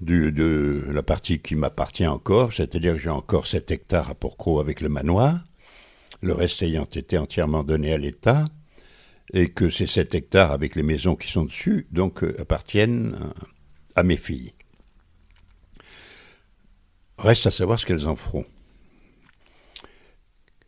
de 0.00 0.84
la 0.92 1.02
partie 1.02 1.40
qui 1.40 1.54
m'appartient 1.54 2.06
encore, 2.06 2.52
c'est-à-dire 2.52 2.94
que 2.94 2.98
j'ai 2.98 3.10
encore 3.10 3.46
7 3.46 3.70
hectares 3.70 4.10
à 4.10 4.14
Porcro 4.14 4.60
avec 4.60 4.80
le 4.80 4.88
manoir, 4.88 5.44
le 6.22 6.32
reste 6.32 6.62
ayant 6.62 6.84
été 6.84 7.18
entièrement 7.18 7.62
donné 7.62 7.92
à 7.92 7.98
l'État 7.98 8.46
et 9.32 9.48
que 9.50 9.70
ces 9.70 9.86
7 9.86 10.14
hectares 10.14 10.52
avec 10.52 10.76
les 10.76 10.82
maisons 10.82 11.16
qui 11.16 11.28
sont 11.28 11.44
dessus 11.44 11.86
donc 11.90 12.22
euh, 12.22 12.34
appartiennent 12.40 13.16
euh, 13.20 13.46
à 13.96 14.02
mes 14.02 14.16
filles. 14.16 14.52
Reste 17.18 17.46
à 17.46 17.50
savoir 17.50 17.78
ce 17.78 17.86
qu'elles 17.86 18.06
en 18.06 18.16
feront. 18.16 18.46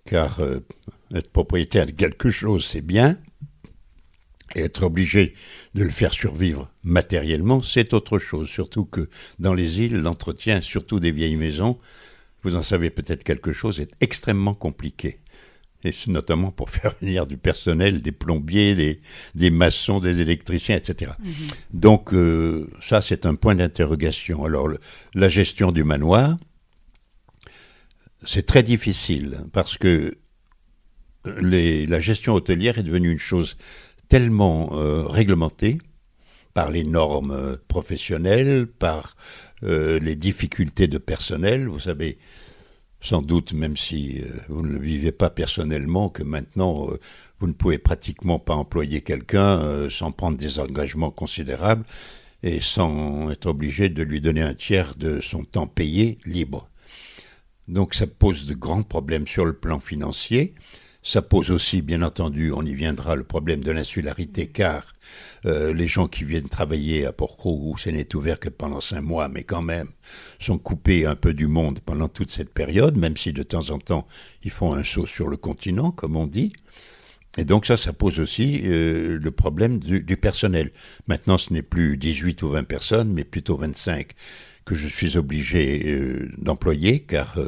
Car 0.04 0.38
être 1.14 1.30
propriétaire 1.30 1.86
de 1.86 1.92
quelque 1.92 2.30
chose, 2.30 2.64
c'est 2.64 2.80
bien, 2.80 3.18
et 4.54 4.60
être 4.60 4.84
obligé 4.84 5.34
de 5.74 5.82
le 5.82 5.90
faire 5.90 6.12
survivre 6.12 6.70
matériellement, 6.82 7.62
c'est 7.62 7.92
autre 7.92 8.18
chose. 8.18 8.48
Surtout 8.48 8.84
que 8.84 9.08
dans 9.38 9.54
les 9.54 9.80
îles, 9.80 10.00
l'entretien, 10.00 10.60
surtout 10.60 11.00
des 11.00 11.12
vieilles 11.12 11.36
maisons, 11.36 11.78
vous 12.42 12.54
en 12.56 12.62
savez 12.62 12.90
peut-être 12.90 13.24
quelque 13.24 13.52
chose, 13.52 13.80
est 13.80 13.92
extrêmement 14.00 14.54
compliqué 14.54 15.20
et 15.84 15.92
notamment 16.06 16.50
pour 16.50 16.70
faire 16.70 16.94
venir 17.00 17.26
du 17.26 17.36
personnel, 17.36 18.00
des 18.00 18.12
plombiers, 18.12 18.74
des, 18.74 19.00
des 19.34 19.50
maçons, 19.50 20.00
des 20.00 20.20
électriciens, 20.20 20.76
etc. 20.76 21.12
Mhm. 21.18 21.32
Donc 21.72 22.12
euh, 22.12 22.68
ça, 22.80 23.02
c'est 23.02 23.26
un 23.26 23.34
point 23.34 23.54
d'interrogation. 23.54 24.44
Alors 24.44 24.68
la 25.14 25.28
gestion 25.28 25.72
du 25.72 25.84
manoir, 25.84 26.36
c'est 28.26 28.46
très 28.46 28.62
difficile 28.62 29.44
parce 29.52 29.76
que 29.76 30.16
la 31.24 32.00
gestion 32.00 32.34
hôtelière 32.34 32.78
est 32.78 32.82
devenue 32.82 33.12
une 33.12 33.18
chose 33.18 33.56
tellement 34.08 34.70
euh, 34.72 35.04
réglementée 35.06 35.78
par 36.52 36.70
les 36.70 36.84
normes 36.84 37.58
professionnelles, 37.68 38.66
par 38.66 39.16
euh, 39.62 39.98
les 39.98 40.14
difficultés 40.14 40.86
de 40.86 40.98
personnel. 40.98 41.68
Vous 41.68 41.80
savez, 41.80 42.18
sans 43.04 43.20
doute, 43.20 43.52
même 43.52 43.76
si 43.76 44.20
euh, 44.20 44.28
vous 44.48 44.62
ne 44.62 44.72
le 44.72 44.78
vivez 44.78 45.12
pas 45.12 45.28
personnellement, 45.28 46.08
que 46.08 46.22
maintenant 46.22 46.88
euh, 46.90 46.98
vous 47.38 47.46
ne 47.46 47.52
pouvez 47.52 47.76
pratiquement 47.76 48.38
pas 48.38 48.54
employer 48.54 49.02
quelqu'un 49.02 49.60
euh, 49.60 49.90
sans 49.90 50.10
prendre 50.10 50.38
des 50.38 50.58
engagements 50.58 51.10
considérables 51.10 51.84
et 52.42 52.60
sans 52.60 53.30
être 53.30 53.46
obligé 53.46 53.90
de 53.90 54.02
lui 54.02 54.22
donner 54.22 54.40
un 54.40 54.54
tiers 54.54 54.94
de 54.94 55.20
son 55.20 55.44
temps 55.44 55.66
payé 55.66 56.18
libre. 56.24 56.68
Donc 57.68 57.94
ça 57.94 58.06
pose 58.06 58.46
de 58.46 58.54
grands 58.54 58.82
problèmes 58.82 59.26
sur 59.26 59.44
le 59.44 59.54
plan 59.54 59.80
financier. 59.80 60.54
Ça 61.06 61.20
pose 61.20 61.50
aussi, 61.50 61.82
bien 61.82 62.00
entendu, 62.00 62.50
on 62.50 62.64
y 62.64 62.74
viendra, 62.74 63.14
le 63.14 63.24
problème 63.24 63.60
de 63.60 63.70
l'insularité, 63.70 64.46
car 64.46 64.94
euh, 65.44 65.74
les 65.74 65.86
gens 65.86 66.08
qui 66.08 66.24
viennent 66.24 66.48
travailler 66.48 67.04
à 67.04 67.12
Port-Cros, 67.12 67.60
où 67.62 67.76
ce 67.76 67.90
n'est 67.90 68.16
ouvert 68.16 68.40
que 68.40 68.48
pendant 68.48 68.80
cinq 68.80 69.02
mois, 69.02 69.28
mais 69.28 69.42
quand 69.42 69.60
même, 69.60 69.90
sont 70.40 70.56
coupés 70.56 71.04
un 71.04 71.14
peu 71.14 71.34
du 71.34 71.46
monde 71.46 71.80
pendant 71.80 72.08
toute 72.08 72.30
cette 72.30 72.54
période, 72.54 72.96
même 72.96 73.18
si 73.18 73.34
de 73.34 73.42
temps 73.42 73.68
en 73.68 73.78
temps, 73.78 74.06
ils 74.44 74.50
font 74.50 74.72
un 74.72 74.82
saut 74.82 75.04
sur 75.04 75.28
le 75.28 75.36
continent, 75.36 75.90
comme 75.90 76.16
on 76.16 76.26
dit. 76.26 76.54
Et 77.36 77.44
donc 77.44 77.66
ça, 77.66 77.76
ça 77.76 77.92
pose 77.92 78.18
aussi 78.18 78.62
euh, 78.64 79.18
le 79.20 79.30
problème 79.30 79.80
du, 79.80 80.16
personnel. 80.16 80.70
Maintenant, 81.06 81.36
ce 81.36 81.52
n'est 81.52 81.62
plus 81.62 81.98
18 81.98 82.42
ou 82.44 82.48
20 82.48 82.64
personnes, 82.64 83.12
mais 83.12 83.24
plutôt 83.24 83.58
25 83.58 84.12
que 84.64 84.74
je 84.74 84.88
suis 84.88 85.18
obligé 85.18 85.82
euh, 85.84 86.30
d'employer, 86.38 87.00
car 87.00 87.38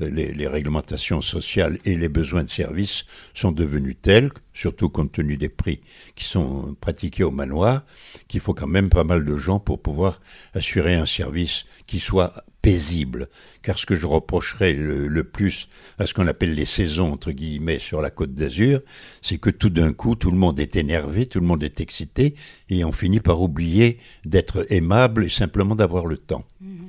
les, 0.00 0.48
réglementations 0.48 1.20
sociales 1.20 1.78
et 1.84 1.96
les 1.96 2.08
besoins 2.08 2.44
de 2.44 2.48
services 2.48 3.04
sont 3.34 3.52
devenus 3.52 3.96
tels, 4.00 4.30
surtout 4.54 4.88
compte 4.88 5.12
tenu 5.12 5.36
des 5.36 5.48
prix 5.48 5.80
qui 6.16 6.24
sont 6.24 6.76
pratiqués 6.80 7.24
au 7.24 7.30
manoir, 7.30 7.84
qu'il 8.28 8.40
faut 8.40 8.54
quand 8.54 8.66
même 8.66 8.90
pas 8.90 9.04
mal 9.04 9.24
de 9.24 9.36
gens 9.36 9.60
pour 9.60 9.80
pouvoir 9.80 10.20
assurer 10.54 10.94
un 10.94 11.06
service 11.06 11.64
qui 11.86 12.00
soit 12.00 12.44
paisible. 12.62 13.28
Car 13.62 13.78
ce 13.78 13.86
que 13.86 13.96
je 13.96 14.06
reprocherais 14.06 14.72
le, 14.72 15.24
plus 15.24 15.68
à 15.98 16.06
ce 16.06 16.14
qu'on 16.14 16.26
appelle 16.26 16.54
les 16.54 16.64
saisons, 16.64 17.12
entre 17.12 17.32
guillemets, 17.32 17.78
sur 17.78 18.00
la 18.00 18.10
côte 18.10 18.34
d'Azur, 18.34 18.80
c'est 19.22 19.38
que 19.38 19.50
tout 19.50 19.70
d'un 19.70 19.92
coup, 19.92 20.14
tout 20.14 20.30
le 20.30 20.36
monde 20.36 20.60
est 20.60 20.76
énervé, 20.76 21.26
tout 21.26 21.40
le 21.40 21.46
monde 21.46 21.62
est 21.62 21.80
excité, 21.80 22.34
et 22.68 22.84
on 22.84 22.92
finit 22.92 23.20
par 23.20 23.40
oublier 23.40 23.98
d'être 24.24 24.66
aimable 24.70 25.24
et 25.24 25.28
simplement 25.28 25.74
d'avoir 25.74 26.06
le 26.06 26.18
temps. 26.18 26.44
Mmh. 26.60 26.86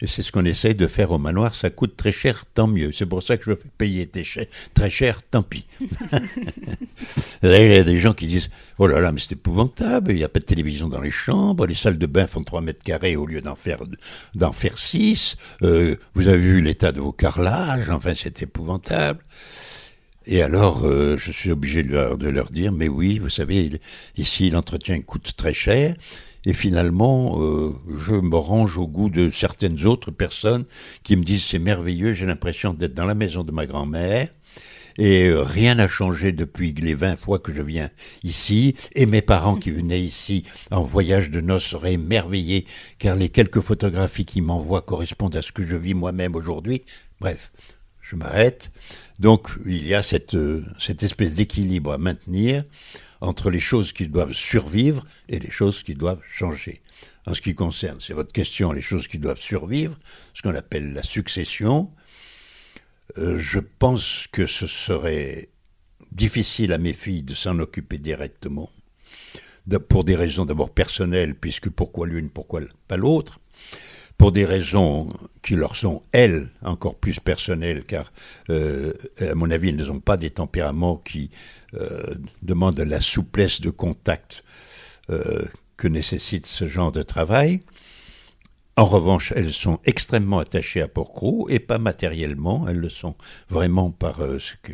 Et 0.00 0.06
c'est 0.06 0.22
ce 0.22 0.30
qu'on 0.30 0.44
essaye 0.44 0.74
de 0.74 0.86
faire 0.86 1.10
au 1.10 1.18
manoir. 1.18 1.54
Ça 1.54 1.70
coûte 1.70 1.96
très 1.96 2.12
cher, 2.12 2.44
tant 2.54 2.68
mieux. 2.68 2.92
C'est 2.92 3.06
pour 3.06 3.22
ça 3.22 3.36
que 3.36 3.44
je 3.44 3.56
fais 3.56 3.68
payer 3.78 4.08
très 4.74 4.90
cher, 4.90 5.22
tant 5.28 5.42
pis. 5.42 5.66
Il 7.42 7.50
y 7.50 7.76
a 7.76 7.82
des 7.82 7.98
gens 7.98 8.12
qui 8.12 8.28
disent 8.28 8.48
Oh 8.78 8.86
là 8.86 9.00
là, 9.00 9.10
mais 9.10 9.20
c'est 9.20 9.32
épouvantable. 9.32 10.12
Il 10.12 10.16
n'y 10.16 10.24
a 10.24 10.28
pas 10.28 10.38
de 10.38 10.44
télévision 10.44 10.88
dans 10.88 11.00
les 11.00 11.10
chambres. 11.10 11.66
Les 11.66 11.74
salles 11.74 11.98
de 11.98 12.06
bain 12.06 12.28
font 12.28 12.44
3 12.44 12.60
mètres 12.60 12.82
carrés 12.82 13.16
au 13.16 13.26
lieu 13.26 13.40
d'en 13.40 13.56
faire, 13.56 13.80
d'en 14.34 14.52
faire 14.52 14.78
6. 14.78 15.36
Euh, 15.62 15.96
vous 16.14 16.28
avez 16.28 16.38
vu 16.38 16.60
l'état 16.60 16.92
de 16.92 17.00
vos 17.00 17.12
carrelages. 17.12 17.90
Enfin, 17.90 18.12
c'est 18.14 18.42
épouvantable. 18.42 19.20
Et 20.30 20.42
alors, 20.42 20.84
euh, 20.84 21.16
je 21.16 21.32
suis 21.32 21.50
obligé 21.50 21.82
de 21.82 21.88
leur, 21.88 22.18
de 22.18 22.28
leur, 22.28 22.50
dire, 22.50 22.70
mais 22.70 22.86
oui, 22.86 23.18
vous 23.18 23.30
savez, 23.30 23.80
ici, 24.18 24.50
l'entretien 24.50 25.00
coûte 25.00 25.32
très 25.36 25.54
cher. 25.54 25.96
Et 26.48 26.54
finalement, 26.54 27.42
euh, 27.42 27.74
je 27.94 28.14
me 28.14 28.36
range 28.36 28.78
au 28.78 28.88
goût 28.88 29.10
de 29.10 29.28
certaines 29.28 29.84
autres 29.84 30.10
personnes 30.10 30.64
qui 31.02 31.14
me 31.14 31.22
disent, 31.22 31.44
c'est 31.44 31.58
merveilleux, 31.58 32.14
j'ai 32.14 32.24
l'impression 32.24 32.72
d'être 32.72 32.94
dans 32.94 33.04
la 33.04 33.14
maison 33.14 33.44
de 33.44 33.52
ma 33.52 33.66
grand-mère. 33.66 34.28
Et 34.96 35.26
euh, 35.26 35.42
rien 35.42 35.74
n'a 35.74 35.88
changé 35.88 36.32
depuis 36.32 36.72
les 36.72 36.94
20 36.94 37.16
fois 37.16 37.38
que 37.38 37.52
je 37.52 37.60
viens 37.60 37.90
ici. 38.24 38.74
Et 38.94 39.04
mes 39.04 39.20
parents 39.20 39.56
qui 39.56 39.70
venaient 39.70 40.00
ici 40.00 40.44
en 40.70 40.82
voyage 40.82 41.28
de 41.28 41.42
noces 41.42 41.66
seraient 41.66 41.92
émerveillés, 41.92 42.64
car 42.98 43.14
les 43.14 43.28
quelques 43.28 43.60
photographies 43.60 44.24
qu'ils 44.24 44.42
m'envoient 44.42 44.80
correspondent 44.80 45.36
à 45.36 45.42
ce 45.42 45.52
que 45.52 45.66
je 45.66 45.76
vis 45.76 45.92
moi-même 45.92 46.34
aujourd'hui. 46.34 46.80
Bref, 47.20 47.52
je 48.00 48.16
m'arrête. 48.16 48.70
Donc 49.18 49.50
il 49.66 49.86
y 49.86 49.94
a 49.94 50.02
cette, 50.02 50.34
euh, 50.34 50.64
cette 50.78 51.02
espèce 51.02 51.34
d'équilibre 51.34 51.92
à 51.92 51.98
maintenir 51.98 52.64
entre 53.20 53.50
les 53.50 53.60
choses 53.60 53.92
qui 53.92 54.06
doivent 54.08 54.32
survivre 54.32 55.04
et 55.28 55.38
les 55.38 55.50
choses 55.50 55.82
qui 55.82 55.94
doivent 55.94 56.22
changer. 56.30 56.82
En 57.26 57.34
ce 57.34 57.40
qui 57.40 57.54
concerne, 57.54 58.00
c'est 58.00 58.14
votre 58.14 58.32
question, 58.32 58.72
les 58.72 58.80
choses 58.80 59.08
qui 59.08 59.18
doivent 59.18 59.40
survivre, 59.40 59.98
ce 60.34 60.42
qu'on 60.42 60.54
appelle 60.54 60.92
la 60.92 61.02
succession, 61.02 61.90
euh, 63.18 63.38
je 63.38 63.58
pense 63.58 64.26
que 64.32 64.46
ce 64.46 64.66
serait 64.66 65.48
difficile 66.12 66.72
à 66.72 66.78
mes 66.78 66.92
filles 66.92 67.22
de 67.22 67.34
s'en 67.34 67.58
occuper 67.58 67.98
directement, 67.98 68.70
pour 69.88 70.04
des 70.04 70.16
raisons 70.16 70.46
d'abord 70.46 70.70
personnelles, 70.70 71.34
puisque 71.34 71.68
pourquoi 71.68 72.06
l'une, 72.06 72.30
pourquoi 72.30 72.62
pas 72.86 72.96
l'autre, 72.96 73.40
pour 74.18 74.32
des 74.32 74.44
raisons 74.44 75.08
qui 75.42 75.54
leur 75.54 75.76
sont, 75.76 76.02
elles, 76.12 76.50
encore 76.62 76.96
plus 76.96 77.20
personnelles, 77.20 77.84
car, 77.84 78.12
euh, 78.50 78.92
à 79.20 79.34
mon 79.34 79.50
avis, 79.50 79.70
elles 79.70 79.86
n'ont 79.86 80.00
pas 80.00 80.16
des 80.16 80.30
tempéraments 80.30 80.96
qui 80.96 81.30
euh, 81.74 82.14
demandent 82.42 82.80
la 82.80 83.00
souplesse 83.00 83.60
de 83.60 83.70
contact 83.70 84.44
que 85.78 85.88
nécessite 85.88 86.44
ce 86.44 86.68
genre 86.68 86.92
de 86.92 87.02
travail. 87.02 87.60
En 88.78 88.84
revanche, 88.84 89.32
elles 89.34 89.52
sont 89.52 89.80
extrêmement 89.86 90.38
attachées 90.38 90.80
à 90.80 90.86
Porcro 90.86 91.48
et 91.48 91.58
pas 91.58 91.78
matériellement, 91.78 92.68
elles 92.68 92.78
le 92.78 92.90
sont 92.90 93.16
vraiment 93.50 93.90
par 93.90 94.20
euh, 94.20 94.38
ce 94.38 94.52
que, 94.62 94.72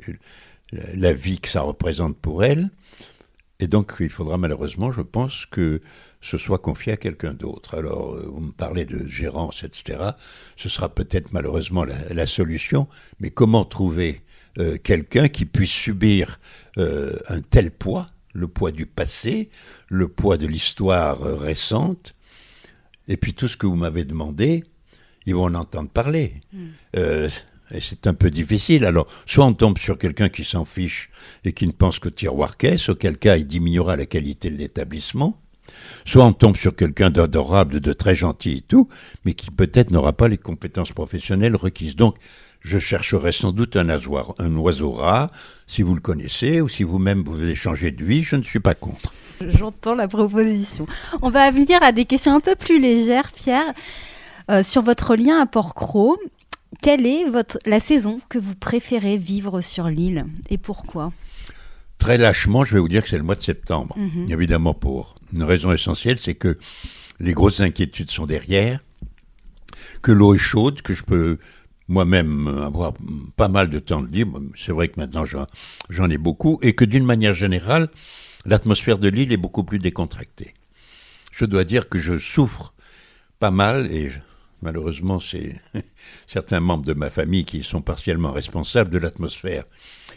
la 0.72 1.14
vie 1.14 1.38
que 1.38 1.48
ça 1.48 1.62
représente 1.62 2.14
pour 2.18 2.44
elles. 2.44 2.68
Et 3.60 3.66
donc, 3.66 3.94
il 4.00 4.10
faudra 4.10 4.36
malheureusement, 4.36 4.92
je 4.92 5.00
pense, 5.00 5.46
que 5.46 5.80
ce 6.26 6.38
soit 6.38 6.58
confié 6.58 6.92
à 6.92 6.96
quelqu'un 6.96 7.34
d'autre. 7.34 7.74
Alors, 7.74 8.14
euh, 8.14 8.28
vous 8.32 8.40
me 8.40 8.52
parlez 8.52 8.84
de 8.84 9.08
gérance, 9.08 9.62
etc. 9.62 9.98
Ce 10.56 10.68
sera 10.68 10.88
peut-être 10.88 11.32
malheureusement 11.32 11.84
la, 11.84 12.26
solution, 12.26 12.88
mais 13.20 13.30
comment 13.30 13.64
trouver 13.64 14.22
euh, 14.58 14.78
quelqu'un 14.82 15.28
qui 15.28 15.44
puisse 15.44 15.70
subir 15.70 16.40
un 16.76 17.40
tel 17.40 17.70
poids, 17.70 18.10
le 18.32 18.48
poids 18.48 18.72
du 18.72 18.86
passé, 18.86 19.48
le 19.88 20.08
poids 20.08 20.36
de 20.36 20.46
l'histoire 20.46 21.20
récente, 21.20 22.14
et 23.08 23.16
puis 23.16 23.34
tout 23.34 23.48
ce 23.48 23.56
que 23.56 23.66
vous 23.66 23.76
m'avez 23.76 24.04
demandé, 24.04 24.64
ils 25.26 25.34
vont 25.34 25.44
en 25.44 25.54
entendre 25.54 25.90
parler. 25.90 26.34
Hmm. 26.52 26.66
Euh, 26.96 27.30
et 27.70 27.80
c'est 27.80 28.06
un 28.06 28.14
peu 28.14 28.30
difficile. 28.30 28.84
Alors, 28.84 29.06
soit 29.26 29.44
on 29.44 29.54
tombe 29.54 29.78
sur 29.78 29.98
quelqu'un 29.98 30.28
qui 30.28 30.44
s'en 30.44 30.64
fiche 30.64 31.10
et 31.44 31.52
qui 31.52 31.66
ne 31.66 31.72
pense 31.72 31.98
qu'au 31.98 32.10
tiroir 32.10 32.56
caisse, 32.56 32.88
auquel 32.88 33.18
cas 33.18 33.36
il 33.36 33.46
diminuera 33.46 33.96
la 33.96 34.06
qualité 34.06 34.50
de 34.50 34.56
l'établissement. 34.56 35.40
Soit 36.04 36.24
on 36.24 36.32
tombe 36.32 36.56
sur 36.56 36.74
quelqu'un 36.76 37.10
d'adorable, 37.10 37.80
de 37.80 37.92
très 37.92 38.14
gentil 38.14 38.58
et 38.58 38.60
tout, 38.60 38.88
mais 39.24 39.34
qui 39.34 39.50
peut-être 39.50 39.90
n'aura 39.90 40.12
pas 40.12 40.28
les 40.28 40.38
compétences 40.38 40.92
professionnelles 40.92 41.56
requises. 41.56 41.96
Donc, 41.96 42.16
je 42.60 42.78
chercherai 42.78 43.32
sans 43.32 43.52
doute 43.52 43.76
un, 43.76 43.88
un 43.88 44.56
oiseau 44.56 44.92
rare. 44.92 45.30
Si 45.66 45.82
vous 45.82 45.94
le 45.94 46.00
connaissez 46.00 46.60
ou 46.60 46.68
si 46.68 46.82
vous-même 46.82 47.22
vous 47.22 47.34
voulez 47.34 47.54
changer 47.54 47.90
de 47.90 48.04
vie, 48.04 48.22
je 48.22 48.36
ne 48.36 48.42
suis 48.42 48.60
pas 48.60 48.74
contre. 48.74 49.12
J'entends 49.46 49.94
la 49.94 50.08
proposition. 50.08 50.86
On 51.22 51.28
va 51.28 51.50
venir 51.50 51.82
à 51.82 51.92
des 51.92 52.04
questions 52.04 52.34
un 52.34 52.40
peu 52.40 52.54
plus 52.54 52.80
légères, 52.80 53.32
Pierre. 53.32 53.74
Euh, 54.50 54.62
sur 54.62 54.82
votre 54.82 55.16
lien 55.16 55.40
à 55.40 55.46
Port-Cros, 55.46 56.18
quelle 56.82 57.06
est 57.06 57.24
votre, 57.28 57.58
la 57.66 57.80
saison 57.80 58.18
que 58.28 58.38
vous 58.38 58.54
préférez 58.54 59.16
vivre 59.16 59.60
sur 59.60 59.88
l'île 59.88 60.26
et 60.50 60.58
pourquoi? 60.58 61.12
Très 61.98 62.18
lâchement, 62.18 62.64
je 62.64 62.74
vais 62.74 62.80
vous 62.80 62.88
dire 62.88 63.02
que 63.02 63.08
c'est 63.08 63.16
le 63.16 63.22
mois 63.22 63.36
de 63.36 63.42
septembre. 63.42 63.96
Mhm. 63.98 64.26
Évidemment, 64.30 64.74
pour 64.74 65.14
une 65.32 65.42
raison 65.42 65.72
essentielle, 65.72 66.18
c'est 66.20 66.34
que 66.34 66.58
les 67.20 67.32
grosses 67.32 67.60
inquiétudes 67.60 68.10
sont 68.10 68.26
derrière, 68.26 68.80
que 70.02 70.12
l'eau 70.12 70.34
est 70.34 70.38
chaude, 70.38 70.82
que 70.82 70.94
je 70.94 71.02
peux 71.02 71.38
moi-même 71.88 72.48
avoir 72.48 72.94
pas 73.36 73.48
mal 73.48 73.68
de 73.68 73.78
temps 73.78 74.02
de 74.02 74.10
libre. 74.10 74.40
C'est 74.56 74.72
vrai 74.72 74.88
que 74.88 74.98
maintenant 74.98 75.24
j'en 75.24 76.10
ai 76.10 76.18
beaucoup, 76.18 76.58
et 76.62 76.74
que 76.74 76.84
d'une 76.84 77.04
manière 77.04 77.34
générale, 77.34 77.88
l'atmosphère 78.46 78.98
de 78.98 79.08
l'île 79.08 79.32
est 79.32 79.38
beaucoup 79.38 79.64
plus 79.64 79.78
décontractée. 79.78 80.54
Je 81.32 81.44
dois 81.44 81.64
dire 81.64 81.88
que 81.88 81.98
je 81.98 82.18
souffre 82.18 82.74
pas 83.38 83.50
mal, 83.50 83.90
et 83.92 84.10
malheureusement 84.62 85.20
c'est 85.20 85.56
certains 86.26 86.60
membres 86.60 86.84
de 86.84 86.94
ma 86.94 87.10
famille 87.10 87.44
qui 87.44 87.62
sont 87.62 87.82
partiellement 87.82 88.32
responsables 88.32 88.90
de 88.90 88.98
l'atmosphère 88.98 89.64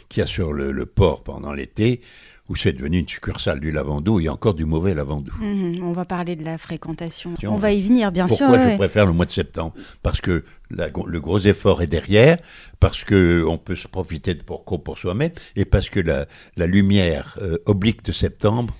qu'il 0.08 0.20
y 0.20 0.24
a 0.24 0.26
sur 0.26 0.52
le, 0.52 0.86
port 0.86 1.22
pendant 1.22 1.52
l'été, 1.52 2.00
où 2.48 2.56
c'est 2.56 2.72
devenu 2.72 2.98
une 2.98 3.08
succursale 3.08 3.60
du 3.60 3.70
lavandou, 3.70 4.20
il 4.20 4.24
y 4.24 4.28
a 4.28 4.32
encore 4.32 4.54
du 4.54 4.64
mauvais 4.64 4.94
lavandou. 4.94 5.32
Mhm, 5.38 5.82
on 5.82 5.92
va 5.92 6.04
parler 6.04 6.34
de 6.34 6.44
la 6.44 6.56
fréquentation. 6.56 7.34
On 7.44 7.56
va 7.56 7.72
y 7.72 7.82
venir, 7.82 8.10
bien 8.10 8.26
sûr. 8.26 8.46
Pourquoi 8.46 8.70
je 8.70 8.76
préfère 8.76 9.06
le 9.06 9.12
mois 9.12 9.26
de 9.26 9.30
septembre 9.30 9.74
Parce 10.02 10.20
que 10.20 10.44
le 10.70 11.18
gros 11.18 11.38
effort 11.40 11.82
est 11.82 11.86
derrière, 11.86 12.38
parce 12.80 13.04
qu'on 13.04 13.58
peut 13.62 13.76
se 13.76 13.88
profiter 13.88 14.34
de 14.34 14.42
Porco 14.42 14.78
pour 14.78 14.98
soi-même, 14.98 15.32
et 15.56 15.64
parce 15.64 15.90
que 15.90 16.00
la, 16.00 16.26
lumière 16.66 17.38
euh, 17.42 17.58
oblique 17.66 18.02
de 18.04 18.12
septembre 18.12 18.74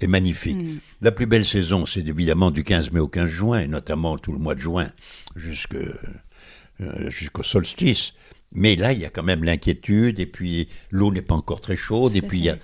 est 0.00 0.06
magnifique. 0.08 0.56
Mhm. 0.56 0.78
La 1.00 1.12
plus 1.12 1.26
belle 1.26 1.44
saison, 1.44 1.86
c'est 1.86 2.06
évidemment 2.06 2.50
du 2.50 2.64
15 2.64 2.90
mai 2.90 3.00
au 3.00 3.08
15 3.08 3.28
juin, 3.28 3.60
et 3.60 3.68
notamment 3.68 4.18
tout 4.18 4.32
le 4.32 4.38
mois 4.38 4.56
de 4.56 4.60
juin 4.60 4.90
euh, 5.36 7.10
jusqu'au 7.10 7.42
solstice. 7.44 8.14
Mais 8.54 8.76
là, 8.76 8.92
il 8.92 9.00
y 9.00 9.04
a 9.04 9.10
quand 9.10 9.22
même 9.22 9.44
l'inquiétude, 9.44 10.20
et 10.20 10.26
puis 10.26 10.68
l'eau 10.90 11.12
n'est 11.12 11.22
pas 11.22 11.34
encore 11.34 11.60
très 11.60 11.76
chaude, 11.76 12.14
et 12.16 12.20
puis 12.20 12.38
il 12.38 12.44
y 12.44 12.50
a, 12.50 12.56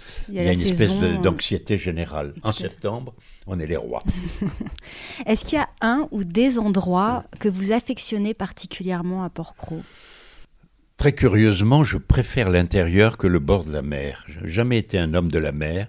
une 0.43 0.49
espèce 0.49 0.91
euh, 1.03 1.19
d'anxiété 1.19 1.79
générale. 1.79 2.35
En 2.43 2.53
septembre, 2.53 3.15
on 3.47 3.59
est 3.59 3.67
les 3.67 3.77
rois. 3.77 4.03
Est-ce 5.27 5.45
qu'il 5.45 5.59
y 5.59 5.63
a 5.63 5.69
un 5.81 6.09
ou 6.11 6.25
des 6.25 6.59
endroits 6.59 7.25
que 7.39 7.49
vous 7.49 7.73
affectionnez 7.73 8.35
particulièrement 8.35 9.25
à 9.25 9.31
Port-Cros? 9.31 9.83
Très 10.97 11.13
curieusement, 11.13 11.85
je 11.85 11.97
préfère 11.97 12.51
l'intérieur 12.51 13.19
que 13.19 13.29
le 13.29 13.39
bord 13.39 13.65
de 13.65 13.73
la 13.73 13.83
mer. 13.83 14.25
Je 14.27 14.41
n'ai 14.41 14.49
jamais 14.49 14.79
été 14.79 14.99
un 14.99 15.15
homme 15.15 15.31
de 15.31 15.39
la 15.39 15.53
mer. 15.53 15.87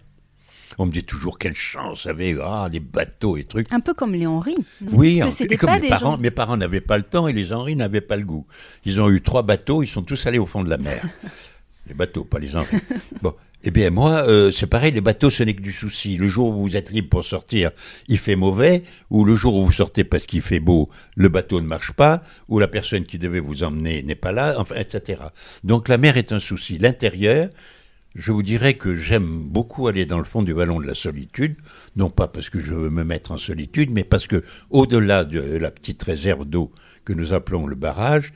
On 0.82 0.86
me 0.86 0.92
dit 0.92 1.04
toujours 1.04 1.38
quelle 1.38 1.56
chance 1.56 2.06
avait 2.06 2.38
ah, 2.42 2.70
des 2.72 2.80
bateaux 2.80 3.36
et 3.36 3.44
trucs. 3.44 3.68
Un 3.72 3.82
peu 3.82 3.94
comme 3.94 4.14
les 4.14 4.26
Henri. 4.26 4.56
oui, 4.94 5.20
comme 5.60 5.78
mes, 5.78 5.90
parents, 5.90 6.18
mes 6.18 6.32
parents 6.32 6.56
n'avaient 6.56 6.80
pas 6.80 6.98
le 6.98 7.04
temps 7.04 7.28
et 7.28 7.34
les 7.34 7.52
Henri 7.52 7.76
n'avaient 7.76 8.00
pas 8.00 8.16
le 8.16 8.24
goût. 8.24 8.48
Ils 8.86 9.02
ont 9.02 9.10
eu 9.10 9.22
trois 9.22 9.44
bateaux, 9.44 9.84
ils 9.84 9.90
sont 9.90 10.04
tous 10.04 10.26
allés 10.26 10.40
au 10.40 10.46
fond 10.46 10.64
de 10.64 10.70
la 10.70 10.78
mer. 10.78 11.04
les 11.88 11.94
bateaux, 11.94 12.24
pas 12.24 12.40
les 12.40 12.56
Henri. 12.56 12.78
Bon. 13.22 13.34
Eh 13.66 13.72
bien, 13.72 13.90
moi, 13.90 14.24
euh, 14.26 14.52
c'est 14.52 14.68
pareil, 14.68 14.94
les 14.94 15.02
bateaux, 15.02 15.30
ce 15.30 15.44
n'est 15.44 15.54
que 15.54 15.62
du 15.62 15.74
souci. 15.74 16.16
Le 16.16 16.30
jour 16.30 16.48
où 16.48 16.62
vous 16.62 16.78
êtes 16.78 16.92
libre 16.92 17.10
pour 17.10 17.26
sortir, 17.26 17.72
il 18.08 18.18
fait 18.18 18.38
mauvais, 18.38 18.84
ou 19.10 19.26
le 19.26 19.36
jour 19.36 19.56
où 19.56 19.66
vous 19.66 19.74
sortez 19.74 20.06
parce 20.06 20.24
qu'il 20.24 20.42
fait 20.42 20.62
beau, 20.62 20.90
le 21.18 21.28
bateau 21.28 21.60
ne 21.60 21.68
marche 21.68 21.92
pas, 21.92 22.24
ou 22.48 22.60
la 22.60 22.70
personne 22.70 23.04
qui 23.04 23.18
devait 23.18 23.42
vous 23.42 23.64
emmener 23.64 24.02
n'est 24.02 24.16
pas 24.16 24.32
là, 24.32 24.56
enfin, 24.58 24.76
etc. 24.76 25.24
Donc 25.66 25.90
la 25.90 25.98
mer 25.98 26.16
est 26.16 26.32
un 26.32 26.40
souci. 26.40 26.78
L'intérieur, 26.78 27.50
je 28.16 28.32
vous 28.32 28.44
dirais 28.44 28.74
que 28.74 28.96
j'aime 28.96 29.44
beaucoup 29.44 29.88
aller 29.88 30.06
dans 30.06 30.18
le 30.18 30.24
fond 30.24 30.42
du 30.42 30.54
vallon 30.54 30.80
de 30.80 30.88
la 30.88 30.96
solitude, 30.96 31.56
non 31.96 32.10
pas 32.10 32.28
parce 32.28 32.50
que 32.50 32.60
je 32.60 32.74
veux 32.74 32.90
me 32.90 33.04
mettre 33.04 33.32
en 33.32 33.38
solitude, 33.38 33.92
mais 33.92 34.04
parce 34.04 34.28
que 34.28 34.44
au-delà 34.72 35.26
de 35.26 35.40
la 35.40 35.72
petite 35.72 36.02
réserve 36.02 36.46
d'eau 36.46 36.72
que 37.06 37.14
nous 37.14 37.34
appelons 37.34 37.68
le 37.68 37.76
barrage, 37.76 38.34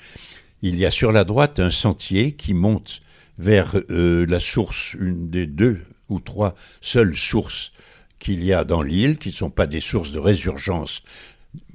il 0.62 0.78
y 0.78 0.86
a 0.86 0.92
sur 0.92 1.12
la 1.12 1.24
droite 1.24 1.60
un 1.60 1.72
sentier 1.72 2.34
qui 2.34 2.54
monte 2.54 3.02
vers 3.38 3.76
euh, 3.90 4.26
la 4.28 4.40
source, 4.40 4.96
une 5.00 5.30
des 5.30 5.48
deux 5.48 5.82
ou 6.10 6.20
trois 6.20 6.56
seules 6.82 7.18
sources 7.18 7.72
qu'il 8.20 8.44
y 8.44 8.54
a 8.54 8.64
dans 8.64 8.82
l'île, 8.82 9.18
qui 9.18 9.30
ne 9.30 9.34
sont 9.34 9.50
pas 9.50 9.66
des 9.66 9.82
sources 9.82 10.12
de 10.12 10.20
résurgence, 10.20 11.02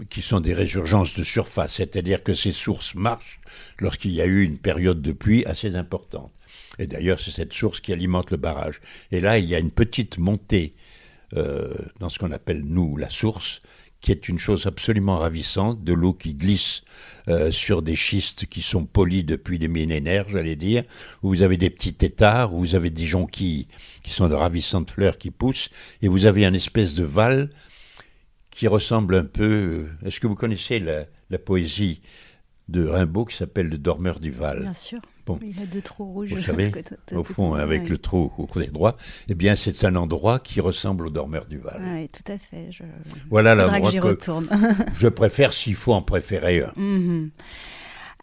qui 0.08 0.22
sont 0.22 0.40
des 0.40 0.54
résurgences 0.54 1.14
de 1.14 1.24
surface, 1.24 1.74
c'est-à-dire 1.74 2.22
que 2.22 2.32
ces 2.32 2.52
sources 2.52 2.94
marchent 2.94 3.40
lorsqu'il 3.80 4.12
y 4.12 4.22
a 4.22 4.26
eu 4.26 4.42
une 4.42 4.58
période 4.58 5.02
de 5.02 5.12
pluie 5.12 5.44
assez 5.44 5.76
importante. 5.76 6.32
Et 6.78 6.86
d'ailleurs, 6.86 7.20
c'est 7.20 7.30
cette 7.30 7.52
source 7.52 7.80
qui 7.80 7.92
alimente 7.92 8.30
le 8.30 8.36
barrage. 8.36 8.80
Et 9.10 9.20
là, 9.20 9.38
il 9.38 9.46
y 9.46 9.54
a 9.54 9.58
une 9.58 9.70
petite 9.70 10.18
montée 10.18 10.74
euh, 11.36 11.74
dans 12.00 12.08
ce 12.08 12.18
qu'on 12.18 12.32
appelle, 12.32 12.62
nous, 12.64 12.96
la 12.96 13.10
source, 13.10 13.60
qui 14.00 14.12
est 14.12 14.28
une 14.28 14.38
chose 14.38 14.66
absolument 14.66 15.18
ravissante, 15.18 15.82
de 15.82 15.92
l'eau 15.92 16.12
qui 16.12 16.34
glisse 16.34 16.82
euh, 17.26 17.50
sur 17.50 17.82
des 17.82 17.96
schistes 17.96 18.46
qui 18.46 18.62
sont 18.62 18.86
polis 18.86 19.24
depuis 19.24 19.58
des 19.58 19.68
millénaires, 19.68 20.26
j'allais 20.30 20.56
dire, 20.56 20.84
où 21.22 21.28
vous 21.28 21.42
avez 21.42 21.56
des 21.56 21.68
petits 21.68 21.94
têtards, 21.94 22.54
où 22.54 22.60
vous 22.60 22.74
avez 22.74 22.90
des 22.90 23.06
jonquilles 23.06 23.66
qui 24.02 24.12
sont 24.12 24.28
de 24.28 24.34
ravissantes 24.34 24.92
fleurs 24.92 25.18
qui 25.18 25.30
poussent, 25.30 25.68
et 26.00 26.08
vous 26.08 26.26
avez 26.26 26.46
un 26.46 26.54
espèce 26.54 26.94
de 26.94 27.04
val 27.04 27.50
qui 28.50 28.68
ressemble 28.68 29.16
un 29.16 29.24
peu... 29.24 29.88
Euh, 30.02 30.06
est-ce 30.06 30.20
que 30.20 30.26
vous 30.26 30.36
connaissez 30.36 30.78
la 30.78 31.38
poésie 31.38 32.00
de 32.68 32.86
Rimbaud 32.86 33.24
qui 33.24 33.36
s'appelle 33.36 33.68
Le 33.68 33.78
dormeur 33.78 34.20
du 34.20 34.30
Val? 34.30 34.60
Bien 34.60 34.74
sûr. 34.74 35.00
Bon, 35.28 35.38
Il 35.42 35.62
a 35.62 35.66
deux 35.66 35.82
trous 35.82 36.06
rouges. 36.06 36.32
vous 36.32 36.38
savez, 36.38 36.72
au 37.12 37.22
fond, 37.22 37.52
avec 37.52 37.82
ouais. 37.82 37.88
le 37.90 37.98
trou 37.98 38.32
au 38.38 38.46
côté 38.46 38.68
droit, 38.68 38.96
eh 39.28 39.34
bien, 39.34 39.56
c'est 39.56 39.84
un 39.84 39.94
endroit 39.94 40.38
qui 40.38 40.60
ressemble 40.60 41.06
au 41.06 41.10
dormeur 41.10 41.46
du 41.46 41.58
Val. 41.58 41.82
Ouais, 41.84 42.08
tout 42.08 42.32
à 42.32 42.38
fait. 42.38 42.68
Je... 42.70 42.84
Voilà 43.28 43.54
l'endroit 43.54 43.92
que 43.92 43.98
retourne. 43.98 44.48
je 44.94 45.08
préfère 45.08 45.52
s'il 45.52 45.74
faut 45.76 45.92
en 45.92 46.02
préférer 46.02 46.62
un. 46.62 46.72
Mhm. 46.80 47.30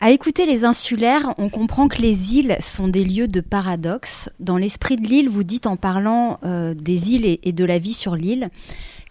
À 0.01 0.11
écouter 0.11 0.45
les 0.45 0.65
insulaires, 0.65 1.33
on 1.37 1.47
comprend 1.47 1.87
que 1.87 2.01
les 2.01 2.35
îles 2.35 2.57
sont 2.59 2.87
des 2.89 3.05
lieux 3.05 3.29
de 3.29 3.39
paradoxe. 3.39 4.29
Dans 4.39 4.57
l'esprit 4.57 4.97
de 4.97 5.07
l'île, 5.07 5.29
vous 5.29 5.43
dites 5.43 5.67
en 5.67 5.77
parlant 5.77 6.39
euh, 6.43 6.73
des 6.73 7.13
îles 7.13 7.25
et, 7.25 7.39
et 7.43 7.53
de 7.53 7.63
la 7.63 7.79
vie 7.79 7.93
sur 7.93 8.15
l'île, 8.15 8.49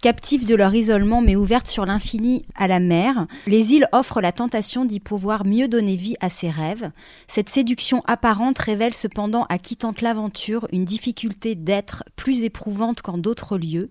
captives 0.05 0.45
de 0.45 0.55
leur 0.55 0.75
isolement 0.75 1.23
mais 1.23 1.35
ouvertes 1.35 1.67
sur 1.67 1.87
l'infini 1.87 2.45
à 2.57 2.69
la 2.69 2.79
mer, 2.79 3.27
les 3.47 3.73
îles 3.73 3.89
offrent 3.93 4.21
la 4.21 4.33
tentation 4.33 4.85
d'y 4.85 5.01
pouvoir 5.01 5.47
mieux 5.47 5.67
donner 5.67 5.97
vie 5.97 6.15
à 6.21 6.29
ses 6.29 6.51
rêves. 6.51 6.91
Cette 7.27 7.49
séduction 7.49 8.03
apparente 8.07 8.59
révèle 8.59 8.93
cependant 8.93 9.47
à 9.49 9.57
qui 9.57 9.77
tente 9.77 10.03
l'aventure 10.03 10.69
une 10.73 10.85
difficulté 10.85 11.55
d'être 11.55 12.05
plus 12.17 12.45
éprouvante 12.45 13.01
qu'en 13.01 13.17
d'autres 13.17 13.57
lieux. 13.57 13.89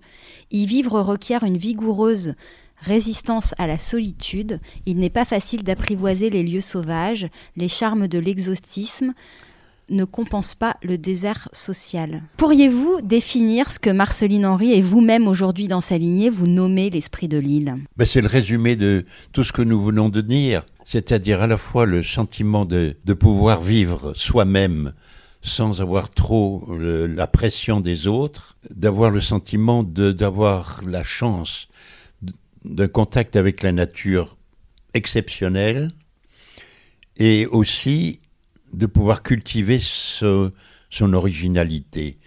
Y 0.52 0.68
vivre 0.68 1.02
requiert 1.02 1.46
une 1.46 1.58
vigoureuse 1.58 2.36
résistance 2.78 3.56
à 3.58 3.66
la 3.66 3.80
solitude, 3.80 4.60
il 4.86 4.98
n'est 4.98 5.10
pas 5.10 5.26
facile 5.26 5.64
d'apprivoiser 5.64 6.30
les 6.30 6.44
lieux 6.44 6.62
sauvages, 6.62 7.28
les 7.56 7.68
charmes 7.70 8.08
de 8.08 8.20
l'exotisme 8.20 9.16
ne 9.94 10.06
compensent 10.06 10.56
pas 10.56 10.78
le 10.82 10.98
désert 10.98 11.50
social. 11.52 12.24
Pourriez-vous 12.38 13.02
définir 13.02 13.72
ce 13.72 13.80
que 13.80 13.90
Marceline 13.90 14.46
Henry 14.46 14.74
et 14.74 14.82
vous-même 14.82 15.28
aujourd'hui 15.28 15.68
dans 15.68 15.82
sa 15.82 15.98
lignée 15.98 16.30
vous 16.30 16.48
nommez 16.48 16.90
l'esprit 16.90 17.28
de 17.28 17.38
l'île? 17.38 17.76
Ben, 17.98 18.06
c'est 18.06 18.22
le 18.22 18.28
résumé 18.28 18.76
de 18.76 19.06
tout 19.32 19.44
ce 19.44 19.54
que 19.54 19.62
nous 19.62 19.82
venons 19.82 20.10
de 20.10 20.22
dire, 20.22 20.66
c'est-à-dire 20.86 21.42
à 21.42 21.48
la 21.48 21.58
fois 21.58 21.86
le 21.86 22.04
sentiment 22.04 22.66
de, 22.66 22.96
pouvoir 23.14 23.62
vivre 23.62 24.14
soi-même 24.16 24.94
sans 25.42 25.82
avoir 25.82 26.10
trop 26.10 26.66
la 26.80 27.28
pression 27.28 27.82
des 27.82 28.08
autres, 28.08 28.56
d'avoir 28.70 29.12
le 29.12 29.20
sentiment 29.20 29.84
d'avoir 29.84 30.82
la 30.86 31.04
chance 31.04 31.68
d'un 32.64 32.88
contact 32.88 33.36
avec 33.36 33.62
la 33.62 33.74
nature 33.74 34.38
exceptionnel 34.94 35.92
et 37.18 37.46
aussi 37.48 38.20
de 38.74 38.86
pouvoir 38.86 39.24
cultiver 39.24 39.80
son 39.80 41.14
originalité. 41.14 42.18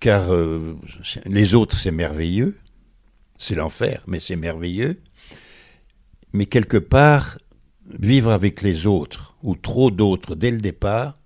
Car 0.00 0.32
euh, 0.32 0.76
les 1.26 1.54
autres, 1.54 1.76
c'est 1.76 1.90
merveilleux, 1.90 2.56
c'est 3.38 3.54
l'enfer, 3.54 4.02
mais 4.06 4.20
c'est 4.20 4.36
merveilleux. 4.36 5.00
Mais 6.32 6.46
quelque 6.46 6.76
part, 6.76 7.38
vivre 7.98 8.30
avec 8.30 8.62
les 8.62 8.86
autres, 8.86 9.36
ou 9.42 9.56
trop 9.56 9.90
d'autres 9.90 10.34
dès 10.34 10.50
le 10.50 10.60
départ, 10.60 11.18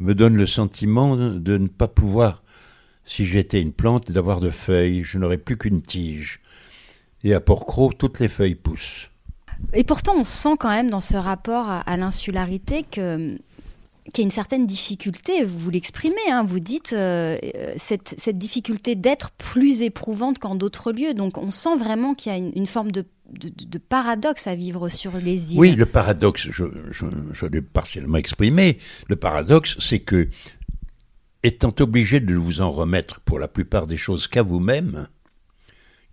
me 0.00 0.14
donne 0.14 0.36
le 0.36 0.46
sentiment 0.46 1.16
de 1.16 1.58
ne 1.58 1.68
pas 1.68 1.88
pouvoir, 1.88 2.42
si 3.04 3.26
j'étais 3.26 3.60
une 3.60 3.72
plante, 3.72 4.12
d'avoir 4.12 4.40
de 4.40 4.50
feuilles, 4.50 5.02
je 5.02 5.18
n'aurais 5.18 5.38
plus 5.38 5.56
qu'une 5.56 5.82
tige. 5.82 6.40
Et 7.24 7.34
à 7.34 7.40
Porcro, 7.40 7.92
toutes 7.92 8.20
les 8.20 8.28
feuilles 8.28 8.54
poussent. 8.54 9.10
Et 9.74 9.84
pourtant, 9.84 10.14
on 10.16 10.24
sent 10.24 10.56
quand 10.58 10.68
même 10.68 10.90
dans 10.90 11.00
ce 11.00 11.16
rapport 11.16 11.68
à, 11.68 11.96
l'insularité 11.96 12.84
qu'il 12.84 13.38
y 14.16 14.20
a 14.20 14.22
une 14.22 14.30
certaine 14.30 14.66
difficulté, 14.66 15.44
vous 15.44 15.70
l'exprimez, 15.70 16.16
hein, 16.30 16.42
vous 16.42 16.60
dites 16.60 16.92
euh, 16.92 17.36
euh, 17.56 17.74
cette, 17.76 18.38
difficulté 18.38 18.94
d'être 18.94 19.30
plus 19.32 19.82
éprouvante 19.82 20.38
qu'en 20.38 20.54
d'autres 20.54 20.92
lieux. 20.92 21.12
Donc 21.12 21.38
on 21.38 21.50
sent 21.50 21.76
vraiment 21.76 22.14
qu'il 22.14 22.32
y 22.32 22.34
a 22.34 22.38
une, 22.38 22.66
forme 22.66 22.90
de, 22.92 23.04
paradoxe 23.88 24.46
à 24.46 24.54
vivre 24.54 24.88
sur 24.88 25.12
les 25.18 25.52
îles. 25.52 25.60
Oui, 25.60 25.74
le 25.74 25.86
paradoxe, 25.86 26.48
je 26.50 27.46
l'ai 27.46 27.60
partiellement 27.62 28.16
exprimé. 28.16 28.78
Le 29.08 29.16
paradoxe, 29.16 29.76
c'est 29.80 30.00
que, 30.00 30.28
étant 31.42 31.74
obligé 31.80 32.20
de 32.20 32.34
vous 32.34 32.60
en 32.60 32.70
remettre 32.70 33.20
pour 33.20 33.38
la 33.38 33.48
plupart 33.48 33.86
des 33.86 33.96
choses 33.96 34.28
qu'à 34.28 34.42
vous-même, 34.42 35.08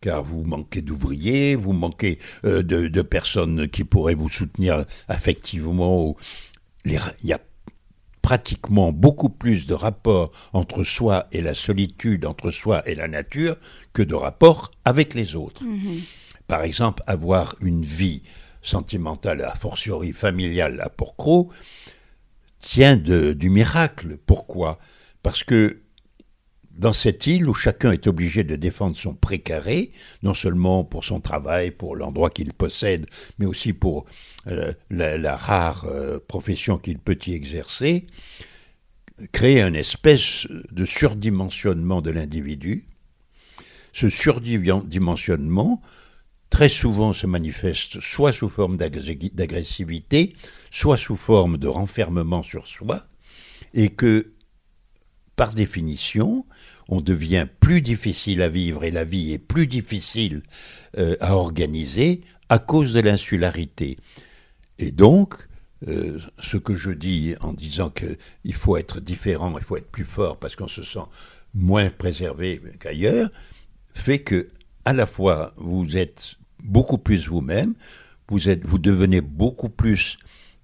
car 0.02 0.24
vous 0.24 0.44
manquez 0.44 0.82
d'ouvriers, 0.82 1.56
vous 1.56 1.74
manquez 1.74 2.20
euh, 2.46 2.62
de, 2.64 2.88
de 2.88 3.02
personnes 3.02 3.68
qui 3.68 3.84
pourraient 3.84 4.16
vous 4.16 4.30
soutenir 4.30 4.86
affectivement. 5.08 6.16
Il 6.86 7.00
y 7.24 7.34
a 7.34 7.40
pratiquement 8.22 8.92
beaucoup 8.92 9.30
plus 9.30 9.68
de 9.68 9.74
rapports 9.74 10.32
entre 10.54 10.84
soi 10.84 11.28
et 11.32 11.42
la 11.42 11.54
solitude, 11.54 12.26
entre 12.26 12.50
soi 12.52 12.88
et 12.90 12.96
la 12.96 13.08
nature, 13.08 13.56
que 13.94 14.02
de 14.02 14.16
rapports 14.16 14.72
avec 14.84 15.14
les 15.14 15.36
autres. 15.36 15.64
Par 16.48 16.64
exemple, 16.64 17.04
avoir 17.08 17.56
une 17.62 17.84
vie 17.84 18.22
sentimentale, 18.62 19.42
a 19.44 19.54
fortiori 19.56 20.12
familiale 20.12 20.82
à 20.82 20.90
Porcro, 20.90 21.52
tient 22.60 22.96
de- 22.96 23.34
du 23.34 23.50
miracle. 23.52 24.18
Pourquoi? 24.26 24.80
Parce 25.22 25.44
que 25.44 25.82
dans 26.78 26.94
cette 26.94 27.26
île 27.28 27.48
où 27.48 27.54
chacun 27.54 27.92
est 27.92 28.08
obligé 28.08 28.44
de 28.44 28.56
défendre 28.56 28.98
son 28.98 29.14
précaré, 29.14 29.92
non 30.24 30.34
seulement 30.34 30.84
pour 30.84 31.06
son 31.06 31.22
travail, 31.22 31.72
pour 31.72 31.96
l'endroit 31.96 32.30
qu'il 32.30 32.54
possède, 32.54 33.06
mais 33.40 33.46
aussi 33.46 33.74
pour 33.74 34.06
euh, 34.48 34.74
la, 34.90 35.38
rare 35.38 35.86
euh, 35.86 36.20
profession 36.28 36.78
qu'il 36.78 37.00
peut 37.00 37.18
y 37.28 37.34
exercer, 37.34 38.06
créer 39.32 39.62
une 39.62 39.76
espèce 39.76 40.48
de 40.72 40.86
surdimensionnement 40.86 42.02
de 42.02 42.12
l'individu. 42.12 42.86
Ce 43.94 44.10
surdimensionnement, 44.10 45.82
très 46.50 46.68
souvent 46.68 47.14
se 47.14 47.26
manifeste 47.26 48.02
soit 48.02 48.34
sous 48.34 48.50
forme 48.50 48.78
d'agressivité, 48.78 50.36
soit 50.70 50.98
sous 50.98 51.16
forme 51.16 51.58
de 51.58 51.68
renfermement 51.68 52.44
sur 52.44 52.68
soi, 52.68 53.06
et 53.74 53.90
que, 53.90 54.34
par 55.36 55.54
définition, 55.54 56.46
on 56.88 57.02
devient 57.02 57.48
plus 57.60 57.82
difficile 57.82 58.42
à 58.42 58.50
vivre 58.50 58.84
et 58.84 58.92
la 58.92 59.04
vie 59.04 59.34
est 59.34 59.40
plus 59.40 59.68
difficile 59.68 60.44
euh, 60.98 61.16
à 61.20 61.36
organiser 61.36 62.22
à 62.50 62.60
cause 62.60 62.94
de 62.94 63.00
l'insularité. 63.00 63.98
Et 64.78 64.92
donc, 64.92 65.36
euh, 65.88 66.20
ce 66.40 66.58
que 66.58 66.76
je 66.76 66.92
dis 66.92 67.36
en 67.42 67.54
disant 67.54 67.90
qu'il 67.90 68.54
faut 68.54 68.78
être 68.78 69.00
différent, 69.00 69.54
il 69.58 69.64
faut 69.64 69.78
être 69.78 69.92
plus 69.92 70.06
fort 70.06 70.38
parce 70.38 70.56
qu'on 70.56 70.68
se 70.68 70.84
sent 70.84 71.00
moins 71.54 71.90
préservé 71.90 72.62
qu'ailleurs, 72.80 73.30
fait 73.94 74.20
que 74.20 74.48
à 74.84 74.94
la 74.94 75.08
fois 75.08 75.54
vous 75.58 75.98
êtes 75.98 76.36
beaucoup 76.64 76.98
plus 76.98 77.28
vous-même, 77.28 77.74
vous 78.28 78.80
devenez 78.80 79.22
beaucoup 79.22 79.70
plus 79.70 80.18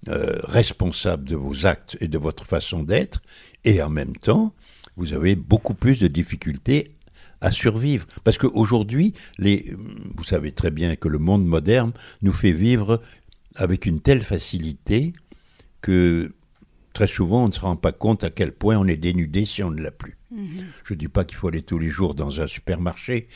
euh, 0.08 0.40
responsable 0.42 1.28
de 1.28 1.36
vos 1.36 1.66
actes 1.66 1.96
et 2.00 2.08
de 2.08 2.18
votre 2.18 2.44
façon 2.44 2.82
d'être, 2.82 3.22
et 3.64 3.80
en 3.82 3.88
même 3.88 4.16
temps, 4.16 4.52
vous 4.96 5.12
avez 5.12 5.36
beaucoup 5.36 5.74
plus 5.74 5.98
de 5.98 6.08
difficultés 6.08 6.92
à 7.40 7.50
survivre. 7.50 8.06
Parce 8.24 8.38
qu'aujourd'hui, 8.38 9.14
les, 9.38 9.74
vous 10.14 10.24
savez 10.24 10.52
très 10.52 10.70
bien 10.70 10.96
que 10.96 11.08
le 11.08 11.18
monde 11.18 11.44
moderne 11.44 11.92
nous 12.22 12.32
fait 12.32 12.52
vivre 12.52 13.00
avec 13.56 13.86
une 13.86 14.00
telle 14.00 14.22
facilité 14.22 15.12
que 15.80 16.32
très 16.92 17.06
souvent 17.06 17.44
on 17.44 17.48
ne 17.48 17.52
se 17.52 17.60
rend 17.60 17.76
pas 17.76 17.92
compte 17.92 18.24
à 18.24 18.30
quel 18.30 18.52
point 18.52 18.76
on 18.78 18.86
est 18.86 18.96
dénudé 18.96 19.44
si 19.44 19.62
on 19.62 19.70
ne 19.70 19.82
l'a 19.82 19.90
plus. 19.90 20.16
Je 20.84 20.94
ne 20.94 20.98
dis 20.98 21.08
pas 21.08 21.24
qu'il 21.24 21.36
faut 21.36 21.48
aller 21.48 21.62
tous 21.62 21.78
les 21.78 21.90
jours 21.90 22.14
dans 22.14 22.40
un 22.40 22.46
supermarché, 22.46 23.28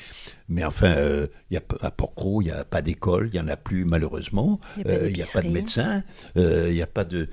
mais 0.49 0.65
enfin, 0.65 0.95
euh, 0.97 1.27
y 1.51 1.59
a, 1.59 1.63
à 1.83 1.91
Porcro, 1.91 2.41
il 2.41 2.47
n'y 2.47 2.51
a 2.51 2.65
pas 2.65 2.81
d'école, 2.81 3.29
il 3.31 3.35
n'y 3.35 3.41
en 3.41 3.49
a 3.49 3.57
plus 3.59 3.85
malheureusement, 3.85 4.61
Il 4.79 4.89
a 4.91 4.95
Euh, 4.95 5.11
n'y 5.11 5.23
a 5.23 5.27
pas 5.27 5.43
de 5.43 5.49
médecin, 5.49 6.05
euh, 6.39 6.69
il 6.71 6.75
n'y 6.75 6.83
a 6.83 6.87
pas 6.87 7.05
de... 7.05 7.29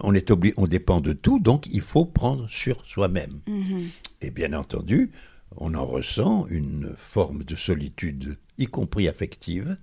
On, 0.00 0.14
est 0.14 0.30
obli- 0.30 0.54
on 0.56 0.66
dépend 0.66 1.00
de 1.00 1.12
tout, 1.12 1.38
donc 1.40 1.66
il 1.72 1.80
faut 1.80 2.04
prendre 2.04 2.48
sur 2.48 2.84
soi-même. 2.86 3.40
Mhm. 3.46 3.88
Et 4.22 4.30
bien 4.30 4.52
entendu, 4.52 5.10
on 5.56 5.74
en 5.74 5.86
ressent 5.86 6.46
une 6.48 6.94
forme 6.96 7.44
de 7.44 7.54
solitude, 7.54 8.36
y 8.58 8.66
compris 8.66 9.08
affective, 9.08 9.76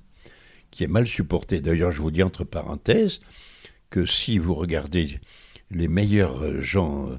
qui 0.70 0.84
est 0.84 0.88
mal 0.88 1.08
supportée. 1.08 1.60
D'ailleurs, 1.62 1.92
je 1.92 2.02
vous 2.02 2.12
dis 2.12 2.24
entre 2.24 2.44
parenthèses 2.44 3.20
que 3.90 4.06
si 4.06 4.38
vous 4.38 4.56
regardez 4.56 5.20
les 5.70 5.88
meilleurs 5.88 6.44
euh, 6.44 6.62
gens 6.62 7.10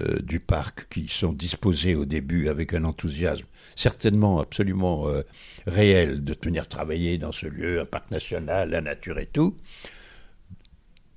euh, 0.00 0.18
du 0.20 0.40
parc 0.40 0.88
qui 0.90 1.08
sont 1.08 1.32
disposés 1.32 1.94
au 1.94 2.04
début 2.04 2.48
avec 2.48 2.74
un 2.74 2.84
enthousiasme 2.84 3.46
certainement 3.76 4.40
absolument 4.40 5.08
euh, 5.08 5.22
réel 5.66 6.24
de 6.24 6.34
venir 6.42 6.68
travailler 6.68 7.18
dans 7.18 7.32
ce 7.32 7.46
lieu, 7.46 7.80
un 7.80 7.84
parc 7.84 8.10
national, 8.10 8.70
la 8.70 8.80
nature 8.80 9.18
et 9.18 9.26
tout, 9.26 9.56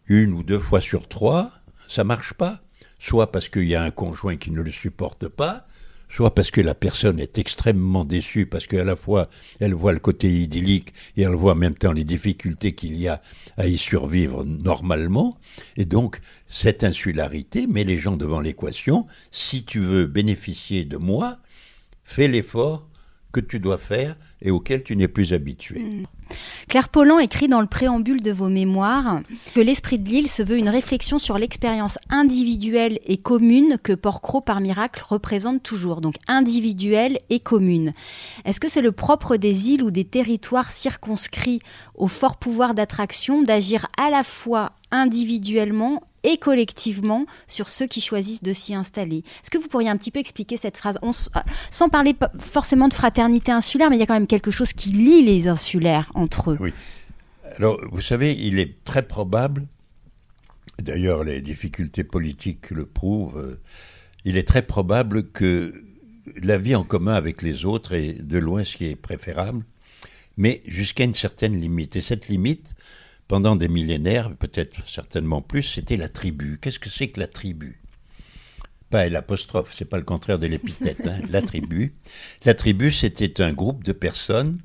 une 0.09 0.33
ou 0.33 0.43
deux 0.43 0.59
fois 0.59 0.81
sur 0.81 1.07
trois, 1.07 1.51
ça 1.87 2.03
marche 2.03 2.33
pas. 2.33 2.61
Soit 3.01 3.31
parce 3.31 3.47
qu'il 3.47 3.67
y 3.67 3.75
a 3.75 3.83
un 3.83 3.91
conjoint 3.91 4.35
qui 4.35 4.51
ne 4.51 4.61
le 4.61 4.71
supporte 4.71 5.29
pas, 5.29 5.65
soit 6.09 6.35
parce 6.35 6.51
que 6.51 6.59
la 6.59 6.75
personne 6.75 7.19
est 7.19 7.37
extrêmement 7.37 8.03
déçue, 8.03 8.45
parce 8.45 8.67
qu'à 8.67 8.83
la 8.83 8.97
fois 8.97 9.29
elle 9.61 9.73
voit 9.73 9.93
le 9.93 9.99
côté 9.99 10.29
idyllique 10.29 10.93
et 11.15 11.21
elle 11.21 11.35
voit 11.35 11.53
en 11.53 11.55
même 11.55 11.75
temps 11.75 11.93
les 11.93 12.03
difficultés 12.03 12.73
qu'il 12.73 12.97
y 12.97 13.07
a 13.07 13.21
à 13.55 13.67
y 13.67 13.77
survivre 13.77 14.43
normalement. 14.43 15.37
Et 15.77 15.85
donc, 15.85 16.19
cette 16.47 16.83
insularité 16.83 17.67
met 17.67 17.85
les 17.85 17.97
gens 17.97 18.17
devant 18.17 18.41
l'équation. 18.41 19.07
Si 19.31 19.63
tu 19.63 19.79
veux 19.79 20.07
bénéficier 20.07 20.83
de 20.83 20.97
moi, 20.97 21.37
fais 22.03 22.27
l'effort 22.27 22.88
que 23.31 23.39
tu 23.39 23.59
dois 23.59 23.77
faire 23.77 24.15
et 24.41 24.51
auquel 24.51 24.83
tu 24.83 24.95
n'es 24.95 25.07
plus 25.07 25.33
habitué. 25.33 25.85
Claire 26.67 26.89
Pollan 26.89 27.19
écrit 27.19 27.47
dans 27.47 27.61
le 27.61 27.67
préambule 27.67 28.21
de 28.21 28.31
vos 28.31 28.49
mémoires 28.49 29.21
que 29.55 29.61
l'esprit 29.61 29.99
de 29.99 30.09
l'île 30.09 30.29
se 30.29 30.43
veut 30.43 30.57
une 30.57 30.69
réflexion 30.69 31.17
sur 31.17 31.37
l'expérience 31.37 31.97
individuelle 32.09 32.99
et 33.05 33.17
commune 33.17 33.77
que 33.83 33.93
Porquerolles 33.93 34.43
par 34.43 34.61
miracle 34.61 35.03
représente 35.07 35.63
toujours. 35.63 36.01
Donc 36.01 36.15
individuelle 36.27 37.17
et 37.29 37.39
commune. 37.39 37.93
Est-ce 38.45 38.59
que 38.59 38.69
c'est 38.69 38.81
le 38.81 38.91
propre 38.91 39.37
des 39.37 39.69
îles 39.69 39.83
ou 39.83 39.91
des 39.91 40.05
territoires 40.05 40.71
circonscrits 40.71 41.61
au 41.95 42.07
fort 42.07 42.37
pouvoir 42.37 42.73
d'attraction 42.73 43.41
d'agir 43.41 43.87
à 43.97 44.09
la 44.09 44.23
fois 44.23 44.73
individuellement 44.91 46.01
et 46.23 46.37
collectivement 46.37 47.25
sur 47.47 47.69
ceux 47.69 47.87
qui 47.87 48.01
choisissent 48.01 48.43
de 48.43 48.53
s'y 48.53 48.73
installer. 48.73 49.23
Est-ce 49.43 49.49
que 49.49 49.57
vous 49.57 49.67
pourriez 49.67 49.89
un 49.89 49.97
petit 49.97 50.11
peu 50.11 50.19
expliquer 50.19 50.57
cette 50.57 50.77
phrase 50.77 50.97
euh, 51.03 51.39
Sans 51.71 51.89
parler 51.89 52.15
forcément 52.39 52.87
de 52.87 52.93
fraternité 52.93 53.51
insulaire, 53.51 53.89
mais 53.89 53.97
il 53.97 53.99
y 53.99 54.03
a 54.03 54.05
quand 54.05 54.13
même 54.13 54.27
quelque 54.27 54.51
chose 54.51 54.73
qui 54.73 54.89
lie 54.89 55.23
les 55.23 55.47
insulaires 55.47 56.11
entre 56.15 56.51
eux. 56.51 56.57
Oui. 56.59 56.73
Alors, 57.57 57.79
vous 57.91 58.01
savez, 58.01 58.33
il 58.33 58.59
est 58.59 58.83
très 58.83 59.03
probable, 59.03 59.65
d'ailleurs 60.81 61.23
les 61.23 61.41
difficultés 61.41 62.03
politiques 62.03 62.69
le 62.69 62.85
prouvent, 62.85 63.37
euh, 63.37 63.59
il 64.25 64.37
est 64.37 64.47
très 64.47 64.61
probable 64.61 65.29
que 65.31 65.83
la 66.41 66.57
vie 66.57 66.75
en 66.75 66.83
commun 66.83 67.13
avec 67.13 67.41
les 67.41 67.65
autres 67.65 67.93
est 67.93 68.21
de 68.21 68.37
loin 68.37 68.63
ce 68.63 68.77
qui 68.77 68.85
est 68.85 68.95
préférable, 68.95 69.63
mais 70.37 70.61
jusqu'à 70.67 71.03
une 71.03 71.13
certaine 71.13 71.59
limite. 71.59 71.95
Et 71.95 72.01
cette 72.01 72.27
limite, 72.27 72.75
pendant 73.29 73.55
des 73.55 73.67
millénaires, 73.67 74.35
peut-être 74.35 74.89
certainement 74.89 75.41
plus, 75.43 75.61
c'était 75.61 75.97
la 75.97 76.09
tribu. 76.09 76.57
Qu'est-ce 76.59 76.79
que 76.79 76.89
c'est 76.89 77.09
que 77.09 77.19
la 77.19 77.27
tribu? 77.27 77.79
Pas 78.89 79.07
l'apostrophe, 79.07 79.71
c'est 79.77 79.85
pas 79.85 79.99
le 79.99 80.03
contraire 80.03 80.39
de 80.39 80.47
l'épithète, 80.47 81.05
hein, 81.05 81.19
la 81.29 81.43
tribu. 81.43 81.93
La 82.43 82.55
tribu, 82.55 82.91
c'était 82.91 83.39
un 83.43 83.53
groupe 83.53 83.83
de 83.83 83.91
personnes 83.91 84.59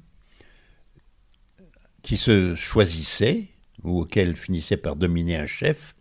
qui 2.03 2.17
se 2.17 2.55
choisissaient, 2.55 3.49
ou 3.83 4.01
auquel 4.01 4.35
finissait 4.35 4.79
par 4.79 4.97
dominer 4.97 5.37
un 5.37 5.47
chef, 5.47 5.95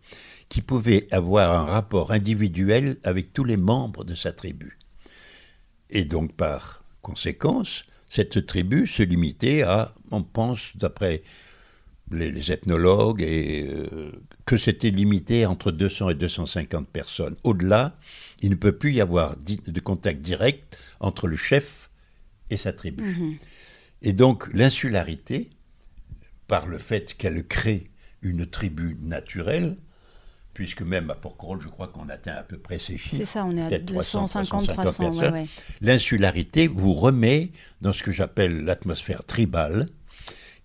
qui 0.48 0.62
pouvait 0.62 1.06
avoir 1.10 1.52
un 1.52 1.64
rapport 1.64 2.12
individuel 2.12 2.96
avec 3.04 3.34
tous 3.34 3.44
les 3.44 3.58
membres 3.58 4.04
de 4.04 4.14
sa 4.14 4.32
tribu. 4.32 4.78
Et 5.90 6.06
donc, 6.06 6.32
par 6.32 6.82
conséquence, 7.02 7.84
cette 8.08 8.46
tribu 8.46 8.86
se 8.86 9.02
limitait 9.02 9.60
à, 9.60 9.94
on 10.10 10.22
pense, 10.22 10.74
d'après 10.76 11.22
les, 12.10 12.52
ethnologues, 12.52 13.22
et 13.22 13.68
euh, 13.68 14.12
que 14.44 14.56
c'était 14.56 14.90
limité 14.90 15.46
entre 15.46 15.72
200 15.72 16.10
et 16.10 16.14
250 16.14 16.88
personnes. 16.88 17.36
Au-delà, 17.44 17.96
il 18.40 18.50
ne 18.50 18.54
peut 18.54 18.72
plus 18.72 18.92
y 18.92 19.00
avoir 19.00 19.36
de 19.36 19.80
contact 19.80 20.20
direct 20.20 20.78
entre 21.00 21.26
le 21.26 21.36
chef 21.36 21.90
et 22.50 22.56
sa 22.56 22.72
tribu. 22.72 23.02
Mhm. 23.02 23.36
Et 24.02 24.12
donc 24.12 24.52
l'insularité, 24.52 25.50
par 26.46 26.66
le 26.66 26.78
fait 26.78 27.14
qu'elle 27.14 27.46
crée 27.46 27.90
une 28.22 28.46
tribu 28.46 28.96
naturelle, 29.00 29.76
puisque 30.52 30.82
même 30.82 31.10
à 31.10 31.14
Porquerolles, 31.14 31.60
je 31.60 31.68
crois 31.68 31.88
qu'on 31.88 32.08
atteint 32.08 32.34
à 32.34 32.42
peu 32.42 32.58
près 32.58 32.78
ces 32.78 32.96
chiffres. 32.96 33.16
C'est 33.16 33.26
ça, 33.26 33.44
on 33.44 33.56
est 33.56 33.74
à 33.74 33.78
250, 33.78 34.68
300. 34.68 35.12
L'insularité 35.80 36.68
vous 36.68 36.94
remet 36.94 37.50
dans 37.80 37.92
ce 37.92 38.02
que 38.02 38.12
j'appelle 38.12 38.64
l'atmosphère 38.64 39.24
tribale, 39.24 39.88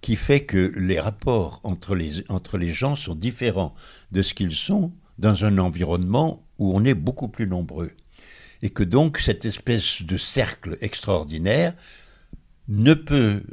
qui 0.01 0.15
fait 0.15 0.43
que 0.43 0.73
les 0.75 0.99
rapports 0.99 1.59
entre 1.63 1.95
les, 1.95 2.73
gens 2.73 2.95
sont 2.95 3.15
différents 3.15 3.73
de 4.11 4.21
ce 4.21 4.33
qu'ils 4.33 4.55
sont 4.55 4.93
dans 5.17 5.45
un 5.45 5.57
environnement 5.57 6.45
où 6.57 6.75
on 6.75 6.85
est 6.85 6.93
beaucoup 6.93 7.27
plus 7.27 7.47
nombreux. 7.47 7.91
Et 8.61 8.69
que 8.69 8.83
donc 8.83 9.19
cette 9.19 9.45
espèce 9.45 10.01
de 10.01 10.17
cercle 10.17 10.77
extraordinaire 10.81 11.73
ne 12.67 12.93
peut, 12.93 13.43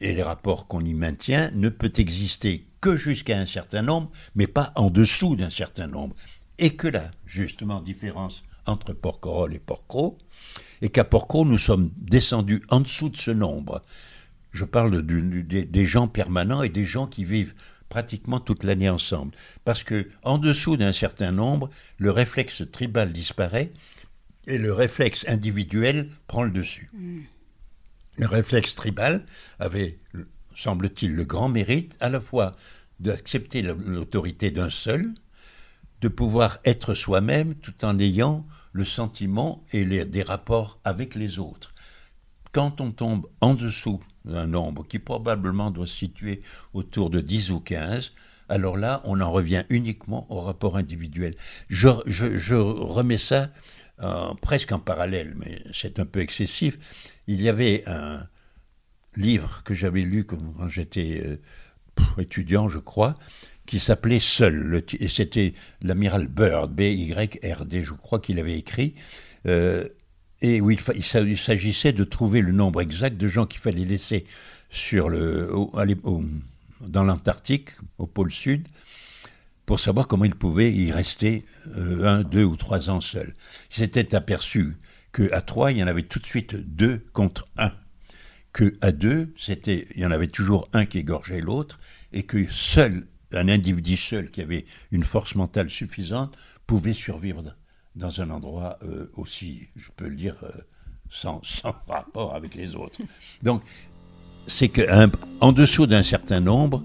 et 0.00 0.14
les 0.14 0.22
rapports 0.22 0.66
qu'on 0.66 0.80
y 0.80 0.94
maintient, 0.94 1.50
ne 1.54 1.68
peut 1.68 1.92
exister 1.96 2.66
que 2.80 2.96
jusqu'à 2.96 3.38
un 3.38 3.46
certain 3.46 3.82
nombre, 3.82 4.10
mais 4.34 4.46
pas 4.46 4.72
en 4.76 4.90
dessous 4.90 5.36
d'un 5.36 5.50
certain 5.50 5.86
nombre. 5.86 6.16
Et 6.58 6.76
que 6.76 6.88
là, 6.88 7.10
justement, 7.26 7.80
différence 7.80 8.44
entre 8.66 8.92
Porquerolles 8.92 9.54
et 9.54 9.58
Porquerolles, 9.58 10.16
et 10.82 10.88
qu'à 10.88 11.04
Porquerolles, 11.04 11.48
nous 11.48 11.58
sommes 11.58 11.90
descendus 11.96 12.62
en 12.68 12.80
dessous 12.80 13.08
de 13.08 13.16
ce 13.16 13.30
nombre 13.30 13.82
je 14.54 14.64
parle 14.64 15.02
des 15.02 15.86
gens 15.86 16.06
permanents 16.08 16.62
et 16.62 16.68
des 16.68 16.86
gens 16.86 17.08
qui 17.08 17.24
vivent 17.24 17.54
pratiquement 17.88 18.38
toute 18.40 18.62
l'année 18.62 18.88
ensemble. 18.88 19.34
Parce 19.64 19.82
que 19.82 20.08
en 20.22 20.38
dessous 20.38 20.76
d'un 20.76 20.92
certain 20.92 21.32
nombre, 21.32 21.68
le 21.98 22.10
réflexe 22.12 22.62
tribal 22.70 23.12
disparaît 23.12 23.72
et 24.46 24.58
le 24.58 24.72
réflexe 24.72 25.26
individuel 25.28 26.08
prend 26.28 26.44
le 26.44 26.52
dessus. 26.52 26.88
Mm. 26.94 27.20
Le 28.18 28.26
réflexe 28.28 28.76
tribal 28.76 29.24
avait, 29.58 29.98
semble-t-il, 30.54 31.12
le 31.14 31.24
grand 31.24 31.48
mérite 31.48 31.96
à 32.00 32.08
la 32.08 32.20
fois 32.20 32.52
d'accepter 33.00 33.60
l'autorité 33.60 34.52
d'un 34.52 34.70
seul, 34.70 35.12
de 36.00 36.08
pouvoir 36.08 36.60
être 36.64 36.94
soi-même 36.94 37.56
tout 37.56 37.84
en 37.84 37.98
ayant 37.98 38.46
le 38.72 38.84
sentiment 38.84 39.64
et 39.72 39.84
les, 39.84 40.04
des 40.04 40.22
rapports 40.22 40.78
avec 40.84 41.16
les 41.16 41.40
autres. 41.40 41.72
Quand 42.52 42.80
on 42.80 42.92
tombe 42.92 43.26
en 43.40 43.54
dessous 43.54 44.00
un 44.28 44.46
nombre 44.46 44.86
qui 44.86 44.98
probablement 44.98 45.70
doit 45.70 45.86
se 45.86 45.94
situer 45.94 46.40
autour 46.72 47.10
de 47.10 47.20
10 47.20 47.50
ou 47.50 47.60
15, 47.60 48.12
alors 48.48 48.76
là, 48.76 49.00
on 49.04 49.20
en 49.20 49.32
revient 49.32 49.64
uniquement 49.70 50.26
au 50.30 50.40
rapport 50.40 50.76
individuel. 50.76 51.34
Je, 51.68 51.88
remets 52.54 53.18
ça 53.18 53.50
euh, 54.02 54.34
presque 54.40 54.72
en 54.72 54.78
parallèle, 54.78 55.34
mais 55.36 55.62
c'est 55.72 55.98
un 55.98 56.06
peu 56.06 56.20
excessif. 56.20 56.78
Il 57.26 57.40
y 57.40 57.48
avait 57.48 57.84
un 57.86 58.26
livre 59.16 59.62
que 59.64 59.74
j'avais 59.74 60.02
lu 60.02 60.24
quand 60.24 60.68
j'étais 60.68 61.22
euh, 61.24 61.40
étudiant, 62.18 62.68
je 62.68 62.78
crois, 62.78 63.16
qui 63.66 63.80
s'appelait 63.80 64.20
Seul, 64.20 64.82
et 64.98 65.08
c'était 65.08 65.54
l'amiral 65.80 66.26
Bird, 66.28 66.74
B-Y-R-D, 66.74 67.82
je 67.82 67.92
crois 67.94 68.18
qu'il 68.18 68.38
avait 68.38 68.58
écrit. 68.58 68.94
Euh, 69.46 69.86
et 70.44 70.58
il, 70.58 71.38
s'agissait 71.38 71.94
de 71.94 72.04
trouver 72.04 72.42
le 72.42 72.52
nombre 72.52 72.82
exact 72.82 73.16
de 73.16 73.28
gens 73.28 73.46
qu'il 73.46 73.60
fallait 73.60 73.86
laisser 73.86 74.26
sur 74.68 75.08
le, 75.08 75.50
dans 76.80 77.02
l'Antarctique, 77.02 77.70
au 77.96 78.06
pôle 78.06 78.30
sud, 78.30 78.68
pour 79.64 79.80
savoir 79.80 80.06
comment 80.06 80.26
ils 80.26 80.34
pouvaient 80.34 80.70
y 80.70 80.92
rester 80.92 81.46
euh, 81.78 82.04
un, 82.04 82.22
deux 82.22 82.44
ou 82.44 82.56
trois 82.56 82.90
ans 82.90 83.00
seuls. 83.00 83.34
Il 83.70 83.76
s'était 83.76 84.14
aperçu 84.14 84.76
qu'à 85.14 85.40
trois, 85.40 85.72
il 85.72 85.78
y 85.78 85.82
en 85.82 85.86
avait 85.86 86.02
tout 86.02 86.18
de 86.18 86.26
suite 86.26 86.54
deux 86.54 87.06
contre 87.14 87.48
un. 87.56 87.72
Que 88.52 88.74
à 88.82 88.92
deux, 88.92 89.32
c'était, 89.38 89.86
il 89.94 90.02
y 90.02 90.06
en 90.06 90.10
avait 90.10 90.26
toujours 90.26 90.68
un 90.74 90.84
qui 90.84 90.98
égorgeait 90.98 91.40
l'autre, 91.40 91.80
et 92.12 92.24
que 92.24 92.44
seul, 92.50 93.06
un 93.32 93.48
individu 93.48 93.96
seul 93.96 94.30
qui 94.30 94.42
avait 94.42 94.66
une 94.92 95.04
force 95.04 95.36
mentale 95.36 95.70
suffisante 95.70 96.36
pouvait 96.66 96.92
survivre 96.92 97.42
dans 97.96 98.20
un 98.20 98.30
endroit 98.30 98.78
euh, 98.82 99.10
aussi, 99.16 99.68
je 99.76 99.88
peux 99.96 100.08
le 100.08 100.16
dire, 100.16 100.36
euh, 100.42 100.50
sans, 101.10 101.40
rapport 101.88 102.34
avec 102.34 102.54
les 102.54 102.76
autres. 102.76 103.00
Donc, 103.42 103.62
c'est 104.46 104.68
qu'en 104.68 105.52
dessous 105.52 105.86
d'un 105.86 106.02
certain 106.02 106.40
nombre, 106.40 106.82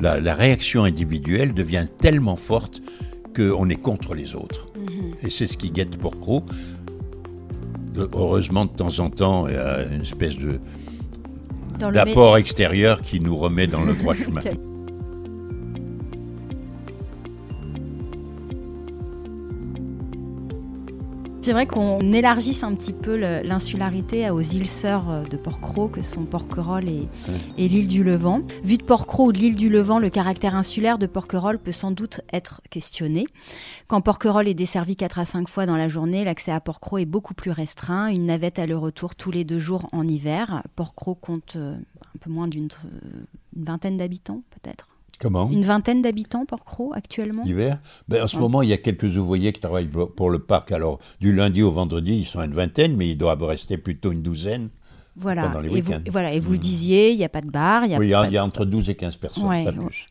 la, 0.00 0.34
réaction 0.34 0.84
individuelle 0.84 1.52
devient 1.52 1.86
tellement 1.98 2.36
forte 2.36 2.80
qu'on 3.34 3.68
est 3.68 3.80
contre 3.80 4.14
les 4.14 4.34
autres. 4.34 4.68
Mm-hmm. 4.76 5.26
Et 5.26 5.30
c'est 5.30 5.46
ce 5.46 5.56
qui 5.56 5.70
guette 5.70 5.96
pour 5.98 6.18
Croc. 6.18 6.44
heureusement, 7.96 8.64
de 8.66 8.70
temps 8.70 8.98
en 9.00 9.10
temps, 9.10 9.48
il 9.48 9.54
y 9.54 9.58
a 9.58 9.84
une 9.84 10.02
espèce 10.02 10.36
de 10.36 10.60
d'apport 11.78 12.38
extérieur 12.38 13.02
qui 13.02 13.20
nous 13.20 13.36
remet 13.36 13.66
dans 13.66 13.84
le 13.84 13.92
droit 13.92 14.14
chemin. 14.14 14.40
J'aimerais 21.46 21.68
qu'on 21.68 22.00
élargisse 22.12 22.64
un 22.64 22.74
petit 22.74 22.92
peu 22.92 23.14
l'insularité 23.14 24.30
aux 24.30 24.40
îles 24.40 24.66
sœurs 24.66 25.08
euh, 25.08 25.22
de 25.22 25.36
Porquerolles, 25.36 25.92
que 25.92 26.02
sont 26.02 26.24
Porquerolles 26.24 26.88
et, 26.88 27.68
l'île 27.68 27.86
du 27.86 28.02
Levant. 28.02 28.40
Vu 28.64 28.78
de 28.78 28.82
Porquerolles 28.82 29.28
ou 29.28 29.32
de 29.32 29.38
l'île 29.38 29.54
du 29.54 29.68
Levant, 29.68 30.00
le 30.00 30.10
caractère 30.10 30.56
insulaire 30.56 30.98
de 30.98 31.06
Porquerolles 31.06 31.60
peut 31.60 31.70
sans 31.70 31.92
doute 31.92 32.20
être 32.32 32.62
questionné. 32.68 33.26
Quand 33.86 34.00
Porquerolles 34.00 34.48
est 34.48 34.54
desservi 34.54 34.96
4 34.96 35.20
à 35.20 35.24
5 35.24 35.48
fois 35.48 35.66
dans 35.66 35.76
la 35.76 35.86
journée, 35.86 36.24
l'accès 36.24 36.50
à 36.50 36.58
Porquerolles 36.58 37.02
est 37.02 37.06
beaucoup 37.06 37.34
plus 37.34 37.52
restreint. 37.52 38.08
Une 38.08 38.26
navette 38.26 38.58
aller-retour 38.58 39.14
tous 39.14 39.30
les 39.30 39.44
deux 39.44 39.60
jours 39.60 39.86
en 39.92 40.08
hiver. 40.08 40.64
Porquerolles 40.74 41.20
compte 41.20 41.54
euh, 41.54 41.76
un 41.76 42.18
peu 42.18 42.28
moins 42.28 42.48
d'une 42.48 42.66
vingtaine 43.54 43.98
d'habitants, 43.98 44.42
peut-être. 44.50 44.95
Comment 45.20 45.50
Une 45.50 45.64
vingtaine 45.64 46.02
d'habitants, 46.02 46.44
Port-Cros, 46.44 46.92
actuellement 46.94 47.42
L'hiver 47.44 47.78
ben, 48.08 48.24
En 48.24 48.28
ce 48.28 48.36
moment, 48.36 48.62
il 48.62 48.68
y 48.68 48.72
a 48.72 48.76
quelques 48.76 49.16
ouvriers 49.16 49.52
qui 49.52 49.60
travaillent 49.60 49.88
pour 49.88 50.30
le 50.30 50.38
parc. 50.38 50.72
Alors, 50.72 50.98
du 51.20 51.32
lundi 51.32 51.62
au 51.62 51.70
vendredi, 51.70 52.18
ils 52.18 52.26
sont 52.26 52.42
une 52.42 52.54
vingtaine, 52.54 52.96
mais 52.96 53.08
ils 53.08 53.16
doivent 53.16 53.42
rester 53.42 53.78
plutôt 53.78 54.12
une 54.12 54.22
douzaine. 54.22 54.68
Voilà. 55.16 55.44
Pendant 55.44 55.60
les 55.60 55.78
et, 55.78 55.80
vous, 55.80 55.92
voilà, 56.10 56.32
et 56.32 56.40
vous 56.40 56.52
le 56.52 56.58
hmm. 56.58 56.60
disiez, 56.60 57.10
il 57.12 57.16
n'y 57.16 57.24
a 57.24 57.30
pas 57.30 57.40
de 57.40 57.50
bar. 57.50 57.86
Y 57.86 57.94
a 57.94 57.98
oui, 57.98 58.06
il 58.06 58.32
y, 58.32 58.36
a 58.36 58.44
entre 58.44 58.66
12 58.66 58.90
et 58.90 58.94
15 58.94 59.16
personnes, 59.16 59.64
pas 59.64 59.72
plus. 59.72 60.08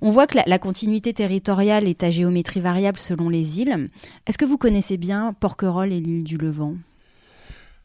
On 0.00 0.10
voit 0.10 0.26
que 0.26 0.38
la, 0.44 0.58
continuité 0.58 1.12
territoriale 1.12 1.86
est 1.86 2.02
à 2.02 2.10
géométrie 2.10 2.60
variable 2.60 2.98
selon 2.98 3.28
les 3.28 3.60
îles. 3.60 3.90
Est-ce 4.26 4.38
que 4.38 4.44
vous 4.44 4.58
connaissez 4.58 4.96
bien 4.96 5.32
Porquerolles 5.38 5.92
et 5.92 6.00
l'île 6.00 6.24
du 6.24 6.38
Levant? 6.38 6.74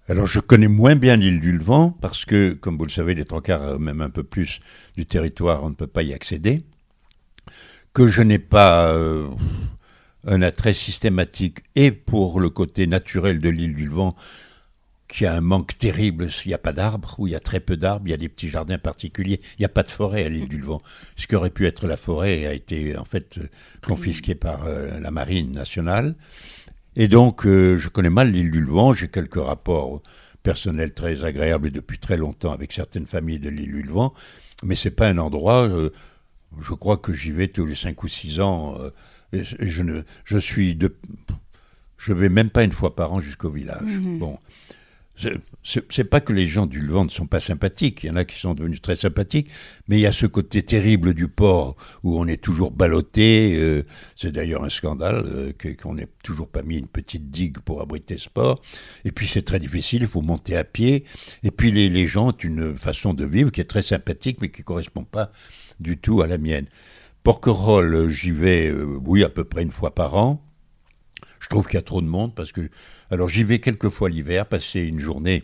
Alors 0.10 0.26
je 0.26 0.40
connais 0.40 0.70
moins 0.70 0.96
bien 0.96 1.18
l'île 1.18 1.42
du 1.42 1.52
Levant 1.52 1.92
parce 1.92 2.24
que, 2.24 2.54
comme 2.54 2.78
vous 2.78 2.86
le 2.86 2.92
savez, 2.92 3.14
les 3.14 3.26
trois 3.26 3.42
quarts, 3.42 3.64
euh, 3.64 3.78
même 3.78 4.00
un 4.00 4.10
peu 4.10 4.24
plus 4.24 4.62
du 4.96 5.06
territoire, 5.06 5.66
on 5.66 5.70
ne 5.70 5.76
peut 5.76 5.88
pas 5.88 6.02
y 6.02 6.14
accéder. 6.14 6.62
Que 7.94 8.08
je 8.08 8.22
n'ai 8.22 8.40
pas 8.40 8.94
euh, 8.94 9.28
un 10.26 10.42
attrait 10.42 10.74
systématique 10.74 11.60
et 11.76 11.92
pour 11.92 12.40
le 12.40 12.50
côté 12.50 12.88
naturel 12.88 13.42
de 13.42 13.50
l'île 13.50 13.76
du 13.76 13.86
Levant, 13.86 14.16
qui 15.10 15.26
a 15.26 15.34
un 15.34 15.42
manque 15.42 15.78
terrible. 15.78 16.30
Il 16.46 16.50
n'y 16.50 16.54
a 16.54 16.58
pas 16.60 16.74
d'arbres, 16.74 17.16
ou 17.18 17.28
il 17.28 17.32
y 17.32 17.36
a 17.36 17.42
très 17.42 17.60
peu 17.60 17.76
d'arbres, 17.76 18.08
il 18.08 18.12
y 18.12 18.14
a 18.14 18.18
des 18.18 18.30
petits 18.30 18.50
jardins 18.50 18.78
particuliers. 18.78 19.42
Il 19.58 19.62
n'y 19.62 19.66
a 19.66 19.70
pas 19.70 19.84
de 19.84 19.92
forêt 19.92 20.24
à 20.24 20.30
l'île 20.30 20.48
du 20.48 20.58
Levant. 20.58 20.82
Ce 21.18 21.28
qui 21.28 21.36
aurait 21.36 21.50
pu 21.50 21.66
être 21.66 21.86
la 21.86 21.98
forêt 21.98 22.46
a 22.46 22.54
été 22.54 22.96
en 22.98 23.06
fait 23.06 23.40
confisqué 23.86 24.36
par 24.36 24.68
la 24.68 25.12
marine 25.12 25.52
nationale. 25.52 26.16
Et 27.00 27.08
donc, 27.08 27.46
euh, 27.46 27.78
je 27.78 27.90
connais 27.90 28.10
mal 28.10 28.32
l'île 28.32 28.50
du 28.50 28.60
Levant, 28.60 28.92
j'ai 28.92 29.08
quelques 29.08 29.36
rapports 29.36 30.02
personnels 30.42 30.96
très 30.96 31.24
agréables 31.24 31.70
depuis 31.70 32.00
très 32.00 32.18
longtemps 32.18 32.52
avec 32.52 32.74
certaines 32.74 33.06
familles 33.06 33.38
de 33.38 33.50
l'île 33.50 33.72
du 33.72 33.84
Levant, 33.84 34.16
mais 34.64 34.76
c'est 34.76 34.90
pas 34.92 35.08
un 35.08 35.20
endroit, 35.20 35.70
euh, 35.70 35.92
je 36.60 36.74
crois 36.74 36.98
que 36.98 37.14
j'y 37.14 37.30
vais 37.30 37.50
tous 37.50 37.68
les 37.68 37.76
cinq 37.76 38.04
ou 38.04 38.08
six 38.08 38.40
ans, 38.40 38.78
euh, 38.80 38.90
et, 39.32 39.44
je, 39.44 39.84
ne, 39.84 40.02
je 40.26 40.40
suis 40.40 40.74
de... 40.74 40.96
Je 41.98 42.14
vais 42.14 42.30
même 42.30 42.50
pas 42.50 42.64
une 42.64 42.74
fois 42.74 42.96
par 42.96 43.14
an 43.14 43.22
jusqu'au 43.22 43.52
village. 43.52 43.82
Mhm. 43.84 44.18
Bon, 44.18 44.40
c'est 45.90 46.06
pas 46.06 46.22
que 46.22 46.32
les 46.32 46.48
gens 46.48 46.66
du 46.66 46.80
Levant 46.80 47.04
ne 47.04 47.10
sont 47.10 47.28
pas 47.28 47.42
sympathiques, 47.42 48.04
il 48.04 48.08
y 48.08 48.10
en 48.10 48.16
a 48.16 48.24
qui 48.24 48.40
sont 48.40 48.54
devenus 48.54 48.82
très 48.82 48.96
sympathiques, 48.96 49.50
mais 49.88 49.98
il 49.98 50.02
y 50.02 50.06
a 50.06 50.14
ce 50.14 50.26
côté 50.26 50.64
terrible 50.64 51.14
du 51.14 51.28
port 51.28 51.76
où 52.04 52.18
on 52.18 52.26
est 52.26 52.42
toujours 52.42 52.72
ballotté. 52.72 53.56
Euh, 53.58 53.84
c'est 54.16 54.32
d'ailleurs 54.32 54.64
un 54.64 54.70
scandale 54.70 55.26
euh, 55.28 55.52
qu'on 55.82 55.96
n'ait 55.96 56.08
toujours 56.24 56.48
pas 56.48 56.62
mis 56.62 56.78
une 56.78 56.88
petite 56.88 57.30
digue 57.30 57.60
pour 57.60 57.82
abriter 57.82 58.18
ce 58.18 58.30
port. 58.30 58.62
Et 59.04 59.12
puis 59.12 59.28
c'est 59.28 59.42
très 59.42 59.60
difficile, 59.60 60.04
il 60.04 60.08
faut 60.08 60.22
monter 60.22 60.56
à 60.56 60.64
pied. 60.64 61.04
Et 61.44 61.52
puis 61.52 61.72
les, 61.72 62.08
gens 62.08 62.30
ont 62.30 62.32
une 62.32 62.78
façon 62.78 63.14
de 63.14 63.26
vivre 63.26 63.52
qui 63.52 63.60
est 63.60 63.66
très 63.66 63.82
sympathique, 63.82 64.38
mais 64.40 64.50
qui 64.50 64.62
ne 64.62 64.66
correspond 64.66 65.04
pas 65.04 65.32
du 65.82 65.98
tout 65.98 66.22
à 66.22 66.28
la 66.28 66.38
mienne. 66.38 66.68
Porquerolles, 67.24 68.10
j'y 68.10 68.32
vais, 68.32 68.70
euh, 68.70 68.98
oui, 69.06 69.22
à 69.22 69.30
peu 69.30 69.44
près 69.44 69.64
une 69.64 69.72
fois 69.72 69.94
par 69.94 70.16
an. 70.16 70.42
Je 71.42 71.50
trouve 71.50 71.66
qu'il 71.68 71.76
y 71.76 71.80
a 71.80 71.82
trop 71.82 72.02
de 72.02 72.08
monde 72.08 72.34
parce 72.36 72.54
que. 72.54 72.70
Alors 73.10 73.28
j'y 73.30 73.44
vais 73.44 73.60
quelques 73.60 73.90
fois 73.90 74.10
l'hiver, 74.10 74.46
passer 74.46 74.82
une 74.82 75.00
journée. 75.00 75.44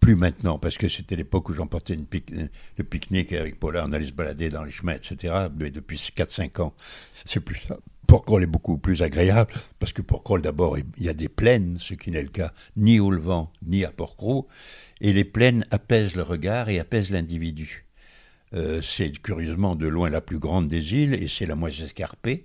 Plus 0.00 0.14
maintenant, 0.14 0.58
parce 0.58 0.76
que 0.78 0.88
c'était 0.88 1.16
l'époque 1.16 1.48
où 1.48 1.54
j'emportais 1.54 1.96
pique, 1.96 2.30
le 2.30 2.84
pique-nique 2.84 3.32
avec 3.32 3.58
Paula, 3.58 3.84
on 3.86 3.92
allait 3.92 4.06
se 4.06 4.12
balader 4.12 4.50
dans 4.50 4.62
les 4.62 4.72
chemins, 4.72 4.94
etc. 4.94 5.48
Mais 5.58 5.70
depuis 5.70 5.96
4-5 5.96 6.62
ans, 6.62 6.74
c'est 7.24 7.40
plus 7.40 7.60
ça. 7.66 7.78
Porquerolles 8.06 8.44
est 8.44 8.46
beaucoup 8.46 8.78
plus 8.78 9.02
agréable, 9.02 9.52
parce 9.78 9.92
que 9.92 10.02
Porquerolles, 10.02 10.42
d'abord, 10.42 10.78
il 10.78 11.04
y 11.04 11.08
a 11.08 11.14
des 11.14 11.28
plaines, 11.28 11.76
ce 11.78 11.94
qui 11.94 12.10
n'est 12.10 12.22
le 12.22 12.28
cas 12.28 12.52
ni 12.76 13.00
au 13.00 13.10
Levant, 13.10 13.52
ni 13.64 13.84
à 13.84 13.90
Porquerolles, 13.90 14.44
et 15.00 15.12
les 15.12 15.24
plaines 15.24 15.66
apaisent 15.70 16.16
le 16.16 16.22
regard 16.22 16.68
et 16.68 16.78
apaisent 16.78 17.10
l'individu. 17.10 17.86
Euh, 18.54 18.80
c'est 18.80 19.10
curieusement 19.10 19.74
de 19.74 19.88
loin 19.88 20.08
la 20.08 20.20
plus 20.20 20.38
grande 20.38 20.68
des 20.68 20.94
îles, 20.94 21.14
et 21.14 21.28
c'est 21.28 21.46
la 21.46 21.56
moins 21.56 21.70
escarpée. 21.70 22.44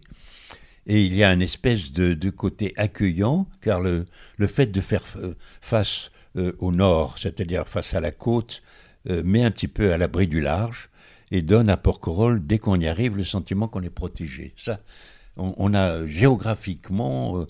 Et 0.88 1.06
il 1.06 1.14
y 1.14 1.24
a 1.24 1.32
une 1.32 1.44
espèce 1.44 1.92
de, 1.92 2.30
côté 2.32 2.74
accueillant, 2.76 3.48
car 3.62 3.82
le, 3.82 4.08
le 4.38 4.48
fait 4.48 4.72
de 4.72 4.82
faire 4.82 5.04
euh, 5.18 5.36
face 5.62 6.12
euh, 6.38 6.54
au 6.60 6.72
nord, 6.72 7.18
c'est-à-dire 7.18 7.68
face 7.68 7.94
à 7.94 8.00
la 8.00 8.12
côte, 8.12 8.62
euh, 9.10 9.22
met 9.24 9.44
un 9.44 9.52
petit 9.52 9.68
peu 9.68 9.92
à 9.92 9.98
l'abri 9.98 10.28
du 10.28 10.42
large 10.42 10.90
et 11.32 11.42
donne 11.42 11.70
à 11.70 11.78
Porquerolles, 11.78 12.46
dès 12.46 12.60
qu'on 12.60 12.80
y 12.80 12.88
arrive, 12.88 13.18
le 13.18 13.24
sentiment 13.24 13.68
qu'on 13.68 13.82
est 13.84 13.90
protégé. 13.90 14.54
Ça, 14.58 14.80
on, 15.38 15.74
a 15.74 16.06
géographiquement, 16.06 17.46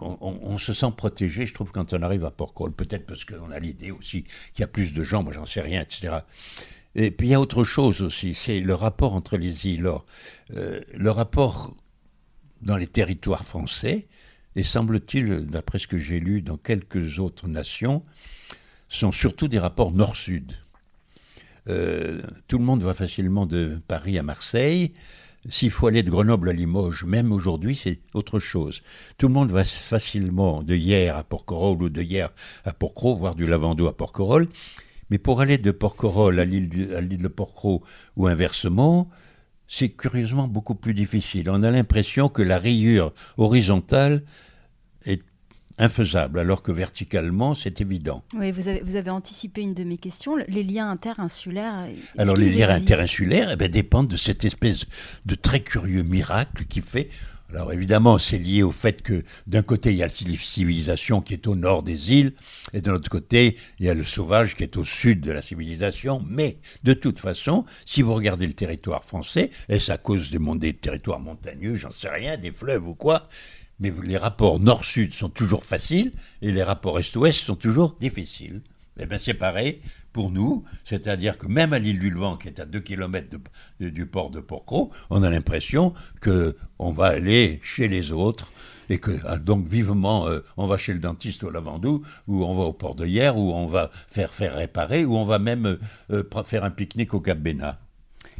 on, 0.00 0.58
se 0.58 0.72
sent 0.72 0.92
protégé, 0.96 1.46
je 1.46 1.54
trouve, 1.54 1.70
quand 1.70 1.92
on 1.92 2.02
arrive 2.02 2.24
à 2.24 2.32
Porquerolles. 2.32 2.72
Peut-être 2.72 3.06
parce 3.06 3.24
qu'on 3.24 3.52
a 3.52 3.60
l'idée 3.60 3.92
aussi 3.92 4.24
qu'il 4.52 4.62
y 4.62 4.64
a 4.64 4.68
plus 4.68 4.92
de 4.92 5.04
gens, 5.04 5.22
moi 5.22 5.32
j'en 5.32 5.46
sais 5.46 5.60
rien, 5.60 5.80
etc. 5.80 6.18
Et 6.96 7.12
puis 7.12 7.28
il 7.28 7.30
y 7.30 7.34
a 7.34 7.40
autre 7.40 7.62
chose 7.62 8.02
aussi, 8.02 8.34
c'est 8.34 8.58
le 8.58 8.74
rapport 8.74 9.14
entre 9.14 9.36
les 9.36 9.66
îles. 9.68 9.88
le 10.50 11.10
rapport 11.10 11.76
dans 12.62 12.76
les 12.76 12.88
territoires 12.88 13.44
français, 13.44 14.08
et 14.58 14.64
semble-t-il, 14.64 15.46
d'après 15.46 15.78
ce 15.78 15.86
que 15.86 15.98
j'ai 15.98 16.18
lu 16.18 16.42
dans 16.42 16.56
quelques 16.56 17.20
autres 17.20 17.46
nations, 17.46 18.02
sont 18.88 19.12
surtout 19.12 19.46
des 19.46 19.60
rapports 19.60 19.92
nord-sud. 19.92 20.54
Euh, 21.68 22.20
tout 22.48 22.58
le 22.58 22.64
monde 22.64 22.82
va 22.82 22.92
facilement 22.92 23.46
de 23.46 23.80
Paris 23.86 24.18
à 24.18 24.24
Marseille. 24.24 24.94
S'il 25.48 25.70
faut 25.70 25.86
aller 25.86 26.02
de 26.02 26.10
Grenoble 26.10 26.48
à 26.48 26.52
Limoges, 26.52 27.04
même 27.04 27.30
aujourd'hui, 27.30 27.76
c'est 27.76 28.00
autre 28.14 28.40
chose. 28.40 28.82
Tout 29.16 29.28
le 29.28 29.34
monde 29.34 29.52
va 29.52 29.64
facilement 29.64 30.64
de 30.64 30.74
hier 30.74 31.16
à 31.16 31.22
Porquerolles 31.22 31.84
ou 31.84 31.88
de 31.88 32.02
hier 32.02 32.30
à 32.64 32.72
Porquerolles, 32.72 33.18
voire 33.18 33.36
du 33.36 33.46
Lavando 33.46 33.86
à 33.86 33.96
Porquerolles. 33.96 34.48
Mais 35.10 35.18
pour 35.18 35.40
aller 35.40 35.58
de 35.58 35.70
Porquerolles 35.70 36.40
à 36.40 36.44
l'île 36.44 36.68
de 36.68 37.28
Porquerolles 37.28 37.82
ou 38.16 38.26
inversement, 38.26 39.08
c'est 39.68 39.90
curieusement 39.90 40.48
beaucoup 40.48 40.74
plus 40.74 40.94
difficile. 40.94 41.48
On 41.48 41.62
a 41.62 41.70
l'impression 41.70 42.28
que 42.28 42.42
la 42.42 42.58
rayure 42.58 43.12
horizontale 43.36 44.24
infaisable, 45.78 46.38
alors 46.38 46.62
que 46.62 46.72
verticalement, 46.72 47.54
c'est 47.54 47.80
évident. 47.80 48.22
Oui, 48.34 48.50
vous 48.52 48.68
avez, 48.68 48.80
vous 48.80 48.96
avez, 48.96 49.10
anticipé 49.10 49.62
une 49.62 49.74
de 49.74 49.84
mes 49.84 49.98
questions, 49.98 50.36
les 50.36 50.62
liens 50.62 50.90
interinsulaires. 50.90 51.86
Alors 52.16 52.36
les 52.36 52.50
liens 52.50 52.70
interinsulaires 52.70 53.50
eh 53.52 53.56
ben, 53.56 53.70
dépendent 53.70 54.08
de 54.08 54.16
cette 54.16 54.44
espèce 54.44 54.84
de 55.26 55.34
très 55.34 55.60
curieux 55.60 56.02
miracle 56.02 56.64
qui 56.66 56.80
fait 56.80 57.08
alors 57.50 57.72
évidemment, 57.72 58.18
c'est 58.18 58.36
lié 58.36 58.62
au 58.62 58.72
fait 58.72 59.00
que 59.00 59.24
d'un 59.46 59.62
côté, 59.62 59.90
il 59.90 59.96
y 59.96 60.02
a 60.02 60.06
la 60.06 60.12
civilisation 60.12 61.22
qui 61.22 61.32
est 61.32 61.46
au 61.46 61.54
nord 61.54 61.82
des 61.82 62.12
îles, 62.12 62.34
et 62.74 62.82
de 62.82 62.90
l'autre 62.90 63.08
côté, 63.08 63.56
il 63.78 63.86
y 63.86 63.88
a 63.88 63.94
le 63.94 64.04
sauvage 64.04 64.54
qui 64.54 64.64
est 64.64 64.76
au 64.76 64.84
sud 64.84 65.22
de 65.22 65.32
la 65.32 65.40
civilisation. 65.40 66.22
Mais 66.28 66.58
de 66.84 66.92
toute 66.92 67.20
façon, 67.20 67.64
si 67.86 68.02
vous 68.02 68.12
regardez 68.12 68.46
le 68.46 68.52
territoire 68.52 69.02
français, 69.02 69.48
est-ce 69.70 69.90
à 69.90 69.96
cause 69.96 70.30
des, 70.30 70.38
des 70.58 70.74
territoires 70.74 71.20
montagneux, 71.20 71.76
j'en 71.76 71.90
sais 71.90 72.10
rien, 72.10 72.36
des 72.36 72.52
fleuves 72.52 72.86
ou 72.86 72.94
quoi 72.94 73.28
mais 73.80 73.92
les 74.02 74.16
rapports 74.16 74.60
nord-sud 74.60 75.12
sont 75.12 75.28
toujours 75.28 75.64
faciles 75.64 76.12
et 76.42 76.52
les 76.52 76.62
rapports 76.62 76.98
est-ouest 76.98 77.38
sont 77.38 77.56
toujours 77.56 77.96
difficiles. 78.00 78.62
Eh 79.00 79.06
bien, 79.06 79.18
c'est 79.18 79.34
pareil 79.34 79.80
pour 80.12 80.30
nous, 80.30 80.64
c'est-à-dire 80.84 81.38
que 81.38 81.46
même 81.46 81.72
à 81.72 81.78
l'île 81.78 82.00
du 82.00 82.10
Levant, 82.10 82.36
qui 82.36 82.48
est 82.48 82.58
à 82.58 82.64
2 82.64 82.80
km 82.80 83.28
du 83.78 84.06
port 84.06 84.30
de 84.30 84.40
Porcro, 84.40 84.90
on 85.10 85.22
a 85.22 85.30
l'impression 85.30 85.94
qu'on 86.20 86.92
va 86.92 87.06
aller 87.06 87.60
chez 87.62 87.86
les 87.86 88.10
autres 88.10 88.52
et 88.90 88.98
que 88.98 89.12
ah, 89.26 89.38
donc 89.38 89.68
vivement 89.68 90.26
euh, 90.26 90.40
on 90.56 90.66
va 90.66 90.78
chez 90.78 90.94
le 90.94 90.98
dentiste 90.98 91.44
au 91.44 91.50
Lavandou 91.50 92.02
ou 92.26 92.42
on 92.42 92.54
va 92.54 92.64
au 92.64 92.72
port 92.72 92.94
de 92.94 93.06
Hier 93.06 93.36
ou 93.36 93.52
on 93.52 93.66
va 93.66 93.90
faire 94.08 94.32
faire 94.32 94.56
réparer 94.56 95.04
ou 95.04 95.16
on 95.16 95.26
va 95.26 95.38
même 95.38 95.66
euh, 95.66 95.76
euh, 96.10 96.42
faire 96.44 96.64
un 96.64 96.70
pique-nique 96.70 97.14
au 97.14 97.20
Cap 97.20 97.38
Bénat. 97.38 97.78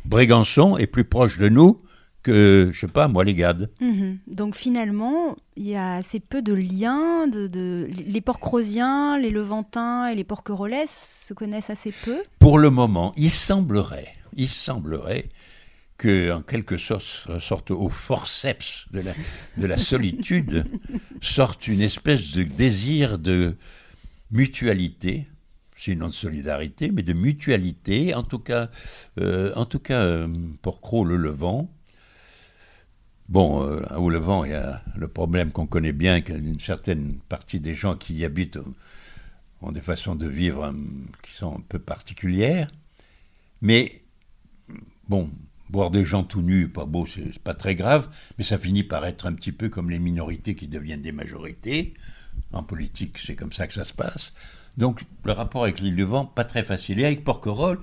Brégançon 0.04 0.78
est 0.78 0.86
plus 0.86 1.04
proche 1.04 1.38
de 1.38 1.48
nous 1.48 1.82
que, 2.28 2.70
je 2.72 2.78
sais 2.78 2.88
pas, 2.88 3.08
moi, 3.08 3.24
les 3.24 3.34
gades. 3.34 3.70
Mhm. 3.80 4.18
Donc 4.26 4.54
finalement, 4.54 5.36
il 5.56 5.66
y 5.66 5.76
a 5.76 5.94
assez 5.94 6.20
peu 6.20 6.42
de 6.42 6.52
liens. 6.52 7.26
De, 7.26 7.88
Les 8.06 8.20
Porcrosiens, 8.20 9.18
les 9.18 9.30
Levantins 9.30 10.08
et 10.08 10.14
les 10.14 10.24
Porquerolais 10.24 10.84
se 10.86 11.32
connaissent 11.32 11.70
assez 11.70 11.92
peu 12.04 12.22
Pour 12.38 12.58
le 12.58 12.70
moment, 12.70 13.14
il 13.16 13.30
semblerait, 13.30 14.12
il 14.36 14.48
semblerait 14.48 15.30
que, 15.96 16.30
en 16.30 16.42
quelque 16.42 16.76
sorte, 16.76 17.70
au 17.70 17.88
forceps 17.88 18.86
de 18.92 19.00
la, 19.00 19.12
de 19.56 19.66
la 19.66 19.78
solitude, 19.78 20.66
sorte 21.22 21.66
une 21.66 21.80
espèce 21.80 22.32
de 22.32 22.42
désir 22.42 23.18
de 23.18 23.56
mutualité, 24.30 25.26
sinon 25.76 26.08
de 26.08 26.12
solidarité, 26.12 26.90
mais 26.92 27.02
de 27.02 27.14
mutualité, 27.14 28.14
en 28.14 28.22
tout 28.22 28.38
cas, 28.38 28.68
euh, 29.18 29.52
en 29.56 29.64
tout 29.64 29.80
cas 29.80 30.02
euh, 30.02 30.28
pour 30.62 31.06
le 31.06 31.16
Levant, 31.16 31.70
Bon, 33.28 33.62
euh, 33.62 33.84
au 33.96 34.08
Levant, 34.08 34.44
il 34.44 34.52
y 34.52 34.54
a 34.54 34.82
le 34.96 35.06
problème 35.06 35.52
qu'on 35.52 35.66
connaît 35.66 35.92
bien, 35.92 36.22
qu'une 36.22 36.60
certaine 36.60 37.18
partie 37.28 37.60
des 37.60 37.74
gens 37.74 37.94
qui 37.94 38.14
y 38.14 38.24
habitent 38.24 38.58
ont 39.60 39.70
des 39.70 39.82
façons 39.82 40.14
de 40.14 40.26
vivre 40.26 40.64
euh, 40.64 40.72
qui 41.22 41.32
sont 41.32 41.56
un 41.58 41.62
peu 41.68 41.78
particulières. 41.78 42.70
Mais, 43.60 44.02
bon, 45.08 45.30
boire 45.68 45.90
des 45.90 46.06
gens 46.06 46.22
tout 46.22 46.40
nus, 46.40 46.68
pas 46.68 46.86
beau, 46.86 47.04
c'est 47.04 47.38
pas 47.40 47.52
très 47.52 47.74
grave, 47.74 48.08
mais 48.38 48.44
ça 48.44 48.56
finit 48.56 48.84
par 48.84 49.04
être 49.04 49.26
un 49.26 49.34
petit 49.34 49.52
peu 49.52 49.68
comme 49.68 49.90
les 49.90 49.98
minorités 49.98 50.54
qui 50.54 50.68
deviennent 50.68 51.02
des 51.02 51.12
majorités. 51.12 51.92
En 52.52 52.62
politique, 52.62 53.18
c'est 53.18 53.34
comme 53.34 53.52
ça 53.52 53.66
que 53.66 53.74
ça 53.74 53.84
se 53.84 53.92
passe. 53.92 54.32
Donc, 54.78 55.02
le 55.24 55.32
rapport 55.32 55.64
avec 55.64 55.80
l'île 55.80 55.96
Levant, 55.96 56.24
pas 56.24 56.44
très 56.44 56.62
facile. 56.62 57.00
Et 57.00 57.04
avec 57.04 57.24
Porquerolles, 57.24 57.80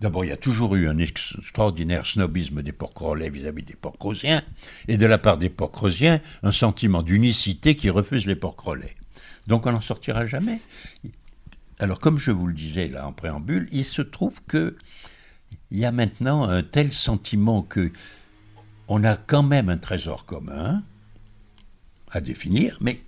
D'abord, 0.00 0.24
il 0.24 0.28
y 0.28 0.32
a 0.32 0.36
toujours 0.36 0.76
eu 0.76 0.88
un 0.88 0.98
extraordinaire 0.98 2.04
snobisme 2.04 2.62
des 2.62 2.72
porquerolais 2.72 3.30
vis-à-vis 3.30 3.62
des 3.62 3.76
porcrosiens, 3.76 4.42
et 4.88 4.96
de 4.96 5.06
la 5.06 5.18
part 5.18 5.38
des 5.38 5.48
porcrosiens, 5.48 6.20
un 6.42 6.52
sentiment 6.52 7.02
d'unicité 7.02 7.76
qui 7.76 7.88
refuse 7.88 8.26
les 8.26 8.36
porquerolais. 8.36 8.94
Donc 9.46 9.66
on 9.66 9.72
n'en 9.72 9.80
sortira 9.80 10.26
jamais. 10.26 10.60
Alors, 11.78 11.98
comme 11.98 12.18
je 12.18 12.30
vous 12.30 12.46
le 12.46 12.54
disais 12.54 12.88
là 12.88 13.06
en 13.06 13.12
préambule, 13.12 13.68
il 13.72 13.84
se 13.84 14.02
trouve 14.02 14.40
que 14.46 14.76
il 15.70 15.78
y 15.78 15.84
a 15.84 15.92
maintenant 15.92 16.48
un 16.48 16.62
tel 16.62 16.92
sentiment 16.92 17.62
que 17.62 17.92
on 18.88 19.02
a 19.04 19.16
quand 19.16 19.42
même 19.42 19.68
un 19.68 19.78
trésor 19.78 20.26
commun 20.26 20.82
à 22.10 22.20
définir, 22.20 22.78
mais 22.80 23.00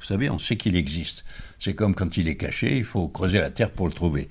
Vous 0.00 0.06
savez, 0.06 0.30
on 0.30 0.38
sait 0.38 0.56
qu'il 0.56 0.76
existe. 0.76 1.24
C'est 1.58 1.74
comme 1.74 1.94
quand 1.94 2.16
il 2.16 2.26
est 2.26 2.36
caché, 2.36 2.78
il 2.78 2.84
faut 2.84 3.06
creuser 3.08 3.38
la 3.38 3.50
terre 3.50 3.70
pour 3.70 3.86
le 3.86 3.92
trouver. 3.92 4.30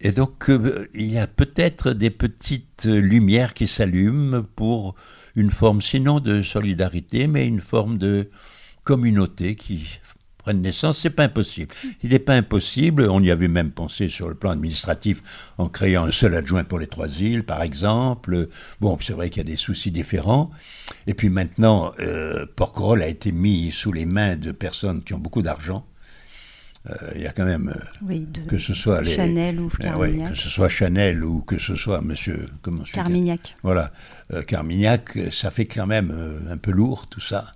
Et 0.00 0.12
donc, 0.12 0.50
euh, 0.50 0.88
il 0.94 1.10
y 1.12 1.18
a 1.18 1.26
peut-être 1.26 1.92
des 1.92 2.10
petites 2.10 2.84
lumières 2.84 3.54
qui 3.54 3.66
s'allument 3.66 4.42
pour 4.54 4.94
une 5.34 5.50
forme, 5.50 5.80
sinon 5.80 6.20
de 6.20 6.42
solidarité, 6.42 7.26
mais 7.26 7.46
une 7.46 7.60
forme 7.60 7.98
de 7.98 8.28
communauté 8.84 9.54
qui 9.54 9.86
prenne 10.38 10.62
naissance. 10.62 11.00
C'est 11.00 11.10
pas 11.10 11.24
impossible. 11.24 11.74
Il 12.02 12.10
n'est 12.10 12.20
pas 12.20 12.34
impossible. 12.34 13.08
On 13.10 13.20
y 13.20 13.30
avait 13.30 13.48
même 13.48 13.72
pensé 13.72 14.08
sur 14.08 14.28
le 14.28 14.34
plan 14.34 14.50
administratif 14.50 15.52
en 15.58 15.68
créant 15.68 16.04
un 16.04 16.12
seul 16.12 16.34
adjoint 16.36 16.62
pour 16.62 16.78
les 16.78 16.86
trois 16.86 17.20
îles, 17.20 17.42
par 17.42 17.62
exemple. 17.62 18.48
Bon, 18.80 18.96
c'est 19.00 19.12
vrai 19.12 19.28
qu'il 19.28 19.42
y 19.42 19.46
a 19.46 19.50
des 19.50 19.56
soucis 19.56 19.90
différents. 19.90 20.50
Et 21.06 21.14
puis 21.14 21.30
maintenant, 21.30 21.90
euh, 21.98 22.46
Porquerolles 22.54 23.02
a 23.02 23.08
été 23.08 23.32
mis 23.32 23.72
sous 23.72 23.92
les 23.92 24.06
mains 24.06 24.36
de 24.36 24.52
personnes 24.52 25.02
qui 25.02 25.14
ont 25.14 25.18
beaucoup 25.18 25.42
d'argent 25.42 25.84
il 27.14 27.22
y 27.22 27.26
a 27.26 27.32
quand 27.32 27.44
même 27.44 27.74
oui, 28.02 28.28
que 28.48 28.58
ce 28.58 28.74
soit 28.74 29.02
les, 29.02 29.14
Chanel 29.14 29.60
ou 29.60 29.68
Carmignac. 29.68 30.32
que 30.32 30.38
ce 30.38 30.48
soit 30.48 30.68
Chanel 30.68 31.24
ou 31.24 31.40
que 31.40 31.58
ce 31.58 31.74
soit 31.74 32.00
Monsieur 32.00 32.48
comment 32.62 32.84
Carmignac. 32.84 33.54
Voilà, 33.62 33.92
euh, 34.32 34.42
Carmignac, 34.42 35.18
ça 35.32 35.50
fait 35.50 35.66
quand 35.66 35.86
même 35.86 36.12
euh, 36.12 36.52
un 36.52 36.56
peu 36.56 36.70
lourd 36.70 37.06
tout 37.08 37.20
ça. 37.20 37.54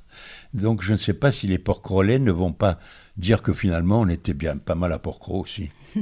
Donc 0.52 0.82
je 0.82 0.92
ne 0.92 0.96
sais 0.96 1.14
pas 1.14 1.30
si 1.30 1.46
les 1.46 1.58
Porquerolais 1.58 2.18
ne 2.18 2.32
vont 2.32 2.52
pas 2.52 2.78
dire 3.16 3.42
que 3.42 3.52
finalement 3.52 4.00
on 4.00 4.08
était 4.08 4.34
bien 4.34 4.56
pas 4.56 4.74
mal 4.74 4.92
à 4.92 4.98
Porquerolles 4.98 5.42
aussi. 5.42 5.70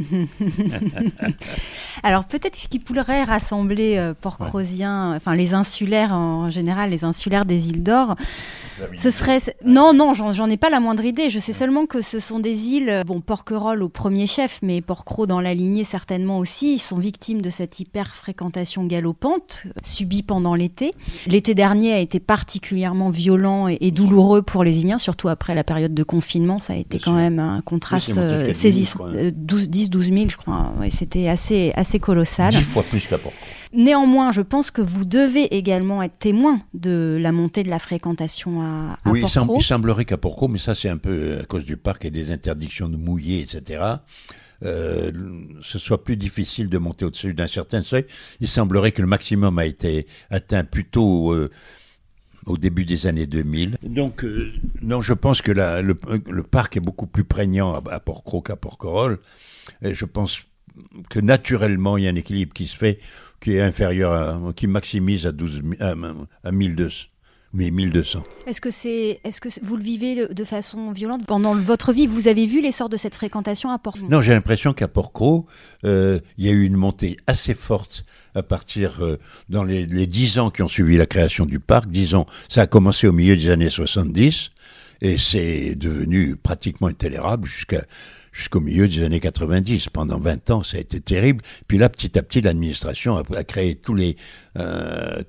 Alors 2.03 2.25
peut-être 2.25 2.57
ce 2.57 2.69
qui 2.69 2.79
pourrait 2.79 3.25
rassembler 3.25 3.97
euh, 3.97 4.15
Port-Crozien, 4.19 5.15
enfin 5.15 5.35
les 5.35 5.55
insulaires 5.55 6.13
en 6.13 6.51
général, 6.51 6.91
les 6.91 7.05
insulaires 7.05 7.45
des 7.45 7.71
îles 7.71 7.83
d'Or, 7.83 8.17
ce 8.97 9.11
serait... 9.11 9.39
Non, 9.65 9.93
non, 9.93 10.15
j'en 10.15 10.49
ai 10.49 10.57
pas 10.57 10.71
la 10.71 10.81
moindre 10.81 11.05
idée. 11.05 11.31
Je 11.31 11.39
sais 11.39 11.53
seulement 11.53 11.87
que 11.87 12.01
ce 12.01 12.21
sont 12.21 12.39
des 12.39 12.69
îles, 12.69 12.89
euh, 12.89 13.05
bon, 13.05 13.21
Porquerolles 13.21 13.83
au 13.83 13.89
premier 13.89 14.27
chef, 14.27 14.61
mais 14.63 14.81
Port-Cros 14.81 15.27
dans 15.27 15.41
la 15.41 15.55
lignée 15.55 15.85
certainement 15.85 16.39
aussi. 16.39 16.75
Ils 16.75 16.79
sont 16.79 16.99
victimes 16.99 17.43
de 17.43 17.51
cette 17.51 17.81
hyper-fréquentation 17.81 18.85
galopante 18.85 19.65
euh, 19.67 19.71
subie 19.83 20.23
pendant 20.23 20.55
l'été. 20.55 20.93
L'été 21.27 21.55
dernier 21.55 21.93
a 21.93 21.99
été 21.99 22.21
particulièrement 22.21 23.11
violent 23.11 23.69
et, 23.69 23.91
douloureux 23.91 24.43
pour 24.43 24.65
les 24.65 24.81
Iliens, 24.81 24.99
surtout 24.99 25.29
après 25.29 25.55
la 25.55 25.65
période 25.65 25.95
de 25.95 26.03
confinement. 26.03 26.59
Ça 26.59 26.75
a 26.75 26.77
été 26.77 26.99
quand 26.99 27.15
même 27.15 27.39
un 27.39 27.63
contraste 27.63 28.21
saisissant. 28.53 29.07
12, 29.33 29.69
10-12 29.87 30.17
000, 30.17 30.29
je 30.29 30.37
crois. 30.37 30.73
C'était 30.91 31.29
assez, 31.29 31.73
assez 31.75 31.99
colossal. 31.99 32.53
10 32.53 32.63
fois 32.63 32.83
plus 32.83 33.07
qu'à 33.07 33.19
Port. 33.19 33.33
Néanmoins, 33.73 34.33
je 34.33 34.41
pense 34.41 34.71
que 34.71 34.81
vous 34.81 35.05
devez 35.05 35.57
également 35.57 36.03
être 36.03 36.19
témoin 36.19 36.63
de 36.75 37.19
la 37.21 37.33
montée 37.33 37.63
de 37.63 37.69
la 37.69 37.79
fréquentation 37.79 38.63
à, 38.63 38.99
à 39.05 39.11
Oui, 39.11 39.23
il, 39.23 39.63
semblerait 39.63 40.05
qu'à 40.05 40.17
Porcro, 40.17 40.49
mais 40.49 40.59
ça 40.59 40.75
c'est 40.75 40.89
un 40.89 40.97
peu 40.97 41.39
à 41.41 41.45
cause 41.45 41.65
du 41.65 41.77
parc 41.77 42.05
et 42.05 42.11
des 42.11 42.31
interdictions 42.31 42.89
de 42.89 42.97
mouiller, 42.97 43.41
etc. 43.41 43.97
Euh, 44.65 45.13
ce 45.63 45.79
soit 45.79 46.03
plus 46.03 46.17
difficile 46.17 46.69
de 46.69 46.79
monter 46.79 47.05
au-dessus 47.05 47.35
d'un 47.35 47.47
certain 47.47 47.83
seuil. 47.83 48.05
Il 48.41 48.49
semblerait 48.49 48.93
que 48.93 49.03
le 49.03 49.09
maximum 49.09 49.59
a 49.59 49.67
été 49.67 50.07
atteint 50.31 50.65
plutôt 50.65 51.33
euh, 51.33 51.51
au 52.47 52.57
début 52.57 52.85
des 52.85 53.07
années 53.07 53.27
2000. 53.27 53.77
Donc, 53.83 54.25
euh, 54.25 54.53
non, 54.83 55.01
je 55.01 55.13
pense 55.13 55.43
que 55.43 55.53
la, 55.53 55.83
le, 55.83 55.95
parc 55.95 56.77
est 56.77 56.81
beaucoup 56.81 57.07
plus 57.07 57.25
prégnant 57.25 57.75
à, 57.75 57.95
à 57.95 58.01
qu'à 58.45 58.57
Port-Corolle. 58.57 59.19
Et 59.83 59.95
je 59.95 60.05
pense 60.05 60.43
que 61.11 61.21
naturellement, 61.21 61.97
il 61.97 62.05
y 62.05 62.07
a 62.07 62.11
un 62.11 62.15
équilibre 62.15 62.53
qui 62.53 62.67
se 62.67 62.77
fait 62.77 62.99
qui 63.41 63.53
est 63.53 63.61
inférieur, 63.61 64.13
à, 64.13 64.53
qui 64.55 64.67
maximise 64.67 65.27
à, 65.27 65.33
12, 65.33 65.63
à, 65.81 65.95
à 66.45 66.53
1200. 66.53 67.09
Mais 67.55 67.71
1200. 67.71 68.25
Est-ce 68.47 68.61
que, 68.61 68.71
c'est, 68.71 69.21
est-ce 69.25 69.41
que 69.41 69.49
vous 69.63 69.79
le 69.79 69.83
vivez 69.83 70.27
de, 70.29 70.45
façon 70.45 70.93
violente? 70.93 71.25
Pendant 71.25 71.55
votre 71.55 71.95
vie, 71.95 72.07
vous 72.07 72.29
avez 72.29 72.45
vu 72.45 72.61
l'essor 72.61 72.91
de 72.91 72.99
cette 72.99 73.15
fréquentation 73.15 73.71
à 73.71 73.79
port 73.79 73.97
Non, 74.11 74.21
j'ai 74.21 74.33
l'impression 74.33 74.75
qu'à 74.75 74.87
Port-Cros, 74.87 75.47
euh, 75.87 76.21
il 76.37 76.45
y 76.45 76.51
a 76.51 76.53
eu 76.53 76.65
une 76.65 76.77
montée 76.77 77.17
assez 77.27 77.55
forte 77.55 78.05
à 78.35 78.43
partir, 78.43 79.03
euh, 79.03 79.19
dans 79.49 79.65
les, 79.65 79.87
10 79.87 80.39
ans 80.41 80.51
qui 80.51 80.61
ont 80.61 80.69
suivi 80.69 80.99
la 80.99 81.07
création 81.07 81.47
du 81.47 81.59
parc. 81.59 81.89
Disons, 81.89 82.27
ça 82.51 82.61
a 82.63 82.67
commencé 82.67 83.07
au 83.07 83.13
milieu 83.13 83.35
des 83.35 83.49
années 83.49 83.71
70 83.71 84.51
et 85.01 85.17
c'est 85.17 85.75
devenu 85.75 86.37
pratiquement 86.37 86.89
intolérable 86.89 87.49
jusqu'à 87.49 87.83
jusqu'au 88.39 88.61
milieu 88.61 88.89
des 88.89 89.03
années 89.03 89.21
90. 89.21 89.89
Pendant 89.91 90.19
20 90.19 90.51
ans, 90.51 90.63
ça 90.63 90.79
a 90.79 90.81
été 90.81 91.01
terrible. 91.01 91.43
Puis 91.67 91.77
là, 91.77 91.89
petit 91.89 92.17
à 92.19 92.23
petit, 92.23 92.41
l'administration 92.41 93.17
a, 93.17 93.45
créé 93.45 93.75
tous 93.75 93.95
les, 93.95 94.17
euh, 94.57 95.23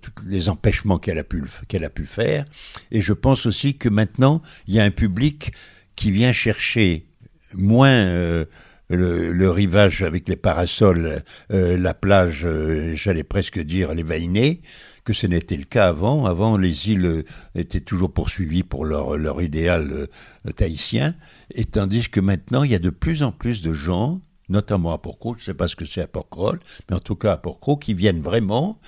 empêchements 0.48 1.00
qu'elle 1.00 1.18
a, 1.18 1.24
pu, 1.24 2.06
faire. 2.06 2.46
Et 2.92 3.02
je 3.02 3.14
pense 3.14 3.46
aussi 3.46 3.76
que 3.76 3.90
maintenant, 3.90 4.42
il 4.68 4.76
y 4.76 4.80
a 4.80 4.84
un 4.84 4.92
public 4.92 5.52
qui 5.96 6.12
vient 6.12 6.32
chercher 6.32 7.08
moins... 7.54 7.90
Euh, 7.90 8.46
le, 8.92 9.52
rivage 9.52 10.02
avec 10.02 10.28
les 10.28 10.36
parasols, 10.36 11.22
euh, 11.54 11.78
la 11.78 11.94
plage, 11.94 12.48
j'allais 12.96 13.24
presque 13.24 13.60
dire 13.60 13.94
les 13.94 14.02
vainés, 14.02 14.62
que 15.10 15.16
ce 15.16 15.26
n'était 15.26 15.58
le 15.58 15.64
cas 15.64 15.88
avant. 15.88 16.28
Avant, 16.28 16.56
les 16.56 16.92
îles 16.92 17.26
étaient 17.56 17.80
toujours 17.80 18.14
poursuivies 18.14 18.62
pour 18.62 18.86
leur, 18.86 19.42
idéal 19.42 19.90
euh, 19.92 20.52
tahitien, 20.52 21.16
et 21.52 21.66
tandis 21.66 22.10
que 22.10 22.20
maintenant, 22.20 22.62
il 22.62 22.70
y 22.70 22.76
a 22.76 22.80
de 22.80 22.92
plus 22.92 23.24
en 23.24 23.32
plus 23.32 23.64
de 23.64 23.74
gens 23.74 24.22
notamment 24.50 24.92
à 24.94 24.98
Porcro, 24.98 25.36
je 25.36 25.42
ne 25.42 25.46
sais 25.46 25.54
pas 25.54 25.68
ce 25.68 25.76
que 25.76 25.86
c'est 25.86 26.02
à 26.02 26.08
Porquerolles, 26.08 26.60
mais 26.90 26.96
en 26.96 27.00
tout 27.00 27.16
cas 27.16 27.34
à 27.34 27.38
Porcro, 27.38 27.78
qui 27.78 27.94
viennent 27.94 28.22
vraiment 28.22 28.80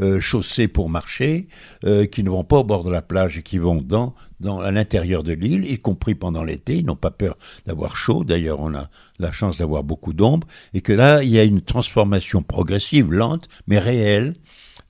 euh, 0.00 0.20
chausser 0.20 0.66
pour 0.66 0.88
marcher, 0.88 1.48
euh, 1.84 2.06
qui 2.06 2.22
ne 2.22 2.30
vont 2.30 2.44
pas 2.44 2.58
au 2.58 2.64
bord 2.64 2.84
de 2.84 2.90
la 2.90 3.02
plage 3.02 3.38
et 3.38 3.42
qui 3.42 3.58
vont 3.58 3.82
dans, 3.82 4.14
dans 4.40 4.60
à 4.60 4.70
l'intérieur 4.70 5.22
de 5.22 5.32
l'île, 5.32 5.70
y 5.70 5.78
compris 5.78 6.14
pendant 6.14 6.42
l'été. 6.42 6.76
Ils 6.76 6.86
n'ont 6.86 6.96
pas 6.96 7.10
peur 7.10 7.36
d'avoir 7.66 7.96
chaud. 7.96 8.24
D'ailleurs, 8.24 8.60
on 8.60 8.74
a 8.74 8.88
la 9.18 9.30
chance 9.30 9.58
d'avoir 9.58 9.82
beaucoup 9.82 10.14
d'ombre 10.14 10.46
et 10.72 10.80
que 10.80 10.92
là, 10.92 11.22
il 11.22 11.30
y 11.30 11.38
a 11.38 11.44
une 11.44 11.60
transformation 11.60 12.42
progressive, 12.42 13.12
lente, 13.12 13.48
mais 13.66 13.78
réelle. 13.78 14.32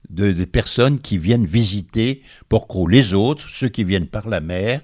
De, 0.09 0.31
des 0.31 0.45
personnes 0.45 0.99
qui 0.99 1.17
viennent 1.17 1.45
visiter 1.45 2.21
Porcro. 2.49 2.87
Les 2.87 3.13
autres, 3.13 3.47
ceux 3.47 3.69
qui 3.69 3.83
viennent 3.83 4.07
par 4.07 4.27
la 4.27 4.41
mer, 4.41 4.81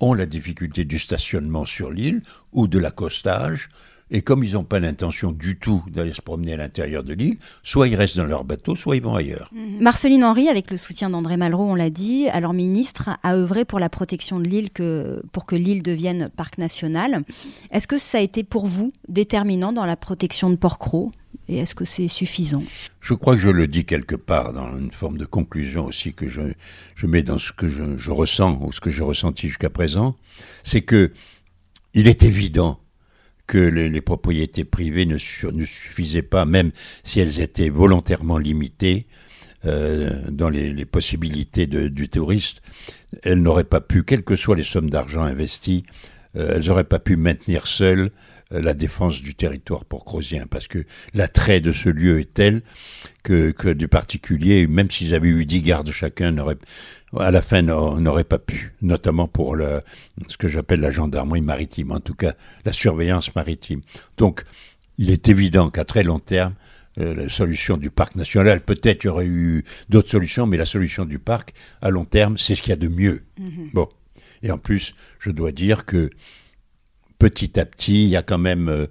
ont 0.00 0.14
la 0.14 0.26
difficulté 0.26 0.84
du 0.84 0.98
stationnement 0.98 1.64
sur 1.64 1.90
l'île 1.90 2.22
ou 2.52 2.66
de 2.66 2.78
l'accostage, 2.78 3.68
et 4.12 4.20
comme 4.20 4.44
ils 4.44 4.52
n'ont 4.52 4.62
pas 4.62 4.78
l'intention 4.78 5.32
du 5.32 5.58
tout 5.58 5.82
d'aller 5.88 6.12
se 6.12 6.20
promener 6.20 6.52
à 6.52 6.56
l'intérieur 6.58 7.02
de 7.02 7.14
l'île, 7.14 7.38
soit 7.62 7.88
ils 7.88 7.96
restent 7.96 8.18
dans 8.18 8.26
leur 8.26 8.44
bateau, 8.44 8.76
soit 8.76 8.94
ils 8.94 9.02
vont 9.02 9.14
ailleurs. 9.14 9.50
Mhm. 9.52 9.80
Marceline 9.80 10.22
Henry, 10.22 10.48
avec 10.48 10.70
le 10.70 10.76
soutien 10.76 11.08
d'André 11.08 11.38
Malraux, 11.38 11.64
on 11.64 11.74
l'a 11.74 11.88
dit, 11.88 12.28
alors 12.28 12.52
ministre, 12.52 13.10
a 13.22 13.34
œuvré 13.34 13.64
pour 13.64 13.80
la 13.80 13.88
protection 13.88 14.38
de 14.38 14.48
l'île 14.48 14.70
que, 14.70 15.22
pour 15.32 15.46
que 15.46 15.56
l'île 15.56 15.82
devienne 15.82 16.28
parc 16.36 16.58
national. 16.58 17.24
Est-ce 17.70 17.86
que 17.86 17.96
ça 17.96 18.18
a 18.18 18.20
été 18.20 18.44
pour 18.44 18.66
vous 18.66 18.92
déterminant 19.08 19.72
dans 19.72 19.86
la 19.86 19.96
protection 19.96 20.50
de 20.50 20.56
Port-Cros 20.56 21.10
et 21.48 21.58
est-ce 21.58 21.74
que 21.74 21.84
c'est 21.84 22.06
suffisant? 22.06 22.62
Je 23.00 23.14
crois 23.14 23.34
que 23.34 23.40
je 23.40 23.48
le 23.48 23.66
dis 23.66 23.84
quelque 23.84 24.14
part 24.14 24.52
dans 24.52 24.78
une 24.78 24.92
forme 24.92 25.16
de 25.16 25.24
conclusion 25.24 25.86
aussi 25.86 26.12
que 26.12 26.28
je, 26.28 26.42
je 26.94 27.06
mets 27.06 27.22
dans 27.22 27.38
ce 27.38 27.52
que 27.52 27.68
je, 27.68 27.96
je 27.96 28.10
ressens 28.10 28.60
ou 28.62 28.70
ce 28.72 28.80
que 28.80 28.90
j'ai 28.90 29.02
ressenti 29.02 29.48
jusqu'à 29.48 29.70
présent, 29.70 30.14
c'est 30.62 30.82
que 30.82 31.12
il 31.94 32.06
est 32.06 32.22
évident 32.22 32.78
que 33.52 33.58
les, 33.58 34.00
propriétés 34.00 34.64
privées 34.64 35.04
ne, 35.04 35.18
suffisaient 35.18 36.22
pas, 36.22 36.46
même 36.46 36.70
si 37.04 37.20
elles 37.20 37.38
étaient 37.38 37.68
volontairement 37.68 38.38
limitées 38.38 39.06
euh, 39.66 40.22
dans 40.30 40.48
les, 40.48 40.86
possibilités 40.86 41.66
du 41.66 42.08
touriste, 42.08 42.62
elles 43.22 43.42
n'auraient 43.42 43.64
pas 43.64 43.82
pu, 43.82 44.04
quelles 44.04 44.24
que 44.24 44.36
soient 44.36 44.56
les 44.56 44.62
sommes 44.62 44.88
d'argent 44.88 45.20
investies, 45.20 45.84
euh, 46.34 46.54
elles 46.54 46.66
n'auraient 46.66 46.84
pas 46.84 46.98
pu 46.98 47.16
maintenir 47.16 47.66
seules 47.66 48.08
euh, 48.54 48.62
la 48.62 48.72
défense 48.72 49.20
du 49.20 49.34
territoire 49.34 49.84
pour 49.84 50.06
Crozien, 50.06 50.46
parce 50.46 50.66
que 50.66 50.78
l'attrait 51.12 51.60
de 51.60 51.72
ce 51.72 51.90
lieu 51.90 52.20
est 52.20 52.32
tel 52.32 52.62
que, 53.22 53.50
que 53.50 53.68
du 53.68 53.86
particulier, 53.86 54.66
même 54.66 54.90
s'ils 54.90 55.14
avaient 55.14 55.28
eu 55.28 55.44
dix 55.44 55.60
gardes 55.60 55.90
chacun, 55.90 56.32
à 57.18 57.30
la 57.30 57.42
fin 57.42 57.62
n'aurait 57.62 58.24
pas 58.24 58.38
pu, 58.38 58.74
notamment 58.80 59.28
pour 59.28 59.54
le, 59.54 59.82
ce 60.28 60.36
que 60.36 60.48
j'appelle 60.48 60.80
la 60.80 60.90
gendarmerie 60.90 61.42
maritime, 61.42 61.92
en 61.92 62.00
tout 62.00 62.14
cas 62.14 62.34
la 62.64 62.72
surveillance 62.72 63.34
maritime. 63.34 63.82
Donc, 64.16 64.44
il 64.98 65.10
est 65.10 65.28
évident 65.28 65.70
qu'à 65.70 65.84
très 65.84 66.02
long 66.02 66.18
terme, 66.18 66.54
euh, 66.98 67.14
la 67.14 67.28
solution 67.28 67.76
du 67.76 67.90
parc 67.90 68.16
national, 68.16 68.60
peut-être 68.60 69.04
il 69.04 69.06
y 69.06 69.10
aurait 69.10 69.26
eu 69.26 69.64
d'autres 69.88 70.10
solutions, 70.10 70.46
mais 70.46 70.56
la 70.56 70.66
solution 70.66 71.04
du 71.04 71.18
parc, 71.18 71.54
à 71.80 71.90
long 71.90 72.04
terme, 72.04 72.36
c'est 72.36 72.54
ce 72.54 72.62
qu'il 72.62 72.70
y 72.70 72.74
a 72.74 72.76
de 72.76 72.88
mieux. 72.88 73.22
Mm-hmm. 73.40 73.72
Bon. 73.72 73.88
Et 74.42 74.50
en 74.50 74.58
plus, 74.58 74.94
je 75.18 75.30
dois 75.30 75.52
dire 75.52 75.86
que 75.86 76.10
petit 77.18 77.58
à 77.58 77.64
petit, 77.64 78.02
il 78.02 78.08
y 78.08 78.16
a 78.16 78.22
quand 78.22 78.38
même, 78.38 78.68
euh, 78.68 78.86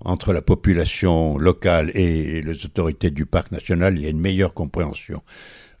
entre 0.00 0.32
la 0.32 0.42
population 0.42 1.38
locale 1.38 1.90
et 1.94 2.42
les 2.42 2.64
autorités 2.66 3.10
du 3.10 3.24
parc 3.24 3.50
national, 3.50 3.96
il 3.96 4.02
y 4.02 4.06
a 4.06 4.10
une 4.10 4.20
meilleure 4.20 4.52
compréhension. 4.52 5.22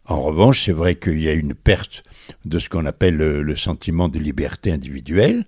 En 0.08 0.22
revanche, 0.22 0.64
c'est 0.64 0.72
vrai 0.72 0.94
qu'il 0.94 1.20
y 1.20 1.28
a 1.28 1.32
une 1.32 1.54
perte 1.54 2.04
de 2.44 2.58
ce 2.58 2.68
qu'on 2.68 2.86
appelle 2.86 3.16
le, 3.16 3.56
sentiment 3.56 4.08
de 4.08 4.18
liberté 4.18 4.70
individuelle, 4.70 5.44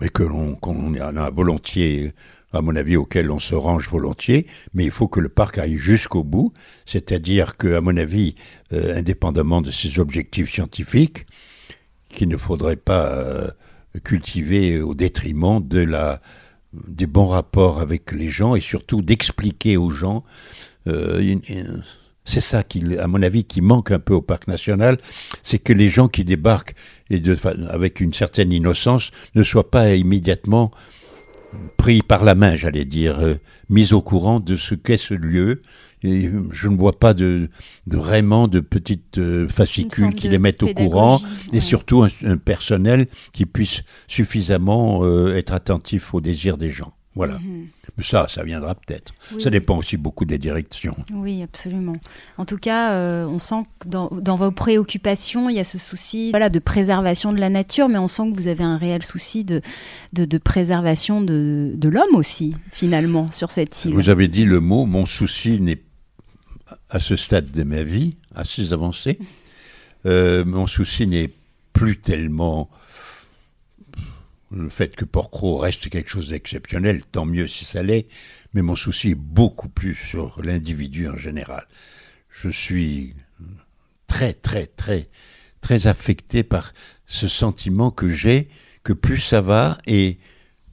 mais 0.00 0.08
que 0.08 0.22
l'on 0.22 0.58
a 0.96 1.30
volontiers, 1.30 2.14
à 2.52 2.62
mon 2.62 2.74
avis, 2.76 2.96
auquel 2.96 3.30
on 3.30 3.38
se 3.38 3.54
range 3.54 3.88
volontiers, 3.88 4.46
mais 4.72 4.84
il 4.84 4.90
faut 4.90 5.06
que 5.06 5.20
le 5.20 5.28
parc 5.28 5.58
aille 5.58 5.76
jusqu'au 5.76 6.24
bout, 6.24 6.54
c'est-à-dire 6.86 7.58
que, 7.58 7.74
à 7.74 7.82
mon 7.82 7.96
avis, 7.98 8.36
euh, 8.72 8.96
indépendamment 8.96 9.60
de 9.60 9.70
ses 9.70 9.98
objectifs 9.98 10.50
scientifiques, 10.50 11.26
qu'il 12.08 12.28
ne 12.28 12.38
faudrait 12.38 12.76
pas 12.76 13.06
euh, 13.12 13.50
cultivée 14.02 14.80
au 14.80 14.94
détriment 14.94 15.60
des 15.62 17.06
bons 17.06 17.26
rapports 17.26 17.80
avec 17.80 18.12
les 18.12 18.28
gens 18.28 18.54
et 18.54 18.60
surtout 18.60 19.02
d'expliquer 19.02 19.76
aux 19.76 19.90
gens. 19.90 20.24
Euh, 20.86 21.36
c'est 22.24 22.40
ça 22.40 22.62
qui, 22.62 22.96
à 22.98 23.06
mon 23.06 23.22
avis, 23.22 23.44
qui 23.44 23.60
manque 23.60 23.90
un 23.90 23.98
peu 23.98 24.14
au 24.14 24.22
parc 24.22 24.46
national, 24.48 24.98
c'est 25.42 25.58
que 25.58 25.72
les 25.72 25.88
gens 25.88 26.08
qui 26.08 26.24
débarquent 26.24 26.74
et 27.10 27.18
de, 27.18 27.36
avec 27.68 28.00
une 28.00 28.14
certaine 28.14 28.52
innocence 28.52 29.10
ne 29.34 29.42
soient 29.42 29.70
pas 29.70 29.94
immédiatement 29.94 30.70
pris 31.76 32.00
par 32.00 32.24
la 32.24 32.34
main, 32.34 32.56
j'allais 32.56 32.84
dire, 32.86 33.20
euh, 33.20 33.34
mis 33.68 33.92
au 33.92 34.00
courant 34.00 34.40
de 34.40 34.56
ce 34.56 34.74
qu'est 34.74 34.96
ce 34.96 35.14
lieu 35.14 35.60
je 36.02 36.68
ne 36.68 36.76
vois 36.76 36.98
pas 36.98 37.14
de, 37.14 37.48
vraiment 37.86 38.48
de 38.48 38.60
petites 38.60 39.18
euh, 39.18 39.48
fascicules 39.48 40.14
qui 40.14 40.28
les 40.28 40.38
mettent 40.38 40.62
au 40.62 40.72
courant 40.74 41.20
et 41.52 41.60
surtout 41.60 42.04
un, 42.24 42.36
personnel 42.36 43.06
qui 43.32 43.46
puisse 43.46 43.82
suffisamment 44.08 45.00
euh, 45.02 45.36
être 45.36 45.52
attentif 45.52 46.14
aux 46.14 46.20
désirs 46.20 46.58
des 46.58 46.70
gens. 46.70 46.92
Voilà. 47.14 47.38
Mhm. 47.38 47.68
Mais 47.98 48.04
ça, 48.04 48.26
ça 48.28 48.42
viendra 48.42 48.74
peut-être. 48.74 49.12
ça 49.38 49.50
dépend 49.50 49.76
aussi 49.76 49.98
beaucoup 49.98 50.24
des 50.24 50.38
directions. 50.38 50.96
Oui, 51.12 51.42
absolument. 51.42 51.96
En 52.38 52.46
tout 52.46 52.56
cas, 52.56 52.92
euh, 52.92 53.26
on 53.26 53.38
sent 53.38 53.66
que 53.80 53.88
dans, 53.88 54.36
vos 54.36 54.50
préoccupations, 54.50 55.50
il 55.50 55.56
y 55.56 55.60
a 55.60 55.64
ce 55.64 55.76
souci 55.78 56.30
voilà, 56.30 56.48
de 56.48 56.58
préservation 56.58 57.32
de 57.32 57.38
la 57.38 57.50
nature, 57.50 57.88
mais 57.88 57.98
on 57.98 58.08
sent 58.08 58.30
que 58.30 58.34
vous 58.34 58.48
avez 58.48 58.64
un 58.64 58.78
réel 58.78 59.02
souci 59.02 59.44
de, 59.44 59.60
de, 60.14 60.38
préservation 60.38 61.20
de, 61.20 61.72
de 61.74 61.88
l'homme 61.88 62.14
aussi, 62.14 62.56
finalement, 62.70 63.30
sur 63.32 63.50
cette 63.50 63.84
île. 63.84 63.92
Vous 63.94 64.08
avez 64.08 64.28
dit 64.28 64.46
le 64.46 64.60
mot, 64.60 64.86
mon 64.86 65.04
souci 65.04 65.60
n'est 65.60 65.82
à 66.88 66.98
ce 66.98 67.16
stade 67.16 67.50
de 67.50 67.62
ma 67.62 67.82
vie, 67.82 68.16
assez 68.34 68.72
avancé, 68.72 69.18
euh, 70.06 70.44
mon 70.44 70.66
souci 70.66 71.06
n'est 71.06 71.30
plus 71.72 71.98
tellement 71.98 72.70
le 74.54 74.68
fait 74.68 74.94
que 74.94 75.04
Porcro 75.04 75.58
reste 75.58 75.88
quelque 75.88 76.10
chose 76.10 76.28
d'exceptionnel, 76.28 77.02
tant 77.04 77.24
mieux 77.24 77.48
si 77.48 77.64
ça 77.64 77.82
l'est, 77.82 78.06
mais 78.54 78.62
mon 78.62 78.76
souci 78.76 79.10
est 79.10 79.14
beaucoup 79.14 79.68
plus 79.68 79.94
sur 79.94 80.40
l'individu 80.42 81.08
en 81.08 81.16
général. 81.16 81.66
Je 82.28 82.48
suis 82.48 83.14
très, 84.06 84.34
très, 84.34 84.66
très, 84.66 85.08
très 85.60 85.86
affecté 85.86 86.42
par 86.42 86.74
ce 87.06 87.28
sentiment 87.28 87.90
que 87.90 88.08
j'ai 88.08 88.48
que 88.84 88.92
plus 88.92 89.20
ça 89.20 89.40
va 89.40 89.78
et 89.86 90.18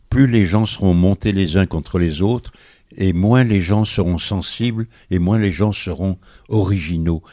plus 0.09 0.27
les 0.27 0.45
gens 0.45 0.65
seront 0.65 0.93
montés 0.93 1.31
les 1.31 1.57
uns 1.57 1.67
contre 1.67 1.99
les 1.99 2.21
autres 2.21 2.51
et 2.97 3.13
moins 3.13 3.43
les 3.43 3.61
gens 3.61 3.85
seront 3.85 4.17
sensibles 4.17 4.87
et 5.11 5.19
moins 5.19 5.37
les 5.37 5.51
gens 5.51 5.71
seront 5.71 6.17
originaux. 6.47 7.23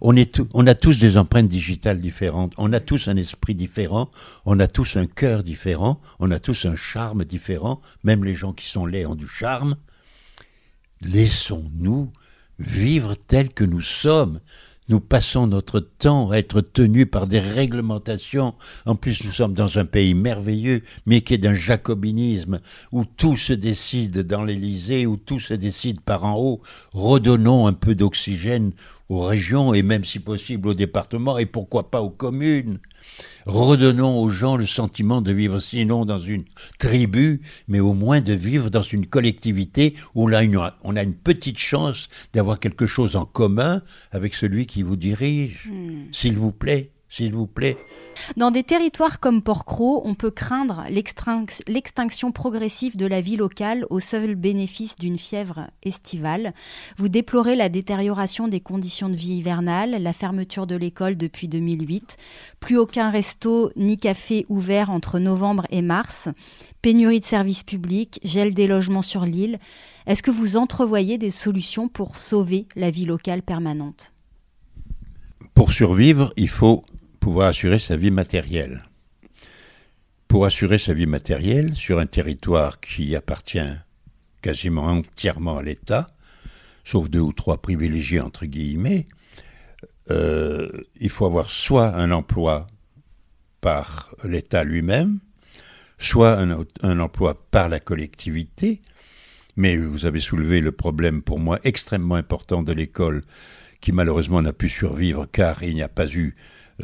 on, 0.00 0.14
on 0.54 0.66
a 0.66 0.74
tous 0.74 0.98
des 0.98 1.16
empreintes 1.16 1.48
digitales 1.48 2.00
différentes, 2.00 2.52
on 2.56 2.72
a 2.72 2.80
tous 2.80 3.08
un 3.08 3.16
esprit 3.16 3.54
différent, 3.54 4.10
on 4.44 4.60
a 4.60 4.68
tous 4.68 4.96
un 4.96 5.06
cœur 5.06 5.42
différent, 5.42 6.00
on 6.18 6.30
a 6.30 6.38
tous 6.38 6.64
un 6.66 6.76
charme 6.76 7.24
différent, 7.24 7.80
même 8.04 8.24
les 8.24 8.34
gens 8.34 8.52
qui 8.52 8.66
sont 8.66 8.86
laids 8.86 9.06
ont 9.06 9.14
du 9.14 9.28
charme. 9.28 9.76
Laissons-nous 11.00 12.12
vivre 12.58 13.14
tels 13.14 13.52
que 13.52 13.64
nous 13.64 13.80
sommes. 13.80 14.40
Nous 14.92 15.00
passons 15.00 15.46
notre 15.46 15.80
temps 15.80 16.30
à 16.32 16.36
être 16.36 16.60
tenus 16.60 17.06
par 17.10 17.26
des 17.26 17.38
réglementations. 17.38 18.52
En 18.84 18.94
plus, 18.94 19.24
nous 19.24 19.32
sommes 19.32 19.54
dans 19.54 19.78
un 19.78 19.86
pays 19.86 20.12
merveilleux, 20.12 20.82
mais 21.06 21.22
qui 21.22 21.32
est 21.32 21.38
d'un 21.38 21.54
jacobinisme, 21.54 22.60
où 22.92 23.06
tout 23.06 23.38
se 23.38 23.54
décide 23.54 24.18
dans 24.26 24.44
l'Élysée, 24.44 25.06
où 25.06 25.16
tout 25.16 25.40
se 25.40 25.54
décide 25.54 26.02
par 26.02 26.26
en 26.26 26.36
haut. 26.36 26.60
Redonnons 26.92 27.66
un 27.66 27.72
peu 27.72 27.94
d'oxygène 27.94 28.72
aux 29.08 29.24
régions 29.24 29.72
et 29.72 29.82
même 29.82 30.04
si 30.04 30.18
possible 30.18 30.68
aux 30.68 30.74
départements 30.74 31.38
et 31.38 31.46
pourquoi 31.46 31.90
pas 31.90 32.02
aux 32.02 32.10
communes. 32.10 32.78
Redonnons 33.46 34.20
aux 34.20 34.28
gens 34.28 34.56
le 34.56 34.66
sentiment 34.66 35.20
de 35.20 35.32
vivre 35.32 35.58
sinon 35.58 36.04
dans 36.04 36.18
une 36.18 36.44
tribu, 36.78 37.40
mais 37.68 37.80
au 37.80 37.92
moins 37.92 38.20
de 38.20 38.32
vivre 38.32 38.70
dans 38.70 38.82
une 38.82 39.06
collectivité 39.06 39.94
où 40.14 40.28
on 40.28 40.32
a 40.32 40.42
une, 40.42 40.58
on 40.84 40.96
a 40.96 41.02
une 41.02 41.14
petite 41.14 41.58
chance 41.58 42.08
d'avoir 42.32 42.60
quelque 42.60 42.86
chose 42.86 43.16
en 43.16 43.24
commun 43.24 43.82
avec 44.12 44.34
celui 44.34 44.66
qui 44.66 44.82
vous 44.82 44.96
dirige. 44.96 45.68
Hmm. 45.70 46.04
S'il 46.12 46.38
vous 46.38 46.52
plaît 46.52 46.91
s'il 47.12 47.34
vous 47.34 47.46
plaît. 47.46 47.76
Dans 48.38 48.50
des 48.50 48.62
territoires 48.62 49.20
comme 49.20 49.42
Porquerolles, 49.42 50.00
on 50.04 50.14
peut 50.14 50.30
craindre 50.30 50.84
l'extinction 50.88 52.32
progressive 52.32 52.96
de 52.96 53.04
la 53.04 53.20
vie 53.20 53.36
locale 53.36 53.84
au 53.90 54.00
seul 54.00 54.34
bénéfice 54.34 54.96
d'une 54.96 55.18
fièvre 55.18 55.66
estivale. 55.82 56.54
Vous 56.96 57.10
déplorez 57.10 57.54
la 57.54 57.68
détérioration 57.68 58.48
des 58.48 58.60
conditions 58.60 59.10
de 59.10 59.16
vie 59.16 59.34
hivernales, 59.34 60.02
la 60.02 60.12
fermeture 60.14 60.66
de 60.66 60.74
l'école 60.74 61.16
depuis 61.16 61.48
2008, 61.48 62.16
plus 62.60 62.78
aucun 62.78 63.10
resto 63.10 63.70
ni 63.76 63.98
café 63.98 64.46
ouvert 64.48 64.88
entre 64.88 65.18
novembre 65.18 65.66
et 65.70 65.82
mars, 65.82 66.30
pénurie 66.80 67.20
de 67.20 67.24
services 67.24 67.62
publics, 67.62 68.20
gel 68.24 68.54
des 68.54 68.66
logements 68.66 69.02
sur 69.02 69.26
l'île. 69.26 69.58
Est-ce 70.06 70.22
que 70.22 70.30
vous 70.30 70.56
entrevoyez 70.56 71.18
des 71.18 71.30
solutions 71.30 71.88
pour 71.88 72.18
sauver 72.18 72.66
la 72.74 72.90
vie 72.90 73.04
locale 73.04 73.42
permanente? 73.42 74.14
Pour 75.54 75.72
survivre, 75.72 76.32
il 76.38 76.48
faut 76.48 76.82
pouvoir 77.22 77.46
assurer 77.46 77.78
sa 77.78 77.96
vie 77.96 78.10
matérielle. 78.10 78.82
Pour 80.26 80.44
assurer 80.44 80.78
sa 80.78 80.92
vie 80.92 81.06
matérielle 81.06 81.76
sur 81.76 82.00
un 82.00 82.06
territoire 82.06 82.80
qui 82.80 83.14
appartient 83.14 83.72
quasiment 84.42 84.86
entièrement 84.86 85.58
à 85.58 85.62
l'État, 85.62 86.10
sauf 86.82 87.08
deux 87.08 87.20
ou 87.20 87.32
trois 87.32 87.62
privilégiés 87.62 88.18
entre 88.18 88.44
guillemets, 88.44 89.06
euh, 90.10 90.68
il 90.98 91.10
faut 91.10 91.24
avoir 91.24 91.48
soit 91.50 91.94
un 91.94 92.10
emploi 92.10 92.66
par 93.60 94.12
l'État 94.24 94.64
lui-même, 94.64 95.20
soit 95.98 96.36
un, 96.40 96.64
un, 96.82 96.98
emploi 96.98 97.46
par 97.52 97.68
la 97.68 97.78
collectivité, 97.78 98.82
mais 99.54 99.76
vous 99.76 100.06
avez 100.06 100.20
soulevé 100.20 100.60
le 100.60 100.72
problème 100.72 101.22
pour 101.22 101.38
moi 101.38 101.60
extrêmement 101.62 102.16
important 102.16 102.64
de 102.64 102.72
l'école 102.72 103.22
qui 103.80 103.92
malheureusement 103.92 104.42
n'a 104.42 104.52
pu 104.52 104.68
survivre 104.68 105.28
car 105.30 105.62
il 105.62 105.76
n'y 105.76 105.82
a 105.82 105.88
pas 105.88 106.08
eu 106.08 106.34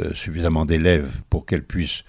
euh, 0.01 0.15
suffisamment 0.15 0.65
d'élèves 0.65 1.20
pour 1.31 1.47
qu'elles 1.47 1.65
puissent, 1.65 2.05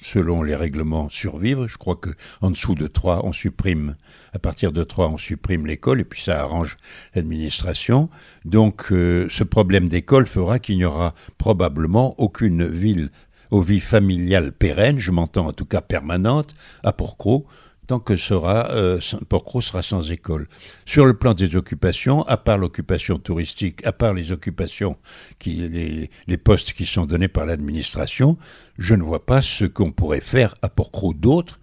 selon 0.00 0.42
les 0.42 0.54
règlements, 0.54 1.08
survivre. 1.08 1.66
Je 1.66 1.78
crois 1.78 1.96
que 1.96 2.10
en 2.40 2.50
dessous 2.50 2.74
de 2.74 2.86
3, 2.86 3.24
on 3.24 3.32
supprime, 3.32 3.96
à 4.32 4.38
partir 4.38 4.72
de 4.72 4.82
3, 4.82 5.08
on 5.08 5.16
supprime 5.16 5.66
l'école, 5.66 6.00
et 6.00 6.04
puis 6.04 6.22
ça 6.22 6.40
arrange 6.40 6.76
l'administration. 7.14 8.10
Donc 8.44 8.92
euh, 8.92 9.26
ce 9.30 9.44
problème 9.44 9.88
d'école 9.88 10.26
fera 10.26 10.58
qu'il 10.58 10.76
n'y 10.76 10.84
aura 10.84 11.14
probablement 11.38 12.14
aucune 12.20 12.66
ville 12.66 13.10
aux 13.50 13.60
vies 13.60 13.80
familiales 13.80 14.52
pérennes, 14.52 14.98
je 14.98 15.10
m'entends 15.10 15.46
en 15.46 15.52
tout 15.52 15.66
cas 15.66 15.80
permanente, 15.80 16.54
à 16.82 16.92
Porcro, 16.92 17.46
tant 17.86 18.00
que 18.00 18.16
sera, 18.16 18.70
euh, 18.70 19.00
sera 19.00 19.82
sans 19.82 20.10
école. 20.10 20.48
Sur 20.86 21.06
le 21.06 21.14
plan 21.14 21.34
des 21.34 21.56
occupations, 21.56 22.22
à 22.22 22.36
part 22.36 22.58
l'occupation 22.58 23.18
touristique, 23.18 23.86
à 23.86 23.92
part 23.92 24.14
les 24.14 24.32
occupations, 24.32 24.96
qui, 25.38 25.54
les, 25.54 26.10
les 26.26 26.36
postes 26.36 26.72
qui 26.72 26.86
sont 26.86 27.06
donnés 27.06 27.28
par 27.28 27.46
l'administration, 27.46 28.36
je 28.78 28.94
ne 28.94 29.02
vois 29.02 29.26
pas 29.26 29.42
ce 29.42 29.64
qu'on 29.64 29.92
pourrait 29.92 30.20
faire 30.20 30.54
à 30.62 30.68
Porcro 30.68 31.14
d'autre 31.14 31.60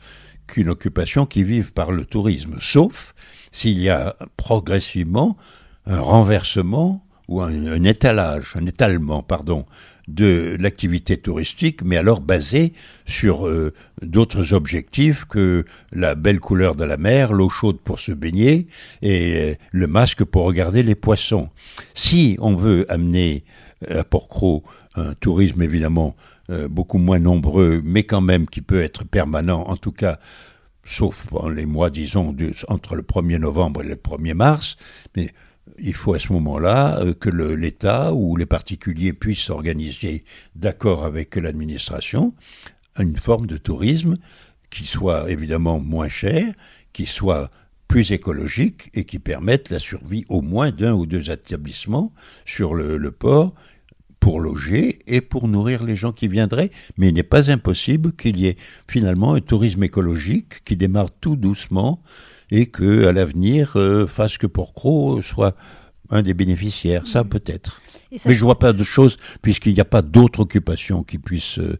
qu'une 0.48 0.70
occupation 0.70 1.26
qui 1.26 1.44
vive 1.44 1.74
par 1.74 1.92
le 1.92 2.06
tourisme, 2.06 2.56
sauf 2.60 3.14
s'il 3.52 3.80
y 3.80 3.90
a 3.90 4.16
progressivement 4.38 5.38
un 5.86 6.00
renversement 6.00 7.06
ou 7.28 7.42
un, 7.42 7.84
étalage, 7.84 8.54
un 8.56 8.66
étalement, 8.66 9.24
pardon, 9.24 9.66
de 10.08 10.58
l'activité 10.60 11.18
touristique, 11.18 11.84
mais 11.84 11.98
alors 11.98 12.22
basée 12.22 12.74
sur 13.06 13.48
euh, 13.48 13.74
d'autres 14.02 14.54
objectifs 14.54 15.26
que 15.26 15.66
la 15.92 16.16
belle 16.16 16.40
couleur 16.40 16.76
de 16.76 16.84
la 16.84 16.98
mer, 16.98 17.34
l'eau 17.34 17.50
chaude 17.50 17.80
pour 17.80 18.00
se 18.00 18.12
baigner 18.12 18.68
et 19.02 19.36
euh, 19.36 19.56
le 19.72 19.88
masque 19.88 20.24
pour 20.24 20.44
regarder 20.44 20.84
les 20.84 20.96
poissons. 20.96 21.50
Si 21.94 22.38
on 22.40 22.56
veut 22.56 22.86
amener 22.92 23.44
euh, 23.90 24.02
à 24.02 24.04
Porcro 24.04 24.64
un 24.96 25.14
tourisme 25.14 25.62
évidemment 25.62 26.16
beaucoup 26.70 26.98
moins 26.98 27.20
nombreux, 27.20 27.80
mais 27.82 28.04
quand 28.04 28.20
même 28.20 28.46
qui 28.46 28.60
peut 28.60 28.82
être 28.82 29.06
permanent, 29.06 29.62
en 29.70 29.78
tout 29.78 29.94
cas 29.94 30.20
sauf 30.84 31.28
les 31.56 31.66
mois, 31.66 31.90
disons, 31.90 32.36
entre 32.68 32.96
le 32.96 33.04
1er 33.04 33.38
novembre 33.38 33.84
et 33.84 33.88
le 33.88 33.96
1er 33.96 34.34
mars, 34.34 34.76
mais 35.16 35.30
il 35.80 35.96
faut 35.96 36.14
à 36.14 36.20
ce 36.20 36.34
moment-là 36.34 37.00
euh, 37.00 37.14
que 37.14 37.30
l'État 37.30 38.14
ou 38.14 38.36
les 38.36 38.46
particuliers 38.46 39.14
puissent 39.14 39.40
s'organiser 39.40 40.24
d'accord 40.56 41.06
avec 41.06 41.36
l'administration 41.36 42.34
une 42.98 43.18
forme 43.18 43.48
de 43.48 43.58
tourisme 43.58 44.18
qui 44.70 44.86
soit 44.86 45.30
évidemment 45.30 45.80
moins 45.80 46.10
cher, 46.10 46.54
qui 46.94 47.06
soit 47.06 47.52
plus 47.88 48.12
écologique 48.12 48.90
et 48.94 49.04
qui 49.04 49.20
permette 49.20 49.70
la 49.70 49.80
survie 49.80 50.26
au 50.30 50.42
moins 50.42 50.72
d'un 50.72 50.94
ou 50.94 51.06
deux 51.06 51.30
établissements 51.30 52.14
sur 52.46 52.74
le, 52.74 53.12
port 53.12 53.54
pour 54.22 54.40
loger 54.40 55.00
et 55.08 55.20
pour 55.20 55.50
nourrir 55.50 55.84
les 55.84 55.98
gens 55.98 56.14
qui 56.14 56.30
viendraient. 56.30 56.72
Mais 56.98 57.10
il 57.10 57.14
n'est 57.14 57.24
pas 57.24 57.52
impossible 57.52 58.14
qu'il 58.14 58.38
y 58.38 58.48
ait 58.48 58.56
finalement 58.88 59.34
un 59.34 59.42
tourisme 59.42 59.84
écologique 59.84 60.64
qui 60.64 60.78
démarre 60.78 61.12
tout 61.12 61.36
doucement 61.36 62.02
et 62.52 62.68
que 62.68 63.08
à 63.08 63.12
l'avenir 63.12 63.74
euh, 63.76 64.06
fasse 64.06 64.38
que 64.38 64.48
Porcro 64.48 65.22
soit 65.22 65.56
un 66.10 66.22
des 66.22 66.34
bénéficiaires. 66.34 67.08
Ça 67.08 67.24
mm. 67.24 67.30
peut-être. 67.30 67.82
Mais 68.26 68.34
je 68.34 68.44
vois 68.44 68.60
pas 68.60 68.74
de 68.74 68.84
choses 68.84 69.18
puisqu'il 69.42 69.74
n'y 69.74 69.80
a 69.80 69.86
pas 69.86 70.02
d'autres 70.02 70.42
occupations 70.42 71.02
qui 71.02 71.18
puissent 71.18 71.60
euh, 71.60 71.80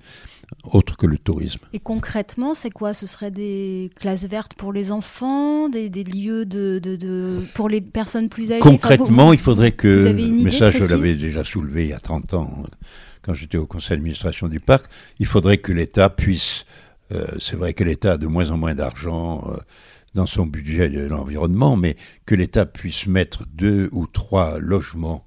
autre 0.64 0.98
que 0.98 1.06
le 1.06 1.18
tourisme. 1.18 1.62
Et 1.74 1.80
concrètement, 1.80 2.54
c'est 2.54 2.70
quoi? 2.70 2.94
Ce 2.94 3.08
serait 3.08 3.32
des 3.32 3.90
classes 4.00 4.26
vertes 4.26 4.54
pour 4.54 4.72
les 4.74 4.92
enfants, 4.92 5.70
des, 5.70 5.90
lieux 5.90 6.46
de, 6.46 6.80
de, 6.80 7.42
pour 7.54 7.70
les 7.70 7.82
personnes 7.82 8.30
plus 8.30 8.52
âgées? 8.52 8.60
Concrètement, 8.60 9.34
il 9.34 9.40
faudrait 9.40 9.72
que... 9.72 10.12
mais 10.12 10.52
ça, 10.52 10.72
je 10.72 10.84
l'avais 10.84 11.16
déjà 11.16 11.44
soulevé 11.44 11.86
il 11.86 11.90
y 11.90 11.94
a 11.94 12.00
30 12.00 12.34
ans, 12.36 12.64
quand 13.22 13.34
j'étais 13.34 13.58
au 13.58 13.66
conseil 13.66 13.98
d'administration 13.98 14.48
du 14.48 14.60
parc. 14.60 14.90
Il 15.20 15.26
faudrait 15.26 15.58
que 15.58 15.72
l'État 15.72 16.10
puisse... 16.10 16.66
Euh, 17.12 17.26
c'est 17.40 17.58
vrai 17.58 17.74
que 17.74 17.84
l'État 17.84 18.14
a 18.14 18.18
de 18.18 18.28
moins 18.28 18.52
en 18.52 18.58
moins 18.58 18.74
d'argent. 18.74 19.44
Euh, 19.52 19.58
dans 20.14 20.28
son 20.28 20.46
budget 20.46 20.90
de 20.90 21.02
l'environnement, 21.02 21.76
mais 21.76 21.96
que 22.26 22.36
l'État 22.36 22.66
puisse 22.66 23.08
mettre 23.08 23.46
deux 23.54 23.90
ou 23.92 24.08
trois 24.08 24.60
logements 24.60 25.26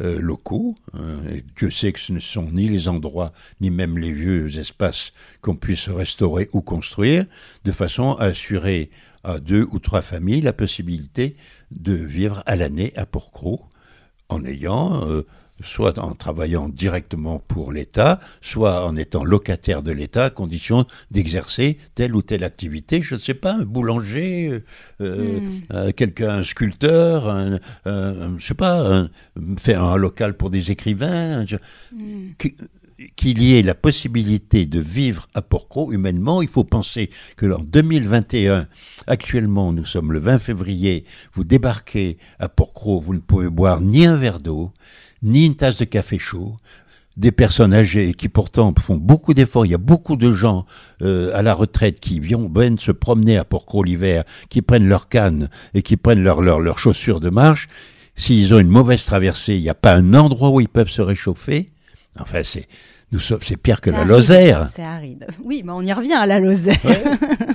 euh, 0.00 0.20
locaux. 0.20 0.76
Hein, 0.94 1.18
et 1.32 1.44
Dieu 1.56 1.70
sait 1.70 1.92
que 1.92 1.98
ce 1.98 2.12
ne 2.12 2.20
sont 2.20 2.50
ni 2.52 2.68
les 2.68 2.88
endroits, 2.88 3.32
ni 3.60 3.70
même 3.70 3.98
les 3.98 4.12
vieux 4.12 4.58
espaces 4.58 5.12
qu'on 5.40 5.56
puisse 5.56 5.88
restaurer 5.88 6.48
ou 6.52 6.60
construire, 6.60 7.26
de 7.64 7.72
façon 7.72 8.12
à 8.14 8.26
assurer 8.26 8.90
à 9.24 9.40
deux 9.40 9.66
ou 9.72 9.80
trois 9.80 10.02
familles 10.02 10.40
la 10.40 10.52
possibilité 10.52 11.36
de 11.72 11.92
vivre 11.92 12.42
à 12.46 12.54
l'année 12.54 12.92
à 12.96 13.06
Porcro, 13.06 13.64
en 14.28 14.44
ayant 14.44 15.08
euh, 15.08 15.26
soit 15.60 15.98
en 15.98 16.12
travaillant 16.12 16.68
directement 16.68 17.38
pour 17.38 17.72
l'État, 17.72 18.20
soit 18.40 18.86
en 18.86 18.96
étant 18.96 19.24
locataire 19.24 19.82
de 19.82 19.92
l'État, 19.92 20.24
à 20.24 20.30
condition 20.30 20.86
d'exercer 21.10 21.78
telle 21.94 22.14
ou 22.14 22.22
telle 22.22 22.44
activité. 22.44 23.02
Je 23.02 23.14
ne 23.14 23.20
sais 23.20 23.34
pas, 23.34 23.54
un 23.54 23.64
boulanger, 23.64 24.48
euh, 24.50 24.60
euh, 25.00 25.40
hmm. 25.40 25.60
euh, 25.72 25.92
quelqu'un, 25.92 26.38
un 26.38 26.42
sculpteur, 26.42 27.28
un, 27.28 27.58
je 27.84 28.46
sais 28.46 28.54
pas, 28.54 29.08
faire 29.58 29.82
un 29.84 29.96
local 29.96 30.36
pour 30.36 30.50
des 30.50 30.70
écrivains. 30.70 31.44
Hmm. 31.92 32.32
qu'il 33.16 33.42
y 33.42 33.56
ait 33.56 33.62
la 33.62 33.74
possibilité 33.74 34.66
de 34.66 34.80
vivre 34.80 35.28
à 35.34 35.42
Porcro 35.42 35.92
humainement, 35.92 36.42
il 36.42 36.48
faut 36.48 36.64
penser 36.64 37.10
que 37.36 37.46
en 37.46 37.62
2021, 37.62 38.66
actuellement 39.06 39.72
nous 39.72 39.84
sommes 39.84 40.12
le 40.12 40.18
20 40.18 40.38
février, 40.38 41.04
vous 41.32 41.44
débarquez 41.44 42.18
à 42.38 42.48
Porcro, 42.48 43.00
vous 43.00 43.14
ne 43.14 43.20
pouvez 43.20 43.48
boire 43.48 43.80
ni 43.80 44.04
un 44.04 44.16
verre 44.16 44.40
d'eau, 44.40 44.72
ni 45.22 45.46
une 45.46 45.56
tasse 45.56 45.78
de 45.78 45.84
café 45.84 46.18
chaud, 46.18 46.56
des 47.18 47.32
personnes 47.32 47.74
âgées 47.74 48.14
qui 48.14 48.28
pourtant 48.28 48.72
font 48.78 48.96
beaucoup 48.96 49.34
d'efforts. 49.34 49.66
Il 49.66 49.72
y 49.72 49.74
a 49.74 49.78
beaucoup 49.78 50.16
de 50.16 50.32
gens 50.32 50.64
euh, 51.02 51.30
à 51.34 51.42
la 51.42 51.52
retraite 51.52 51.98
qui 52.00 52.20
viennent, 52.20 52.78
se 52.78 52.92
promener 52.92 53.36
à 53.36 53.44
Porcro 53.44 53.82
l'hiver, 53.82 54.22
qui 54.48 54.62
prennent 54.62 54.88
leur 54.88 55.08
canne 55.08 55.50
et 55.74 55.82
qui 55.82 55.96
prennent 55.96 56.22
leurs 56.22 56.40
leur, 56.40 56.78
chaussures 56.78 57.20
de 57.20 57.30
marche. 57.30 57.68
S'ils 58.14 58.54
ont 58.54 58.58
une 58.58 58.68
mauvaise 58.68 59.04
traversée, 59.04 59.56
il 59.56 59.62
n'y 59.62 59.68
a 59.68 59.74
pas 59.74 59.94
un 59.94 60.14
endroit 60.14 60.50
où 60.50 60.60
ils 60.60 60.68
peuvent 60.68 60.90
se 60.90 61.02
réchauffer. 61.02 61.68
Enfin, 62.18 62.42
c'est 62.42 62.68
nous 63.10 63.20
sommes, 63.20 63.38
c'est 63.40 63.56
pire 63.56 63.80
que 63.80 63.88
la 63.90 64.04
Lozère. 64.04 64.68
C'est 64.68 64.82
aride. 64.82 65.26
Oui, 65.42 65.62
mais 65.64 65.72
on 65.72 65.80
y 65.80 65.92
revient 65.92 66.12
à 66.12 66.26
la 66.26 66.38
Lozère. 66.38 66.76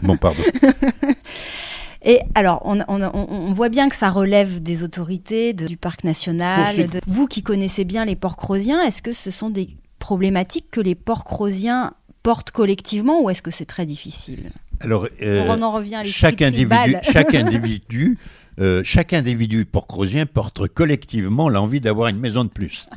Bon, 0.02 0.18
pardon. 0.18 0.42
Et 2.04 2.20
alors, 2.36 2.62
on, 2.66 3.54
voit 3.54 3.70
bien 3.70 3.88
que 3.88 3.96
ça 3.96 4.10
relève 4.10 4.62
des 4.62 4.84
autorités, 4.84 5.54
du 5.54 5.78
parc 5.78 6.04
national. 6.04 6.90
De... 6.90 7.00
Vous 7.08 7.28
qui 7.28 7.44
connaissez 7.44 7.86
bien 7.86 8.04
les 8.04 8.16
porcs 8.16 8.36
crosiens, 8.36 8.82
est-ce 8.82 9.02
que 9.02 9.14
ce 9.14 9.32
sont 9.32 9.50
des 9.50 9.70
problématiques 10.00 10.70
que 10.70 10.82
les 10.82 10.96
porcs 10.96 11.24
crosiens 11.24 11.94
portent 12.22 12.52
collectivement 12.52 13.22
ou 13.22 13.30
est-ce 13.30 13.42
que 13.42 13.52
c'est 13.52 13.66
très 13.66 13.86
difficile? 13.86 14.52
Alors, 14.82 15.08
euh, 15.22 15.46
on 15.48 15.62
en 15.62 15.72
revient 15.72 15.96
à 15.96 16.04
chaque 16.04 16.42
individu, 16.42 16.96
chaque 17.14 17.34
individu, 17.34 18.18
euh, 18.60 18.82
chaque 18.84 19.14
individu 19.14 19.66
porc-crosien 19.66 20.26
porte 20.26 20.68
collectivement 20.68 21.48
l'envie 21.48 21.80
d'avoir 21.80 22.10
une 22.10 22.20
maison 22.20 22.44
de 22.44 22.50
plus. 22.50 22.88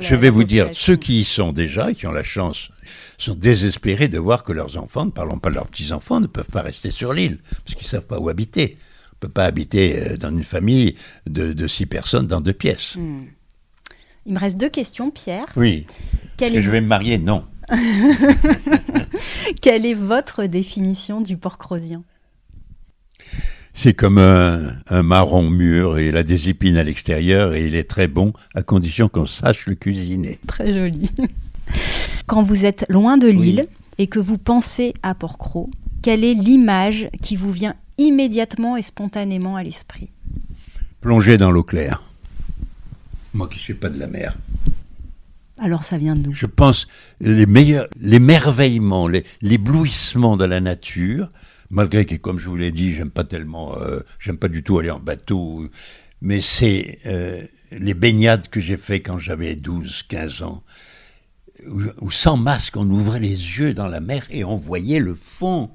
Je 0.00 0.14
vais 0.14 0.30
vous 0.30 0.44
dire, 0.44 0.70
ceux 0.72 0.96
qui 0.96 1.20
y 1.20 1.24
sont 1.24 1.52
déjà, 1.52 1.92
qui 1.92 2.06
ont 2.06 2.12
la 2.12 2.22
chance, 2.22 2.70
sont 3.18 3.34
désespérés 3.34 4.08
de 4.08 4.18
voir 4.18 4.42
que 4.42 4.52
leurs 4.52 4.78
enfants, 4.78 5.04
ne 5.04 5.10
parlons 5.10 5.38
pas 5.38 5.50
de 5.50 5.56
leurs 5.56 5.68
petits-enfants, 5.68 6.20
ne 6.20 6.26
peuvent 6.26 6.48
pas 6.50 6.62
rester 6.62 6.90
sur 6.90 7.12
l'île, 7.12 7.38
parce 7.64 7.74
qu'ils 7.74 7.86
ne 7.86 7.90
savent 7.90 8.06
pas 8.06 8.18
où 8.18 8.28
habiter. 8.28 8.78
On 9.12 9.16
ne 9.16 9.28
peut 9.28 9.28
pas 9.28 9.44
habiter 9.44 9.98
euh, 9.98 10.16
dans 10.16 10.30
une 10.30 10.44
famille 10.44 10.96
de, 11.26 11.66
six 11.66 11.86
personnes 11.86 12.26
dans 12.26 12.40
deux 12.40 12.54
pièces. 12.54 12.96
Hmm. 12.96 13.24
Il 14.24 14.34
me 14.34 14.38
reste 14.38 14.56
deux 14.56 14.70
questions, 14.70 15.10
Pierre. 15.10 15.46
Oui. 15.56 15.86
Est-ce 16.40 16.52
que 16.54 16.60
je 16.60 16.70
vais 16.70 16.80
me 16.80 16.86
marier 16.86 17.18
Non. 17.18 17.44
Quelle 19.60 19.86
est 19.86 19.94
votre 19.94 20.46
définition 20.46 21.20
du 21.20 21.36
porc 21.36 21.58
rosien 21.60 22.02
c'est 23.74 23.94
comme 23.94 24.18
un, 24.18 25.02
marron 25.02 25.48
mûr 25.48 25.98
et 25.98 26.08
il 26.08 26.16
a 26.16 26.22
des 26.22 26.48
épines 26.48 26.76
à 26.76 26.84
l'extérieur 26.84 27.54
et 27.54 27.66
il 27.66 27.74
est 27.74 27.88
très 27.88 28.08
bon 28.08 28.32
à 28.54 28.62
condition 28.62 29.08
qu'on 29.08 29.26
sache 29.26 29.66
le 29.66 29.74
cuisiner. 29.74 30.38
Très 30.46 30.72
joli. 30.72 31.10
Quand 32.26 32.42
vous 32.42 32.64
êtes 32.64 32.84
loin 32.88 33.16
de 33.16 33.28
l'île 33.28 33.64
et 33.98 34.06
que 34.06 34.18
vous 34.18 34.38
pensez 34.38 34.94
à 35.02 35.14
Porcro, 35.14 35.70
quelle 36.02 36.24
est 36.24 36.34
l'image 36.34 37.08
qui 37.20 37.36
vous 37.36 37.52
vient 37.52 37.74
immédiatement 37.98 38.76
et 38.76 38.82
spontanément 38.82 39.56
à 39.56 39.62
l'esprit? 39.62 40.10
Plonger 41.00 41.38
dans 41.38 41.50
l'eau 41.50 41.62
claire. 41.62 42.02
Moi 43.34 43.48
qui 43.48 43.56
ne 43.56 43.60
suis 43.60 43.74
pas 43.74 43.88
de 43.88 43.98
la 43.98 44.06
mer. 44.06 44.36
Alors 45.58 45.84
ça 45.84 45.96
vient 45.96 46.16
de 46.16 46.26
nous. 46.26 46.32
Je 46.32 46.46
pense 46.46 46.88
les 47.20 47.46
meilleurs, 47.46 47.86
l'émerveillement, 48.00 49.08
l'éblouissement 49.40 50.36
de 50.36 50.44
la 50.44 50.60
nature, 50.60 51.28
malgré 51.72 52.04
que, 52.04 52.14
comme 52.14 52.38
je 52.38 52.48
vous 52.48 52.56
l'ai 52.56 52.70
dit, 52.70 52.92
j'aime 52.92 53.10
pas 53.10 53.24
tellement, 53.24 53.76
euh, 53.78 54.00
j'aime 54.20 54.36
pas 54.36 54.48
du 54.48 54.62
tout 54.62 54.78
aller 54.78 54.90
en 54.90 55.00
bateau, 55.00 55.66
mais 56.20 56.40
c'est 56.40 56.98
euh, 57.06 57.42
les 57.72 57.94
baignades 57.94 58.48
que 58.48 58.60
j'ai 58.60 58.76
fait 58.76 59.00
quand 59.00 59.18
j'avais 59.18 59.56
12, 59.56 60.04
15 60.04 60.42
ans, 60.42 60.62
où, 62.00 62.10
sans 62.10 62.36
masque, 62.36 62.76
on 62.76 62.88
ouvrait 62.88 63.20
les 63.20 63.28
yeux 63.30 63.72
dans 63.72 63.88
la 63.88 64.00
mer 64.00 64.26
et 64.30 64.44
on 64.44 64.56
voyait 64.56 65.00
le 65.00 65.14
fond 65.14 65.70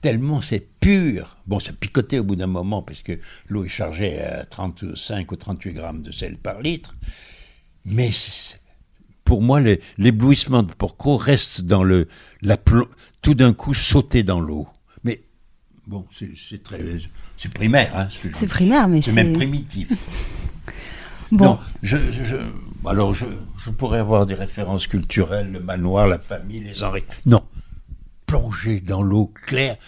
tellement 0.00 0.40
c'est 0.42 0.66
pur. 0.80 1.36
Bon, 1.46 1.60
ça 1.60 1.72
picotait 1.72 2.18
au 2.18 2.24
bout 2.24 2.36
d'un 2.36 2.46
moment 2.46 2.82
parce 2.82 3.02
que 3.02 3.18
l'eau 3.48 3.64
est 3.64 3.68
chargée 3.68 4.20
à 4.20 4.44
35 4.44 5.30
ou 5.30 5.36
38 5.36 5.72
grammes 5.74 6.02
de 6.02 6.10
sel 6.10 6.36
par 6.36 6.60
litre. 6.60 6.94
Mais 7.84 8.10
pour 9.24 9.42
moi, 9.42 9.60
l'éblouissement 9.98 10.62
de 10.62 10.72
Porco 10.72 11.16
reste 11.16 11.62
dans 11.62 11.84
le, 11.84 12.08
la, 12.42 12.58
tout 13.22 13.34
d'un 13.34 13.52
coup 13.52 13.74
sauter 13.74 14.22
dans 14.22 14.40
l'eau. 14.40 14.68
Bon, 15.90 16.04
c'est 16.12 16.62
très, 16.62 16.78
c'est 17.36 17.52
primaire. 17.52 17.90
Hein, 17.96 18.08
c'est 18.32 18.46
primaire, 18.46 18.86
mais 18.86 19.02
c'est 19.02 19.10
même 19.10 19.32
primitif. 19.32 20.06
bon, 21.32 21.58
je, 21.82 21.96
alors 22.86 23.12
je, 23.12 23.70
pourrais 23.70 23.98
avoir 23.98 24.24
des 24.24 24.34
références 24.34 24.86
culturelles, 24.86 25.50
le 25.50 25.58
manoir, 25.58 26.06
la 26.06 26.20
famille, 26.20 26.60
les 26.60 26.84
Henri. 26.84 27.02
Non, 27.26 27.42
plonger 28.26 28.78
dans 28.78 29.02
l'eau 29.02 29.32
claire. 29.34 29.78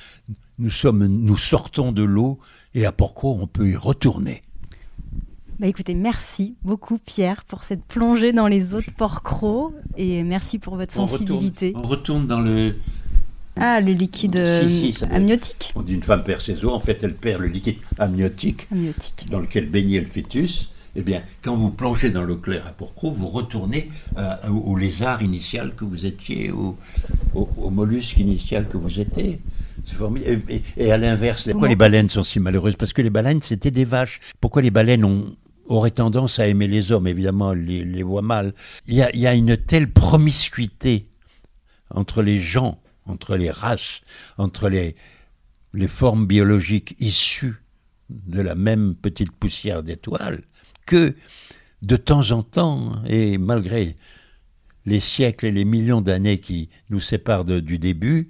Nous 0.58 0.72
sommes, 0.72 1.06
nous 1.06 1.36
sortons 1.36 1.92
de 1.92 2.02
l'eau 2.02 2.40
et 2.74 2.84
à 2.84 2.90
Porco, 2.90 3.38
on 3.40 3.46
peut 3.46 3.68
y 3.68 3.76
retourner. 3.76 4.42
Bah 5.60 5.68
écoutez, 5.68 5.94
merci 5.94 6.56
beaucoup 6.64 6.98
Pierre 6.98 7.44
pour 7.44 7.62
cette 7.62 7.84
plongée 7.84 8.32
dans 8.32 8.48
les 8.48 8.74
eaux 8.74 8.80
de 8.80 8.90
Porcro 8.90 9.72
et 9.96 10.24
merci 10.24 10.58
pour 10.58 10.74
votre 10.74 10.92
sensibilité. 10.92 11.74
on 11.76 11.82
retourne 11.82 12.26
dans 12.26 12.40
le, 12.40 12.74
ah, 13.56 13.80
le 13.80 13.92
liquide 13.92 14.36
euh, 14.36 14.68
amniotique 15.10 15.72
On 15.74 15.82
dit 15.82 15.94
une 15.94 16.02
femme 16.02 16.24
perd 16.24 16.40
ses 16.40 16.64
os, 16.64 16.72
en 16.72 16.80
fait 16.80 17.02
elle 17.02 17.14
perd 17.14 17.42
le 17.42 17.48
liquide 17.48 17.76
amniotique, 17.98 18.66
dans 19.30 19.40
lequel 19.40 19.68
baignait 19.68 20.00
le 20.00 20.06
fœtus. 20.06 20.70
Eh 20.94 21.02
bien, 21.02 21.22
quand 21.42 21.56
vous 21.56 21.70
plongez 21.70 22.10
dans 22.10 22.22
l'eau 22.22 22.36
claire 22.36 22.66
à 22.66 22.72
Porcro, 22.72 23.10
vous 23.10 23.28
retournez 23.28 23.88
euh, 24.18 24.36
au 24.48 24.76
lézard 24.76 25.22
initial 25.22 25.74
que 25.74 25.86
vous 25.86 26.04
étiez, 26.04 26.50
au, 26.50 26.76
au, 27.34 27.70
mollusque 27.70 28.18
initial 28.18 28.68
que 28.68 28.76
vous 28.76 29.00
étiez. 29.00 29.40
C'est 29.86 29.94
formidable. 29.94 30.42
Et, 30.76 30.92
à 30.92 30.98
l'inverse, 30.98 31.48
pourquoi 31.50 31.68
les 31.68 31.76
baleines 31.76 32.10
sont 32.10 32.22
si 32.22 32.40
malheureuses? 32.40 32.76
Parce 32.76 32.92
que 32.92 33.00
les 33.00 33.08
baleines, 33.08 33.40
c'était 33.40 33.70
des 33.70 33.86
vaches. 33.86 34.20
Pourquoi 34.38 34.60
les 34.60 34.70
baleines 34.70 35.06
ont, 35.06 35.34
auraient 35.64 35.90
tendance 35.90 36.38
à 36.38 36.46
aimer 36.46 36.68
les 36.68 36.92
hommes? 36.92 37.06
Évidemment, 37.06 37.54
les, 37.54 37.84
les 37.84 38.02
voient 38.02 38.20
mal. 38.20 38.52
Il 38.86 38.94
y, 38.94 39.00
a, 39.00 39.10
il 39.14 39.20
y 39.20 39.26
a 39.26 39.32
une 39.32 39.56
telle 39.56 39.90
promiscuité 39.90 41.06
entre 41.88 42.20
les 42.22 42.38
gens 42.38 42.81
entre 43.06 43.36
les 43.36 43.50
races, 43.50 44.00
entre 44.38 44.68
les, 44.68 44.96
formes 45.88 46.26
biologiques 46.26 46.94
issues 46.98 47.54
de 48.10 48.40
la 48.40 48.54
même 48.54 48.94
petite 48.94 49.32
poussière 49.32 49.82
d'étoiles, 49.82 50.42
que 50.86 51.14
de 51.82 51.96
temps 51.96 52.30
en 52.30 52.42
temps, 52.42 52.92
et 53.06 53.38
malgré 53.38 53.96
les 54.84 55.00
siècles 55.00 55.46
et 55.46 55.52
les 55.52 55.64
millions 55.64 56.00
d'années 56.00 56.38
qui 56.38 56.68
nous 56.90 57.00
séparent 57.00 57.44
du 57.44 57.78
début, 57.78 58.28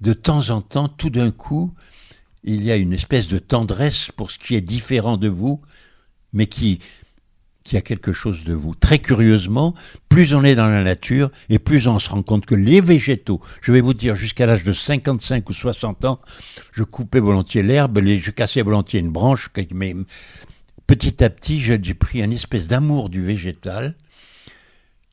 de 0.00 0.12
temps 0.12 0.50
en 0.50 0.60
temps, 0.60 0.88
tout 0.88 1.10
d'un 1.10 1.30
coup, 1.30 1.74
il 2.44 2.64
y 2.64 2.72
a 2.72 2.76
une 2.76 2.92
espèce 2.92 3.28
de 3.28 3.38
tendresse 3.38 4.10
pour 4.16 4.30
ce 4.30 4.38
qui 4.38 4.54
est 4.54 4.60
différent 4.60 5.16
de 5.16 5.28
vous, 5.28 5.60
mais 6.32 6.46
qui 6.46 6.80
qu'il 7.64 7.78
a 7.78 7.82
quelque 7.82 8.12
chose 8.12 8.44
de 8.44 8.54
vous. 8.54 8.74
Très 8.74 8.98
curieusement, 8.98 9.74
plus 10.08 10.34
on 10.34 10.44
est 10.44 10.54
dans 10.54 10.68
la 10.68 10.82
nature 10.82 11.30
et 11.48 11.58
plus 11.58 11.86
on 11.86 11.98
se 11.98 12.08
rend 12.08 12.22
compte 12.22 12.46
que 12.46 12.54
les 12.54 12.80
végétaux, 12.80 13.40
je 13.60 13.72
vais 13.72 13.80
vous 13.80 13.94
dire 13.94 14.16
jusqu'à 14.16 14.46
l'âge 14.46 14.64
de 14.64 14.72
55 14.72 15.48
ou 15.48 15.52
60 15.52 16.04
ans, 16.04 16.20
je 16.72 16.82
coupais 16.82 17.20
volontiers 17.20 17.62
l'herbe, 17.62 18.00
je 18.02 18.30
cassais 18.30 18.62
volontiers 18.62 19.00
une 19.00 19.10
branche, 19.10 19.48
mais 19.74 19.94
petit 20.86 21.22
à 21.22 21.30
petit, 21.30 21.60
j'ai 21.60 21.78
pris 21.94 22.22
une 22.22 22.32
espèce 22.32 22.68
d'amour 22.68 23.08
du 23.08 23.22
végétal 23.22 23.94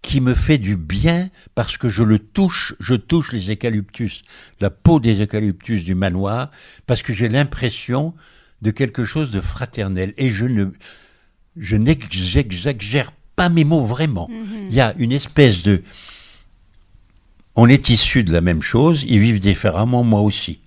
qui 0.01 0.21
me 0.21 0.33
fait 0.33 0.57
du 0.57 0.77
bien 0.77 1.29
parce 1.55 1.77
que 1.77 1.89
je 1.89 2.03
le 2.03 2.19
touche, 2.19 2.73
je 2.79 2.95
touche 2.95 3.33
les 3.33 3.51
eucalyptus, 3.51 4.21
la 4.61 4.69
peau 4.69 4.99
des 4.99 5.21
eucalyptus 5.21 5.83
du 5.83 5.95
manoir, 5.95 6.51
parce 6.87 7.03
que 7.03 7.13
j'ai 7.13 7.29
l'impression 7.29 8.13
de 8.61 8.71
quelque 8.71 9.05
chose 9.05 9.31
de 9.31 9.41
fraternel. 9.41 10.13
Et 10.17 10.29
je 10.29 10.45
ne, 10.45 10.65
je 11.59 11.75
n'exagère 11.75 13.11
pas 13.35 13.49
mes 13.49 13.63
mots 13.63 13.83
vraiment. 13.83 14.27
Mhm. 14.29 14.67
Il 14.69 14.75
y 14.75 14.81
a 14.81 14.93
une 14.97 15.11
espèce 15.11 15.61
de, 15.63 15.83
on 17.55 17.67
est 17.67 17.89
issus 17.89 18.23
de 18.23 18.31
la 18.31 18.41
même 18.41 18.61
chose, 18.61 19.03
ils 19.07 19.19
vivent 19.19 19.39
différemment, 19.39 20.03
moi 20.03 20.21
aussi. 20.21 20.59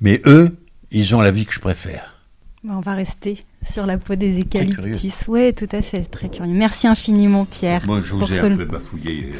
Mais 0.00 0.20
eux, 0.26 0.56
ils 0.90 1.14
ont 1.14 1.20
la 1.20 1.30
vie 1.30 1.46
que 1.46 1.52
je 1.52 1.60
préfère. 1.60 2.22
Bah, 2.64 2.74
On 2.76 2.80
va 2.80 2.94
rester 2.94 3.38
sur 3.68 3.86
la 3.86 3.98
peau 3.98 4.14
des 4.14 4.40
eucalyptus. 4.40 5.24
Oui, 5.28 5.52
tout 5.54 5.68
à 5.72 5.82
fait, 5.82 6.02
très 6.02 6.28
curieux. 6.28 6.52
Merci 6.52 6.86
infiniment, 6.86 7.44
Pierre. 7.44 7.84
Moi, 7.86 8.00
je 8.04 8.12
vous 8.12 8.20
pour 8.20 8.30
ai 8.32 8.38
un 8.38 8.50
peu 8.54 8.64
bafouillé. 8.64 9.32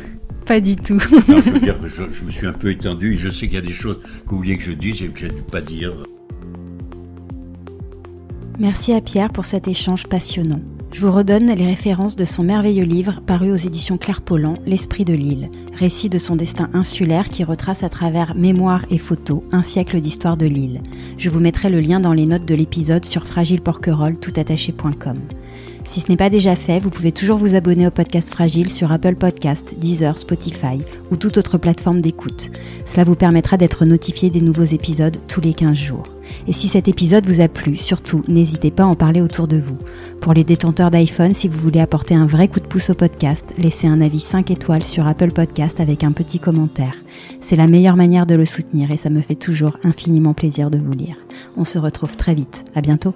Pas 0.46 0.60
du 0.60 0.76
tout. 0.76 0.94
Non, 1.28 1.42
je 1.44 1.50
veux 1.50 1.60
dire 1.60 1.80
que 1.80 1.88
je, 1.88 2.02
je 2.12 2.24
me 2.24 2.30
suis 2.30 2.46
un 2.46 2.52
peu 2.52 2.70
étendu. 2.70 3.14
et 3.14 3.18
Je 3.18 3.30
sais 3.30 3.46
qu'il 3.46 3.54
y 3.54 3.58
a 3.58 3.60
des 3.60 3.72
choses 3.72 4.00
que 4.24 4.30
vous 4.30 4.38
vouliez 4.38 4.56
que 4.56 4.64
je 4.64 4.72
dise 4.72 5.02
et 5.02 5.08
que 5.08 5.20
j'ai 5.20 5.28
dû 5.28 5.42
pas 5.42 5.60
dire. 5.60 5.92
Merci 8.58 8.92
à 8.92 9.00
Pierre 9.00 9.30
pour 9.30 9.46
cet 9.46 9.68
échange 9.68 10.06
passionnant. 10.06 10.60
Je 10.90 11.02
vous 11.02 11.12
redonne 11.12 11.52
les 11.54 11.66
références 11.66 12.16
de 12.16 12.24
son 12.24 12.42
merveilleux 12.42 12.84
livre 12.84 13.20
paru 13.26 13.52
aux 13.52 13.56
éditions 13.56 13.98
Claire 13.98 14.22
Pollan, 14.22 14.54
L'Esprit 14.64 15.04
de 15.04 15.12
l'île, 15.12 15.50
récit 15.74 16.08
de 16.08 16.16
son 16.16 16.34
destin 16.34 16.70
insulaire 16.72 17.28
qui 17.28 17.44
retrace 17.44 17.82
à 17.82 17.90
travers 17.90 18.34
mémoire 18.34 18.86
et 18.90 18.96
photos 18.96 19.42
un 19.52 19.62
siècle 19.62 20.00
d'histoire 20.00 20.38
de 20.38 20.46
l'île. 20.46 20.80
Je 21.18 21.28
vous 21.28 21.40
mettrai 21.40 21.68
le 21.68 21.80
lien 21.80 22.00
dans 22.00 22.14
les 22.14 22.24
notes 22.24 22.46
de 22.46 22.54
l'épisode 22.54 23.04
sur 23.04 23.26
fragileporquerolles.toutattaché.com. 23.26 25.16
Si 25.84 26.00
ce 26.00 26.08
n'est 26.08 26.16
pas 26.16 26.30
déjà 26.30 26.56
fait, 26.56 26.80
vous 26.80 26.90
pouvez 26.90 27.12
toujours 27.12 27.36
vous 27.36 27.54
abonner 27.54 27.86
au 27.86 27.90
podcast 27.90 28.30
Fragile 28.30 28.70
sur 28.70 28.90
Apple 28.90 29.16
Podcast, 29.16 29.74
Deezer, 29.78 30.16
Spotify 30.16 30.80
ou 31.10 31.16
toute 31.16 31.36
autre 31.36 31.58
plateforme 31.58 32.00
d'écoute. 32.00 32.50
Cela 32.86 33.04
vous 33.04 33.14
permettra 33.14 33.58
d'être 33.58 33.84
notifié 33.84 34.30
des 34.30 34.40
nouveaux 34.40 34.64
épisodes 34.64 35.18
tous 35.28 35.42
les 35.42 35.52
15 35.52 35.76
jours. 35.76 36.17
Et 36.46 36.52
si 36.52 36.68
cet 36.68 36.88
épisode 36.88 37.26
vous 37.26 37.40
a 37.40 37.48
plu, 37.48 37.76
surtout, 37.76 38.22
n'hésitez 38.28 38.70
pas 38.70 38.84
à 38.84 38.86
en 38.86 38.96
parler 38.96 39.20
autour 39.20 39.48
de 39.48 39.58
vous. 39.58 39.78
Pour 40.20 40.32
les 40.34 40.44
détenteurs 40.44 40.90
d'iPhone, 40.90 41.34
si 41.34 41.48
vous 41.48 41.58
voulez 41.58 41.80
apporter 41.80 42.14
un 42.14 42.26
vrai 42.26 42.48
coup 42.48 42.60
de 42.60 42.66
pouce 42.66 42.90
au 42.90 42.94
podcast, 42.94 43.54
laissez 43.58 43.86
un 43.86 44.00
avis 44.00 44.20
5 44.20 44.50
étoiles 44.50 44.82
sur 44.82 45.06
Apple 45.06 45.32
Podcast 45.32 45.80
avec 45.80 46.04
un 46.04 46.12
petit 46.12 46.38
commentaire. 46.38 46.94
C'est 47.40 47.56
la 47.56 47.66
meilleure 47.66 47.96
manière 47.96 48.26
de 48.26 48.34
le 48.34 48.44
soutenir 48.44 48.90
et 48.90 48.96
ça 48.96 49.10
me 49.10 49.22
fait 49.22 49.34
toujours 49.34 49.78
infiniment 49.84 50.34
plaisir 50.34 50.70
de 50.70 50.78
vous 50.78 50.92
lire. 50.92 51.16
On 51.56 51.64
se 51.64 51.78
retrouve 51.78 52.16
très 52.16 52.34
vite. 52.34 52.64
À 52.74 52.80
bientôt. 52.80 53.14